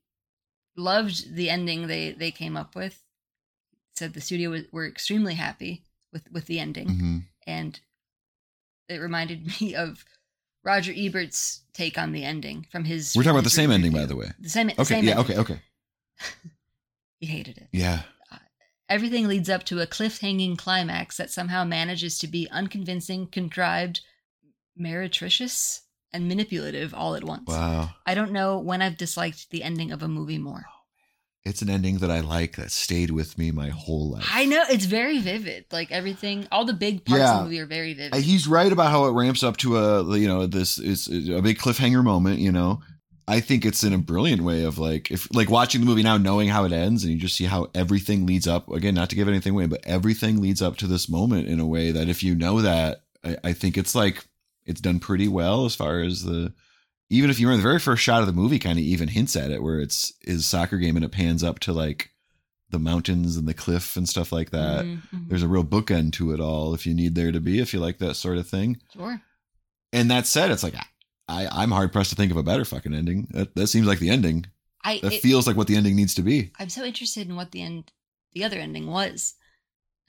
loved 0.77 1.35
the 1.35 1.51
ending 1.51 1.87
they 1.87 2.13
they 2.13 2.31
came 2.31 2.57
up 2.57 2.75
with. 2.75 3.03
Said 3.97 4.15
the 4.15 4.21
studio 4.21 4.51
was, 4.51 4.63
were 4.73 4.87
extremely 4.87 5.35
happy 5.35 5.85
with 6.13 6.31
with 6.33 6.47
the 6.47 6.59
ending 6.59 6.89
hmm 6.89 7.19
and 7.47 7.81
it 8.89 8.99
reminded 8.99 9.47
me 9.61 9.75
of 9.75 10.05
Roger 10.63 10.93
Ebert's 10.95 11.63
take 11.73 11.97
on 11.97 12.13
the 12.13 12.23
ending 12.25 12.67
from 12.71 12.85
his. 12.85 13.15
we're 13.17 13.23
talking 13.23 13.37
about 13.37 13.45
the 13.45 13.51
same 13.51 13.71
ending 13.71 13.93
by 13.93 14.05
the 14.07 14.17
way 14.17 14.31
The 14.41 14.49
same. 14.51 14.69
okay 14.71 14.85
same 14.85 15.05
yeah 15.05 15.19
ending. 15.19 15.39
okay 15.39 15.39
okay 15.39 15.63
He 17.19 17.27
hated 17.27 17.59
it. 17.59 17.69
yeah 17.73 18.03
Everything 18.89 19.29
leads 19.29 19.49
up 19.49 19.63
to 19.67 19.79
a 19.81 19.87
cliff-hanging 19.87 20.57
climax 20.57 21.17
that 21.17 21.31
somehow 21.31 21.63
manages 21.63 22.19
to 22.19 22.27
be 22.27 22.49
unconvincing, 22.51 23.29
contrived, 23.29 24.01
meretricious, 24.77 25.83
and 26.13 26.27
manipulative 26.27 26.93
all 26.93 27.15
at 27.15 27.23
once. 27.23 27.47
wow 27.47 27.91
I 28.05 28.15
don't 28.15 28.33
know 28.33 28.59
when 28.59 28.83
I've 28.83 28.97
disliked 28.97 29.51
the 29.51 29.63
ending 29.63 29.93
of 29.93 30.03
a 30.03 30.09
movie 30.09 30.39
more. 30.39 30.65
it's 31.45 31.63
an 31.63 31.71
ending 31.71 31.99
that 31.99 32.11
i 32.11 32.21
like 32.21 32.57
that 32.57 32.71
stayed 32.71 33.11
with 33.11 33.39
me 33.39 33.51
my 33.51 33.69
whole 33.71 34.11
life 34.11 34.27
I 34.33 34.45
know 34.45 34.63
it's 34.69 34.85
very 34.87 35.21
vivid. 35.21 35.65
Like 35.71 35.91
everything, 35.93 36.47
all 36.53 36.65
the 36.65 36.73
big 36.75 37.05
parts 37.05 37.21
Yeah. 37.21 37.33
of 37.35 37.39
the 37.39 37.45
movie 37.45 37.61
are 37.61 37.67
very 37.67 37.95
vivid. 37.95 38.13
Uh, 38.15 38.19
he's 38.19 38.47
right 38.49 38.71
about 38.73 38.91
how 38.91 39.05
it 39.07 39.13
ramps 39.13 39.43
up 39.43 39.57
to 39.59 39.77
a 39.79 40.19
you 40.19 40.27
know 40.29 40.47
this 40.47 40.79
is 40.79 41.07
a 41.31 41.41
big 41.41 41.59
cliffhanger 41.59 42.03
moment 42.03 42.41
you 42.41 42.51
know 42.53 42.81
i 43.31 43.41
think 43.41 43.65
it's 43.65 43.83
in 43.85 43.93
a 43.93 43.99
brilliant 43.99 44.43
way 44.43 44.65
of 44.65 44.79
like 44.79 45.11
if 45.11 45.29
like 45.35 45.49
watching 45.51 45.81
the 45.81 45.87
movie 45.87 46.03
now 46.03 46.17
knowing 46.19 46.49
how 46.49 46.65
it 46.65 46.73
ends 46.73 47.05
and 47.05 47.13
you 47.13 47.19
just 47.19 47.37
see 47.37 47.45
how 47.45 47.69
everything 47.75 48.27
leads 48.27 48.47
up 48.49 48.69
again 48.71 48.95
not 48.95 49.09
to 49.11 49.17
give 49.17 49.29
anything 49.29 49.53
away 49.53 49.67
but 49.67 49.81
everything 49.87 50.41
leads 50.41 50.61
up 50.63 50.77
to 50.77 50.87
this 50.87 51.09
moment 51.09 51.49
in 51.49 51.61
a 51.61 51.67
way 51.67 51.91
that 51.93 52.09
if 52.09 52.23
you 52.23 52.35
know 52.35 52.61
that 52.61 53.03
i, 53.25 53.37
I 53.45 53.53
think 53.53 53.77
it's 53.79 53.95
like 53.95 54.25
it's 54.67 54.81
done 54.81 55.01
pretty 55.01 55.29
well 55.29 55.65
as 55.65 55.75
far 55.75 56.01
as 56.01 56.23
the 56.25 56.53
even 57.13 57.31
if 57.31 57.41
you 57.41 57.47
remember 57.49 57.63
the 57.63 57.69
very 57.69 57.81
first 57.81 58.03
shot 58.03 58.21
of 58.21 58.27
the 58.27 58.33
movie 58.33 58.59
kind 58.61 58.79
of 58.79 58.85
even 58.85 59.09
hints 59.09 59.35
at 59.37 59.51
it 59.51 59.63
where 59.63 59.81
it's 59.81 60.13
his 60.23 60.47
soccer 60.47 60.77
game 60.79 60.97
and 60.97 61.05
it 61.05 61.11
pans 61.13 61.43
up 61.43 61.59
to 61.61 61.73
like 61.73 62.11
the 62.71 62.79
mountains 62.79 63.37
and 63.37 63.49
the 63.49 63.55
cliff 63.55 63.97
and 63.97 64.09
stuff 64.09 64.31
like 64.31 64.51
that 64.51 64.85
Mhm, 64.85 65.03
mhm. 65.13 65.29
there's 65.29 65.43
a 65.43 65.49
real 65.49 65.65
bookend 65.65 66.13
to 66.15 66.33
it 66.33 66.39
all 66.41 66.73
if 66.73 66.87
you 66.87 66.95
need 66.95 67.17
there 67.17 67.33
to 67.33 67.41
be 67.41 67.59
if 67.59 67.75
you 67.75 67.81
like 67.81 67.99
that 67.99 68.15
sort 68.15 68.39
of 68.39 68.47
thing 68.49 68.79
sure. 68.93 69.21
and 69.93 70.09
that 70.13 70.27
said 70.29 70.53
it's 70.53 70.63
like 70.63 70.75
i 71.31 71.49
i'm 71.63 71.71
hard 71.71 71.93
pressed 71.93 72.11
to 72.11 72.17
think 72.17 72.31
of 72.31 72.37
a 72.37 72.43
better 72.43 72.65
fucking 72.65 72.95
ending. 72.95 73.29
That, 73.31 73.55
that 73.55 73.69
seems 73.69 73.87
like 73.87 73.99
the 74.01 74.11
ending. 74.11 74.47
I 74.85 74.99
that 75.03 75.13
it- 75.15 75.23
feels 75.23 75.47
like 75.47 75.57
what 75.57 75.67
the 75.69 75.77
ending 75.77 75.97
needs 75.97 76.15
to 76.17 76.23
be. 76.23 76.51
I'm 76.59 76.69
so 76.69 76.83
interested 76.85 77.29
in 77.29 77.37
what 77.37 77.53
the 77.53 77.63
end, 77.63 77.93
the 78.33 78.45
other 78.45 78.59
ending 78.59 78.87
was. 78.87 79.35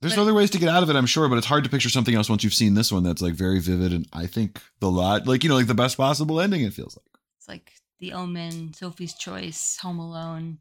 there's 0.00 0.14
But- 0.14 0.22
other 0.22 0.34
ways 0.34 0.50
to 0.50 0.58
get 0.58 0.68
out 0.68 0.82
of 0.82 0.90
it 0.90 0.96
i'm 0.96 1.06
sure 1.06 1.28
but 1.28 1.38
it's 1.38 1.46
hard 1.46 1.64
to 1.64 1.70
picture 1.70 1.88
something 1.88 2.14
else 2.14 2.28
once 2.30 2.44
you've 2.44 2.54
seen 2.54 2.74
this 2.74 2.92
one 2.92 3.02
that's 3.02 3.20
like 3.22 3.34
very 3.34 3.58
vivid 3.60 3.92
and 3.92 4.06
i 4.12 4.26
think 4.26 4.60
the 4.80 4.88
lot 4.90 5.26
like 5.26 5.42
you 5.42 5.48
know 5.48 5.56
like 5.56 5.66
the 5.66 5.74
best 5.74 5.96
possible 5.96 6.40
ending 6.40 6.62
it 6.62 6.72
feels 6.72 6.96
like. 6.96 7.04
It's 7.38 7.48
like 7.48 7.72
The 7.98 8.12
Omen, 8.12 8.74
Sophie's 8.74 9.14
Choice, 9.14 9.78
Home 9.82 9.98
Alone, 9.98 10.58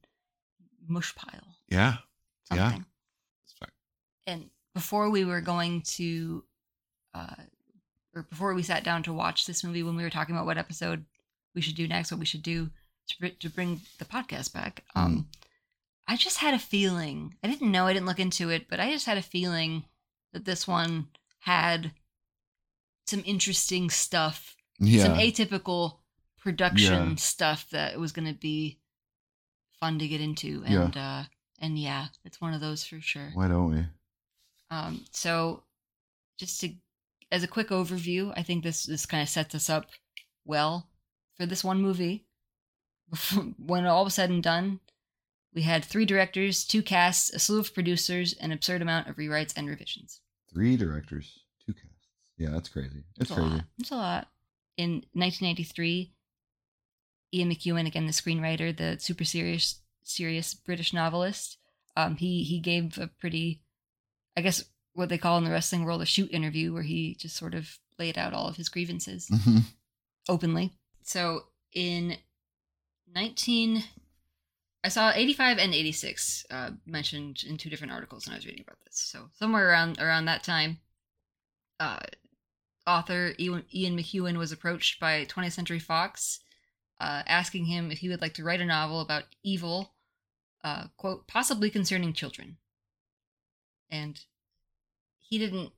Mush 0.88 1.14
Pile, 1.16 1.56
yeah. 1.70 1.98
Yeah. 2.52 2.70
something. 2.72 2.86
And 4.26 4.50
before 4.74 5.10
we 5.10 5.24
were 5.26 5.42
going 5.42 5.82
to, 5.98 6.44
uh, 7.14 7.36
or 8.18 8.24
before 8.24 8.54
we 8.54 8.64
sat 8.64 8.84
down 8.84 9.04
to 9.04 9.14
watch 9.14 9.46
this 9.46 9.64
movie, 9.64 9.84
when 9.84 9.96
we 9.96 10.04
were 10.04 10.10
talking 10.10 10.36
about 10.36 10.46
what 10.46 10.58
episode 10.58 11.06
we 11.54 11.62
should 11.62 11.76
do 11.76 11.88
next, 11.88 12.12
what 12.12 12.20
we 12.20 12.26
should 12.26 12.44
do 12.44 12.70
to, 13.10 13.30
to 13.30 13.50
bring 13.50 13.82
the 14.00 14.06
podcast 14.06 14.54
back, 14.54 14.84
um, 14.96 15.28
I 16.08 16.16
just 16.16 16.38
had 16.40 16.54
a 16.54 16.60
feeling. 16.60 17.36
I 17.44 17.48
didn't 17.48 17.72
know. 17.72 17.86
I 17.86 17.94
didn't 17.94 18.06
look 18.08 18.20
into 18.20 18.50
it, 18.50 18.68
but 18.70 18.80
I 18.80 18.92
just 18.92 19.06
had 19.06 19.18
a 19.18 19.22
feeling 19.22 19.86
that 20.34 20.46
this 20.46 20.68
one 20.68 21.08
had 21.40 21.92
some 23.06 23.24
interesting 23.26 23.90
stuff 23.90 24.56
yeah 24.80 25.04
some 25.04 25.14
atypical 25.18 25.98
production 26.40 27.12
Yeah. 27.12 27.16
stuff 27.16 27.70
that 27.72 27.98
was 28.00 28.12
going 28.12 28.28
to 28.28 28.34
be 28.38 28.80
fun 29.80 29.98
to 30.00 30.08
get 30.08 30.20
into 30.22 30.64
Yeah. 30.68 30.82
and 30.84 30.98
uh 30.98 31.24
and 31.60 31.80
yeah 31.80 32.08
it's 32.26 32.42
one 32.42 32.54
of 32.54 32.60
those 32.62 32.84
for 32.84 33.00
sure 33.00 33.32
why 33.34 33.48
don't 33.48 33.72
we 33.72 33.86
um 34.70 35.06
so 35.12 35.64
just 36.38 36.60
to 36.62 36.74
as 37.32 37.44
a 37.44 37.48
quick 37.48 37.70
overview 37.70 38.34
i 38.36 38.44
think 38.44 38.64
this 38.64 38.84
this 38.86 39.06
kind 39.06 39.22
of 39.24 39.30
sets 39.30 39.54
us 39.56 39.70
up 39.70 39.88
well 40.46 40.90
for 41.38 41.46
this 41.46 41.64
one 41.64 41.82
movie. 41.82 42.26
When 43.58 43.86
all 43.86 44.04
was 44.04 44.16
said 44.16 44.30
and 44.30 44.44
done 44.44 44.82
we 45.54 45.62
had 45.62 45.86
three 45.86 46.06
directors 46.06 46.66
two 46.66 46.84
casts 46.84 47.34
a 47.34 47.40
slew 47.40 47.60
of 47.60 47.74
producers 47.74 48.34
an 48.34 48.52
absurd 48.52 48.82
amount 48.82 49.08
of 49.08 49.16
rewrites 49.16 49.54
and 49.56 49.70
revisions. 49.70 50.20
Three 50.54 50.76
directors 50.76 51.40
two 51.66 51.74
casts. 51.74 52.10
Yeah 52.38 52.50
that's 52.50 52.70
crazy. 52.70 53.04
It's 53.20 53.32
a 53.32 53.36
crazy. 53.36 53.50
lot. 53.50 53.64
It's 53.80 53.92
a 53.92 53.96
lot. 53.96 54.28
In 54.76 55.06
1993, 55.14 56.14
Ian 57.34 57.50
McEwan, 57.50 57.88
again 57.88 58.06
the 58.06 58.12
screenwriter, 58.12 58.76
the 58.76 58.98
super 59.00 59.24
serious, 59.24 59.80
serious 60.04 60.54
British 60.54 60.94
novelist, 60.94 61.58
um, 61.96 62.18
he 62.18 62.44
he 62.44 62.60
gave 62.60 62.98
a 62.98 63.08
pretty, 63.08 63.64
I 64.36 64.42
guess, 64.42 64.64
what 64.98 65.10
they 65.10 65.18
call 65.18 65.38
in 65.38 65.44
the 65.44 65.52
wrestling 65.52 65.84
world 65.86 66.02
a 66.02 66.06
shoot 66.06 66.32
interview, 66.32 66.74
where 66.74 66.82
he 66.84 67.14
just 67.16 67.36
sort 67.38 67.54
of 67.54 67.78
laid 68.00 68.18
out 68.18 68.34
all 68.34 68.48
of 68.48 68.56
his 68.58 68.68
grievances 68.68 69.28
Mhm. 69.30 69.64
openly. 70.28 70.74
So 71.04 71.48
in 71.72 72.18
19 73.14 73.84
I 74.84 74.90
saw 74.90 75.12
85 75.14 75.58
and 75.58 75.74
86 75.74 76.46
uh, 76.50 76.72
mentioned 76.86 77.44
in 77.44 77.58
two 77.58 77.70
different 77.70 77.92
articles 77.94 78.26
when 78.26 78.34
I 78.34 78.38
was 78.38 78.46
reading 78.46 78.62
about 78.62 78.80
this. 78.86 79.00
So 79.00 79.30
somewhere 79.34 79.70
around 79.70 80.00
around 80.00 80.26
that 80.26 80.44
time 80.44 80.80
uh, 81.80 82.00
author 82.88 83.34
Ian, 83.38 83.66
Ian 83.74 83.98
McEwan 83.98 84.38
was 84.38 84.52
approached 84.52 85.00
by 85.00 85.26
20th 85.26 85.54
Century 85.54 85.80
Fox 85.80 86.40
uh, 87.00 87.22
asking 87.28 87.66
him 87.66 87.92
if 87.92 88.00
he 88.00 88.10
would 88.10 88.22
like 88.22 88.34
to 88.36 88.44
write 88.44 88.62
a 88.62 88.66
novel 88.66 89.02
about 89.02 89.26
evil 89.44 89.94
uh, 90.64 90.88
quote 90.98 91.28
possibly 91.28 91.70
concerning 91.70 92.14
children. 92.14 92.58
And 93.90 94.20
he 95.30 95.38
didn't 95.38 95.72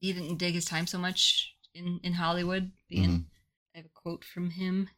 he 0.00 0.12
didn't 0.12 0.36
dig 0.38 0.54
his 0.54 0.64
time 0.64 0.86
so 0.86 0.98
much 0.98 1.54
in 1.74 2.00
in 2.02 2.14
Hollywood 2.14 2.72
being 2.88 3.10
Mhm. 3.10 3.24
I 3.74 3.78
have 3.78 3.86
a 3.86 4.00
quote 4.00 4.24
from 4.24 4.50
him 4.50 4.88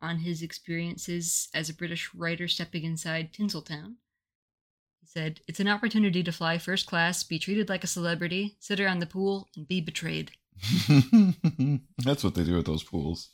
on 0.00 0.18
his 0.18 0.42
experiences 0.42 1.48
as 1.54 1.68
a 1.68 1.74
British 1.74 2.12
writer 2.14 2.48
stepping 2.48 2.84
inside 2.84 3.32
Tinseltown. 3.32 3.96
He 5.00 5.06
said, 5.06 5.40
It's 5.46 5.60
an 5.60 5.68
opportunity 5.68 6.22
to 6.24 6.32
fly 6.32 6.58
first 6.58 6.86
class, 6.86 7.22
be 7.22 7.38
treated 7.38 7.68
like 7.68 7.84
a 7.84 7.88
celebrity, 7.88 8.56
sit 8.58 8.80
around 8.80 8.98
the 8.98 9.06
pool, 9.06 9.48
and 9.56 9.66
be 9.68 9.80
betrayed. 9.80 10.32
That's 11.98 12.24
what 12.24 12.34
they 12.34 12.44
do 12.44 12.58
at 12.58 12.64
those 12.64 12.82
pools. 12.82 13.30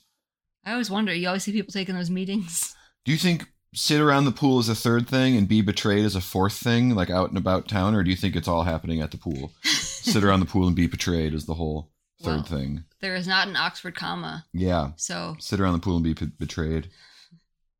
I 0.64 0.72
always 0.72 0.90
wonder, 0.90 1.14
you 1.14 1.28
always 1.28 1.44
see 1.44 1.52
people 1.52 1.72
taking 1.72 1.94
those 1.94 2.10
meetings. 2.10 2.74
Do 3.04 3.12
you 3.12 3.18
think 3.18 3.48
sit 3.74 4.00
around 4.00 4.24
the 4.24 4.32
pool 4.32 4.58
as 4.58 4.68
a 4.68 4.74
third 4.74 5.08
thing 5.08 5.36
and 5.36 5.48
be 5.48 5.60
betrayed 5.60 6.04
as 6.04 6.14
a 6.16 6.20
fourth 6.20 6.54
thing, 6.56 6.94
like 6.94 7.10
out 7.10 7.28
and 7.28 7.38
about 7.38 7.68
town, 7.68 7.94
or 7.94 8.02
do 8.02 8.10
you 8.10 8.16
think 8.16 8.36
it's 8.36 8.48
all 8.48 8.62
happening 8.62 9.00
at 9.00 9.10
the 9.10 9.18
pool? 9.18 9.52
sit 9.64 10.22
around 10.24 10.40
the 10.40 10.46
pool 10.46 10.66
and 10.66 10.76
be 10.76 10.86
betrayed 10.86 11.34
is 11.34 11.46
the 11.46 11.54
whole 11.54 11.90
third 12.22 12.36
Well- 12.36 12.42
thing. 12.44 12.84
There 13.00 13.14
is 13.16 13.26
not 13.28 13.48
an 13.48 13.56
Oxford 13.56 13.94
comma, 13.94 14.46
Yeah, 14.52 14.92
so 14.96 15.36
sit 15.38 15.60
around 15.60 15.74
the 15.74 15.78
pool 15.80 15.96
and 15.96 16.04
be 16.04 16.14
p- 16.14 16.32
betrayed. 16.38 16.88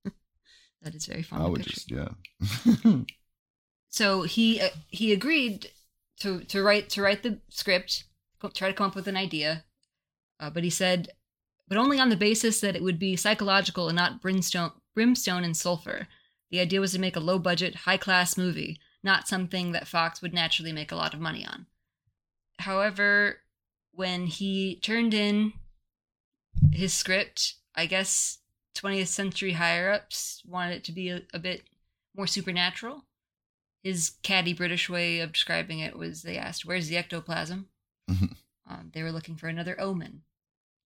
that 0.83 0.95
is 0.95 1.07
very 1.07 1.23
fun. 1.23 1.41
I 1.41 1.47
would 1.47 1.63
just 1.63 1.91
yeah. 1.91 2.09
so 3.89 4.23
he 4.23 4.61
uh, 4.61 4.69
he 4.89 5.13
agreed 5.13 5.71
to 6.21 6.41
to 6.45 6.63
write 6.63 6.91
to 6.91 7.03
write 7.03 7.23
the 7.23 7.41
script, 7.49 8.05
try 8.53 8.69
to 8.69 8.75
come 8.75 8.89
up 8.89 8.95
with 8.95 9.09
an 9.09 9.17
idea, 9.17 9.65
uh, 10.41 10.51
but 10.51 10.63
he 10.65 10.69
said, 10.71 11.09
but 11.69 11.79
only 11.79 11.99
on 11.99 12.11
the 12.11 12.17
basis 12.17 12.61
that 12.61 12.77
it 12.77 12.83
would 12.83 12.99
be 12.99 13.17
psychological 13.17 13.89
and 13.89 13.97
not 13.97 14.21
brimstone 14.21 14.73
brimstone 14.95 15.45
and 15.45 15.57
sulfur. 15.57 16.09
The 16.51 16.61
idea 16.61 16.81
was 16.81 16.93
to 16.93 16.99
make 17.01 17.17
a 17.17 17.21
low 17.21 17.39
budget, 17.39 17.75
high 17.75 17.97
class 17.97 18.37
movie, 18.37 18.79
not 19.03 19.29
something 19.29 19.73
that 19.73 19.89
Fox 19.89 20.23
would 20.23 20.33
naturally 20.33 20.73
make 20.73 20.93
a 20.93 20.97
lot 20.97 21.15
of 21.15 21.21
money 21.21 21.45
on. 21.47 21.67
However, 22.61 23.41
when 23.93 24.27
he 24.27 24.77
turned 24.77 25.15
in 25.15 25.53
his 26.73 26.93
script, 26.93 27.55
I 27.75 27.87
guess 27.87 28.39
20th 28.77 29.09
century 29.09 29.53
higher 29.53 29.91
ups 29.91 30.43
wanted 30.47 30.77
it 30.77 30.85
to 30.85 30.93
be 30.93 31.09
a, 31.11 31.23
a 31.33 31.39
bit 31.39 31.65
more 32.17 32.27
supernatural 32.27 33.05
his 33.85 34.13
catty 34.23 34.55
British 34.55 34.89
way 34.89 35.21
of 35.21 35.33
describing 35.33 35.79
it 35.79 35.97
was 35.97 36.23
they 36.23 36.39
asked, 36.39 36.65
Where's 36.65 36.89
the 36.89 36.97
ectoplasm? 36.97 37.69
Mhm. 38.11 38.35
um, 38.67 38.91
they 38.95 39.03
were 39.03 39.13
looking 39.13 39.37
for 39.37 39.47
another 39.49 39.79
omen. 39.79 40.23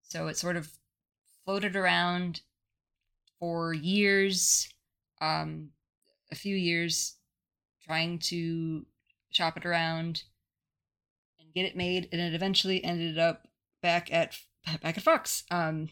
So 0.02 0.28
it 0.28 0.38
sort 0.38 0.56
of 0.56 0.78
floated 1.44 1.76
around 1.76 2.40
for 3.40 3.72
years, 3.72 4.68
um, 5.20 5.70
a 6.30 6.34
few 6.34 6.56
years, 6.56 7.16
trying 7.84 8.18
to 8.18 8.86
shop 9.30 9.56
it 9.56 9.66
around 9.66 10.22
and 11.38 11.52
get 11.54 11.66
it 11.66 11.76
made, 11.76 12.08
and 12.12 12.20
it 12.20 12.34
eventually 12.34 12.82
ended 12.82 13.18
up 13.18 13.46
back 13.82 14.12
at 14.12 14.38
back 14.82 14.96
at 14.96 15.02
Fox. 15.02 15.44
Um, 15.50 15.90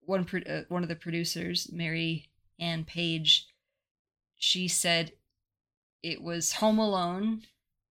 one 0.00 0.24
pro- 0.24 0.40
uh, 0.40 0.62
one 0.68 0.82
of 0.82 0.88
the 0.88 0.96
producers, 0.96 1.70
Mary 1.72 2.30
Anne 2.58 2.84
Page, 2.84 3.46
she 4.36 4.68
said 4.68 5.12
it 6.02 6.22
was 6.22 6.54
Home 6.54 6.78
Alone. 6.78 7.42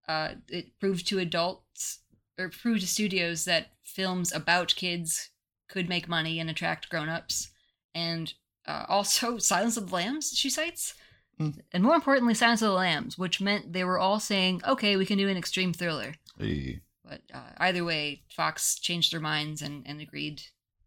Uh, 0.07 0.35
it 0.49 0.77
proved 0.79 1.07
to 1.07 1.19
adults 1.19 1.99
or 2.37 2.49
proved 2.49 2.81
to 2.81 2.87
studios 2.87 3.45
that 3.45 3.67
films 3.83 4.33
about 4.33 4.75
kids 4.75 5.29
could 5.69 5.87
make 5.87 6.09
money 6.09 6.39
and 6.39 6.49
attract 6.49 6.89
grown-ups, 6.89 7.50
and 7.95 8.33
uh, 8.65 8.85
also 8.87 9.37
Silence 9.53 9.77
of 9.77 9.89
the 9.89 9.95
Lambs. 9.95 10.31
She 10.37 10.49
cites, 10.49 10.93
Hmm. 11.37 11.51
and 11.71 11.81
more 11.83 11.95
importantly, 11.95 12.33
Silence 12.33 12.61
of 12.61 12.67
the 12.69 12.73
Lambs, 12.75 13.17
which 13.17 13.39
meant 13.41 13.73
they 13.73 13.83
were 13.83 13.97
all 13.99 14.19
saying, 14.19 14.61
"Okay, 14.67 14.95
we 14.97 15.05
can 15.05 15.17
do 15.17 15.29
an 15.29 15.37
extreme 15.37 15.73
thriller." 15.73 16.15
Hey. 16.37 16.81
But 17.03 17.21
uh, 17.33 17.49
either 17.57 17.83
way, 17.83 18.21
Fox 18.29 18.77
changed 18.79 19.11
their 19.11 19.19
minds 19.19 19.61
and, 19.61 19.85
and 19.87 19.99
agreed 20.01 20.43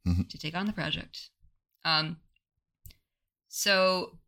Mhm. 0.07 0.29
to 0.29 0.39
take 0.39 0.55
on 0.55 0.67
the 0.67 0.73
project. 0.73 1.31
Um, 1.85 2.19
so 3.49 4.19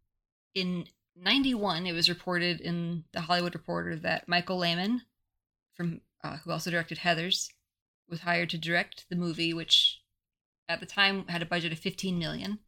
in 0.54 0.86
91, 1.16 1.86
it 1.86 1.92
was 1.92 2.08
reported 2.08 2.60
in 2.60 3.04
the 3.12 3.22
Hollywood 3.22 3.54
Reporter 3.54 3.96
that 3.96 4.28
Michael 4.28 4.58
Lehmann, 4.58 5.02
from 5.74 6.00
uh, 6.22 6.38
who 6.38 6.50
also 6.50 6.70
directed 6.70 6.98
Heathers, 6.98 7.50
was 8.08 8.20
hired 8.20 8.50
to 8.50 8.58
direct 8.58 9.06
the 9.08 9.16
movie, 9.16 9.52
which 9.54 10.00
at 10.68 10.80
the 10.80 10.86
time 10.86 11.26
had 11.28 11.42
a 11.42 11.46
budget 11.46 11.72
of 11.72 11.78
15 11.78 12.18
million. 12.18 12.58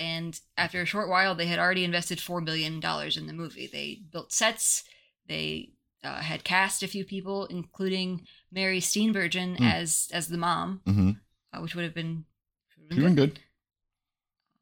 And 0.00 0.40
after 0.56 0.80
a 0.80 0.86
short 0.86 1.08
while, 1.08 1.34
they 1.36 1.46
had 1.46 1.58
already 1.60 1.84
invested 1.84 2.18
$4 2.18 2.42
million 2.42 2.74
in 2.82 3.26
the 3.26 3.32
movie. 3.34 3.68
They 3.70 4.00
built 4.10 4.32
sets, 4.32 4.82
they 5.28 5.72
uh, 6.02 6.20
had 6.22 6.42
cast 6.42 6.82
a 6.82 6.88
few 6.88 7.04
people, 7.04 7.44
including 7.46 8.26
Mary 8.50 8.80
Steenburgen 8.80 9.58
Hmm. 9.58 9.64
as 9.64 10.08
as 10.12 10.28
the 10.28 10.38
mom, 10.38 10.80
Mm-hmm. 10.86 11.10
uh, 11.52 11.60
which 11.60 11.74
would 11.74 11.84
have 11.84 11.94
been, 11.94 12.24
would 12.78 12.82
have 12.84 12.88
been 12.88 12.98
Doing 12.98 13.14
good. 13.14 13.40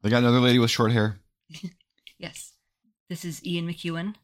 They 0.01 0.09
got 0.09 0.19
another 0.23 0.41
lady 0.41 0.59
with 0.59 0.69
short 0.71 0.91
hair. 0.91 1.19
Yes. 2.17 2.51
This 3.09 3.23
is 3.23 3.43
Ian 3.45 3.65
McEwan. 3.69 4.15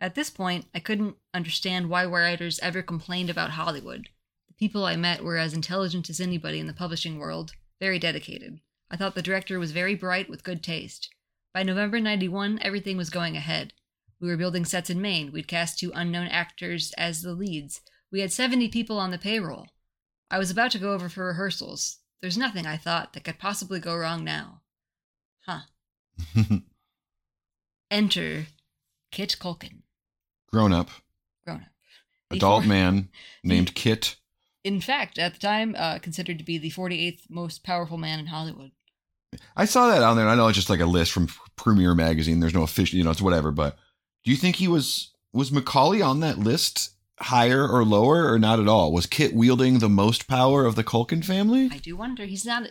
At 0.00 0.14
this 0.14 0.30
point, 0.30 0.66
I 0.72 0.78
couldn't 0.78 1.16
understand 1.34 1.90
why 1.90 2.04
writers 2.04 2.60
ever 2.60 2.80
complained 2.80 3.28
about 3.28 3.50
Hollywood. 3.50 4.08
The 4.46 4.54
people 4.54 4.84
I 4.84 4.94
met 4.94 5.24
were 5.24 5.36
as 5.36 5.52
intelligent 5.52 6.08
as 6.08 6.20
anybody 6.20 6.60
in 6.60 6.68
the 6.68 6.72
publishing 6.72 7.18
world, 7.18 7.52
very 7.80 7.98
dedicated. 7.98 8.60
I 8.90 8.96
thought 8.96 9.14
the 9.14 9.22
director 9.22 9.58
was 9.58 9.72
very 9.72 9.94
bright 9.94 10.28
with 10.28 10.44
good 10.44 10.62
taste. 10.62 11.08
By 11.52 11.62
November 11.62 12.00
91, 12.00 12.58
everything 12.62 12.96
was 12.96 13.10
going 13.10 13.36
ahead. 13.36 13.72
We 14.20 14.28
were 14.28 14.36
building 14.36 14.64
sets 14.64 14.90
in 14.90 15.00
Maine. 15.00 15.32
We'd 15.32 15.48
cast 15.48 15.78
two 15.78 15.92
unknown 15.94 16.28
actors 16.28 16.92
as 16.96 17.22
the 17.22 17.32
leads. 17.32 17.80
We 18.10 18.20
had 18.20 18.32
70 18.32 18.68
people 18.68 18.98
on 18.98 19.10
the 19.10 19.18
payroll. 19.18 19.66
I 20.30 20.38
was 20.38 20.50
about 20.50 20.70
to 20.72 20.78
go 20.78 20.92
over 20.92 21.08
for 21.08 21.26
rehearsals. 21.26 21.98
There's 22.22 22.38
nothing, 22.38 22.66
I 22.66 22.76
thought, 22.76 23.12
that 23.12 23.24
could 23.24 23.38
possibly 23.38 23.80
go 23.80 23.96
wrong 23.96 24.24
now. 24.24 24.60
Huh. 25.46 25.60
Enter 27.90 28.46
Kit 29.10 29.36
Culkin, 29.38 29.82
Grown 30.50 30.72
up, 30.72 30.90
grown 31.44 31.58
up. 31.58 31.66
adult 32.30 32.64
man 32.64 33.08
named 33.44 33.74
Kit. 33.74 34.16
In 34.64 34.80
fact, 34.80 35.18
at 35.18 35.34
the 35.34 35.38
time, 35.40 35.74
uh, 35.78 35.98
considered 35.98 36.38
to 36.38 36.44
be 36.44 36.56
the 36.58 36.70
48th 36.70 37.28
most 37.28 37.62
powerful 37.62 37.98
man 37.98 38.18
in 38.18 38.26
Hollywood. 38.26 38.72
I 39.56 39.64
saw 39.66 39.88
that 39.88 40.02
on 40.02 40.16
there. 40.16 40.24
and 40.26 40.32
I 40.32 40.36
know 40.36 40.48
it's 40.48 40.56
just 40.56 40.70
like 40.70 40.80
a 40.80 40.86
list 40.86 41.12
from 41.12 41.28
Premiere 41.56 41.94
magazine. 41.94 42.40
There's 42.40 42.54
no 42.54 42.62
official, 42.62 42.96
you 42.96 43.04
know, 43.04 43.10
it's 43.10 43.20
whatever. 43.22 43.50
But 43.50 43.76
do 44.24 44.30
you 44.30 44.36
think 44.36 44.56
he 44.56 44.68
was 44.68 45.10
was 45.32 45.50
Macaulay 45.52 46.00
on 46.00 46.20
that 46.20 46.38
list 46.38 46.90
higher 47.20 47.68
or 47.68 47.84
lower 47.84 48.32
or 48.32 48.38
not 48.38 48.58
at 48.60 48.68
all? 48.68 48.92
Was 48.92 49.06
Kit 49.06 49.34
wielding 49.34 49.80
the 49.80 49.88
most 49.88 50.28
power 50.28 50.64
of 50.64 50.76
the 50.76 50.84
Culkin 50.84 51.24
family? 51.24 51.68
I 51.72 51.78
do 51.78 51.96
wonder. 51.96 52.24
He's 52.24 52.46
not. 52.46 52.70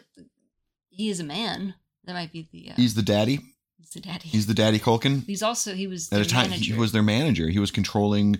He 0.89 1.09
is 1.09 1.19
a 1.19 1.23
man. 1.25 1.75
That 2.05 2.13
might 2.13 2.31
be 2.31 2.47
the. 2.51 2.71
Uh, 2.71 2.75
He's 2.75 2.95
the 2.95 3.01
daddy. 3.01 3.39
he's 3.77 3.89
the 3.91 3.99
daddy. 3.99 4.29
He's 4.29 4.47
the 4.47 4.53
daddy 4.53 4.79
Culkin. 4.79 5.25
He's 5.25 5.43
also 5.43 5.73
he 5.73 5.85
was 5.87 6.11
At 6.11 6.21
a 6.21 6.25
time, 6.25 6.49
manager. 6.49 6.73
he 6.73 6.79
was 6.79 6.91
their 6.91 7.03
manager. 7.03 7.49
He 7.49 7.59
was 7.59 7.71
controlling. 7.71 8.39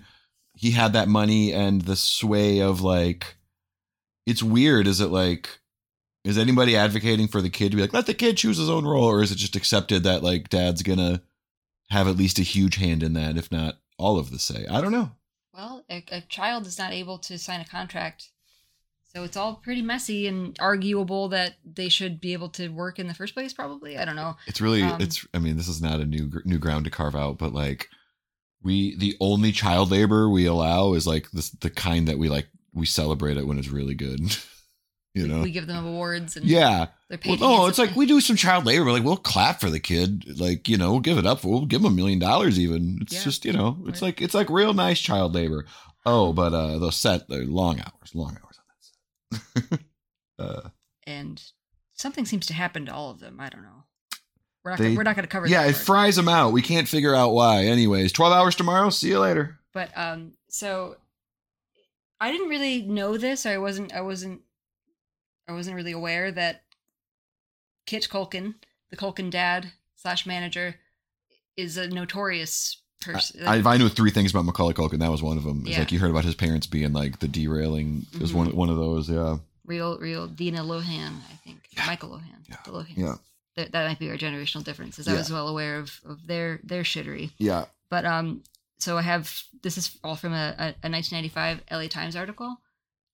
He 0.56 0.72
had 0.72 0.94
that 0.94 1.08
money 1.10 1.52
and 1.54 1.82
the 1.82 1.96
sway 1.98 2.60
of 2.62 2.82
like. 2.82 3.36
It's 4.26 4.44
weird. 4.44 4.88
Is 4.88 5.02
it 5.02 5.10
like? 5.10 5.60
Is 6.24 6.38
anybody 6.38 6.78
advocating 6.78 7.28
for 7.28 7.42
the 7.42 7.50
kid 7.50 7.72
to 7.72 7.76
be 7.76 7.82
like, 7.82 7.92
let 7.92 8.06
the 8.06 8.14
kid 8.14 8.38
choose 8.38 8.58
his 8.58 8.70
own 8.70 8.86
role, 8.86 9.04
or 9.04 9.22
is 9.22 9.32
it 9.32 9.36
just 9.36 9.58
accepted 9.58 10.04
that 10.04 10.24
like 10.24 10.48
dad's 10.48 10.82
gonna 10.82 11.22
have 11.90 12.08
at 12.08 12.16
least 12.16 12.40
a 12.40 12.44
huge 12.44 12.76
hand 12.78 13.04
in 13.04 13.14
that, 13.14 13.38
if 13.38 13.52
not 13.52 13.80
all 13.98 14.18
of 14.18 14.32
the 14.32 14.40
say? 14.40 14.66
I 14.70 14.80
don't 14.80 14.94
know. 14.94 15.12
Well, 15.54 15.84
a, 15.90 16.04
a 16.12 16.22
child 16.22 16.66
is 16.66 16.80
not 16.80 16.94
able 16.94 17.18
to 17.20 17.38
sign 17.38 17.60
a 17.60 17.66
contract, 17.66 18.30
so 19.14 19.24
it's 19.24 19.36
all 19.36 19.56
pretty 19.56 19.82
messy 19.82 20.26
and 20.26 20.58
arguable 20.60 21.28
that 21.30 21.56
they 21.66 21.90
should 21.90 22.22
be 22.22 22.34
able 22.34 22.50
to 22.50 22.70
work 22.70 23.00
in 23.00 23.08
the 23.08 23.14
first 23.14 23.34
place. 23.36 23.52
Probably, 23.52 23.98
I 23.98 24.06
don't 24.06 24.16
know. 24.16 24.38
It's 24.48 24.62
really. 24.62 24.82
Um, 24.82 25.02
it's. 25.02 25.28
I 25.34 25.40
mean, 25.40 25.58
this 25.58 25.68
is 25.68 25.82
not 25.82 26.00
a 26.00 26.06
new 26.06 26.32
new 26.46 26.58
ground 26.58 26.86
to 26.86 26.92
carve 26.92 27.16
out, 27.16 27.38
but 27.38 27.54
like, 27.54 27.90
we 28.64 28.96
the 28.96 29.18
only 29.20 29.52
child 29.52 29.92
labor 29.92 30.30
we 30.30 30.46
allow 30.46 30.94
is 30.94 31.06
like 31.06 31.30
this 31.32 31.50
the 31.50 31.70
kind 31.70 32.08
that 32.08 32.18
we 32.18 32.30
like 32.30 32.48
we 32.74 32.86
celebrate 32.86 33.38
it 33.38 33.46
when 33.48 33.58
it's 33.60 33.70
really 33.70 33.96
good. 33.96 34.20
you 35.14 35.28
know. 35.28 35.42
we 35.42 35.52
give 35.52 35.68
them 35.68 35.86
awards 35.86 36.36
and 36.36 36.46
yeah. 36.46 36.88
they're 37.10 37.20
Well, 37.26 37.36
paid. 37.38 37.42
no, 37.42 37.68
it's 37.68 37.78
like 37.78 37.96
we 37.96 38.06
do 38.06 38.20
some 38.22 38.36
child 38.36 38.66
labor. 38.66 38.92
Like 38.92 39.04
we'll 39.04 39.18
clap 39.18 39.62
for 39.62 39.70
the 39.70 39.80
kid. 39.80 40.40
Like 40.40 40.68
you 40.68 40.78
know, 40.78 40.92
we'll 40.92 41.00
give 41.02 41.18
it 41.18 41.26
up. 41.26 41.44
We'll 41.44 41.66
give 41.66 41.82
them 41.82 41.92
a 41.92 41.96
million 41.96 42.20
dollars. 42.20 42.60
Even 42.60 43.00
it's 43.02 43.14
Yeah. 43.14 43.24
just 43.24 43.46
you 43.46 43.54
know, 43.54 43.78
it's 43.86 44.02
Right. 44.02 44.08
like 44.08 44.22
it's 44.22 44.34
like 44.34 44.50
real 44.50 44.74
nice 44.74 45.00
child 45.00 45.36
labor. 45.36 45.66
Oh, 46.06 46.34
but 46.34 46.54
uh, 46.54 46.80
the 46.80 46.92
set, 46.92 47.28
the 47.30 47.38
long 47.46 47.80
hours, 47.80 48.14
long 48.14 48.38
hours 48.44 48.60
on 48.60 49.40
that 49.60 49.70
set. 49.70 49.80
uh, 50.40 50.70
and 51.08 51.42
something 51.94 52.26
seems 52.26 52.46
to 52.48 52.54
happen 52.54 52.86
to 52.88 52.94
all 52.94 53.10
of 53.12 53.20
them. 53.20 53.38
I 53.40 53.50
don't 53.50 53.62
know. 53.64 53.84
We're 54.66 54.72
not. 54.72 54.80
They- 54.80 54.86
gonna, 54.86 54.98
we're 54.98 55.04
not 55.04 55.16
going 55.16 55.24
to 55.26 55.30
cover. 55.32 55.48
yeah, 55.48 55.62
it 55.64 55.74
part. 55.74 55.86
fries 55.86 56.16
them 56.16 56.28
out. 56.28 56.52
We 56.54 56.62
can't 56.62 56.88
figure 56.88 57.14
out 57.16 57.34
why. 57.34 57.66
Anyways, 57.66 58.12
twelve 58.14 58.34
hours 58.34 58.56
tomorrow. 58.56 58.90
See 58.90 59.10
you 59.10 59.20
later. 59.20 59.60
But 59.74 59.90
um, 59.98 60.34
so 60.50 60.98
I 62.20 62.32
didn't 62.32 62.50
really 62.50 62.82
know 62.84 63.18
this. 63.18 63.46
I 63.46 63.58
wasn't. 63.58 63.94
I 63.94 64.02
wasn't. 64.02 64.42
I 65.48 65.52
wasn't 65.54 65.76
really 65.76 65.92
aware 65.92 66.32
that 66.32 66.64
Kit 67.86 68.08
Culkin, 68.10 68.56
the 68.90 68.98
Culkin 68.98 69.30
dad 69.30 69.74
slash 69.96 70.26
manager, 70.26 70.76
is 71.58 71.78
a 71.78 71.88
notorious 71.88 72.78
person. 73.02 73.46
I, 73.46 73.58
if 73.58 73.68
I 73.68 73.76
knew 73.78 73.90
three 73.90 74.12
things 74.12 74.32
about 74.32 74.46
Macaulay 74.46 74.74
Culkin, 74.74 75.00
that 75.00 75.12
was 75.12 75.22
one 75.22 75.38
of 75.38 75.44
them. 75.44 75.62
It's 75.62 75.72
Yeah. 75.72 75.80
like 75.80 75.92
you 75.92 76.00
heard 76.00 76.12
about 76.12 76.24
his 76.26 76.36
parents 76.36 76.66
being 76.68 76.94
like 76.94 77.20
the 77.20 77.28
derailing. 77.28 78.06
It 78.14 78.22
was 78.22 78.34
one 78.34 78.56
one 78.56 78.70
of 78.70 78.78
those. 78.78 79.10
Yeah, 79.10 79.38
real, 79.66 79.98
real 80.00 80.28
Dina 80.28 80.60
Lohan, 80.62 81.18
I 81.30 81.36
think. 81.44 81.60
Yeah. 81.72 81.86
Michael 81.88 82.10
Lohan. 82.12 82.48
Yeah. 82.50 82.58
The 82.66 82.72
Lohans. 82.72 82.98
Yeah. 82.98 83.16
That, 83.56 83.72
that 83.74 83.88
might 83.88 84.00
be 84.00 84.10
our 84.10 84.18
generational 84.18 84.64
differences. 84.64 85.08
I 85.08 85.12
Yeah. 85.12 85.18
was 85.20 85.32
well 85.32 85.48
aware 85.50 85.78
of, 85.78 86.00
of 86.06 86.26
their 86.26 86.60
their 86.64 86.84
shittery. 86.84 87.32
yeah. 87.38 87.66
But 87.90 88.06
um, 88.06 88.42
so 88.84 88.98
I 88.98 89.02
have 89.02 89.44
this 89.62 89.78
is 89.78 89.98
all 90.04 90.16
from 90.16 90.34
a, 90.34 90.54
a, 90.58 90.66
a 90.84 90.90
1995 90.90 91.62
LA 91.72 91.88
Times 91.88 92.16
article. 92.16 92.58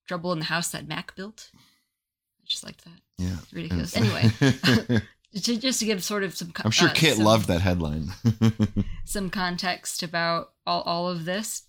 Trouble 0.07 0.34
in 0.34 0.39
the 0.39 0.45
house 0.45 0.72
that 0.72 0.88
Mac 0.88 1.15
built. 1.15 1.51
I 1.53 2.45
just 2.47 2.63
liked 2.63 2.84
that. 2.86 2.99
Yeah. 3.20 3.38
It's 3.43 3.53
ridiculous. 3.53 3.95
Anyway, 3.95 4.32
to, 5.36 5.57
just 5.57 5.80
to 5.80 5.86
give 5.86 6.03
sort 6.03 6.24
of 6.24 6.36
some. 6.36 6.51
I'm 6.63 6.72
sure 6.72 6.89
uh, 6.89 6.93
Kit 6.93 7.17
some- 7.17 7.26
loved 7.26 7.47
that 7.47 7.61
headline. 7.61 8.07
some 9.05 9.30
context 9.30 10.01
about 10.01 10.53
all, 10.65 10.82
all 10.82 11.07
of 11.07 11.26
this. 11.26 11.63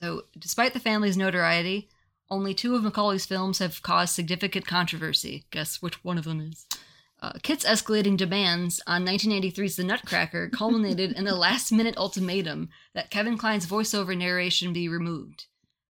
So, 0.00 0.22
despite 0.38 0.72
the 0.72 0.80
family's 0.80 1.16
notoriety, 1.16 1.88
only 2.30 2.54
two 2.54 2.74
of 2.76 2.82
Macaulay's 2.82 3.26
films 3.26 3.58
have 3.58 3.82
caused 3.82 4.14
significant 4.14 4.66
controversy. 4.66 5.44
Guess 5.50 5.82
which 5.82 6.02
one 6.04 6.16
of 6.18 6.24
them 6.24 6.40
is? 6.40 6.66
Uh, 7.20 7.32
Kit's 7.42 7.64
escalating 7.64 8.16
demands 8.16 8.80
on 8.86 9.04
1983's 9.04 9.76
The 9.76 9.84
Nutcracker 9.84 10.50
culminated 10.50 11.12
in 11.12 11.26
a 11.26 11.34
last 11.34 11.72
minute 11.72 11.96
ultimatum 11.96 12.68
that 12.94 13.10
Kevin 13.10 13.36
Kline's 13.36 13.66
voiceover 13.66 14.16
narration 14.16 14.72
be 14.72 14.88
removed. 14.88 15.46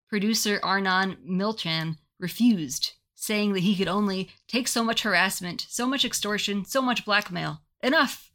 Producer 0.07 0.59
Arnon 0.63 1.17
Milchan 1.29 1.97
refused, 2.17 2.93
saying 3.13 3.53
that 3.53 3.59
he 3.59 3.75
could 3.75 3.89
only 3.89 4.29
take 4.47 4.69
so 4.69 4.83
much 4.83 5.01
harassment, 5.01 5.65
so 5.67 5.85
much 5.85 6.05
extortion, 6.05 6.63
so 6.63 6.81
much 6.81 7.03
blackmail. 7.03 7.61
Enough! 7.83 8.27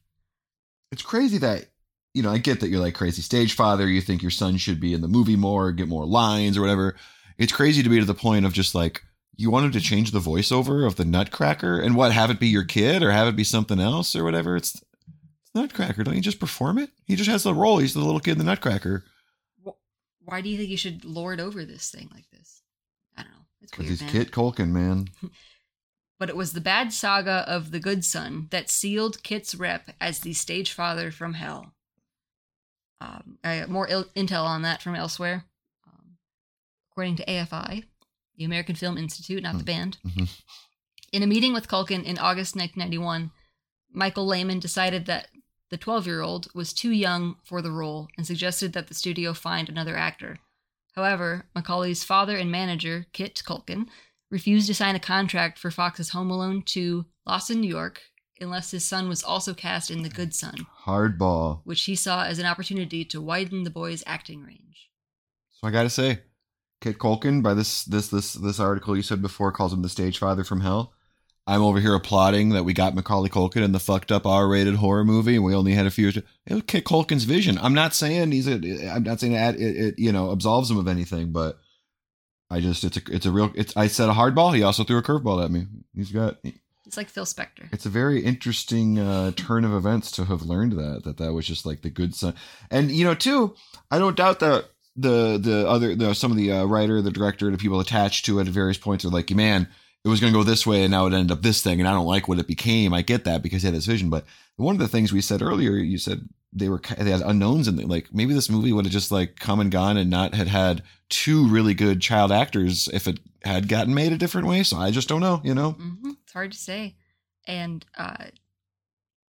it's 0.92 1.02
crazy 1.02 1.38
that 1.38 1.66
you 2.14 2.22
know 2.22 2.30
i 2.30 2.38
get 2.38 2.60
that 2.60 2.68
you're 2.68 2.80
like 2.80 2.94
crazy 2.94 3.22
stage 3.22 3.54
father 3.54 3.88
you 3.88 4.00
think 4.00 4.22
your 4.22 4.30
son 4.30 4.56
should 4.56 4.78
be 4.78 4.94
in 4.94 5.00
the 5.00 5.08
movie 5.08 5.34
more 5.34 5.72
get 5.72 5.88
more 5.88 6.06
lines 6.06 6.56
or 6.56 6.60
whatever 6.60 6.94
it's 7.38 7.52
crazy 7.52 7.82
to 7.82 7.88
be 7.88 7.98
to 7.98 8.04
the 8.04 8.14
point 8.14 8.44
of 8.44 8.52
just 8.52 8.74
like 8.74 9.02
you 9.36 9.50
wanted 9.50 9.72
to 9.72 9.80
change 9.80 10.10
the 10.10 10.20
voiceover 10.20 10.86
of 10.86 10.96
the 10.96 11.04
nutcracker 11.04 11.80
and 11.80 11.96
what 11.96 12.12
have 12.12 12.30
it 12.30 12.38
be 12.38 12.48
your 12.48 12.64
kid 12.64 13.02
or 13.02 13.10
have 13.10 13.28
it 13.28 13.36
be 13.36 13.44
something 13.44 13.80
else 13.80 14.14
or 14.14 14.24
whatever 14.24 14.56
it's, 14.56 14.74
it's 14.74 15.54
nutcracker 15.54 16.04
don't 16.04 16.16
you 16.16 16.20
just 16.20 16.40
perform 16.40 16.78
it 16.78 16.90
he 17.06 17.16
just 17.16 17.30
has 17.30 17.42
the 17.42 17.54
role 17.54 17.78
he's 17.78 17.94
the 17.94 18.00
little 18.00 18.20
kid 18.20 18.32
in 18.32 18.38
the 18.38 18.44
nutcracker 18.44 19.04
why 20.24 20.40
do 20.40 20.48
you 20.48 20.56
think 20.56 20.70
you 20.70 20.76
should 20.76 21.04
lord 21.04 21.40
over 21.40 21.64
this 21.64 21.90
thing 21.90 22.08
like 22.14 22.30
this? 22.30 22.62
I 23.16 23.22
don't 23.22 23.32
know. 23.32 23.38
It's 23.60 23.72
because 23.72 23.88
he's 23.88 24.02
man. 24.02 24.10
kit 24.10 24.30
Culkin 24.30 24.70
man 24.70 25.08
But 26.22 26.28
it 26.28 26.36
was 26.36 26.52
the 26.52 26.60
bad 26.60 26.92
saga 26.92 27.44
of 27.48 27.72
the 27.72 27.80
good 27.80 28.04
son 28.04 28.46
that 28.50 28.70
sealed 28.70 29.24
Kit's 29.24 29.56
rep 29.56 29.90
as 30.00 30.20
the 30.20 30.34
stage 30.34 30.72
father 30.72 31.10
from 31.10 31.34
hell. 31.34 31.74
Um, 33.00 33.38
I 33.42 33.58
got 33.58 33.68
more 33.68 33.88
il- 33.88 34.04
intel 34.14 34.44
on 34.44 34.62
that 34.62 34.80
from 34.80 34.94
elsewhere. 34.94 35.46
Um, 35.84 36.18
according 36.92 37.16
to 37.16 37.24
AFI, 37.24 37.86
the 38.36 38.44
American 38.44 38.74
Film 38.74 38.96
Institute, 38.98 39.42
not 39.42 39.58
the 39.58 39.64
band, 39.64 39.98
Mhm. 40.04 40.28
in 41.12 41.22
a 41.22 41.26
meeting 41.26 41.52
with 41.52 41.68
Culkin 41.68 42.02
in 42.04 42.18
August 42.18 42.56
1991, 42.56 43.30
Michael 43.90 44.26
Lehmann 44.26 44.58
decided 44.60 45.06
that 45.06 45.28
the 45.70 45.76
12 45.76 46.06
year 46.06 46.20
old 46.22 46.48
was 46.54 46.72
too 46.72 46.90
young 46.90 47.36
for 47.44 47.60
the 47.62 47.70
role 47.72 48.08
and 48.16 48.26
suggested 48.26 48.72
that 48.72 48.88
the 48.88 48.94
studio 48.94 49.32
find 49.34 49.68
another 49.68 49.96
actor. 49.96 50.38
However, 50.94 51.48
Macaulay's 51.54 52.04
father 52.04 52.36
and 52.36 52.50
manager, 52.50 53.06
Kit 53.12 53.42
Culkin, 53.46 53.88
refused 54.30 54.66
to 54.66 54.74
sign 54.74 54.94
a 54.94 55.00
contract 55.00 55.58
for 55.58 55.70
Fox's 55.70 56.10
Home 56.10 56.30
Alone 56.30 56.62
2 56.62 57.06
Lost 57.26 57.50
in 57.50 57.60
New 57.60 57.68
York 57.68 58.02
unless 58.40 58.70
his 58.72 58.84
son 58.84 59.08
was 59.08 59.22
also 59.22 59.54
cast 59.54 59.90
in 59.90 60.02
The 60.02 60.08
Good 60.08 60.34
Son, 60.34 60.66
hardball 60.84 61.60
which 61.64 61.84
he 61.84 61.94
saw 61.94 62.24
as 62.24 62.38
an 62.38 62.46
opportunity 62.46 63.04
to 63.04 63.20
widen 63.20 63.62
the 63.62 63.70
boy's 63.70 64.02
acting 64.06 64.42
range. 64.42 64.90
So 65.52 65.68
I 65.68 65.70
gotta 65.70 65.90
say, 65.90 66.22
Kit 66.82 66.98
Culkin, 66.98 67.42
by 67.42 67.54
this 67.54 67.84
this 67.84 68.08
this 68.08 68.34
this 68.34 68.60
article 68.60 68.96
you 68.96 69.02
said 69.02 69.22
before, 69.22 69.52
calls 69.52 69.72
him 69.72 69.82
the 69.82 69.88
stage 69.88 70.18
father 70.18 70.44
from 70.44 70.60
hell. 70.60 70.92
I'm 71.46 71.62
over 71.62 71.80
here 71.80 71.94
applauding 71.94 72.50
that 72.50 72.64
we 72.64 72.72
got 72.72 72.94
Macaulay 72.94 73.28
Culkin 73.28 73.64
in 73.64 73.72
the 73.72 73.80
fucked 73.80 74.12
up 74.12 74.26
R-rated 74.26 74.76
horror 74.76 75.04
movie, 75.04 75.36
and 75.36 75.44
we 75.44 75.54
only 75.54 75.72
had 75.72 75.86
a 75.86 75.90
few. 75.90 76.08
It 76.08 76.24
was 76.50 76.62
Kit 76.66 76.84
Culkin's 76.84 77.24
vision. 77.24 77.58
I'm 77.58 77.74
not 77.74 77.94
saying 77.94 78.32
he's 78.32 78.46
a. 78.46 78.54
I'm 78.88 79.04
not 79.04 79.20
saying 79.20 79.32
that 79.32 79.56
it, 79.56 79.76
it 79.76 79.98
you 79.98 80.12
know 80.12 80.30
absolves 80.32 80.70
him 80.70 80.78
of 80.78 80.88
anything, 80.88 81.32
but 81.32 81.58
I 82.50 82.60
just 82.60 82.84
it's 82.84 82.96
a 82.96 83.02
it's 83.10 83.26
a 83.26 83.32
real. 83.32 83.52
It's 83.54 83.76
I 83.76 83.86
said 83.86 84.08
a 84.08 84.12
hardball. 84.12 84.54
He 84.54 84.62
also 84.62 84.84
threw 84.84 84.98
a 84.98 85.02
curveball 85.02 85.44
at 85.44 85.50
me. 85.50 85.66
He's 85.94 86.12
got. 86.12 86.38
It's 86.84 86.96
like 86.96 87.08
Phil 87.08 87.24
Spector. 87.24 87.72
It's 87.72 87.86
a 87.86 87.90
very 87.90 88.22
interesting 88.24 88.98
uh, 88.98 89.30
turn 89.36 89.64
of 89.64 89.72
events 89.72 90.10
to 90.12 90.24
have 90.24 90.42
learned 90.42 90.72
that 90.72 91.02
that 91.04 91.16
that 91.18 91.32
was 91.32 91.46
just 91.46 91.64
like 91.64 91.82
the 91.82 91.90
good 91.90 92.14
son, 92.14 92.34
and 92.70 92.90
you 92.90 93.04
know 93.04 93.14
too. 93.14 93.54
I 93.90 93.98
don't 93.98 94.16
doubt 94.16 94.40
that 94.40 94.66
the 94.96 95.38
the 95.38 95.68
other 95.68 95.94
the 95.94 96.14
some 96.14 96.30
of 96.30 96.36
the 96.36 96.52
uh, 96.52 96.64
writer, 96.64 97.00
the 97.00 97.10
director, 97.10 97.50
the 97.50 97.58
people 97.58 97.80
attached 97.80 98.24
to 98.26 98.38
it 98.38 98.46
at 98.46 98.52
various 98.52 98.78
points 98.78 99.04
are 99.04 99.08
like, 99.10 99.30
man, 99.30 99.68
it 100.04 100.08
was 100.08 100.20
going 100.20 100.32
to 100.32 100.38
go 100.38 100.42
this 100.42 100.66
way, 100.66 100.82
and 100.82 100.90
now 100.90 101.06
it 101.06 101.12
ended 101.12 101.30
up 101.30 101.42
this 101.42 101.62
thing, 101.62 101.80
and 101.80 101.88
I 101.88 101.92
don't 101.92 102.06
like 102.06 102.28
what 102.28 102.38
it 102.38 102.46
became. 102.46 102.92
I 102.92 103.02
get 103.02 103.24
that 103.24 103.42
because 103.42 103.62
he 103.62 103.66
had 103.68 103.74
this 103.74 103.86
vision, 103.86 104.10
but 104.10 104.24
one 104.56 104.74
of 104.74 104.80
the 104.80 104.88
things 104.88 105.12
we 105.12 105.20
said 105.20 105.42
earlier, 105.42 105.72
you 105.72 105.98
said 105.98 106.28
they 106.52 106.68
were 106.68 106.80
they 106.98 107.10
had 107.10 107.22
unknowns 107.22 107.66
and 107.66 107.82
like 107.88 108.12
maybe 108.12 108.34
this 108.34 108.50
movie 108.50 108.72
would 108.72 108.84
have 108.84 108.92
just 108.92 109.10
like 109.10 109.36
come 109.36 109.60
and 109.60 109.70
gone 109.70 109.96
and 109.96 110.10
not 110.10 110.34
had 110.34 110.48
had 110.48 110.82
two 111.08 111.48
really 111.48 111.72
good 111.72 112.00
child 112.02 112.30
actors 112.30 112.88
if 112.92 113.08
it 113.08 113.20
had 113.42 113.68
gotten 113.68 113.94
made 113.94 114.12
a 114.12 114.18
different 114.18 114.46
way. 114.46 114.62
So 114.62 114.76
I 114.76 114.90
just 114.90 115.08
don't 115.08 115.20
know, 115.20 115.40
you 115.44 115.54
know. 115.54 115.72
hmm 115.72 116.10
It's 116.22 116.32
hard 116.32 116.52
to 116.52 116.58
say. 116.58 116.96
And 117.46 117.84
uh, 117.96 118.26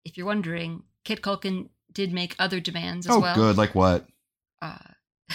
if 0.05 0.17
you're 0.17 0.27
wondering, 0.27 0.83
Kit 1.05 1.23
Culkin 1.23 1.69
did 1.93 2.13
make 2.13 2.35
other 2.39 2.61
demands 2.61 3.07
as 3.07 3.15
oh, 3.15 3.21
well. 3.21 3.35
good. 3.35 3.57
Like 3.57 3.75
what? 3.75 4.07
Uh, 4.61 4.77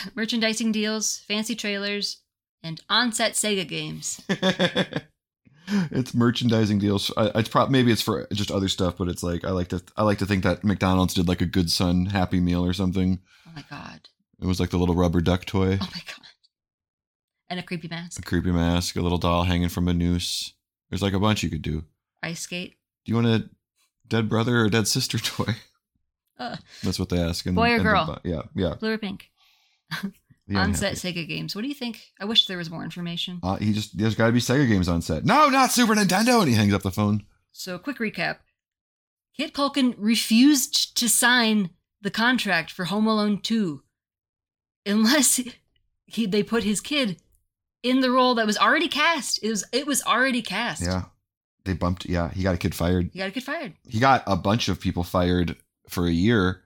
merchandising 0.16 0.72
deals, 0.72 1.18
fancy 1.28 1.56
trailers, 1.56 2.22
and 2.64 2.82
on-set 2.90 3.34
Sega 3.34 3.68
games. 3.68 4.22
it's 5.92 6.14
merchandising 6.14 6.80
deals. 6.80 7.12
I, 7.18 7.32
it's 7.36 7.50
probably 7.50 7.74
maybe 7.74 7.92
it's 7.92 8.02
for 8.02 8.28
just 8.34 8.52
other 8.52 8.68
stuff, 8.70 8.98
but 8.98 9.08
it's 9.10 9.24
like 9.24 9.44
I 9.46 9.52
like 9.52 9.68
to 9.70 9.82
I 9.96 10.04
like 10.04 10.20
to 10.20 10.26
think 10.26 10.44
that 10.44 10.64
McDonald's 10.64 11.14
did 11.14 11.28
like 11.28 11.42
a 11.42 11.46
good 11.46 11.70
son 11.72 12.08
Happy 12.08 12.40
Meal 12.40 12.64
or 12.64 12.74
something. 12.74 13.20
Oh 13.48 13.52
my 13.56 13.64
god. 13.70 14.02
It 14.42 14.46
was 14.46 14.60
like 14.60 14.70
the 14.70 14.78
little 14.78 14.96
rubber 14.96 15.22
duck 15.22 15.46
toy, 15.46 15.74
Oh 15.82 15.90
my 15.94 16.02
god. 16.06 16.26
And 17.50 17.60
a 17.60 17.64
creepy 17.64 17.88
mask. 17.88 18.20
a 18.20 18.22
creepy 18.24 18.52
mask, 18.52 18.96
a 18.98 19.02
little 19.02 19.18
doll 19.18 19.44
hanging 19.44 19.70
from 19.70 19.88
a 19.88 19.94
noose. 19.94 20.54
There's 20.90 21.02
like 21.02 21.14
a 21.14 21.20
bunch 21.20 21.44
you 21.44 21.50
could 21.50 21.62
do. 21.62 21.86
Ice 22.22 22.42
skate. 22.42 22.76
Do 23.06 23.12
you 23.12 23.16
want 23.16 23.28
a 23.28 23.50
dead 24.08 24.28
brother 24.30 24.60
or 24.62 24.70
dead 24.70 24.88
sister 24.88 25.18
toy? 25.18 25.56
Uh, 26.38 26.58
That's 26.84 27.00
what 27.00 27.10
they 27.10 27.20
ask. 27.20 27.46
in- 27.46 27.56
Boy 27.56 27.72
or 27.74 27.78
the 27.78 27.84
girl? 27.84 28.20
bu- 28.24 28.30
yeah, 28.30 28.42
yeah. 28.54 28.76
blue 28.76 28.92
or 28.94 28.98
pink. 28.98 29.30
The 30.50 30.56
On-set. 30.56 30.94
Sega 30.94 31.28
games. 31.28 31.56
What 31.56 31.64
do 31.64 31.68
you 31.68 31.74
think? 31.74 32.00
I 32.22 32.26
wish 32.26 32.46
there 32.46 32.58
was 32.58 32.70
more 32.70 32.84
information. 32.84 33.40
Uh, 33.44 33.58
he 33.58 33.74
just 33.74 33.98
there's 33.98 34.16
got 34.16 34.28
to 34.28 34.32
be 34.32 34.40
Sega 34.40 34.66
games 34.66 34.88
on 34.88 35.02
set. 35.02 35.26
No, 35.26 35.50
not 35.50 35.72
Super 35.72 35.94
Nintendo. 35.94 36.40
And 36.40 36.48
he 36.48 36.56
hangs 36.56 36.74
up 36.74 36.84
the 36.84 36.92
phone. 36.92 37.26
So, 37.52 37.78
quick 37.78 37.98
recap. 37.98 38.38
Kit 39.36 39.54
Culkin 39.54 39.94
refused 39.98 40.96
to 40.98 41.10
sign 41.10 41.72
the 42.02 42.10
contract 42.10 42.72
for 42.72 42.86
Home 42.86 43.08
Alone 43.08 43.40
2 43.42 43.82
unless 44.86 45.42
he, 46.06 46.26
they 46.26 46.44
put 46.44 46.64
his 46.64 46.80
kid 46.80 47.22
in 47.84 48.00
the 48.02 48.10
role 48.12 48.36
that 48.36 48.48
was 48.48 48.58
already 48.58 48.88
cast. 48.88 49.44
It 49.44 49.50
was 49.50 49.66
it 49.74 49.86
was 49.86 50.02
already 50.04 50.42
cast. 50.42 50.82
Yeah, 50.82 51.04
they 51.66 51.74
bumped. 51.74 52.06
Yeah, 52.06 52.32
he 52.32 52.44
got 52.44 52.56
a 52.56 52.58
kid 52.58 52.74
fired. 52.74 53.10
He 53.12 53.20
got 53.20 53.28
a 53.28 53.32
kid 53.32 53.44
fired. 53.44 53.74
he 53.86 54.00
got 54.00 54.24
a 54.26 54.38
bunch 54.38 54.70
of 54.70 54.80
people 54.80 55.04
fired 55.04 55.58
for 55.90 56.08
a 56.08 56.12
year 56.12 56.64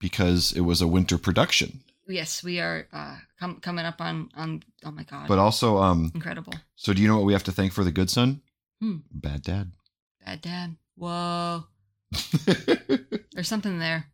because 0.00 0.52
it 0.52 0.60
was 0.60 0.82
a 0.82 0.86
winter 0.86 1.16
production. 1.18 1.80
Yes, 2.08 2.44
we 2.44 2.60
are 2.60 2.86
uh, 2.92 3.16
com- 3.40 3.60
coming 3.60 3.84
up 3.84 4.00
on 4.00 4.30
on. 4.36 4.62
Oh 4.84 4.90
my 4.92 5.02
god! 5.02 5.26
But 5.28 5.38
also, 5.38 5.78
um, 5.78 6.10
incredible. 6.14 6.52
so 6.76 6.92
do 6.92 7.02
you 7.02 7.08
know 7.08 7.16
what 7.16 7.24
we 7.26 7.32
have 7.32 7.44
to 7.44 7.52
thank 7.52 7.72
for 7.72 7.82
the 7.84 7.90
good 7.92 8.10
son? 8.10 8.42
Hmm. 8.80 8.98
Bad 9.10 9.42
dad. 9.42 9.72
Bad 10.24 10.40
dad. 10.42 10.76
Whoa. 10.96 11.64
There's 13.32 13.48
something 13.48 13.78
there. 13.78 14.06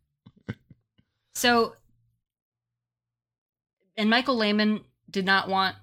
So, 1.35 1.75
and 3.97 4.09
Michael 4.11 4.37
Lehmann 4.37 4.81
did 5.11 5.25
not 5.27 5.49
want. 5.49 5.77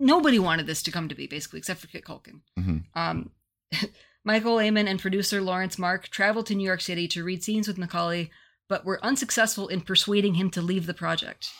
Nobody 0.00 0.38
wanted 0.38 0.66
this 0.66 0.82
to 0.84 0.90
come 0.92 1.08
to 1.08 1.14
be, 1.14 1.26
basically, 1.26 1.58
except 1.58 1.80
for 1.80 1.86
Kit 1.88 2.04
Culkin. 2.04 2.40
Mhm. 2.58 2.84
Um, 2.94 3.30
Michael 4.24 4.54
Lehmann 4.56 4.86
and 4.88 5.00
producer 5.00 5.40
Laurence 5.40 5.78
Mark 5.78 6.08
traveled 6.08 6.46
to 6.46 6.54
New 6.54 6.64
York 6.66 6.80
City 6.80 7.08
to 7.08 7.24
read 7.24 7.42
scenes 7.42 7.66
with 7.66 7.78
Macaulay, 7.78 8.30
but 8.68 8.84
were 8.84 9.04
unsuccessful 9.04 9.68
in 9.68 9.80
persuading 9.80 10.34
him 10.34 10.50
to 10.50 10.62
leave 10.62 10.86
the 10.86 10.94
project. 10.94 11.50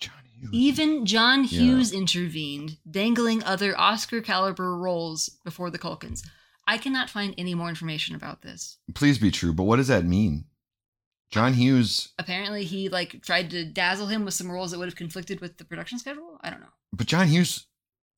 Johnny, 0.00 0.30
Even 0.52 1.06
John 1.06 1.42
Yeah. 1.44 1.60
Hughes 1.60 1.92
intervened, 1.92 2.78
dangling 2.90 3.42
other 3.44 3.78
Oscar 3.78 4.20
caliber 4.20 4.76
roles 4.76 5.28
before 5.44 5.70
the 5.70 5.78
Culkins. 5.78 6.22
I 6.66 6.78
cannot 6.78 7.10
find 7.10 7.34
any 7.36 7.54
more 7.54 7.68
information 7.68 8.14
about 8.14 8.42
this. 8.42 8.78
Please 8.94 9.18
be 9.18 9.30
true, 9.30 9.52
but 9.52 9.64
what 9.64 9.76
does 9.76 9.88
that 9.88 10.04
mean? 10.04 10.46
John 11.30 11.54
Hughes, 11.54 12.12
Apparently, 12.18 12.64
he 12.64 12.88
like 12.88 13.22
tried 13.22 13.50
to 13.50 13.64
dazzle 13.64 14.06
him 14.06 14.24
with 14.24 14.34
some 14.34 14.50
roles 14.50 14.70
that 14.70 14.78
would 14.78 14.88
have 14.88 14.96
conflicted 14.96 15.40
with 15.40 15.58
the 15.58 15.64
production 15.64 15.98
schedule. 15.98 16.38
I 16.42 16.50
don't 16.50 16.60
know. 16.60 16.72
but 16.92 17.06
John 17.06 17.26
Hughes, 17.28 17.66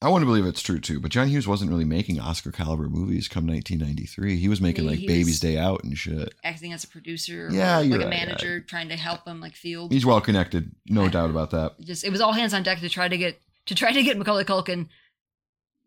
I 0.02 0.08
want 0.10 0.22
to 0.22 0.26
believe 0.26 0.44
it's 0.44 0.60
true 0.60 0.78
too. 0.78 1.00
But 1.00 1.10
John 1.10 1.28
Hughes 1.28 1.48
wasn't 1.48 1.70
really 1.70 1.84
making 1.86 2.20
Oscar 2.20 2.52
caliber 2.52 2.88
movies 2.88 3.28
come 3.28 3.46
1993. 3.46 4.36
He 4.36 4.48
was 4.48 4.60
making 4.60 4.84
He- 4.84 4.90
like 4.90 5.06
Baby's 5.06 5.40
Day 5.40 5.56
Out 5.56 5.84
and 5.84 5.96
shit. 5.96 6.34
Acting 6.44 6.72
as 6.74 6.84
a 6.84 6.88
producer, 6.88 7.46
or 7.46 7.50
Yeah, 7.50 7.78
like 7.78 7.88
you're 7.88 8.00
a 8.00 8.04
right, 8.04 8.12
yeah. 8.12 8.26
manager, 8.26 8.60
trying 8.60 8.90
to 8.90 8.96
help 8.96 9.26
him 9.26 9.40
like 9.40 9.56
field. 9.56 9.92
He's 9.92 10.04
well 10.04 10.20
connected, 10.20 10.72
no 10.86 11.06
I- 11.06 11.08
doubt 11.08 11.30
about 11.30 11.50
that. 11.52 11.80
just 11.80 12.04
it 12.04 12.10
was 12.10 12.20
all 12.20 12.32
hands 12.32 12.52
on 12.52 12.62
deck 12.62 12.80
to 12.80 12.88
try 12.90 13.08
to 13.08 13.16
get 13.16 13.40
to 13.66 13.74
try 13.74 13.90
to 13.92 14.02
get 14.02 14.18
Macaulay 14.18 14.44
Culkin 14.44 14.88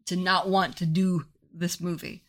to 0.07 0.15
not 0.15 0.49
want 0.49 0.75
to 0.77 0.85
do 0.87 1.25
this 1.53 1.79
movie. 1.79 2.23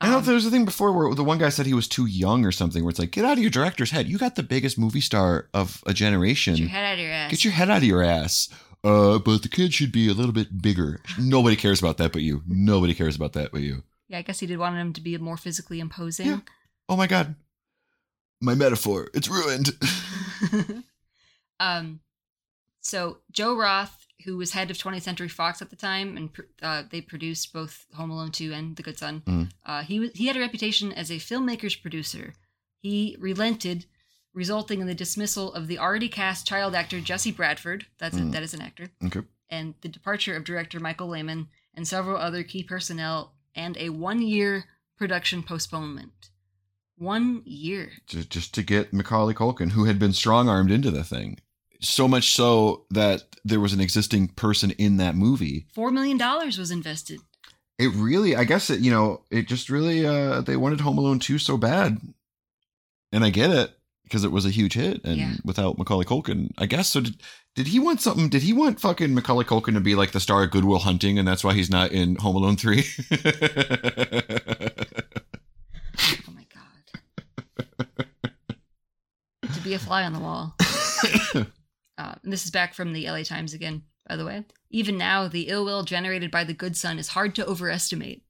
I 0.00 0.10
know 0.10 0.18
Um, 0.18 0.24
there 0.24 0.34
was 0.34 0.44
a 0.46 0.50
thing 0.50 0.64
before 0.66 0.92
where 0.92 1.14
the 1.14 1.24
one 1.24 1.38
guy 1.38 1.48
said 1.48 1.64
he 1.66 1.72
was 1.74 1.88
too 1.88 2.04
young 2.06 2.44
or 2.44 2.52
something. 2.52 2.82
Where 2.82 2.90
it's 2.90 2.98
like, 2.98 3.12
get 3.12 3.24
out 3.24 3.34
of 3.34 3.38
your 3.38 3.50
director's 3.50 3.90
head. 3.92 4.08
You 4.08 4.18
got 4.18 4.34
the 4.36 4.42
biggest 4.42 4.76
movie 4.78 5.00
star 5.00 5.48
of 5.54 5.82
a 5.86 5.94
generation. 5.94 6.54
Get 6.54 6.60
your 6.60 6.68
head 6.70 6.84
out 6.84 6.92
of 6.94 6.98
your 7.00 7.12
ass. 7.12 7.30
Get 7.30 7.44
your 7.44 7.52
head 7.54 7.70
out 7.70 7.76
of 7.78 7.84
your 7.84 8.02
ass. 8.02 8.48
Uh, 8.86 9.18
but 9.18 9.42
the 9.42 9.48
kid 9.48 9.74
should 9.74 9.90
be 9.90 10.08
a 10.08 10.14
little 10.14 10.32
bit 10.32 10.62
bigger. 10.62 11.00
Nobody 11.18 11.56
cares 11.56 11.80
about 11.80 11.96
that 11.98 12.12
but 12.12 12.22
you. 12.22 12.42
Nobody 12.46 12.94
cares 12.94 13.16
about 13.16 13.32
that 13.32 13.50
but 13.52 13.62
you. 13.62 13.82
yeah, 14.08 14.18
I 14.18 14.22
guess 14.22 14.38
he 14.40 14.46
did 14.46 14.58
want 14.58 14.76
him 14.76 14.92
to 14.92 15.00
be 15.00 15.16
more 15.18 15.36
physically 15.36 15.80
imposing. 15.80 16.26
Yeah. 16.26 16.40
Oh 16.88 16.96
my 16.96 17.06
god. 17.06 17.34
My 18.40 18.54
metaphor. 18.54 19.08
It's 19.14 19.28
ruined. 19.28 19.70
um, 21.60 22.00
so 22.80 23.18
Joe 23.32 23.56
Roth, 23.56 24.06
who 24.24 24.36
was 24.36 24.52
head 24.52 24.70
of 24.70 24.78
20th 24.78 25.02
Century 25.02 25.28
Fox 25.28 25.60
at 25.60 25.70
the 25.70 25.76
time, 25.76 26.16
and 26.16 26.30
uh, 26.62 26.82
they 26.90 27.00
produced 27.00 27.52
both 27.52 27.86
Home 27.94 28.10
Alone 28.10 28.30
2 28.30 28.52
and 28.52 28.76
The 28.76 28.82
Good 28.82 28.98
Son. 28.98 29.22
Mhm. 29.26 29.50
Uh, 29.64 29.82
he 29.82 29.98
was 30.00 30.10
he 30.14 30.26
had 30.26 30.36
a 30.36 30.40
reputation 30.40 30.92
as 30.92 31.10
a 31.10 31.14
filmmaker's 31.16 31.74
producer. 31.76 32.34
He 32.82 33.16
relented, 33.18 33.86
resulting 34.36 34.80
in 34.80 34.86
the 34.86 34.94
dismissal 34.94 35.52
of 35.54 35.66
the 35.66 35.78
already 35.78 36.08
cast 36.08 36.46
child 36.46 36.74
actor 36.74 37.00
Jesse 37.00 37.32
Bradford. 37.32 37.86
That's 37.98 38.16
a, 38.16 38.20
Mm. 38.20 38.32
that 38.32 38.42
is 38.44 38.54
an 38.54 38.60
actor. 38.62 38.90
okay. 39.04 39.22
and 39.48 39.74
the 39.80 39.88
departure 39.88 40.34
of 40.36 40.42
director 40.44 40.78
Michael 40.80 41.06
Lehmann 41.08 41.46
and 41.74 41.86
several 41.86 42.16
other 42.16 42.42
key 42.42 42.62
personnel, 42.64 43.32
and 43.54 43.76
a 43.78 43.88
one 43.90 44.20
year 44.20 44.64
production 44.98 45.42
postponement. 45.42 46.30
One 46.98 47.42
year. 47.44 47.92
Just, 48.06 48.30
just 48.30 48.54
to 48.54 48.62
get 48.62 48.92
Macaulay 48.92 49.34
Culkin, 49.34 49.70
who 49.72 49.84
had 49.84 49.98
been 49.98 50.12
strong 50.12 50.48
armed 50.48 50.70
into 50.72 50.90
the 50.90 51.04
thing. 51.04 51.38
So 51.80 52.08
much 52.08 52.32
so 52.32 52.86
that 52.90 53.22
there 53.44 53.60
was 53.60 53.72
an 53.72 53.80
existing 53.80 54.28
person 54.28 54.70
in 54.72 54.96
that 54.96 55.14
movie. 55.14 55.66
$4 55.76 55.92
million 55.92 56.18
was 56.18 56.70
invested. 56.70 57.20
It 57.78 57.92
really, 57.94 58.34
I 58.34 58.44
guess 58.44 58.68
it, 58.70 58.80
you 58.80 58.90
know, 58.90 59.20
it 59.30 59.46
just 59.46 59.68
really, 59.70 60.04
uh, 60.06 60.40
they 60.40 60.56
wanted 60.56 60.80
Home 60.80 60.96
Alone 60.98 61.18
2 61.20 61.38
so 61.38 61.56
bad. 61.58 61.98
And 63.12 63.22
I 63.24 63.30
get 63.30 63.50
it 63.50 63.70
because 64.06 64.24
it 64.24 64.30
was 64.32 64.46
a 64.46 64.50
huge 64.50 64.74
hit. 64.74 65.00
And 65.04 65.16
Yeah. 65.18 65.34
without 65.44 65.76
Macaulay 65.78 66.04
Culkin, 66.04 66.50
I 66.58 66.66
guess. 66.66 66.88
So 66.88 67.00
did, 67.00 67.16
did 67.54 67.66
he 67.66 67.78
want 67.78 68.00
something? 68.00 68.28
Did 68.28 68.42
he 68.42 68.52
want 68.52 68.80
fucking 68.80 69.14
Macaulay 69.14 69.44
Culkin 69.44 69.74
to 69.74 69.80
be 69.80 69.94
like 69.94 70.12
the 70.12 70.20
star 70.20 70.42
of 70.44 70.50
Good 70.50 70.64
Will 70.64 70.78
Hunting? 70.78 71.18
And 71.18 71.26
that's 71.26 71.42
why 71.44 71.54
he's 71.54 71.70
not 71.70 71.90
in 71.92 72.16
Home 72.16 72.36
Alone 72.36 72.56
3? 72.56 72.84
Oh 76.28 76.32
my 76.34 76.46
God. 76.54 78.06
to 79.54 79.60
be 79.62 79.74
a 79.74 79.78
fly 79.78 80.04
on 80.04 80.12
the 80.12 80.20
wall. 80.20 80.54
Uh, 81.98 82.14
this 82.22 82.44
is 82.44 82.50
back 82.50 82.74
from 82.74 82.92
the 82.92 83.06
LA 83.08 83.22
Times 83.22 83.54
again, 83.54 83.82
by 84.06 84.16
the 84.16 84.24
way. 84.26 84.44
Even 84.68 84.98
now, 84.98 85.28
the 85.28 85.48
ill 85.48 85.64
will 85.64 85.82
generated 85.82 86.30
by 86.30 86.44
the 86.44 86.52
good 86.52 86.76
son 86.76 86.98
is 86.98 87.08
hard 87.08 87.34
to 87.34 87.46
overestimate. 87.46 88.22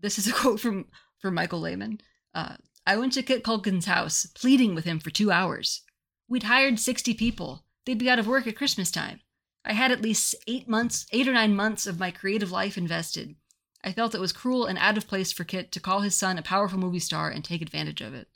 This 0.00 0.20
is 0.20 0.28
a 0.28 0.32
quote 0.32 0.60
from, 0.60 0.84
from 1.18 1.34
Michael 1.34 1.58
Lehmann. 1.60 1.98
Uh, 2.32 2.54
I 2.86 2.96
went 2.96 3.12
to 3.14 3.22
Kit 3.22 3.42
Culkin's 3.42 3.86
house, 3.86 4.26
pleading 4.26 4.74
with 4.76 4.84
him 4.84 5.00
for 5.00 5.10
two 5.10 5.32
hours. 5.32 5.82
We'd 6.28 6.44
hired 6.44 6.78
60 6.78 7.14
people. 7.14 7.64
They'd 7.84 7.98
be 7.98 8.08
out 8.08 8.20
of 8.20 8.28
work 8.28 8.46
at 8.46 8.56
Christmas 8.56 8.92
time. 8.92 9.20
I 9.64 9.72
had 9.72 9.90
at 9.90 10.02
least 10.02 10.36
eight 10.46 10.68
months, 10.68 11.06
eight 11.10 11.26
or 11.26 11.32
nine 11.32 11.56
months 11.56 11.88
of 11.88 11.98
my 11.98 12.12
creative 12.12 12.52
life 12.52 12.78
invested. 12.78 13.34
I 13.82 13.92
felt 13.92 14.14
it 14.14 14.20
was 14.20 14.32
cruel 14.32 14.66
and 14.66 14.78
out 14.78 14.96
of 14.96 15.08
place 15.08 15.32
for 15.32 15.42
Kit 15.42 15.72
to 15.72 15.80
call 15.80 16.00
his 16.00 16.14
son 16.14 16.38
a 16.38 16.42
powerful 16.42 16.78
movie 16.78 17.00
star 17.00 17.28
and 17.28 17.44
take 17.44 17.60
advantage 17.60 18.00
of 18.00 18.14
it. 18.14 18.28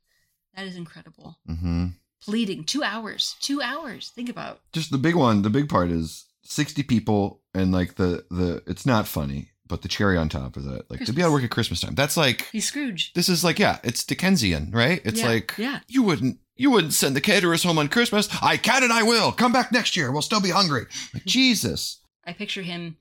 That 0.57 0.67
is 0.67 0.77
incredible. 0.77 1.39
Mm-hmm. 1.49 1.87
Pleading 2.21 2.65
two 2.65 2.83
hours, 2.83 3.37
two 3.41 3.63
hours. 3.63 4.11
Think 4.11 4.29
about 4.29 4.61
Just 4.73 4.91
the 4.91 4.99
big 4.99 5.15
one, 5.15 5.43
the 5.43 5.51
big 5.51 5.69
part 5.69 5.91
is 5.91 6.27
60 6.43 6.83
people 6.83 7.41
and 7.55 7.71
like 7.71 7.95
the, 7.95 8.25
the, 8.31 8.63
it's 8.67 8.85
not 8.85 9.07
funny, 9.07 9.50
but 9.71 9.81
the 9.83 9.89
cherry 9.89 10.17
on 10.19 10.29
top 10.29 10.57
is 10.57 10.65
that 10.67 10.91
like 10.91 11.05
to 11.07 11.13
be 11.13 11.23
out 11.23 11.27
of 11.29 11.33
work 11.33 11.45
at 11.45 11.51
Christmas 11.51 11.81
time. 11.81 11.95
That's 11.95 12.17
like, 12.17 12.49
he's 12.53 12.67
Scrooge. 12.67 13.13
this 13.15 13.29
is 13.29 13.43
like, 13.43 13.59
yeah, 13.59 13.79
it's 13.83 14.05
Dickensian, 14.05 14.71
right? 14.73 15.01
It's 15.05 15.21
Yeah, 15.21 15.29
like, 15.29 15.55
yeah. 15.57 15.81
you 15.89 16.03
wouldn't, 16.03 16.39
you 16.57 16.71
wouldn't 16.71 16.93
send 16.93 17.17
the 17.17 17.21
caterers 17.23 17.63
home 17.63 17.79
on 17.79 17.89
Christmas. 17.89 18.29
I 18.43 18.57
can 18.59 18.83
and 18.85 18.93
I 18.93 19.03
will. 19.03 19.33
Come 19.33 19.53
back 19.53 19.73
next 19.73 19.97
year. 19.97 20.13
We'll 20.13 20.21
still 20.23 20.41
be 20.43 20.51
hungry. 20.51 20.85
Like, 21.15 21.25
Jesus. 21.27 22.01
I 22.27 22.35
picture 22.35 22.63
him 22.63 22.97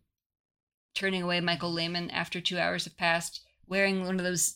turning 0.95 1.21
away 1.21 1.41
Michael 1.41 1.71
Lehmann 1.73 2.09
after 2.11 2.39
two 2.39 2.57
hours 2.57 2.85
have 2.85 2.95
passed, 2.97 3.41
wearing 3.67 4.05
one 4.05 4.17
of 4.17 4.23
those 4.23 4.55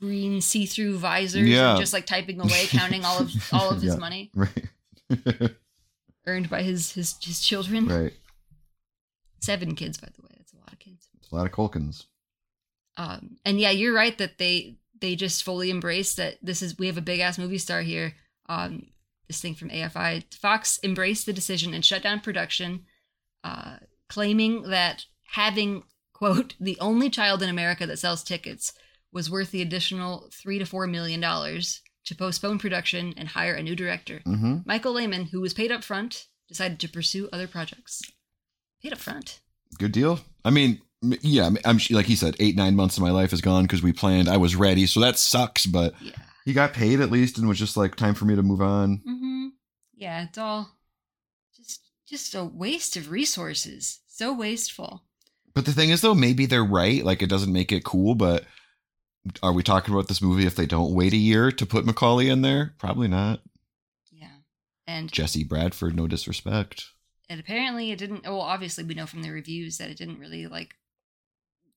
green 0.00 0.40
see-through 0.40 0.98
visors, 0.98 1.48
Yeah. 1.48 1.72
and 1.72 1.80
just 1.80 1.92
like 1.92 2.06
typing 2.06 2.40
away, 2.40 2.66
counting 2.68 3.04
all 3.04 3.18
of 3.18 3.30
all 3.52 3.70
of 3.70 3.82
his 3.82 3.94
Yeah. 3.94 3.98
money 4.00 4.30
Right. 4.34 4.66
earned 6.26 6.48
by 6.48 6.62
his 6.62 6.92
his 6.92 7.16
his 7.22 7.40
children. 7.40 7.86
right. 7.86 8.12
Seven 9.40 9.74
kids, 9.74 9.98
by 9.98 10.08
the 10.16 10.22
way. 10.22 10.29
A 11.32 11.36
lot 11.36 11.46
of 11.46 11.52
kids. 11.52 11.70
It's 11.70 11.72
a 11.72 11.72
lot 11.72 11.72
of 11.72 11.72
Culkins. 11.72 12.06
Um, 12.96 13.36
and 13.44 13.60
yeah, 13.60 13.70
you're 13.70 13.94
right 13.94 14.16
that 14.18 14.38
they 14.38 14.76
they 15.00 15.16
just 15.16 15.42
fully 15.42 15.70
embrace 15.70 16.14
that 16.16 16.36
this 16.42 16.62
is 16.62 16.78
we 16.78 16.86
have 16.86 16.98
a 16.98 17.02
big 17.02 17.20
ass 17.20 17.38
movie 17.38 17.58
star 17.58 17.82
here. 17.82 18.14
Um, 18.48 18.88
this 19.26 19.40
thing 19.40 19.54
from 19.54 19.70
AFI, 19.70 20.34
Fox 20.34 20.80
embraced 20.82 21.24
the 21.24 21.32
decision 21.32 21.72
and 21.72 21.84
shut 21.84 22.02
down 22.02 22.20
production, 22.20 22.84
uh, 23.44 23.76
claiming 24.08 24.62
that 24.70 25.04
having 25.32 25.84
quote 26.12 26.54
the 26.60 26.78
only 26.80 27.08
child 27.08 27.42
in 27.42 27.48
America 27.48 27.86
that 27.86 27.98
sells 27.98 28.22
tickets 28.22 28.72
was 29.12 29.30
worth 29.30 29.50
the 29.50 29.62
additional 29.62 30.28
three 30.32 30.58
to 30.58 30.66
four 30.66 30.86
million 30.86 31.20
dollars 31.20 31.80
to 32.04 32.14
postpone 32.14 32.58
production 32.58 33.14
and 33.16 33.28
hire 33.28 33.54
a 33.54 33.62
new 33.62 33.76
director. 33.76 34.20
Mm-hmm. 34.26 34.58
Michael 34.66 34.92
Lehmann, 34.92 35.26
who 35.26 35.40
was 35.40 35.54
paid 35.54 35.70
up 35.70 35.84
front, 35.84 36.26
decided 36.48 36.80
to 36.80 36.88
pursue 36.88 37.28
other 37.32 37.46
projects. 37.46 38.02
Paid 38.82 38.92
up 38.92 38.98
front. 38.98 39.40
Good 39.78 39.92
deal. 39.92 40.20
I 40.44 40.50
mean, 40.50 40.80
yeah, 41.02 41.48
I'm- 41.64 41.80
like 41.90 42.06
he 42.06 42.16
said, 42.16 42.36
eight, 42.40 42.56
nine 42.56 42.76
months 42.76 42.96
of 42.96 43.02
my 43.02 43.10
life 43.10 43.32
is 43.32 43.40
gone 43.40 43.64
because 43.64 43.82
we 43.82 43.92
planned. 43.92 44.28
I 44.28 44.36
was 44.36 44.54
ready. 44.56 44.86
So 44.86 45.00
that 45.00 45.18
sucks, 45.18 45.66
but 45.66 45.94
Yeah. 46.02 46.12
he 46.44 46.52
got 46.52 46.72
paid 46.74 47.00
at 47.00 47.10
least 47.10 47.38
and 47.38 47.48
was 47.48 47.58
just 47.58 47.76
like, 47.76 47.94
time 47.96 48.14
for 48.14 48.24
me 48.26 48.36
to 48.36 48.42
move 48.42 48.60
on. 48.60 48.98
Mm-hmm. 48.98 49.48
Yeah, 49.96 50.24
it's 50.24 50.38
all 50.38 50.76
just 51.56 51.80
just 52.06 52.34
a 52.34 52.44
waste 52.44 52.96
of 52.96 53.10
resources. 53.10 54.00
So 54.08 54.32
wasteful. 54.34 55.04
But 55.54 55.64
the 55.64 55.72
thing 55.72 55.90
is, 55.90 56.00
though, 56.00 56.14
maybe 56.14 56.46
they're 56.46 56.64
right. 56.64 57.04
Like, 57.04 57.22
it 57.22 57.28
doesn't 57.28 57.52
make 57.52 57.72
it 57.72 57.84
cool, 57.84 58.14
but 58.14 58.44
are 59.42 59.52
we 59.52 59.62
talking 59.62 59.92
about 59.94 60.08
this 60.08 60.22
movie 60.22 60.46
if 60.46 60.54
they 60.56 60.66
don't 60.66 60.94
wait 60.94 61.12
a 61.12 61.16
year 61.18 61.50
to 61.52 61.66
put 61.66 61.84
Macaulay 61.84 62.28
in 62.28 62.42
there? 62.42 62.74
Probably 62.78 63.08
not. 63.08 63.40
Yeah. 64.10 64.28
And 64.86 65.10
Jesse 65.12 65.44
Bradford, 65.44 65.94
no 65.96 66.06
disrespect. 66.06 66.86
and 67.28 67.38
apparently 67.40 67.90
it 67.92 67.98
didn't 67.98 68.24
well 68.24 68.40
obviously 68.40 68.82
we 68.82 68.94
know 68.94 69.06
from 69.06 69.22
the 69.22 69.30
reviews 69.30 69.78
that 69.78 69.88
it 69.90 69.96
didn't 69.96 70.18
really 70.18 70.46
like 70.48 70.74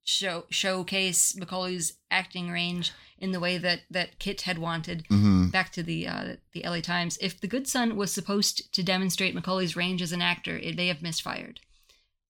show 0.03 0.45
showcase 0.49 1.35
Macaulay's 1.35 1.93
acting 2.11 2.49
range 2.49 2.91
in 3.17 3.31
the 3.31 3.39
way 3.39 3.57
that 3.57 3.81
that 3.89 4.19
Kit 4.19 4.41
had 4.41 4.57
wanted. 4.57 5.05
hmm 5.07 5.47
Back 5.49 5.71
to 5.73 5.83
the 5.83 6.07
uh, 6.07 6.35
the 6.51 6.63
LA 6.63 6.81
Times. 6.81 7.17
If 7.21 7.39
The 7.39 7.47
Good 7.47 7.67
Son 7.67 7.95
was 7.95 8.11
supposed 8.11 8.73
to 8.73 8.83
demonstrate 8.83 9.35
Macaulay's 9.35 9.75
range 9.75 10.01
as 10.01 10.11
an 10.11 10.21
actor, 10.21 10.57
it 10.57 10.75
may 10.75 10.87
have 10.87 11.01
misfired. 11.01 11.59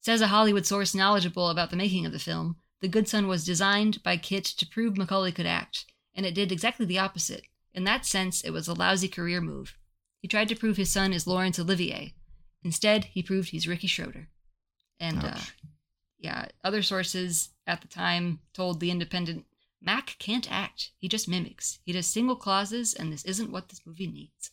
Says 0.02 0.22
a 0.22 0.28
Hollywood 0.28 0.66
source 0.66 0.94
knowledgeable 0.94 1.50
about 1.50 1.70
the 1.70 1.78
making 1.78 2.06
of 2.06 2.12
the 2.12 2.20
film, 2.20 2.58
The 2.82 2.88
Good 2.90 3.08
Son 3.08 3.28
was 3.28 3.45
designed 3.45 4.04
by 4.04 4.18
Kit 4.18 4.44
to 4.45 4.68
prove 4.68 4.98
Macaulay 4.98 5.32
could 5.32 5.45
act, 5.45 5.86
and 6.14 6.26
it 6.26 6.36
did 6.36 6.52
exactly 6.52 6.86
the 6.86 7.00
opposite. 7.00 7.44
In 7.74 7.86
that 7.86 8.06
sense, 8.06 8.41
it 8.41 8.52
was 8.52 8.68
a 8.68 8.74
lousy 8.74 9.08
career 9.08 9.41
move. 9.41 9.78
He 10.22 10.28
tried 10.28 10.50
to 10.50 10.56
prove 10.56 10.78
his 10.78 10.91
son 10.91 11.12
is 11.12 11.26
Laurence 11.26 11.58
Olivier. 11.58 12.14
Instead, 12.64 13.06
he 13.06 13.24
proved 13.24 13.50
he's 13.50 13.68
Ricky 13.68 13.88
Schroder. 13.88 14.30
And 15.00 15.24
uh. 15.24 15.38
Yeah, 16.24 16.45
other 16.64 16.82
sources 16.82 17.50
at 17.68 17.82
the 17.82 17.88
time 17.88 18.40
told 18.54 18.80
The 18.80 18.90
Independent 18.90 19.45
Mac 19.82 20.16
can't 20.18 20.50
act. 20.50 20.91
He 20.98 21.10
just 21.10 21.28
mimics. 21.28 21.80
He 21.84 21.91
does 21.91 22.08
single 22.08 22.38
clauses, 22.38 22.94
and 22.94 23.12
this 23.12 23.26
isn't 23.26 23.52
what 23.52 23.68
this 23.68 23.82
movie 23.86 24.08
needs. 24.08 24.52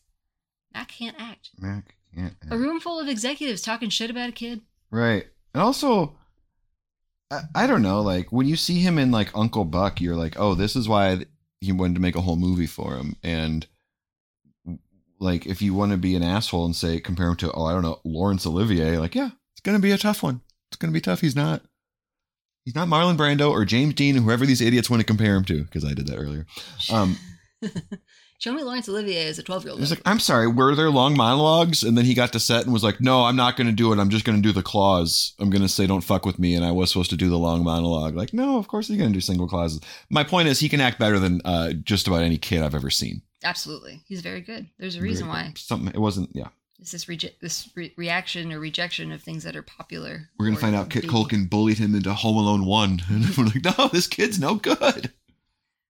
Mac 0.75 0.89
can't 0.89 1.17
act. 1.19 1.51
Mac 1.59 1.95
can't. 2.13 2.35
act. 2.43 2.53
A 2.53 2.59
room 2.59 2.81
full 2.81 2.99
of 2.99 3.09
executives 3.09 3.63
talking 3.63 3.89
shit 3.89 4.11
about 4.11 4.29
a 4.29 4.33
kid. 4.33 4.63
Right. 4.91 5.27
And 5.55 5.63
also, 5.63 6.17
I, 7.31 7.43
I 7.55 7.67
don't 7.69 7.83
know, 7.83 8.03
like 8.03 8.33
when 8.33 8.49
you 8.49 8.57
see 8.57 8.81
him 8.81 8.99
in 8.99 9.13
like 9.13 9.37
Uncle 9.37 9.65
Buck, 9.65 10.01
you're 10.01 10.17
like, 10.17 10.39
oh, 10.39 10.57
this 10.57 10.75
is 10.75 10.89
why 10.89 11.25
he 11.61 11.71
wanted 11.71 11.95
to 11.95 12.01
make 12.01 12.17
a 12.17 12.21
whole 12.21 12.37
movie 12.37 12.67
for 12.67 12.97
him. 12.97 13.15
And 13.23 13.65
like 15.21 15.47
if 15.47 15.63
you 15.63 15.75
want 15.75 15.93
to 15.93 15.99
be 15.99 16.17
an 16.17 16.25
asshole 16.25 16.65
and 16.65 16.75
say 16.75 16.99
compare 16.99 17.29
him 17.29 17.37
to 17.37 17.53
oh 17.53 17.65
I 17.65 17.73
don't 17.73 17.83
know 17.83 18.01
Laurence 18.05 18.47
Olivier, 18.47 18.99
like 18.99 19.15
yeah, 19.15 19.31
it's 19.53 19.61
gonna 19.61 19.79
be 19.79 19.93
a 19.93 19.99
tough 19.99 20.23
one. 20.23 20.41
It's 20.71 20.77
gonna 20.77 20.93
be 20.93 21.01
tough. 21.01 21.21
He's 21.21 21.37
not. 21.37 21.63
He's 22.65 22.75
not 22.75 22.89
Marlon 22.89 23.17
Brando 23.17 23.51
or 23.51 23.65
James 23.65 23.95
Dean, 23.95 24.17
whoever 24.17 24.45
these 24.45 24.61
idiots 24.61 24.91
want 24.91 25.01
to 25.01 25.07
compare 25.07 25.35
him 25.35 25.45
to, 25.47 25.65
because 25.65 25.85
I 25.85 25.95
did 25.95 26.07
that 26.09 26.19
earlier. 26.19 26.47
Um, 26.93 27.17
Show 28.41 28.55
me 28.55 28.63
Laurence 28.63 28.89
Olivier 28.89 29.27
as 29.27 29.39
a 29.39 29.43
12 29.43 29.65
year 29.65 29.71
old. 29.73 29.81
He's 29.81 29.91
like, 29.91 30.01
I'm 30.07 30.19
sorry, 30.19 30.49
were 30.49 30.75
there 30.75 30.89
long 30.89 31.15
monologues? 31.15 31.83
And 31.83 31.97
then 31.97 32.07
he 32.07 32.15
got 32.15 32.33
to 32.33 32.41
set 32.41 32.65
and 32.65 32.73
was 32.73 32.83
like, 32.83 32.99
No, 32.99 33.25
I'm 33.25 33.37
not 33.37 33.55
going 33.55 33.67
to 33.67 33.73
do 33.73 33.93
it. 33.93 33.99
I'm 33.99 34.09
just 34.09 34.25
going 34.25 34.41
to 34.41 34.43
do 34.43 34.53
the 34.53 34.63
clause. 34.63 35.35
I'm 35.39 35.51
going 35.51 35.61
to 35.61 35.69
say, 35.69 35.87
Don't 35.87 36.01
fuck 36.01 36.25
with 36.25 36.39
me. 36.39 36.55
And 36.55 36.65
I 36.65 36.71
was 36.71 36.91
supposed 36.91 37.11
to 37.11 37.19
do 37.19 37.29
the 37.29 37.37
long 37.37 37.63
monologue. 37.63 38.15
Like, 38.15 38.33
no, 38.33 38.57
of 38.57 38.67
course 38.67 38.89
he's 38.89 38.97
going 38.97 39.11
to 39.11 39.15
do 39.15 39.21
single 39.21 39.47
clauses. 39.47 39.81
My 40.09 40.25
point 40.25 40.49
is, 40.49 40.59
he 40.59 40.71
can 40.71 40.81
act 40.81 40.99
better 40.99 41.19
than 41.19 41.43
uh, 41.45 41.73
just 41.73 42.07
about 42.07 42.23
any 42.23 42.39
kid 42.39 42.63
I've 42.63 42.75
ever 42.75 42.89
seen. 42.89 43.21
Absolutely. 43.45 44.01
He's 44.07 44.23
very 44.23 44.41
good. 44.41 44.69
There's 44.79 44.97
a 44.97 45.03
reason 45.03 45.29
why. 45.29 45.53
Something, 45.57 45.93
it 45.95 46.01
wasn't, 46.01 46.31
yeah. 46.33 46.49
It's 46.81 46.93
this, 46.93 47.05
reje- 47.05 47.39
this 47.41 47.69
re- 47.75 47.93
reaction 47.97 48.53
or 48.53 48.59
rejection 48.59 49.13
of 49.13 49.23
things 49.23 49.45
that 49.45 49.55
are 49.57 49.63
popular. 49.63 50.31
We're 50.39 50.51
to 50.51 50.57
find 50.57 50.75
out 50.75 50.89
Kit. 50.91 51.05
Culkin 51.05 51.49
bullied 51.51 51.79
him 51.79 51.95
into 51.95 52.13
Home 52.15 52.37
Alone 52.37 52.65
1. 52.65 53.03
And 53.11 53.37
we're 53.37 53.45
like, 53.45 53.65
No, 53.79 53.89
this 53.89 54.07
kid's 54.07 54.39
no 54.41 54.55
good. 54.55 55.13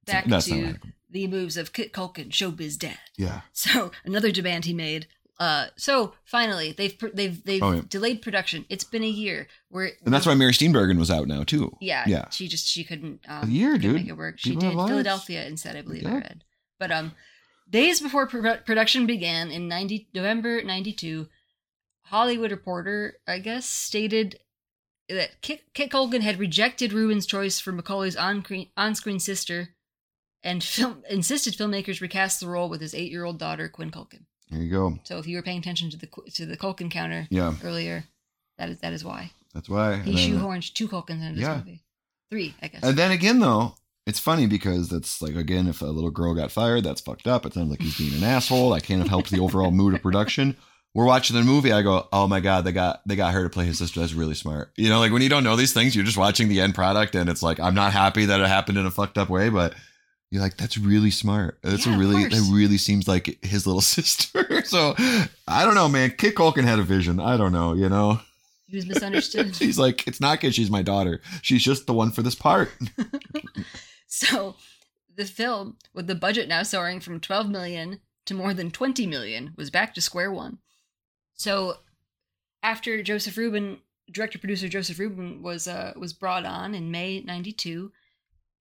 Back 0.06 0.24
That's 0.26 0.48
not 0.48 0.56
to 0.56 0.76
the 1.10 1.26
moves 1.26 1.56
of 1.56 1.72
Kit 1.72 1.92
Culkin, 1.92 2.30
showbiz 2.30 2.78
dad. 2.78 2.98
Yeah. 3.16 3.42
So 3.52 3.92
another 4.04 4.30
demand 4.32 4.64
he 4.64 4.74
made. 4.74 5.06
Uh, 5.38 5.68
so 5.76 6.12
finally, 6.24 6.72
they've 6.72 6.98
pr- 6.98 7.08
they've 7.14 7.42
they've 7.44 7.62
Oh, 7.62 7.72
yeah. 7.72 7.82
delayed 7.88 8.20
production. 8.20 8.66
It's 8.68 8.84
been 8.84 9.02
a 9.04 9.08
year. 9.08 9.46
Where 9.68 9.92
And 10.04 10.12
that's 10.12 10.26
why 10.26 10.34
Mary 10.34 10.52
Steenburgen 10.52 10.98
was 10.98 11.10
out 11.10 11.28
now, 11.28 11.44
too. 11.44 11.74
Yeah, 11.80 12.04
Yeah. 12.06 12.28
She 12.30 12.46
just 12.48 12.66
she 12.66 12.84
couldn't 12.84 13.20
um, 13.28 13.48
A 13.48 13.50
year, 13.50 13.72
couldn't 13.72 13.80
dude. 13.92 13.94
make 14.00 14.08
it 14.08 14.16
work. 14.18 14.38
She 14.38 14.50
People 14.50 14.60
did 14.60 14.66
have 14.68 14.76
lives. 14.76 14.90
Philadelphia 14.90 15.46
instead, 15.46 15.76
I 15.76 15.82
believe 15.82 16.04
I 16.06 16.14
read. 16.14 16.44
But 16.78 16.90
um, 16.90 17.12
days 17.70 18.00
before 18.00 18.26
pro- 18.26 18.56
production 18.58 19.06
began 19.06 19.50
in 19.50 19.68
ninety 19.68 20.08
November 20.14 20.62
ninety 20.62 20.92
two, 20.92 21.28
Hollywood 22.04 22.50
Reporter, 22.50 23.14
I 23.28 23.38
guess, 23.38 23.66
stated 23.66 24.38
that 25.08 25.40
Kit, 25.42 25.62
Kit 25.74 25.90
Culkin 25.90 26.20
had 26.20 26.38
rejected 26.38 26.92
Ruben's 26.92 27.26
choice 27.26 27.58
for 27.60 27.72
Macaulay's 27.72 28.16
on 28.16 28.44
on-screen 28.76 29.18
sister, 29.18 29.70
and 30.42 30.62
film 30.62 31.02
insisted 31.10 31.54
filmmakers 31.54 32.00
recast 32.00 32.40
the 32.40 32.48
role 32.48 32.68
with 32.68 32.80
his 32.80 32.94
eight-year-old 32.94 33.38
daughter 33.38 33.68
Quinn 33.68 33.90
Culkin. 33.90 34.24
There 34.50 34.60
you 34.62 34.70
go. 34.70 34.98
So 35.04 35.18
if 35.18 35.26
you 35.26 35.36
were 35.36 35.42
paying 35.42 35.58
attention 35.58 35.90
to 35.90 35.96
the 35.96 36.08
to 36.34 36.46
the 36.46 36.56
Culkin 36.56 36.90
counter 36.90 37.26
Yeah. 37.30 37.54
earlier, 37.64 38.04
that 38.58 38.68
is 38.68 38.78
that 38.80 38.92
is 38.92 39.04
why 39.04 39.30
That's 39.54 39.68
why. 39.68 40.00
he 40.02 40.14
shoehorned 40.14 40.72
two 40.74 40.88
Culkins 40.88 41.22
into 41.22 41.34
this 41.34 41.42
Yeah. 41.42 41.56
movie, 41.58 41.82
three, 42.30 42.54
I 42.62 42.68
guess. 42.68 42.82
And 42.82 42.96
then 42.96 43.10
again, 43.12 43.38
though, 43.40 43.74
it's 44.06 44.18
funny 44.18 44.46
because 44.46 44.88
that's 44.88 45.20
like 45.22 45.34
again, 45.36 45.66
if 45.68 45.82
a 45.82 45.86
little 45.86 46.10
girl 46.10 46.34
got 46.34 46.50
fired, 46.50 46.84
that's 46.84 47.00
fucked 47.00 47.26
up. 47.26 47.46
It 47.46 47.54
sounds 47.54 47.70
like 47.70 47.82
he's 47.82 47.98
being 47.98 48.14
an 48.14 48.24
asshole. 48.24 48.72
I 48.72 48.80
can't 48.80 49.00
have 49.00 49.08
helped 49.08 49.30
the 49.30 49.40
overall 49.40 49.70
mood 49.70 49.94
of 49.94 50.02
production. 50.02 50.56
We're 50.92 51.04
watching 51.04 51.36
the 51.36 51.42
movie. 51.44 51.70
I 51.70 51.82
go, 51.82 52.08
oh 52.12 52.26
my 52.26 52.40
god, 52.40 52.64
they 52.64 52.72
got 52.72 53.02
they 53.06 53.14
got 53.14 53.32
her 53.34 53.44
to 53.44 53.50
play 53.50 53.64
his 53.64 53.78
sister. 53.78 54.00
That's 54.00 54.12
really 54.14 54.34
smart. 54.34 54.72
You 54.76 54.88
know, 54.88 54.98
like 54.98 55.12
when 55.12 55.22
you 55.22 55.28
don't 55.28 55.44
know 55.44 55.54
these 55.54 55.72
things, 55.72 55.94
you're 55.94 56.04
just 56.04 56.16
watching 56.16 56.48
the 56.48 56.60
end 56.60 56.74
product, 56.74 57.14
and 57.14 57.28
it's 57.30 57.42
like 57.42 57.60
I'm 57.60 57.74
not 57.74 57.92
happy 57.92 58.24
that 58.24 58.40
it 58.40 58.48
happened 58.48 58.78
in 58.78 58.86
a 58.86 58.90
fucked 58.90 59.16
up 59.16 59.28
way, 59.28 59.50
but 59.50 59.74
you're 60.32 60.42
like, 60.42 60.56
that's 60.56 60.78
really 60.78 61.10
smart. 61.12 61.58
That's 61.62 61.86
Yeah, 61.86 61.94
a 61.94 61.98
really 61.98 62.24
that 62.24 62.50
really 62.52 62.78
seems 62.78 63.06
like 63.06 63.38
his 63.44 63.66
little 63.66 63.80
sister. 63.96 64.62
so 64.64 64.94
I 65.46 65.64
don't 65.64 65.74
know, 65.76 65.88
man. 65.88 66.10
Kit 66.18 66.34
Culkin 66.34 66.64
had 66.64 66.78
a 66.80 66.82
vision. 66.84 67.20
I 67.20 67.36
don't 67.36 67.52
know. 67.52 67.74
You 67.74 67.88
know. 67.88 68.20
he 68.66 68.76
was 68.76 68.86
misunderstood. 68.86 69.54
He's 69.56 69.78
like, 69.78 70.08
it's 70.08 70.20
not 70.20 70.40
because 70.40 70.56
she's 70.56 70.70
my 70.70 70.82
daughter. 70.82 71.20
She's 71.42 71.62
just 71.62 71.86
the 71.86 71.94
one 71.94 72.10
for 72.10 72.22
this 72.22 72.34
part. 72.34 72.72
So 74.12 74.56
the 75.16 75.24
film, 75.24 75.76
with 75.94 76.08
the 76.08 76.14
budget 76.16 76.48
now 76.48 76.64
soaring 76.64 76.98
from 77.00 77.20
12 77.20 77.48
million 77.48 78.00
to 78.26 78.34
more 78.34 78.52
than 78.52 78.70
20 78.70 79.06
million, 79.06 79.54
was 79.56 79.70
back 79.70 79.94
to 79.94 80.00
square 80.00 80.32
one. 80.32 80.58
So 81.34 81.76
after 82.62 83.02
Joseph 83.02 83.36
Ruben, 83.36 83.78
director 84.10 84.38
producer 84.38 84.68
Joseph 84.68 84.98
Ruben 84.98 85.42
was 85.42 85.68
uh, 85.68 85.92
was 85.96 86.12
brought 86.12 86.44
on 86.44 86.74
in 86.74 86.90
May 86.90 87.20
92, 87.20 87.92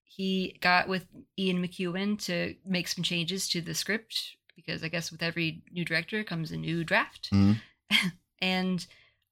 he 0.03 0.57
got 0.61 0.87
with 0.87 1.07
Ian 1.37 1.65
McEwan 1.65 2.23
to 2.25 2.55
make 2.65 2.87
some 2.87 3.03
changes 3.03 3.49
to 3.49 3.59
the 3.61 3.73
script 3.73 4.35
because 4.55 4.83
I 4.83 4.87
guess 4.87 5.11
with 5.11 5.23
every 5.23 5.63
new 5.71 5.83
director 5.83 6.23
comes 6.23 6.51
a 6.51 6.57
new 6.57 6.83
draft. 6.83 7.31
Mhm. 7.31 7.59
and 8.41 8.85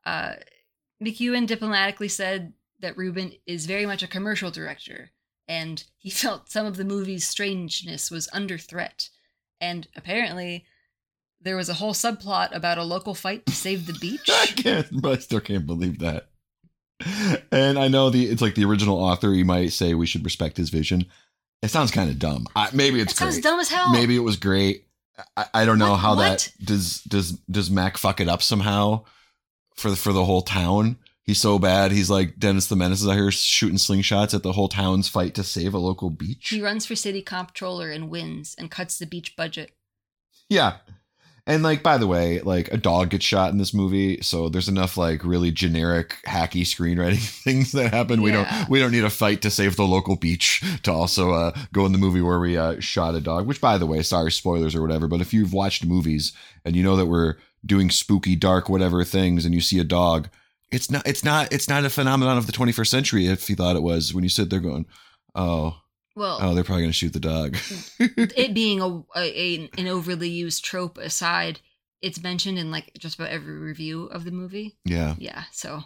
uh, 0.05 0.33
McEwan 1.03 1.45
diplomatically 1.45 2.07
said 2.07 2.53
that 2.79 2.97
Ruben 2.97 3.33
is 3.45 3.65
very 3.65 3.85
much 3.85 4.01
a 4.03 4.07
commercial 4.07 4.51
director, 4.51 5.11
and 5.47 5.83
he 5.97 6.09
felt 6.23 6.49
some 6.49 6.65
of 6.65 6.77
the 6.77 6.83
movie's 6.85 7.27
strangeness 7.27 8.09
was 8.11 8.29
under 8.33 8.57
threat. 8.57 9.09
And 9.59 9.87
apparently, 9.95 10.65
there 11.41 11.55
was 11.55 11.69
a 11.69 11.75
whole 11.75 11.93
subplot 11.93 12.55
about 12.55 12.77
a 12.77 12.83
local 12.83 13.15
fight 13.15 13.45
to 13.47 13.51
save 13.53 13.87
the 13.87 13.93
beach. 13.93 14.21
I 14.29 14.45
can't, 14.47 15.01
but 15.01 15.17
I 15.17 15.21
still 15.21 15.39
can't 15.39 15.65
believe 15.65 15.99
that. 15.99 16.29
And 17.51 17.77
I 17.77 17.87
know 17.87 18.09
the 18.09 18.25
it's 18.27 18.41
like 18.41 18.55
the 18.55 18.65
original 18.65 18.97
author. 18.99 19.31
You 19.33 19.45
might 19.45 19.71
say 19.71 19.93
we 19.93 20.07
should 20.07 20.25
respect 20.25 20.57
his 20.57 20.69
vision. 20.69 21.05
It 21.61 21.69
sounds 21.69 21.91
kind 21.91 22.09
of 22.09 22.17
dumb. 22.19 22.47
I, 22.55 22.69
maybe 22.73 22.99
it's 22.99 23.13
That 23.13 23.17
sounds 23.19 23.35
great. 23.35 23.43
dumb 23.43 23.59
as 23.59 23.69
hell. 23.69 23.91
Maybe 23.91 24.15
it 24.15 24.19
was 24.19 24.35
great. 24.37 24.85
I, 25.35 25.45
I 25.53 25.65
don't 25.65 25.79
know 25.79 25.91
What- 25.91 25.97
how 25.97 26.15
what? 26.15 26.21
that 26.57 26.65
does 26.65 27.01
does 27.03 27.31
does 27.49 27.69
Mac 27.71 27.97
fuck 27.97 28.19
it 28.19 28.27
up 28.27 28.41
somehow 28.41 29.03
for 29.75 29.89
the 29.91 29.95
for 29.95 30.11
the 30.13 30.25
whole 30.25 30.41
town. 30.41 30.97
He's 31.27 31.41
so 31.41 31.59
bad. 31.59 31.91
He's 31.91 32.09
like 32.09 32.39
Dennis 32.39 32.67
the 32.67 32.77
Menace 32.77 33.01
is 33.01 33.07
out 33.07 33.15
here 33.15 33.31
shooting 33.31 33.77
slingshots 33.77 34.33
at 34.33 34.43
the 34.43 34.53
whole 34.53 34.69
town's 34.69 35.09
fight 35.09 35.35
to 35.35 35.43
save 35.43 35.73
a 35.73 35.77
local 35.77 36.09
beach. 36.09 36.47
He 36.47 36.61
runs 36.61 36.85
for 36.85 36.95
city 36.95 37.21
comptroller 37.21 37.91
and 37.91 38.09
wins 38.09 38.55
and 38.57 38.71
cuts 38.71 38.97
the 38.97 39.05
beach 39.05 39.35
budget. 39.35 39.73
Yeah. 40.47 40.77
And 41.45 41.63
like 41.63 41.83
by 41.83 41.97
the 41.97 42.07
way, 42.07 42.39
like 42.39 42.71
a 42.71 42.77
dog 42.77 43.09
gets 43.09 43.25
shot 43.25 43.51
in 43.51 43.57
this 43.57 43.73
movie, 43.73 44.21
so 44.21 44.47
there's 44.47 44.69
enough 44.69 44.95
like 44.95 45.25
really 45.25 45.51
generic 45.51 46.15
hacky 46.25 46.61
screenwriting 46.61 47.19
things 47.43 47.73
that 47.73 47.93
happen. 47.93 48.21
We 48.21 48.31
don't 48.31 48.47
we 48.69 48.79
don't 48.79 48.91
need 48.93 49.03
a 49.03 49.09
fight 49.09 49.41
to 49.41 49.51
save 49.51 49.75
the 49.75 49.83
local 49.83 50.15
beach 50.15 50.63
to 50.83 50.93
also 50.93 51.31
uh, 51.31 51.51
go 51.73 51.85
in 51.85 51.91
the 51.91 51.97
movie 51.97 52.21
where 52.21 52.39
we 52.39 52.55
uh, 52.55 52.79
shot 52.79 53.15
a 53.15 53.21
dog. 53.21 53.47
Which 53.47 53.59
by 53.59 53.77
the 53.77 53.85
way, 53.85 54.01
sorry 54.01 54.31
spoilers 54.31 54.75
or 54.75 54.81
whatever, 54.81 55.09
but 55.09 55.19
if 55.19 55.33
you've 55.33 55.51
watched 55.51 55.85
movies 55.85 56.31
and 56.63 56.73
you 56.73 56.83
know 56.83 56.95
that 56.95 57.07
we're 57.07 57.35
doing 57.65 57.89
spooky, 57.89 58.37
dark, 58.37 58.69
whatever 58.69 59.03
things, 59.03 59.43
and 59.43 59.53
you 59.53 59.59
see 59.59 59.79
a 59.79 59.83
dog, 59.83 60.29
it's 60.71 60.91
not 60.91 61.07
it's 61.07 61.23
not 61.23 61.51
it's 61.53 61.69
not 61.69 61.85
a 61.85 61.89
phenomenon 61.89 62.37
of 62.37 62.45
the 62.45 62.51
21st 62.51 62.87
century. 62.87 63.27
If 63.27 63.49
you 63.49 63.55
thought 63.55 63.75
it 63.75 63.83
was, 63.83 64.13
when 64.13 64.23
you 64.23 64.29
sit 64.29 64.49
there 64.49 64.59
going, 64.59 64.85
oh 65.35 65.77
Well, 66.15 66.39
oh, 66.41 66.53
they're 66.53 66.63
probably 66.63 66.83
gonna 66.83 66.93
shoot 66.93 67.13
the 67.13 67.19
dog. 67.19 67.57
it 67.99 68.53
being 68.53 68.81
a, 68.81 69.03
a 69.15 69.69
an 69.77 69.87
overly 69.87 70.29
used 70.29 70.63
trope 70.63 70.97
aside, 70.97 71.59
it's 72.01 72.21
mentioned 72.21 72.59
in 72.59 72.71
like 72.71 72.91
just 72.97 73.15
about 73.17 73.29
every 73.29 73.57
review 73.57 74.05
of 74.05 74.23
the 74.25 74.31
movie. 74.31 74.77
yeah, 74.85 75.15
Yeah, 75.17 75.43
so 75.51 75.83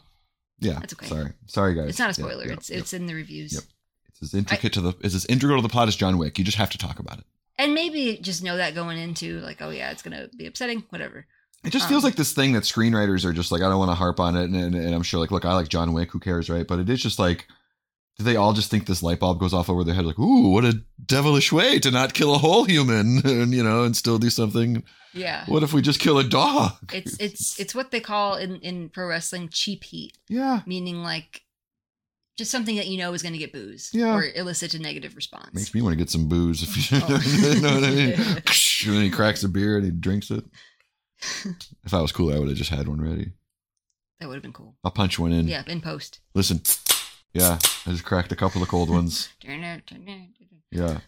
yeah. 0.60 0.80
That's 0.80 0.94
okay. 0.94 1.08
Sorry, 1.08 1.34
sorry 1.48 1.76
guys. 1.76 1.90
it's 1.90 2.00
not 2.00 2.12
a 2.12 2.14
spoiler. 2.14 2.48
yeah, 2.48 2.54
it's 2.54 2.70
yeah. 2.70 2.78
it's 2.78 2.94
in 2.94 3.08
the 3.08 3.16
reviews. 3.16 3.54
Yep. 3.54 3.64
It's 4.10 4.22
as 4.24 4.34
intricate 4.34 4.74
to 4.74 4.82
the 4.82 4.94
it's 5.02 5.16
as 5.16 5.26
integral 5.26 5.58
to 5.58 5.64
the 5.64 5.70
plot 5.70 5.88
as 5.88 5.96
John 5.96 6.18
Wick. 6.18 6.38
You 6.38 6.46
just 6.46 6.58
have 6.58 6.70
to 6.72 6.78
talk 6.78 7.00
about 7.00 7.20
it. 7.20 7.26
And 7.58 7.76
maybe 7.76 8.18
just 8.22 8.44
know 8.44 8.58
that 8.58 8.74
going 8.74 8.98
into 8.98 9.40
like, 9.42 9.62
oh 9.62 9.70
yeah, 9.70 9.92
it's 9.92 10.02
gonna 10.02 10.30
be 10.36 10.48
upsetting, 10.48 10.86
whatever. 10.90 11.28
It 11.64 11.70
just 11.72 11.88
feels 11.88 12.04
Um, 12.04 12.08
like 12.08 12.16
this 12.16 12.34
thing 12.34 12.54
that 12.54 12.64
screenwriters 12.64 13.24
are 13.24 13.34
just 13.34 13.52
like, 13.52 13.62
I 13.62 13.70
don't 13.70 13.78
want 13.78 13.92
to 13.92 13.96
harp 13.96 14.20
on 14.20 14.36
it, 14.36 14.46
and, 14.46 14.56
and, 14.56 14.74
and 14.76 14.96
I'm 14.96 15.04
sure, 15.04 15.20
like, 15.20 15.30
look, 15.32 15.46
I 15.46 15.54
like 15.54 15.68
John 15.70 15.94
Wick, 15.94 16.12
who 16.12 16.20
cares, 16.20 16.50
right? 16.50 16.68
But 16.68 16.80
it 16.80 16.90
is 16.90 17.02
just 17.04 17.20
like, 17.20 17.48
do 18.18 18.24
they 18.24 18.36
all 18.36 18.54
just 18.54 18.72
think 18.72 18.88
this 18.88 19.04
light 19.04 19.20
bulb 19.20 19.40
goes 19.40 19.54
off 19.54 19.70
over 19.70 19.84
their 19.84 19.94
head, 19.94 20.06
like, 20.06 20.18
ooh, 20.20 20.50
what 20.50 20.66
a 20.66 20.82
devilish 21.06 21.52
way 21.52 21.78
to 21.80 21.92
not 21.92 22.14
kill 22.16 22.34
a 22.34 22.40
whole 22.40 22.64
human, 22.66 23.22
and 23.26 23.54
you 23.54 23.64
know, 23.64 23.84
and 23.84 23.96
still 23.96 24.18
do 24.18 24.30
something? 24.32 24.84
Yeah. 25.14 25.44
What 25.48 25.62
if 25.62 25.72
we 25.74 25.82
just 25.82 26.00
kill 26.00 26.18
a 26.20 26.24
dog? 26.24 26.72
It's 26.94 27.16
it's 27.20 27.60
it's 27.60 27.76
what 27.76 27.92
they 27.92 28.00
call 28.00 28.36
in 28.38 28.56
in 28.62 28.90
pro 28.90 29.08
wrestling 29.08 29.50
cheap 29.50 29.84
heat, 29.84 30.18
yeah, 30.30 30.62
meaning 30.66 31.04
like 31.04 31.42
just 32.38 32.50
something 32.50 32.78
that 32.78 32.88
you 32.88 32.98
know 32.98 33.14
is 33.14 33.22
going 33.22 33.34
to 33.34 33.38
get 33.40 33.52
booze 33.54 33.92
Yeah. 33.94 34.16
or 34.16 34.24
elicit 34.36 34.74
a 34.74 34.80
negative 34.80 35.16
response. 35.16 35.54
makes 35.54 35.74
me 35.76 35.82
want 35.82 35.94
to 35.94 35.98
get 35.98 36.10
some 36.10 36.28
booze. 36.28 36.64
If 36.64 36.92
you 36.92 36.98
Oh. 36.98 37.08
know 37.62 37.76
what 37.76 37.84
I 37.84 37.90
mean. 37.92 38.14
and 38.14 38.96
then 38.96 39.02
he 39.04 39.10
cracks 39.12 39.44
a 39.44 39.50
beer 39.50 39.76
and 39.76 39.86
he 39.86 39.92
drinks 39.92 40.32
it. 40.32 40.44
If 41.84 41.94
I 41.94 42.02
was 42.02 42.12
cool, 42.12 42.34
I 42.34 42.40
would 42.40 42.48
have 42.48 42.58
just 42.58 42.70
had 42.70 42.88
one 42.88 43.02
ready. 43.02 43.32
that 44.20 44.28
would 44.28 44.36
have 44.36 44.44
been 44.44 44.54
cool. 44.54 44.76
I'll 44.84 44.92
punch 44.92 45.18
one 45.20 45.32
in. 45.32 45.48
Yeah, 45.48 45.64
in 45.68 45.82
post. 45.82 46.20
Listen, 46.36 46.62
yeah, 47.34 47.58
I 47.86 47.92
just 47.92 48.06
cracked 48.06 48.32
a 48.32 48.36
couple 48.36 48.62
of 48.62 48.68
cold 48.68 48.90
ones. 48.90 49.30
Yeah. 50.72 51.00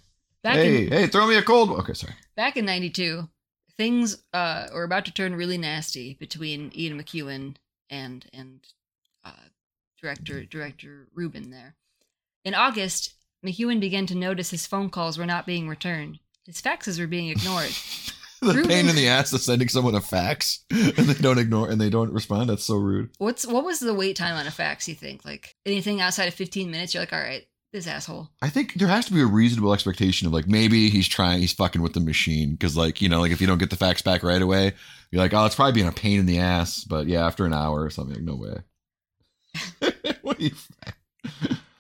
Back 0.44 0.56
hey, 0.56 0.88
in 0.88 0.92
hey, 0.92 1.08
throw 1.08 1.26
me 1.28 1.38
a 1.38 1.42
cold 1.42 1.70
one. 1.70 1.80
Okay, 1.80 1.94
sorry. 1.94 2.14
back 2.36 2.58
in 2.58 2.66
'92, 2.66 3.30
things 3.78 4.22
uh, 4.34 4.68
were 4.74 4.84
about 4.84 5.06
to 5.06 5.14
turn 5.14 5.36
really 5.36 5.58
nasty 5.58 6.16
between 6.20 6.72
Ian 6.76 7.02
McEwan 7.02 7.56
and 7.90 8.26
and 8.34 8.60
uh, 9.24 9.32
director 10.02 10.44
director 10.44 11.08
Ruben. 11.14 11.50
There, 11.50 11.76
in 12.44 12.54
August, 12.56 13.14
McEwan 13.46 13.80
began 13.80 14.06
to 14.08 14.16
notice 14.16 14.52
his 14.52 14.68
phone 14.68 14.90
calls 14.90 15.18
were 15.18 15.26
not 15.26 15.46
being 15.46 15.70
returned. 15.70 16.20
His 16.46 16.62
faxes 16.62 17.00
were 17.00 17.08
being 17.08 17.30
ignored. 17.30 17.72
The 18.54 18.54
Ruben- 18.54 18.70
pain 18.70 18.90
in 18.90 18.96
the 18.96 19.08
ass 19.08 19.32
of 19.34 19.42
sending 19.42 19.70
someone 19.70 19.96
a 19.96 20.02
fax 20.02 20.66
and 20.70 20.96
they 20.96 21.22
don't 21.22 21.38
ignore 21.40 21.70
and 21.70 21.80
they 21.80 21.90
don't 21.90 22.12
respond. 22.12 22.50
That's 22.50 22.64
so 22.64 22.76
rude. 22.76 23.10
What's 23.18 23.46
what 23.46 23.64
was 23.64 23.80
the 23.80 23.94
wait 23.94 24.16
time 24.16 24.36
on 24.36 24.48
a 24.48 24.52
fax? 24.52 24.88
You 24.88 24.96
think 24.96 25.24
like 25.24 25.56
anything 25.66 26.02
outside 26.02 26.28
of 26.28 26.34
15 26.34 26.70
minutes? 26.70 26.94
You're 26.94 27.02
like, 27.02 27.14
all 27.14 27.20
right, 27.20 27.46
this 27.72 27.88
asshole. 27.88 28.30
I 28.42 28.50
think 28.50 28.74
there 28.76 28.88
has 28.88 29.06
to 29.06 29.14
be 29.14 29.22
a 29.22 29.26
reasonable 29.26 29.74
expectation 29.74 30.28
of 30.28 30.34
like 30.34 30.48
maybe 30.48 30.90
he's 30.90 31.08
trying, 31.08 31.40
he's 31.40 31.54
fucking 31.54 31.82
with 31.82 31.94
the 31.94 32.00
machine 32.00 32.52
because 32.52 32.76
like 32.76 33.02
you 33.02 33.10
know 33.10 33.22
like 33.22 33.32
if 33.32 33.42
you 33.42 33.48
don't 33.48 33.58
get 33.58 33.70
the 33.70 33.76
fax 33.76 34.02
back 34.02 34.24
right 34.24 34.42
away, 34.42 34.74
you're 35.12 35.22
like 35.22 35.34
oh 35.34 35.46
it's 35.46 35.56
probably 35.56 35.74
being 35.74 35.88
a 35.88 35.92
pain 35.92 36.20
in 36.20 36.26
the 36.26 36.40
ass, 36.40 36.84
but 36.84 37.08
yeah 37.08 37.26
after 37.26 37.46
an 37.46 37.54
hour 37.54 37.82
or 37.82 37.90
something 37.90 38.16
like 38.16 38.24
no 38.24 38.36
way. 38.36 39.92
what 40.22 40.38
do 40.38 40.46
you? 40.46 40.52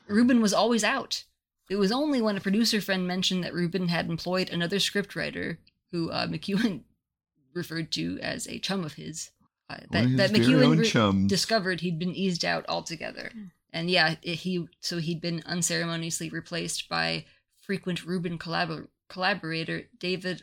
Ruben 0.07 0.41
was 0.41 0.53
always 0.53 0.83
out. 0.83 1.23
It 1.69 1.77
was 1.77 1.91
only 1.91 2.21
when 2.21 2.37
a 2.37 2.41
producer 2.41 2.81
friend 2.81 3.07
mentioned 3.07 3.43
that 3.43 3.53
Ruben 3.53 3.87
had 3.87 4.09
employed 4.09 4.49
another 4.49 4.77
scriptwriter, 4.77 5.57
who 5.93 6.09
uh, 6.11 6.27
McEwan 6.27 6.81
referred 7.53 7.93
to 7.93 8.19
as 8.21 8.47
a 8.47 8.59
chum 8.59 8.83
of 8.83 8.95
his, 8.95 9.29
uh, 9.69 9.77
that, 9.91 10.17
that 10.17 10.35
his 10.35 10.49
very 10.49 10.63
own 10.63 10.79
McEwan 10.79 11.21
re- 11.21 11.27
discovered 11.27 11.79
he'd 11.79 11.99
been 11.99 12.13
eased 12.13 12.43
out 12.43 12.65
altogether. 12.67 13.31
And 13.71 13.89
yeah, 13.89 14.15
it, 14.21 14.35
he 14.35 14.67
so 14.81 14.97
he'd 14.97 15.21
been 15.21 15.41
unceremoniously 15.45 16.29
replaced 16.29 16.89
by 16.89 17.25
frequent 17.61 18.05
Ruben 18.05 18.37
collabor- 18.37 18.87
collaborator 19.07 19.83
David 19.97 20.41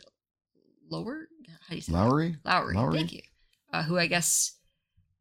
Loughery. 0.91 1.25
How 1.47 1.69
do 1.69 1.75
you 1.75 1.81
say 1.81 1.91
that? 1.91 1.99
Lowry? 1.99 2.37
Lowry, 2.43 2.73
Lowry? 2.73 2.97
thank 2.97 3.13
you. 3.13 3.21
Uh, 3.71 3.83
who 3.83 3.97
I 3.97 4.07
guess 4.07 4.57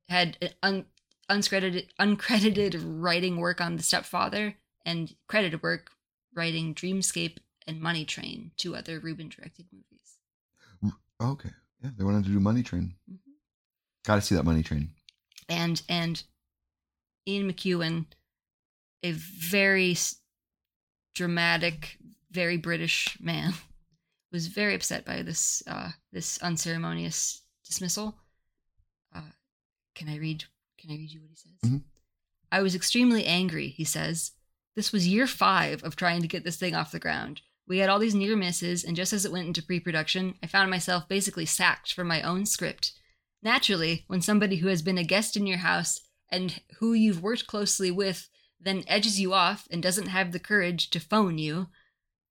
had 0.08 0.36
an 0.40 0.50
un, 0.62 0.84
uncredited 1.30 1.88
uncredited 2.00 2.82
writing 2.84 3.36
work 3.36 3.60
on 3.60 3.76
The 3.76 3.82
Stepfather 3.82 4.56
and 4.84 5.14
credited 5.28 5.62
work 5.62 5.90
writing 6.34 6.74
Dreamscape 6.74 7.38
and 7.66 7.80
Money 7.80 8.04
Train, 8.04 8.50
two 8.56 8.74
other 8.74 8.98
Ruben 8.98 9.28
directed 9.28 9.66
movies. 9.72 9.89
Okay, 11.20 11.50
yeah, 11.82 11.90
they 11.96 12.04
wanted 12.04 12.24
to 12.24 12.30
do 12.30 12.40
Money 12.40 12.62
Train. 12.62 12.94
Mhm. 13.10 13.18
Got 14.04 14.16
to 14.16 14.22
see 14.22 14.34
that 14.34 14.44
Money 14.44 14.62
Train. 14.62 14.90
And 15.48 15.82
and 15.88 16.22
Ian 17.26 17.52
McEwan, 17.52 18.06
a 19.02 19.12
very 19.12 19.96
dramatic, 21.14 21.98
very 22.30 22.56
British 22.56 23.18
man, 23.20 23.54
was 24.32 24.46
very 24.46 24.74
upset 24.74 25.04
by 25.04 25.22
this 25.22 25.62
uh, 25.66 25.90
this 26.12 26.38
unceremonious 26.38 27.42
dismissal. 27.64 28.16
Uh, 29.14 29.22
can 29.94 30.08
I 30.08 30.16
read? 30.16 30.44
Can 30.78 30.90
I 30.90 30.94
read 30.94 31.10
you 31.10 31.20
what 31.20 31.30
he 31.30 31.36
says? 31.36 31.70
Mhm. 31.70 31.82
I 32.52 32.62
was 32.62 32.74
extremely 32.74 33.26
angry. 33.26 33.68
He 33.68 33.84
says, 33.84 34.32
"This 34.74 34.92
was 34.92 35.06
year 35.06 35.26
five 35.26 35.84
of 35.84 35.96
trying 35.96 36.22
to 36.22 36.28
get 36.28 36.44
this 36.44 36.56
thing 36.56 36.74
off 36.74 36.92
the 36.92 36.98
ground. 36.98 37.42
We 37.70 37.78
had 37.78 37.88
all 37.88 38.00
these 38.00 38.16
near 38.16 38.36
misses, 38.36 38.84
and 38.84 38.96
just 38.96 39.12
as 39.12 39.24
it 39.24 39.30
went 39.30 39.46
into 39.46 39.62
pre-production, 39.62 40.34
I 40.42 40.48
found 40.48 40.70
myself 40.70 41.08
basically 41.08 41.46
sacked 41.46 41.94
from 41.94 42.08
my 42.08 42.20
own 42.20 42.44
script." 42.44 42.92
Naturally, 43.42 44.04
when 44.08 44.20
somebody 44.20 44.56
who 44.56 44.66
has 44.66 44.82
been 44.82 44.98
a 44.98 45.04
guest 45.04 45.36
in 45.36 45.46
your 45.46 45.58
house 45.58 46.00
and 46.28 46.60
who 46.80 46.92
you've 46.94 47.22
worked 47.22 47.46
closely 47.46 47.92
with 47.92 48.28
then 48.60 48.84
edges 48.86 49.20
you 49.20 49.32
off 49.32 49.66
and 49.70 49.82
doesn't 49.82 50.08
have 50.08 50.32
the 50.32 50.40
courage 50.40 50.90
to 50.90 51.00
phone 51.00 51.38
you, 51.38 51.68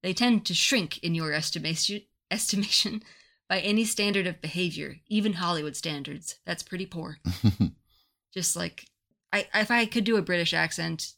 they 0.03 0.14
tend 0.14 0.45
to 0.45 0.53
shrink 0.53 0.98
in 0.99 1.16
your 1.16 1.34
estimation 1.34 2.02
estimation 2.32 3.02
by 3.48 3.60
any 3.61 3.84
standard 3.84 4.28
of 4.28 4.41
behavior, 4.41 4.98
even 5.07 5.34
Hollywood 5.34 5.76
standards. 5.76 6.36
That's 6.45 6.61
pretty 6.61 6.86
poor. 6.86 7.18
Just 8.34 8.56
like 8.56 8.86
I 9.34 9.48
if 9.56 9.72
I 9.72 9.86
could 9.86 10.03
do 10.03 10.18
a 10.18 10.22
British 10.22 10.53
accent, 10.53 11.14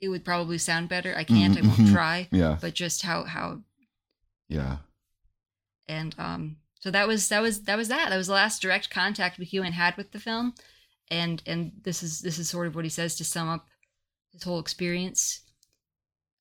it 0.00 0.08
would 0.08 0.24
probably 0.24 0.58
sound 0.58 0.88
better. 0.88 1.14
I 1.16 1.24
can't, 1.24 1.56
I 1.56 1.62
won't 1.62 1.78
Mhm. 1.78 1.92
try. 1.92 2.28
yeah, 2.30 2.58
But 2.60 2.74
just 2.74 3.02
how 3.02 3.24
how 3.24 3.62
yeah. 4.48 4.78
and 5.88 6.14
um 6.18 6.56
so 6.80 6.90
that 6.90 7.06
was 7.08 7.28
that 7.28 7.40
was 7.40 7.62
that 7.62 7.76
was 7.76 7.88
that 7.88 8.10
that 8.10 8.16
was 8.16 8.26
the 8.26 8.32
last 8.34 8.60
direct 8.62 8.90
contact 8.90 9.38
McEwan 9.40 9.72
had 9.72 9.96
with 9.96 10.12
the 10.12 10.20
film 10.20 10.54
and 11.10 11.42
and 11.46 11.72
this 11.82 12.02
is 12.02 12.20
this 12.20 12.38
is 12.38 12.48
sort 12.48 12.66
of 12.66 12.74
what 12.74 12.84
he 12.84 12.90
says 12.90 13.14
to 13.16 13.24
sum 13.24 13.48
up 13.48 13.66
his 14.32 14.42
whole 14.42 14.58
experience 14.58 15.40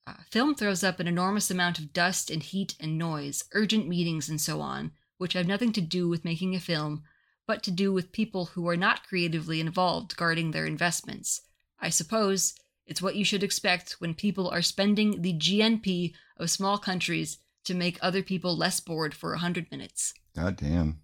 uh, 0.06 0.14
film 0.30 0.54
throws 0.56 0.84
up 0.84 1.00
an 1.00 1.08
enormous 1.08 1.50
amount 1.50 1.80
of 1.80 1.94
dust 1.94 2.30
and 2.30 2.44
heat 2.44 2.76
and 2.80 2.98
noise 2.98 3.46
urgent 3.54 3.88
meetings 3.88 4.28
and 4.30 4.42
so 4.42 4.60
on 4.62 4.92
which 5.18 5.34
have 5.34 5.48
nothing 5.48 5.72
to 5.72 5.82
do 5.82 6.10
with 6.10 6.26
making 6.26 6.56
a 6.56 6.60
film 6.60 7.04
but 7.48 7.64
to 7.64 7.72
do 7.72 7.92
with 7.94 8.12
people 8.12 8.46
who 8.48 8.68
are 8.68 8.78
not 8.78 9.08
creatively 9.08 9.60
involved 9.62 10.16
guarding 10.18 10.52
their 10.52 10.66
investments 10.66 11.42
i 11.80 11.90
suppose 11.90 12.54
it's 12.86 13.02
what 13.02 13.16
you 13.16 13.24
should 13.26 13.44
expect 13.44 13.94
when 14.00 14.14
people 14.14 14.50
are 14.50 14.62
spending 14.62 15.22
the 15.22 15.34
gnp 15.34 16.14
of 16.38 16.50
small 16.50 16.78
countries 16.78 17.38
to 17.64 17.74
make 17.74 17.98
other 18.02 18.22
people 18.22 18.58
less 18.58 18.80
bored 18.80 19.14
for 19.14 19.34
a 19.34 19.40
hundred 19.40 19.72
minutes. 19.72 20.14
God 20.36 20.58
damn. 20.58 21.00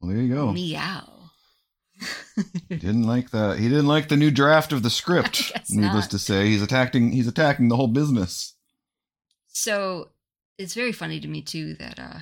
Well, 0.00 0.10
there 0.12 0.20
you 0.22 0.34
go. 0.34 0.52
Meow. 0.52 1.30
He 2.68 2.76
didn't 2.76 3.04
like 3.04 3.30
the 3.30 3.54
he 3.54 3.68
didn't 3.68 3.86
like 3.86 4.08
the 4.08 4.16
new 4.16 4.32
draft 4.32 4.72
of 4.72 4.82
the 4.82 4.90
script. 4.90 5.52
Needless 5.70 6.06
not. 6.06 6.10
to 6.10 6.18
say, 6.18 6.48
he's 6.48 6.62
attacking 6.62 7.12
he's 7.12 7.28
attacking 7.28 7.68
the 7.68 7.76
whole 7.76 7.86
business. 7.88 8.54
so 9.48 10.10
it's 10.58 10.74
very 10.74 10.92
funny 10.92 11.20
to 11.20 11.28
me 11.28 11.40
too 11.42 11.74
that 11.74 11.98
uh 11.98 12.18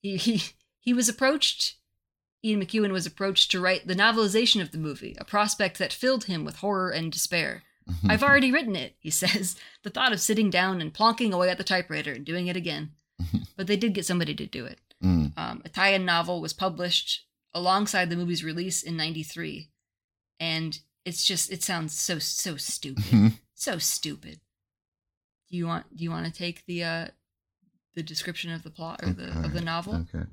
he 0.00 0.16
he 0.16 0.42
he 0.78 0.92
was 0.94 1.08
approached 1.08 1.76
Ian 2.46 2.64
McEwan 2.64 2.92
was 2.92 3.06
approached 3.06 3.50
to 3.50 3.60
write 3.60 3.86
the 3.86 3.94
novelization 3.94 4.62
of 4.62 4.70
the 4.70 4.78
movie, 4.78 5.16
a 5.18 5.24
prospect 5.24 5.78
that 5.78 5.92
filled 5.92 6.24
him 6.24 6.44
with 6.44 6.56
horror 6.56 6.90
and 6.90 7.10
despair. 7.10 7.64
I've 8.08 8.22
already 8.22 8.52
written 8.52 8.76
it, 8.76 8.94
he 8.98 9.10
says. 9.10 9.56
The 9.82 9.90
thought 9.90 10.12
of 10.12 10.20
sitting 10.20 10.50
down 10.50 10.80
and 10.80 10.94
plonking 10.94 11.32
away 11.32 11.50
at 11.50 11.58
the 11.58 11.64
typewriter 11.64 12.12
and 12.12 12.24
doing 12.24 12.46
it 12.46 12.56
again. 12.56 12.92
but 13.56 13.66
they 13.66 13.76
did 13.76 13.94
get 13.94 14.06
somebody 14.06 14.34
to 14.34 14.46
do 14.46 14.64
it. 14.64 14.78
Mm. 15.04 15.36
Um, 15.36 15.62
a 15.64 15.68
tie-in 15.68 16.04
novel 16.04 16.40
was 16.40 16.52
published 16.52 17.26
alongside 17.54 18.10
the 18.10 18.16
movie's 18.16 18.44
release 18.44 18.82
in 18.82 18.96
'93, 18.96 19.68
and 20.38 20.78
it's 21.04 21.24
just 21.24 21.50
it 21.52 21.62
sounds 21.62 21.98
so 21.98 22.18
so 22.18 22.56
stupid, 22.56 23.32
so 23.54 23.78
stupid. 23.78 24.40
Do 25.50 25.56
you 25.56 25.66
want 25.66 25.96
Do 25.96 26.04
you 26.04 26.10
want 26.10 26.26
to 26.26 26.32
take 26.32 26.64
the 26.66 26.84
uh 26.84 27.06
the 27.94 28.02
description 28.02 28.52
of 28.52 28.62
the 28.62 28.70
plot 28.70 29.00
or 29.02 29.12
the 29.12 29.28
of 29.44 29.52
the 29.52 29.60
novel? 29.60 30.06
Okay. 30.14 30.26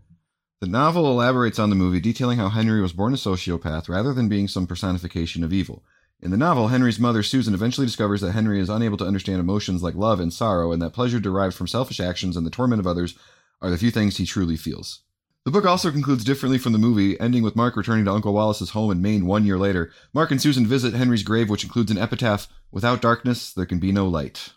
The 0.64 0.69
novel 0.69 1.11
elaborates 1.11 1.60
on 1.60 1.69
the 1.69 1.76
movie, 1.76 1.99
detailing 1.99 2.38
how 2.38 2.48
Henry 2.48 2.80
was 2.80 2.94
born 2.94 3.14
a 3.14 3.18
sociopath 3.18 3.90
rather 3.90 4.14
than 4.14 4.30
being 4.30 4.48
some 4.48 4.65
personification 4.65 5.44
of 5.44 5.52
evil. 5.52 5.84
In 6.22 6.31
the 6.31 6.38
novel, 6.38 6.69
Henry's 6.69 7.02
mother, 7.02 7.22
Susan, 7.22 7.53
eventually 7.53 7.85
discovers 7.85 8.22
that 8.22 8.31
Henry 8.31 8.61
is 8.61 8.69
unable 8.69 8.95
to 8.99 9.06
understand 9.06 9.41
emotions 9.41 9.84
like 9.84 9.94
love 9.94 10.22
and 10.22 10.31
sorrow, 10.31 10.72
and 10.72 10.81
that 10.81 10.94
pleasure 10.94 11.19
derived 11.19 11.53
from 11.53 11.68
selfish 11.68 11.99
actions 11.99 12.38
and 12.38 12.48
the 12.48 12.49
torment 12.49 12.80
of 12.80 12.88
others 12.88 13.19
are 13.61 13.69
the 13.69 13.77
few 13.77 13.91
things 13.91 14.15
he 14.15 14.26
truly 14.26 14.56
feels. 14.56 15.02
The 15.44 15.52
book 15.52 15.65
also 15.65 15.91
concludes 15.91 16.23
differently 16.23 16.57
from 16.57 16.72
the 16.72 16.80
movie, 16.80 17.19
ending 17.19 17.44
with 17.44 17.57
Mark 17.57 17.76
returning 17.76 18.06
to 18.06 18.14
Uncle 18.14 18.34
Wallace's 18.34 18.69
home 18.69 18.90
in 18.90 19.02
Maine 19.02 19.26
one 19.26 19.45
year 19.45 19.60
later. 19.60 19.91
Mark 20.14 20.31
and 20.31 20.41
Susan 20.41 20.65
visit 20.65 20.94
Henry's 20.94 21.23
grave, 21.23 21.49
which 21.49 21.65
includes 21.65 21.91
an 21.91 21.98
epitaph 21.98 22.48
Without 22.72 23.02
darkness, 23.02 23.52
there 23.52 23.65
can 23.65 23.80
be 23.80 23.91
no 23.91 24.07
light. 24.07 24.53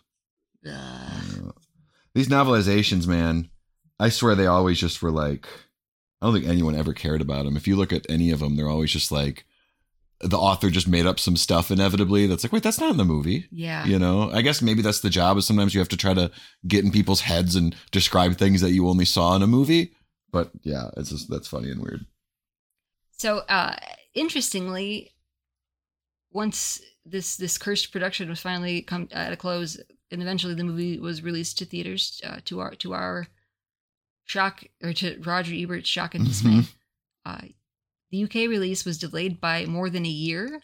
Ugh. 0.65 0.73
Uh, 0.73 1.51
these 2.13 2.29
novelizations, 2.29 3.07
man, 3.07 3.49
I 3.99 4.07
swear 4.07 4.35
they 4.35 4.47
always 4.47 4.79
just 4.79 5.01
were 5.01 5.11
like, 5.11 5.45
I 6.21 6.25
don't 6.25 6.33
think 6.33 6.47
anyone 6.47 6.75
ever 6.75 6.93
cared 6.93 7.21
about 7.21 7.45
them. 7.45 7.57
If 7.57 7.67
you 7.67 7.75
look 7.75 7.93
at 7.93 8.05
any 8.09 8.31
of 8.31 8.39
them, 8.39 8.55
they're 8.55 8.69
always 8.69 8.91
just 8.91 9.11
like, 9.11 9.45
the 10.19 10.37
author 10.37 10.71
just 10.71 10.87
made 10.87 11.05
up 11.05 11.19
some 11.19 11.37
stuff 11.37 11.69
inevitably 11.69 12.25
that's 12.25 12.43
like, 12.43 12.51
wait, 12.51 12.63
that's 12.63 12.79
not 12.79 12.89
in 12.89 12.97
the 12.97 13.05
movie. 13.05 13.45
yeah. 13.51 13.85
You 13.85 13.99
know, 13.99 14.31
I 14.31 14.41
guess 14.41 14.63
maybe 14.63 14.81
that's 14.81 15.01
the 15.01 15.11
job 15.11 15.37
is 15.37 15.45
sometimes 15.45 15.75
you 15.75 15.79
have 15.79 15.89
to 15.89 15.97
try 15.97 16.15
to 16.15 16.31
get 16.67 16.83
in 16.83 16.91
people's 16.91 17.21
heads 17.21 17.55
and 17.55 17.75
describe 17.91 18.35
things 18.35 18.61
that 18.61 18.71
you 18.71 18.87
only 18.87 19.05
saw 19.05 19.35
in 19.35 19.43
a 19.43 19.47
movie. 19.47 19.93
But 20.31 20.49
yeah, 20.63 20.89
it's 20.97 21.11
just, 21.11 21.29
that's 21.29 21.47
funny 21.47 21.69
and 21.69 21.81
weird. 21.81 22.05
So, 23.11 23.39
uh, 23.49 23.75
interestingly, 24.15 25.11
once 26.31 26.81
this 27.05 27.37
this 27.37 27.57
cursed 27.57 27.91
production 27.91 28.29
was 28.29 28.41
finally 28.41 28.81
come 28.81 29.07
at 29.11 29.33
a 29.33 29.37
close, 29.37 29.79
and 30.11 30.21
eventually 30.21 30.53
the 30.53 30.63
movie 30.63 30.99
was 30.99 31.23
released 31.23 31.57
to 31.59 31.65
theaters, 31.65 32.21
uh, 32.23 32.37
to 32.45 32.59
our 32.59 32.75
to 32.75 32.93
our 32.93 33.27
shock 34.27 34.63
or 34.83 34.93
to 34.93 35.19
Roger 35.25 35.53
Ebert's 35.55 35.89
shock 35.89 36.13
and 36.13 36.25
dismay, 36.25 36.51
Mhm. 36.59 36.67
uh, 37.25 37.41
the 38.11 38.17
UK 38.23 38.47
release 38.47 38.85
was 38.85 38.97
delayed 38.99 39.41
by 39.41 39.65
more 39.65 39.89
than 39.89 40.05
a 40.05 40.09
year 40.09 40.61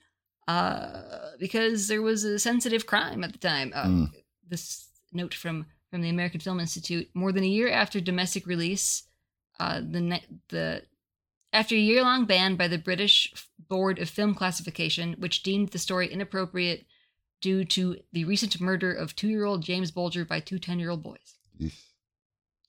uh, 0.48 1.32
because 1.40 1.88
there 1.88 2.02
was 2.02 2.24
a 2.26 2.38
sensitive 2.38 2.86
crime 2.86 3.24
at 3.24 3.32
the 3.32 3.40
time. 3.40 3.72
Uh, 3.74 3.86
Mm. 3.86 4.12
This 4.48 4.90
note 5.12 5.34
from 5.34 5.66
from 5.90 6.02
the 6.02 6.10
American 6.10 6.40
Film 6.42 6.60
Institute: 6.60 7.10
more 7.14 7.32
than 7.32 7.44
a 7.44 7.48
year 7.48 7.70
after 7.70 8.00
domestic 8.02 8.46
release, 8.46 9.04
uh, 9.60 9.80
the 9.80 10.02
ne- 10.02 10.26
the 10.50 10.84
after 11.54 11.76
a 11.76 11.80
year 11.80 12.02
long 12.02 12.26
ban 12.26 12.56
by 12.56 12.68
the 12.68 12.78
British 12.78 13.34
Board 13.70 14.00
of 14.00 14.10
Film 14.10 14.36
Classification, 14.36 15.14
which 15.14 15.44
deemed 15.44 15.70
the 15.70 15.80
story 15.80 16.08
inappropriate 16.12 16.86
due 17.42 17.64
to 17.66 18.02
the 18.12 18.26
recent 18.26 18.60
murder 18.60 18.92
of 18.94 19.16
two 19.16 19.30
year 19.30 19.46
old 19.46 19.64
James 19.64 19.92
Bulger 19.92 20.26
by 20.26 20.40
two 20.42 20.60
10 20.60 20.80
year 20.80 20.90
old 20.90 21.04
boys. 21.04 21.36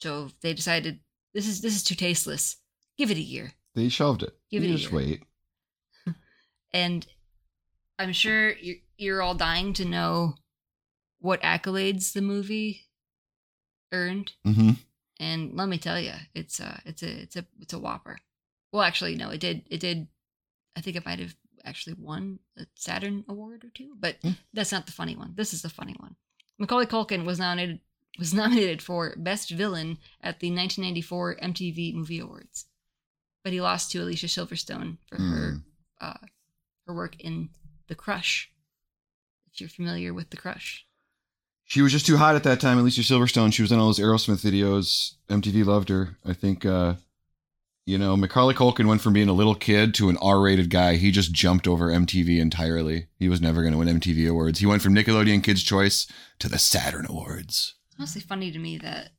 So 0.05 0.28
they 0.43 0.52
decided 0.52 1.01
this 1.32 1.48
is 1.48 1.62
this 1.62 1.74
is 1.74 1.82
too 1.82 1.94
tasteless. 1.94 2.56
Give 2.98 3.10
it 3.10 3.16
a 3.16 3.22
year. 3.22 3.55
They 3.74 3.89
shelved 3.89 4.22
it. 4.22 4.36
Give 4.51 4.62
you 4.62 4.68
it 4.68 4.74
a 4.74 4.76
just 4.76 4.93
year. 4.93 5.01
wait. 5.01 5.22
And 6.74 7.06
I'm 7.98 8.12
sure 8.12 8.52
you're, 8.52 8.76
you're 8.98 9.22
all 9.22 9.35
dying 9.35 9.72
to 9.74 9.85
know 9.86 10.35
what 11.20 11.40
accolades 11.40 12.12
the 12.12 12.20
movie 12.20 12.82
earned. 13.93 14.32
hmm 14.44 14.72
And 15.18 15.55
let 15.55 15.68
me 15.68 15.78
tell 15.78 15.98
you, 15.98 16.12
it's 16.35 16.60
a 16.60 16.82
it's 16.85 17.02
a 17.02 17.22
it's 17.22 17.36
a 17.36 17.47
it's 17.60 17.72
a 17.72 17.78
whopper. 17.78 18.18
Well, 18.72 18.82
actually, 18.82 19.14
no, 19.16 19.31
it 19.31 19.40
did 19.40 19.62
it 19.70 19.81
did. 19.81 20.09
I 20.76 20.82
think 20.82 20.97
it 20.97 21.06
might 21.06 21.20
have 21.20 21.35
actually 21.64 21.94
won 21.98 22.40
a 22.59 22.66
Saturn 22.74 23.24
Award 23.26 23.64
or 23.64 23.70
two, 23.70 23.94
but 23.98 24.16
Hmm. 24.20 24.32
that's 24.52 24.72
not 24.72 24.85
the 24.85 24.93
funny 24.93 25.16
one. 25.16 25.32
This 25.35 25.55
is 25.55 25.62
the 25.62 25.70
funny 25.70 25.97
one. 25.98 26.16
Macaulay 26.59 26.85
Culkin 26.86 27.24
was 27.24 27.39
nominated 27.39 27.81
was 28.19 28.32
nominated 28.35 28.81
for 28.82 29.15
Best 29.16 29.51
Villain 29.51 29.99
at 30.23 30.41
the 30.41 30.49
1994 30.51 31.36
MTV 31.43 31.95
Movie 31.95 32.20
Awards, 32.20 32.66
but 33.43 33.53
he 33.53 33.61
lost 33.61 33.91
to 33.93 33.99
Alicia 34.03 34.27
Silverstone 34.27 34.99
for 35.09 35.16
her 35.16 35.51
Hmm. 35.53 35.57
uh, 36.01 36.15
her 36.86 36.95
work 36.95 37.19
in 37.20 37.49
The 37.89 37.95
Crush. 37.95 38.51
If 39.53 39.61
you're 39.61 39.69
familiar 39.70 40.12
with 40.12 40.31
The 40.31 40.36
Crush, 40.36 40.86
She 41.66 41.81
was 41.81 41.93
just 41.93 42.05
too 42.07 42.19
hot 42.19 42.36
at 42.36 42.43
that 42.45 42.61
time. 42.61 42.78
Alicia 42.78 43.01
Silverstone. 43.01 43.51
She 43.53 43.62
was 43.62 43.73
in 43.73 43.78
all 43.78 43.86
those 43.86 43.99
Aerosmith 43.99 44.45
videos. 44.45 45.15
MTV 45.31 45.65
loved 45.65 45.89
her. 45.89 46.19
I 46.24 46.35
think, 46.35 46.66
uh, 46.66 46.97
you 47.86 47.97
know, 47.97 48.16
Macaulay 48.19 48.53
Culkin 48.55 48.85
went 48.86 49.01
from 49.01 49.15
being 49.15 49.31
a 49.31 49.32
little 49.32 49.55
kid 49.55 49.95
to 49.95 50.11
an 50.11 50.19
R-rated 50.19 50.69
guy. 50.69 50.97
He 50.97 51.11
just 51.11 51.32
jumped 51.32 51.66
over 51.66 51.89
MTV 51.91 52.39
entirely. 52.39 53.07
He 53.19 53.31
was 53.31 53.41
never 53.41 53.62
going 53.62 53.73
to 53.73 53.78
win 53.78 53.89
MTV 53.89 54.28
awards. 54.28 54.59
He 54.59 54.66
went 54.66 54.82
from 54.82 54.95
Nickelodeon 54.95 55.43
Kids 55.43 55.62
Choice 55.62 56.07
to 56.39 56.49
the 56.51 56.59
Saturn 56.59 57.07
Awards. 57.09 57.74
Honestly 57.99 58.21
funny 58.21 58.51
to 58.53 58.59
me 58.59 58.79
that 58.79 59.11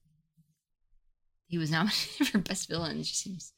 he 1.47 1.57
was 1.57 1.71
nominated 1.71 2.27
for 2.31 2.37
Best 2.39 2.67
Villain. 2.69 2.99
It 2.99 3.03
just 3.03 3.21
seems 3.21 3.53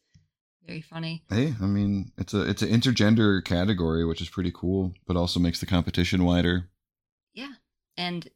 very 0.66 0.82
funny. 0.82 1.24
Hey, 1.30 1.54
I 1.62 1.66
mean, 1.66 2.12
it's 2.18 2.34
a 2.34 2.42
it's 2.42 2.62
an 2.62 2.70
intergender 2.70 3.44
category, 3.44 4.06
which 4.06 4.22
is 4.22 4.30
pretty 4.30 4.52
cool, 4.54 4.94
but 5.06 5.16
also 5.16 5.40
makes 5.40 5.60
the 5.60 5.66
competition 5.66 6.26
wider. 6.26 6.70
Yeah, 7.34 7.54
and 7.96 8.28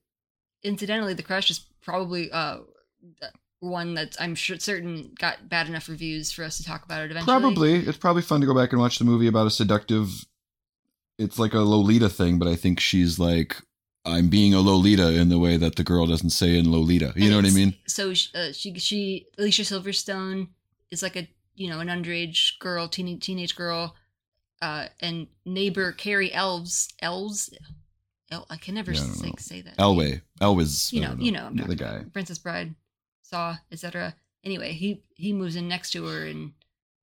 incidentally, 0.63 1.13
The 1.13 1.23
Crush 1.23 1.51
is 1.51 1.65
probably 1.81 2.31
uh 2.31 2.59
one 3.59 3.93
that 3.93 4.15
I'm 4.19 4.33
sure 4.35 4.57
certain 4.59 5.13
got 5.19 5.47
bad 5.47 5.67
enough 5.67 5.87
reviews 5.87 6.31
for 6.31 6.43
us 6.43 6.57
to 6.57 6.63
talk 6.63 6.83
about 6.83 7.03
it 7.03 7.11
eventually. 7.11 7.39
Probably, 7.39 7.75
it's 7.75 7.97
probably 7.97 8.23
fun 8.23 8.41
to 8.41 8.47
go 8.47 8.55
back 8.55 8.71
and 8.71 8.81
watch 8.81 8.97
the 8.97 9.05
movie 9.05 9.27
about 9.27 9.47
a 9.47 9.51
seductive. 9.51 10.25
It's 11.19 11.37
like 11.37 11.53
a 11.53 11.59
Lolita 11.59 12.09
thing, 12.09 12.39
but 12.39 12.47
I 12.47 12.55
think 12.55 12.79
she's 12.79 13.19
like, 13.19 13.57
I'm 14.03 14.29
being 14.29 14.53
a 14.53 14.59
Lolita 14.61 15.13
in 15.13 15.29
the 15.29 15.37
way 15.39 15.57
that 15.57 15.75
the 15.75 15.83
girl 15.83 16.07
doesn't 16.07 16.31
say 16.31 16.57
in 16.57 16.71
Lolita. 16.71 17.13
You 17.15 17.23
And 17.23 17.31
know 17.31 17.35
what 17.37 17.45
I 17.45 17.51
mean? 17.51 17.75
So 17.87 18.11
uh, 18.33 18.51
she 18.51 18.77
she 18.79 19.27
Alicia 19.37 19.61
Silverstone 19.63 20.47
is 20.89 21.03
like 21.03 21.15
a 21.15 21.27
you 21.55 21.69
know 21.69 21.79
an 21.79 21.87
underage 21.87 22.57
girl, 22.59 22.87
teen, 22.87 23.19
teenage 23.19 23.55
girl, 23.55 23.95
uh, 24.61 24.87
and 25.01 25.27
neighbor 25.45 25.91
Cary 25.91 26.31
Elwes 26.33 26.89
Elves. 27.01 27.53
El- 28.31 28.47
I 28.49 28.57
can 28.57 28.75
never 28.75 28.91
Yeah, 28.93 29.01
I 29.01 29.31
say, 29.37 29.61
that. 29.61 29.77
Elway, 29.77 30.21
Elway's, 30.39 30.91
You 30.93 31.03
I 31.03 31.07
know, 31.07 31.15
you 31.19 31.31
know, 31.31 31.49
the 31.51 31.75
guy. 31.75 31.95
about. 31.97 32.13
Princess 32.13 32.37
Bride, 32.39 32.73
Saw, 33.23 33.57
etc. 33.71 34.15
Anyway, 34.43 34.71
he 34.71 35.03
he 35.15 35.33
moves 35.33 35.55
in 35.55 35.67
next 35.67 35.91
to 35.91 36.05
her, 36.07 36.25
and 36.25 36.53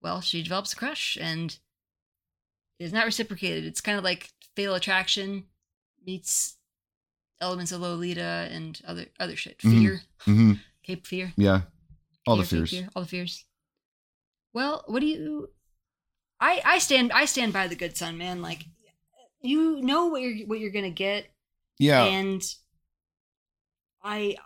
well, 0.03 0.21
she 0.21 0.43
develops 0.43 0.73
a 0.73 0.77
crush, 0.77 1.17
and 1.21 1.59
it 2.79 2.85
is 2.85 2.93
not 2.93 3.05
reciprocated. 3.07 3.65
It's 3.67 3.81
kind 3.81 3.99
of 3.99 4.05
like 4.05 4.31
Fatal 4.57 4.75
Attraction 4.75 5.45
meets 6.05 6.57
elements 7.41 7.73
of 7.73 7.81
Lolita 7.81 8.49
and 8.51 8.81
other 8.87 9.07
other 9.21 9.37
shit. 9.37 9.59
Mhm. 9.59 9.81
Fear, 9.81 10.01
hmm 10.25 10.53
Cape 10.83 11.07
Fear, 11.07 11.33
Yeah, 11.37 11.63
all 12.27 12.37
the 12.37 12.45
fears. 12.45 12.71
Fear, 12.71 12.89
all 12.97 13.03
the 13.03 13.09
fears. 13.09 13.45
Well, 14.55 14.83
what 14.87 15.01
do 15.01 15.07
you? 15.07 15.51
I 16.41 16.61
I 16.65 16.79
stand 16.79 17.13
I 17.13 17.25
stand 17.27 17.53
by 17.53 17.67
the 17.69 17.77
good 17.77 17.97
son, 17.97 18.17
man. 18.19 18.41
Like 18.43 18.65
you 19.41 19.81
know 19.83 20.07
what 20.07 20.23
you're 20.23 20.47
what 20.47 20.59
you're 20.61 20.71
gonna 20.71 20.91
get, 20.91 21.27
Yeah, 21.79 22.05
and 22.05 22.43
I 24.03 24.37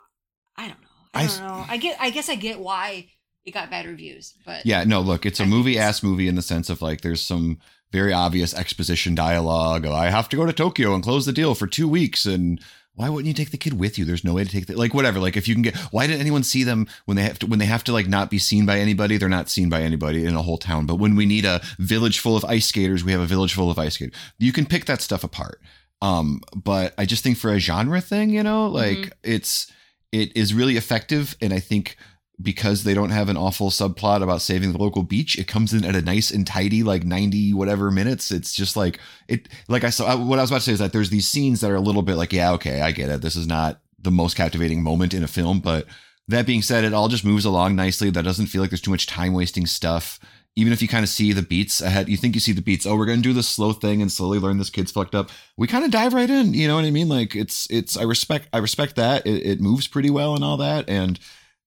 I 0.57 0.69
don't 0.69 0.81
know. 0.81 0.89
I 1.15 1.19
I 1.19 1.27
don't 1.27 1.31
s- 1.31 1.41
know. 1.41 1.65
I 1.69 1.77
get 1.77 1.97
I 2.01 2.11
guess 2.11 2.29
I 2.29 2.35
get 2.35 2.59
why 2.61 3.09
it 3.45 3.53
got 3.53 3.71
bad 3.71 3.87
reviews, 3.87 4.35
but 4.47 4.65
yeah. 4.65 4.85
No, 4.85 5.01
look, 5.01 5.27
it's 5.27 5.41
a 5.41 5.47
movie 5.47 5.79
ass 5.79 6.03
movie 6.03 6.29
in 6.29 6.37
the 6.37 6.43
sense 6.43 6.71
of 6.71 6.81
like, 6.81 7.01
there's 7.01 7.21
some 7.23 7.59
very 7.91 8.13
obvious 8.13 8.55
exposition 8.55 9.15
dialogue. 9.17 9.85
I 9.85 10.11
have 10.11 10.29
to 10.31 10.37
go 10.37 10.47
to 10.47 10.53
Tokyo 10.53 10.95
and 10.95 11.03
close 11.03 11.27
the 11.27 11.33
deal 11.33 11.55
for 11.57 11.67
two 11.67 11.89
weeks, 11.89 12.25
and 12.25 12.61
why 12.95 13.09
wouldn't 13.09 13.27
you 13.27 13.33
take 13.35 13.51
the 13.51 13.57
kid 13.57 13.79
with 13.79 13.99
you? 13.99 14.05
There's 14.05 14.25
no 14.25 14.35
way 14.35 14.45
to 14.45 14.51
take 14.51 14.67
the 14.67 14.77
like 14.77 14.93
whatever. 14.93 15.19
Like 15.19 15.37
if 15.37 15.49
you 15.49 15.55
can 15.55 15.63
get, 15.63 15.77
why 15.93 16.07
didn't 16.07 16.21
anyone 16.21 16.43
see 16.43 16.63
them 16.63 16.87
when 17.07 17.17
they 17.17 17.23
have 17.23 17.39
to 17.41 17.47
when 17.47 17.59
they 17.59 17.65
have 17.67 17.83
to 17.85 17.93
like 17.93 18.07
not 18.07 18.29
be 18.31 18.39
seen 18.39 18.67
by 18.67 18.79
anybody? 18.79 19.17
They're 19.17 19.29
not 19.29 19.49
seen 19.49 19.69
by 19.71 19.83
anybody 19.83 20.25
in 20.27 20.35
a 20.37 20.43
whole 20.43 20.59
town. 20.59 20.85
But 20.87 20.97
when 20.97 21.17
we 21.17 21.25
need 21.27 21.45
a 21.47 21.63
village 21.79 22.19
full 22.19 22.37
of 22.37 22.45
ice 22.45 22.67
skaters, 22.67 23.03
we 23.05 23.13
have 23.13 23.21
a 23.21 23.27
village 23.27 23.55
full 23.55 23.71
of 23.71 23.79
ice 23.79 23.95
skaters. 23.95 24.15
You 24.39 24.53
can 24.53 24.67
pick 24.67 24.85
that 24.87 25.01
stuff 25.01 25.25
apart. 25.25 25.61
Um, 26.03 26.41
but 26.55 26.93
I 26.99 27.07
just 27.07 27.23
think 27.23 27.39
for 27.39 27.53
a 27.53 27.59
genre 27.59 28.01
thing, 28.01 28.31
you 28.31 28.43
know, 28.43 28.67
like 28.67 28.99
Mhm. 28.99 29.13
it's 29.23 29.67
it 30.11 30.37
is 30.37 30.53
really 30.53 30.77
effective, 30.77 31.35
and 31.41 31.55
I 31.55 31.61
think 31.61 31.97
because 32.43 32.85
they 32.85 32.95
don't 32.95 33.11
have 33.11 33.29
an 33.29 33.37
awful 33.37 33.71
subplot 33.71 34.23
about 34.23 34.43
saving 34.43 34.73
the 34.73 34.79
local 34.79 35.03
beach, 35.03 35.39
it 35.39 35.47
comes 35.47 35.73
in 35.73 35.85
at 35.85 35.95
a 35.95 36.03
nice 36.03 36.31
and 36.31 36.47
tidy 36.47 36.83
like 36.83 37.05
ninety 37.05 37.55
whatever 37.55 37.91
minutes. 37.91 38.31
It's 38.31 38.53
just 38.53 38.77
like 38.77 38.99
it. 39.29 39.49
Like 39.69 39.85
I 39.85 39.91
saw 39.91 40.17
what 40.17 40.39
I 40.39 40.43
was 40.43 40.51
about 40.51 40.59
to 40.59 40.65
say 40.65 40.73
is 40.73 40.79
that 40.79 40.93
there's 40.93 41.11
these 41.11 41.29
scenes 41.29 41.61
that 41.61 41.71
are 41.71 41.77
a 41.77 41.81
little 41.81 42.03
bit 42.03 42.17
like, 42.17 42.33
yeah, 42.33 42.53
okay, 42.53 42.81
I 42.81 42.93
get 42.93 43.11
it. 43.11 43.21
This 43.21 43.37
is 43.37 43.47
not 43.47 43.81
the 43.99 44.11
most 44.11 44.37
captivating 44.37 44.83
moment 44.83 45.15
in 45.15 45.23
a 45.23 45.29
film, 45.29 45.61
but 45.61 45.87
that 46.29 46.47
being 46.47 46.63
said, 46.63 46.85
it 46.85 46.95
all 46.95 47.09
just 47.09 47.25
moves 47.25 47.45
along 47.45 47.77
nicely. 47.77 48.11
That 48.11 48.25
doesn't 48.25 48.47
feel 48.47 48.61
like 48.61 48.71
there's 48.71 48.81
too 48.81 48.91
much 48.91 49.07
time 49.07 49.33
wasting 49.33 49.67
stuff. 49.67 50.19
Even 50.55 50.73
if 50.73 50.83
you 50.83 50.89
kind 50.89 51.03
of 51.03 51.09
see 51.09 51.33
the 51.33 51.43
beats 51.43 51.81
ahead, 51.81 52.11
you 52.11 52.17
think 52.17 52.35
you 52.35 52.41
see 52.41 52.53
the 52.53 52.61
beats. 52.61 52.85
Oh, 52.85 52.95
we're 52.97 53.07
gonna 53.07 53.23
do 53.23 53.33
this 53.33 53.49
slow 53.49 53.73
thing 53.73 54.03
and 54.03 54.13
slowly 54.13 54.39
learn 54.39 54.59
this 54.59 54.71
kid's 54.71 54.93
fucked 54.93 55.15
up. 55.15 55.31
We 55.57 55.67
kind 55.67 55.85
of 55.85 55.91
dive 55.91 56.13
right 56.13 56.29
in. 56.29 56.53
You 56.53 56.69
know 56.69 56.75
what 56.75 56.85
I 56.85 56.91
mean? 56.91 57.09
Like 57.09 57.35
it's 57.35 57.67
it's. 57.71 57.97
I 57.97 58.03
respect 58.03 58.49
I 58.53 58.59
respect 58.59 58.97
that. 58.97 59.27
It, 59.27 59.47
it 59.47 59.61
moves 59.61 59.87
pretty 59.87 60.11
well 60.11 60.35
and 60.35 60.45
all 60.45 60.59
that. 60.59 60.89
And 60.89 61.19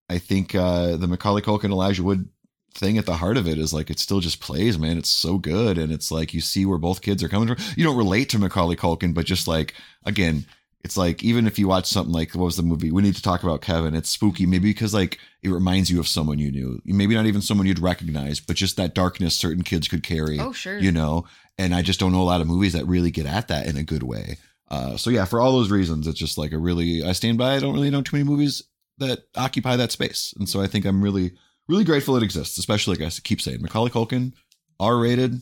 I 0.10 0.18
think 0.18 0.54
uh 0.56 0.98
the 0.98 1.08
Macaulay 1.08 1.42
Culkin 1.42 1.72
Elijah 1.72 2.04
Wood 2.04 2.30
thing 2.74 2.98
at 2.98 3.06
the 3.06 3.16
heart 3.16 3.38
of 3.38 3.48
it 3.48 3.58
is 3.58 3.74
like 3.74 3.90
it 3.90 4.00
still 4.00 4.20
just 4.20 4.42
plays, 4.42 4.78
man. 4.78 4.98
It's 4.98 5.10
so 5.10 5.38
good, 5.38 5.78
and 5.78 5.92
it's 5.92 6.12
like 6.12 6.34
you 6.34 6.42
see 6.42 6.66
where 6.66 6.78
both 6.78 7.02
kids 7.02 7.24
are 7.24 7.30
coming 7.30 7.48
from. 7.48 7.58
You 7.76 7.86
don't 7.86 7.98
relate 7.98 8.30
to 8.30 8.40
Macaulay 8.40 8.76
Culkin, 8.76 9.14
but 9.14 9.26
just 9.26 9.48
like 9.48 9.74
again, 10.06 10.46
it's 10.84 10.98
like 10.98 11.24
even 11.24 11.48
if 11.48 11.58
you 11.58 11.68
watch 11.68 11.88
something 11.88 12.14
like 12.14 12.36
what 12.36 12.46
was 12.46 12.58
the 12.58 12.64
movie? 12.64 12.92
We 12.92 13.02
need 13.02 13.16
to 13.16 13.22
talk 13.22 13.44
about 13.44 13.62
Kevin. 13.62 13.96
It's 13.96 14.10
spooky, 14.10 14.46
maybe 14.46 14.70
because 14.70 14.94
like 14.94 15.20
it 15.42 15.50
reminds 15.50 15.90
you 15.90 16.00
of 16.00 16.08
someone 16.08 16.38
you 16.38 16.52
knew, 16.52 16.82
maybe 16.86 17.16
not 17.16 17.26
even 17.26 17.42
someone 17.42 17.66
you'd 17.66 17.80
recognize, 17.80 18.40
but 18.40 18.56
just 18.56 18.78
that 18.78 18.94
darkness 18.94 19.36
certain 19.36 19.64
kids 19.64 19.88
could 19.88 20.04
carry. 20.04 20.40
oh 20.40 20.52
sure, 20.52 20.78
You 20.78 20.92
know, 20.92 21.26
and 21.58 21.74
I 21.74 21.82
just 21.82 22.00
don't 22.00 22.12
know 22.12 22.22
a 22.22 22.24
lot 22.24 22.42
of 22.42 22.48
movies 22.48 22.74
that 22.74 22.86
really 22.86 23.10
get 23.12 23.26
at 23.26 23.48
that 23.48 23.68
in 23.68 23.78
a 23.78 23.84
good 23.84 24.04
way. 24.04 24.38
Uh, 24.70 24.98
so 24.98 25.10
yeah, 25.10 25.26
for 25.26 25.40
all 25.40 25.54
those 25.54 25.72
reasons, 25.72 26.08
it's 26.08 26.20
just 26.20 26.38
like 26.38 26.52
a 26.52 26.58
really 26.58 27.04
I 27.04 27.14
stand 27.14 27.38
by. 27.38 27.56
I 27.56 27.60
don't 27.60 27.74
really 27.74 27.90
know 27.90 28.02
too 28.02 28.18
many 28.18 28.28
movies 28.28 28.64
that 28.98 29.24
occupy 29.36 29.76
that 29.76 29.92
space, 29.92 30.34
and 30.38 30.48
so 30.48 30.62
I 30.62 30.68
think 30.68 30.86
I'm 30.86 31.02
really 31.02 31.34
really 31.68 31.84
grateful 31.84 32.16
it 32.16 32.24
exists. 32.24 32.58
Especially 32.58 32.96
like 32.96 33.06
I 33.08 33.12
keep 33.24 33.42
saying, 33.42 33.62
Macaulay 33.62 33.90
Culkin, 33.90 34.34
R 34.80 34.98
rated. 34.98 35.42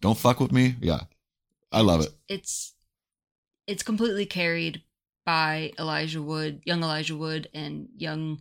Don't 0.00 0.16
fuck 0.18 0.40
with 0.40 0.52
me. 0.52 0.76
Yeah, 0.80 1.00
I 1.72 1.80
love 1.80 2.00
it. 2.02 2.12
It's 2.28 2.74
it's 3.66 3.82
completely 3.82 4.24
carried 4.26 4.82
by 5.26 5.72
Elijah 5.78 6.22
Wood, 6.22 6.62
young 6.64 6.82
Elijah 6.82 7.16
Wood, 7.16 7.48
and 7.52 7.88
young 7.96 8.40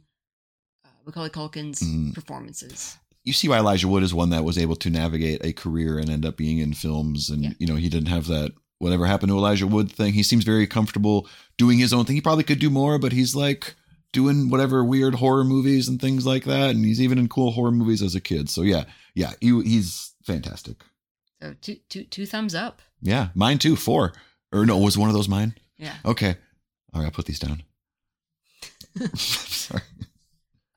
uh, 0.86 0.90
Macaulay 1.06 1.30
Culkin's 1.30 1.82
Mhm. 1.82 2.14
performances. 2.14 2.98
you 3.24 3.34
see 3.34 3.50
why 3.50 3.58
Elijah 3.58 3.90
Wood 3.90 4.04
is 4.04 4.14
one 4.14 4.30
that 4.30 4.46
was 4.46 4.58
able 4.58 4.78
to 4.78 4.90
navigate 4.90 5.44
a 5.44 5.52
career 5.52 6.00
and 6.00 6.10
end 6.10 6.26
up 6.26 6.38
being 6.38 6.60
in 6.60 6.74
films. 6.74 7.30
And, 7.30 7.44
Yeah. 7.44 7.54
you 7.60 7.68
know, 7.68 7.76
he 7.76 7.90
didn't 7.90 8.08
have 8.08 8.28
that 8.28 8.54
whatever 8.80 9.06
happened 9.06 9.30
to 9.32 9.38
Elijah 9.38 9.68
Wood 9.68 9.92
thing. 9.92 10.14
He 10.14 10.24
seems 10.24 10.46
very 10.46 10.66
comfortable 10.66 11.28
doing 11.58 11.78
his 11.78 11.92
own 11.92 12.06
thing. 12.06 12.16
He 12.16 12.22
probably 12.22 12.46
could 12.46 12.60
do 12.60 12.70
more, 12.70 12.98
but 12.98 13.12
he's 13.12 13.36
like 13.36 13.76
doing 14.14 14.50
whatever 14.50 14.84
weird 14.84 15.16
horror 15.16 15.44
movies 15.44 15.88
and 15.88 16.00
things 16.00 16.26
like 16.26 16.46
that. 16.46 16.72
And 16.72 16.86
he's 16.86 17.02
even 17.02 17.18
in 17.18 17.30
cool 17.30 17.52
horror 17.52 17.72
movies 17.72 18.02
as 18.02 18.16
a 18.16 18.22
kid. 18.22 18.50
So 18.50 18.62
yeah, 18.62 18.86
yeah, 19.14 19.34
he, 19.42 19.62
he's 19.62 20.14
fantastic. 20.24 20.84
So 21.42 21.56
two 21.62 21.78
two 21.90 22.04
two 22.04 22.26
thumbs 22.26 22.56
up. 22.56 22.82
Yeah, 23.02 23.30
mine 23.36 23.60
too. 23.60 23.76
Four. 23.76 24.14
Or 24.52 24.66
no, 24.66 24.78
was 24.78 24.98
one 24.98 25.10
of 25.10 25.16
those 25.16 25.30
mine? 25.30 25.56
Yeah. 25.78 25.96
Okay. 26.06 26.36
All 26.94 27.02
right, 27.02 27.06
I'll 27.06 27.12
put 27.12 27.26
these 27.26 27.40
down. 27.40 27.64
Sorry. 29.16 29.84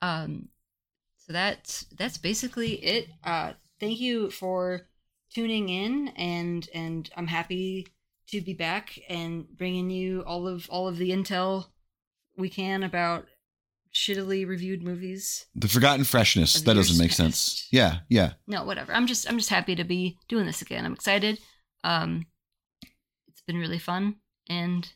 Um, 0.01 0.49
so 1.17 1.33
that's 1.33 1.85
that's 1.97 2.17
basically 2.17 2.73
it. 2.73 3.09
Uh, 3.23 3.53
thank 3.79 3.99
you 3.99 4.29
for 4.29 4.87
tuning 5.33 5.69
in, 5.69 6.09
and 6.09 6.67
and 6.73 7.09
I'm 7.15 7.27
happy 7.27 7.87
to 8.27 8.41
be 8.41 8.53
back 8.53 8.99
and 9.09 9.45
bringing 9.57 9.89
you 9.89 10.21
all 10.21 10.47
of 10.47 10.69
all 10.69 10.87
of 10.87 10.97
the 10.97 11.11
intel 11.11 11.67
we 12.41 12.49
can 12.49 12.83
about 12.83 13.25
shittily 13.93 14.47
reviewed 14.47 14.83
movies. 14.83 15.45
The 15.55 15.67
forgotten 15.67 16.03
freshness. 16.05 16.61
That 16.61 16.75
doesn't 16.75 16.97
make 16.97 17.09
past. 17.09 17.17
sense. 17.17 17.67
Yeah, 17.71 17.99
yeah. 18.09 18.33
No, 18.47 18.63
whatever. 18.63 18.93
I'm 18.93 19.07
just 19.07 19.29
I'm 19.29 19.37
just 19.37 19.49
happy 19.49 19.75
to 19.75 19.83
be 19.83 20.17
doing 20.27 20.45
this 20.45 20.61
again. 20.61 20.85
I'm 20.85 20.93
excited. 20.93 21.39
Um, 21.83 22.25
it's 23.27 23.41
been 23.47 23.57
really 23.57 23.79
fun, 23.79 24.15
and 24.49 24.91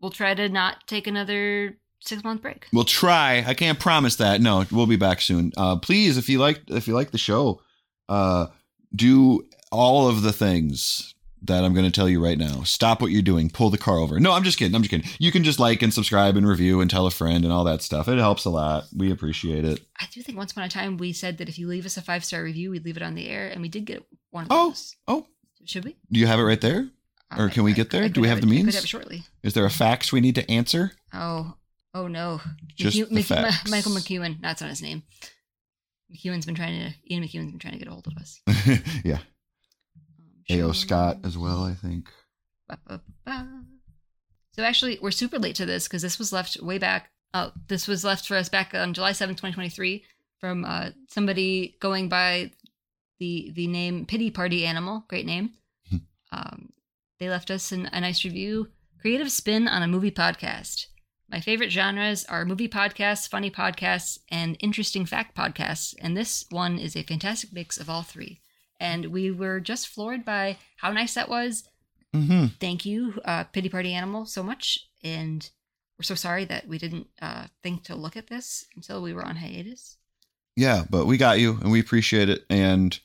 we'll 0.00 0.10
try 0.10 0.34
to 0.34 0.48
not 0.48 0.86
take 0.86 1.06
another 1.06 1.78
six 2.00 2.22
month 2.24 2.42
break. 2.42 2.66
We'll 2.72 2.84
try. 2.84 3.44
I 3.46 3.54
can't 3.54 3.78
promise 3.78 4.16
that. 4.16 4.40
No, 4.40 4.64
we'll 4.70 4.86
be 4.86 4.96
back 4.96 5.20
soon. 5.20 5.52
Uh, 5.56 5.76
please, 5.76 6.16
if 6.16 6.28
you 6.28 6.38
like, 6.38 6.62
if 6.68 6.88
you 6.88 6.94
like 6.94 7.10
the 7.10 7.18
show, 7.18 7.60
uh, 8.08 8.46
do 8.94 9.46
all 9.70 10.08
of 10.08 10.22
the 10.22 10.32
things 10.32 11.14
that 11.44 11.64
I'm 11.64 11.74
going 11.74 11.84
to 11.84 11.90
tell 11.90 12.08
you 12.08 12.22
right 12.24 12.38
now. 12.38 12.62
Stop 12.62 13.02
what 13.02 13.10
you're 13.10 13.22
doing. 13.22 13.50
Pull 13.50 13.70
the 13.70 13.78
car 13.78 13.98
over. 13.98 14.20
No, 14.20 14.32
I'm 14.32 14.44
just 14.44 14.58
kidding. 14.58 14.74
I'm 14.74 14.82
just 14.82 14.90
kidding. 14.90 15.08
You 15.18 15.32
can 15.32 15.42
just 15.44 15.58
like 15.58 15.82
and 15.82 15.92
subscribe 15.92 16.36
and 16.36 16.46
review 16.46 16.80
and 16.80 16.90
tell 16.90 17.06
a 17.06 17.10
friend 17.10 17.44
and 17.44 17.52
all 17.52 17.64
that 17.64 17.82
stuff. 17.82 18.06
It 18.08 18.18
helps 18.18 18.44
a 18.44 18.50
lot. 18.50 18.84
We 18.96 19.10
appreciate 19.10 19.64
it. 19.64 19.80
I 20.00 20.06
do 20.12 20.22
think 20.22 20.38
once 20.38 20.52
upon 20.52 20.64
a 20.64 20.68
time 20.68 20.96
we 20.98 21.12
said 21.12 21.38
that 21.38 21.48
if 21.48 21.58
you 21.58 21.66
leave 21.68 21.84
us 21.86 21.96
a 21.96 22.02
five 22.02 22.24
star 22.24 22.42
review, 22.42 22.70
we'd 22.70 22.84
leave 22.84 22.96
it 22.96 23.02
on 23.02 23.14
the 23.14 23.28
air, 23.28 23.48
and 23.48 23.60
we 23.60 23.68
did 23.68 23.84
get 23.84 24.04
one 24.30 24.44
of 24.44 24.48
Oh. 24.52 24.68
those. 24.68 24.94
Oh, 25.08 25.26
Should 25.64 25.84
we? 25.84 25.96
Do 26.10 26.20
you 26.20 26.26
have 26.26 26.38
it 26.38 26.44
right 26.44 26.60
there? 26.60 26.88
Or 27.36 27.48
can 27.48 27.62
we 27.64 27.72
get 27.72 27.90
there? 27.90 28.08
Do 28.08 28.20
we 28.20 28.28
have 28.28 28.38
have 28.38 28.46
the 28.48 28.54
I 28.54 28.56
could 28.58 28.64
means? 28.64 28.74
have 28.74 28.84
it 28.84 28.88
shortly. 28.88 29.22
Is 29.42 29.54
there 29.54 29.64
a 29.64 29.70
fax 29.70 30.12
we 30.12 30.20
need 30.20 30.34
to 30.34 30.50
answer? 30.50 30.92
Oh, 31.14 31.54
oh 31.94 32.06
no. 32.06 32.40
Just 32.76 32.96
McEw- 32.96 33.08
the 33.08 33.14
Ma- 33.14 33.22
facts. 33.50 33.70
Michael 33.70 33.92
McEwan. 33.92 34.36
That's 34.42 34.60
not 34.60 34.68
his 34.70 34.82
name. 34.82 35.02
McEwan's 36.14 36.44
been 36.46 36.54
trying 36.54 36.78
to. 36.78 37.14
Ian 37.14 37.24
McEwan's 37.24 37.50
been 37.52 37.58
trying 37.58 37.72
to 37.72 37.78
get 37.78 37.88
a 37.88 37.90
hold 37.90 38.06
of 38.06 38.16
us. 38.18 38.40
yeah. 39.04 39.18
A.O. 40.50 40.72
Scott 40.72 41.18
as 41.24 41.36
well, 41.38 41.64
I 41.64 41.74
think. 41.74 42.08
So 44.54 44.62
actually, 44.62 44.98
we're 45.00 45.10
super 45.10 45.38
late 45.38 45.56
to 45.56 45.66
this 45.66 45.88
because 45.88 46.02
this 46.02 46.18
was 46.18 46.32
left 46.32 46.60
way 46.60 46.78
back. 46.78 47.10
Oh, 47.34 47.52
this 47.68 47.88
was 47.88 48.04
left 48.04 48.28
for 48.28 48.36
us 48.36 48.48
back 48.48 48.74
on 48.74 48.92
July 48.92 49.12
seventh, 49.12 49.38
2023, 49.38 50.04
from 50.38 50.64
uh, 50.64 50.90
somebody 51.08 51.76
going 51.80 52.08
by 52.08 52.50
the 53.18 53.50
the 53.54 53.66
name 53.66 54.04
Pity 54.04 54.30
Party 54.30 54.66
Animal. 54.66 55.04
Great 55.08 55.26
name. 55.26 55.50
Hmm. 55.88 55.96
um, 56.32 56.72
they 57.18 57.28
left 57.30 57.50
us 57.50 57.72
an, 57.72 57.88
a 57.92 58.00
nice 58.00 58.24
review. 58.24 58.68
Creative 59.00 59.30
spin 59.30 59.68
on 59.68 59.82
a 59.82 59.88
movie 59.88 60.10
podcast. 60.10 60.86
My 61.30 61.40
favorite 61.40 61.72
genres 61.72 62.26
are 62.26 62.44
movie 62.44 62.68
podcasts, 62.68 63.28
funny 63.28 63.50
podcasts, 63.50 64.18
and 64.30 64.56
interesting 64.60 65.06
fact 65.06 65.34
podcasts. 65.34 65.94
And 65.98 66.14
this 66.14 66.44
one 66.50 66.78
is 66.78 66.94
a 66.94 67.02
fantastic 67.02 67.54
mix 67.54 67.78
of 67.78 67.88
all 67.88 68.02
three. 68.02 68.40
And 68.82 69.06
we 69.06 69.30
were 69.30 69.60
just 69.60 69.88
floored 69.88 70.24
by 70.24 70.58
how 70.76 70.92
nice 70.92 71.14
that 71.14 71.28
was 71.28 71.68
Mm-hmm. 72.14 72.46
thank 72.60 72.84
you, 72.84 73.18
uh, 73.24 73.44
Pity 73.44 73.70
Party 73.70 73.94
Animal, 73.94 74.26
so 74.26 74.42
much. 74.42 74.78
And 75.02 75.48
we're 75.98 76.02
so 76.04 76.14
sorry 76.14 76.44
that 76.44 76.68
we 76.68 76.76
didn't 76.76 77.06
uh, 77.22 77.46
think 77.62 77.84
to 77.84 77.94
look 77.94 78.16
at 78.18 78.26
this 78.26 78.66
until 78.76 79.00
we 79.00 79.14
were 79.14 79.24
on 79.24 79.36
hiatus. 79.36 79.96
Yeah, 80.56 80.84
but 80.90 81.06
we 81.06 81.16
got 81.16 81.40
you 81.40 81.58
and 81.62 81.72
we 81.72 81.80
appreciate 81.80 82.28
it. 82.28 82.44
And 82.50 82.98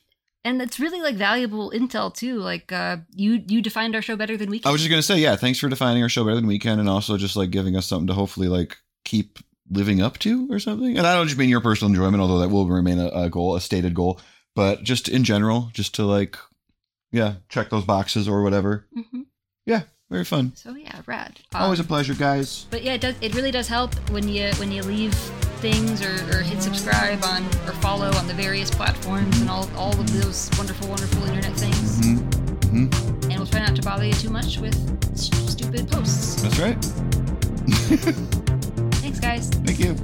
And 0.44 0.62
it's 0.62 0.80
really 0.80 1.02
like 1.02 1.16
valuable 1.16 1.72
intel 1.72 2.14
too. 2.14 2.40
Like 2.40 2.72
uh, 2.74 2.98
you, 3.16 3.42
you 3.48 3.62
defined 3.62 3.96
our 3.96 4.02
show 4.02 4.18
better 4.18 4.36
than 4.36 4.50
we 4.50 4.60
can. 4.60 4.68
I 4.68 4.74
was 4.74 4.82
just 4.82 4.90
gonna 4.90 5.02
say, 5.02 5.20
yeah, 5.20 5.38
thanks 5.38 5.60
for 5.60 5.70
defining 5.70 6.04
our 6.04 6.10
show 6.10 6.26
better 6.26 6.36
than 6.36 6.48
we 6.48 6.60
can, 6.60 6.80
and 6.80 6.90
also 6.90 7.18
just 7.18 7.38
like 7.38 7.52
giving 7.52 7.78
us 7.78 7.86
something 7.86 8.08
to 8.08 8.14
hopefully 8.14 8.50
like 8.50 8.76
keep 9.06 9.40
living 9.70 10.02
up 10.02 10.18
to 10.20 10.48
or 10.52 10.60
something. 10.60 10.98
And 10.98 11.08
I 11.08 11.16
don't 11.16 11.28
just 11.28 11.38
mean 11.38 11.50
your 11.50 11.62
personal 11.62 11.90
enjoyment, 11.92 12.20
although 12.22 12.40
that 12.40 12.50
will 12.50 12.68
remain 12.68 13.00
a, 13.00 13.08
a 13.08 13.30
goal, 13.30 13.56
a 13.56 13.62
stated 13.62 13.94
goal, 13.94 14.20
but 14.58 14.84
just 14.84 15.08
in 15.08 15.24
general, 15.24 15.70
just 15.74 15.94
to 15.96 16.04
like, 16.04 16.36
yeah, 17.12 17.36
check 17.48 17.70
those 17.70 17.86
boxes 17.86 18.28
or 18.28 18.42
whatever. 18.44 18.86
Mhm. 18.98 19.26
Yeah, 19.66 19.84
very 20.10 20.26
fun. 20.26 20.54
So 20.56 20.74
yeah, 20.76 21.02
rad. 21.06 21.40
Always 21.54 21.80
a 21.80 21.84
Um, 21.84 21.88
pleasure, 21.88 22.16
guys. 22.16 22.66
But 22.72 22.84
yeah, 22.84 22.94
it 22.94 23.02
does. 23.02 23.16
It 23.22 23.36
really 23.36 23.52
does 23.52 23.68
help 23.68 23.94
when 24.10 24.28
you 24.28 24.50
when 24.58 24.72
you 24.72 24.82
leave 24.84 25.14
things 25.62 26.02
or, 26.02 26.14
or 26.34 26.42
hit 26.42 26.62
subscribe 26.62 27.24
on 27.24 27.46
or 27.68 27.74
follow 27.86 28.10
on 28.20 28.28
the 28.28 28.34
various 28.34 28.70
platforms 28.70 29.40
and 29.42 29.50
all 29.50 29.70
all 29.78 29.94
of 30.00 30.08
those 30.22 30.50
wonderful, 30.58 30.88
wonderful 30.90 31.24
internet 31.30 31.54
things. 31.58 32.00
hmm 32.00 32.88
And 33.30 33.38
we'll 33.38 33.46
try 33.48 33.60
not 33.66 33.76
to 33.76 33.82
bother 33.84 34.06
you 34.06 34.14
too 34.14 34.30
much 34.30 34.58
with 34.58 34.76
s- 35.14 35.30
stupid 35.54 35.90
posts. 35.92 36.42
That's 36.42 36.60
right. 36.60 36.78
Thanks, 39.04 39.20
guys. 39.20 39.50
Thank 39.50 39.80
you. 39.80 39.96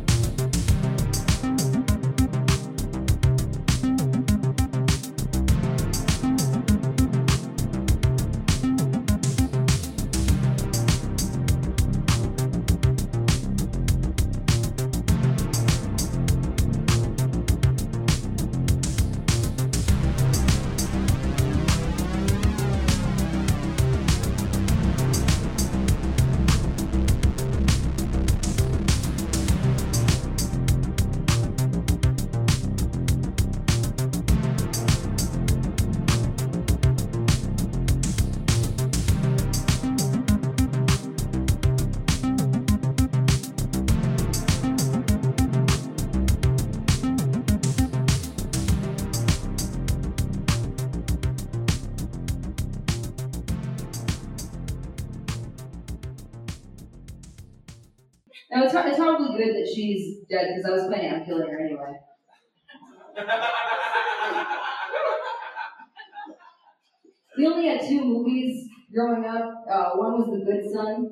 We 67.38 67.48
only 67.48 67.68
had 67.68 67.82
two 67.82 68.04
movies 68.04 68.68
growing 68.94 69.26
up. 69.26 69.64
Uh, 69.70 69.92
one 69.96 70.14
was 70.20 70.30
The 70.32 70.46
Good 70.46 70.64
Son, 70.72 71.10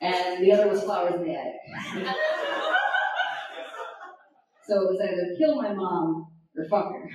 and 0.00 0.44
the 0.44 0.52
other 0.52 0.68
was 0.68 0.82
Flowers 0.82 1.14
in 1.14 1.24
the 1.24 1.34
Attic. 1.34 1.60
so 4.66 4.82
it 4.82 4.88
was 4.90 5.00
either 5.02 5.34
kill 5.38 5.62
my 5.62 5.72
mom 5.72 6.26
or 6.56 6.64
fuck 6.68 6.92
her. 6.92 7.10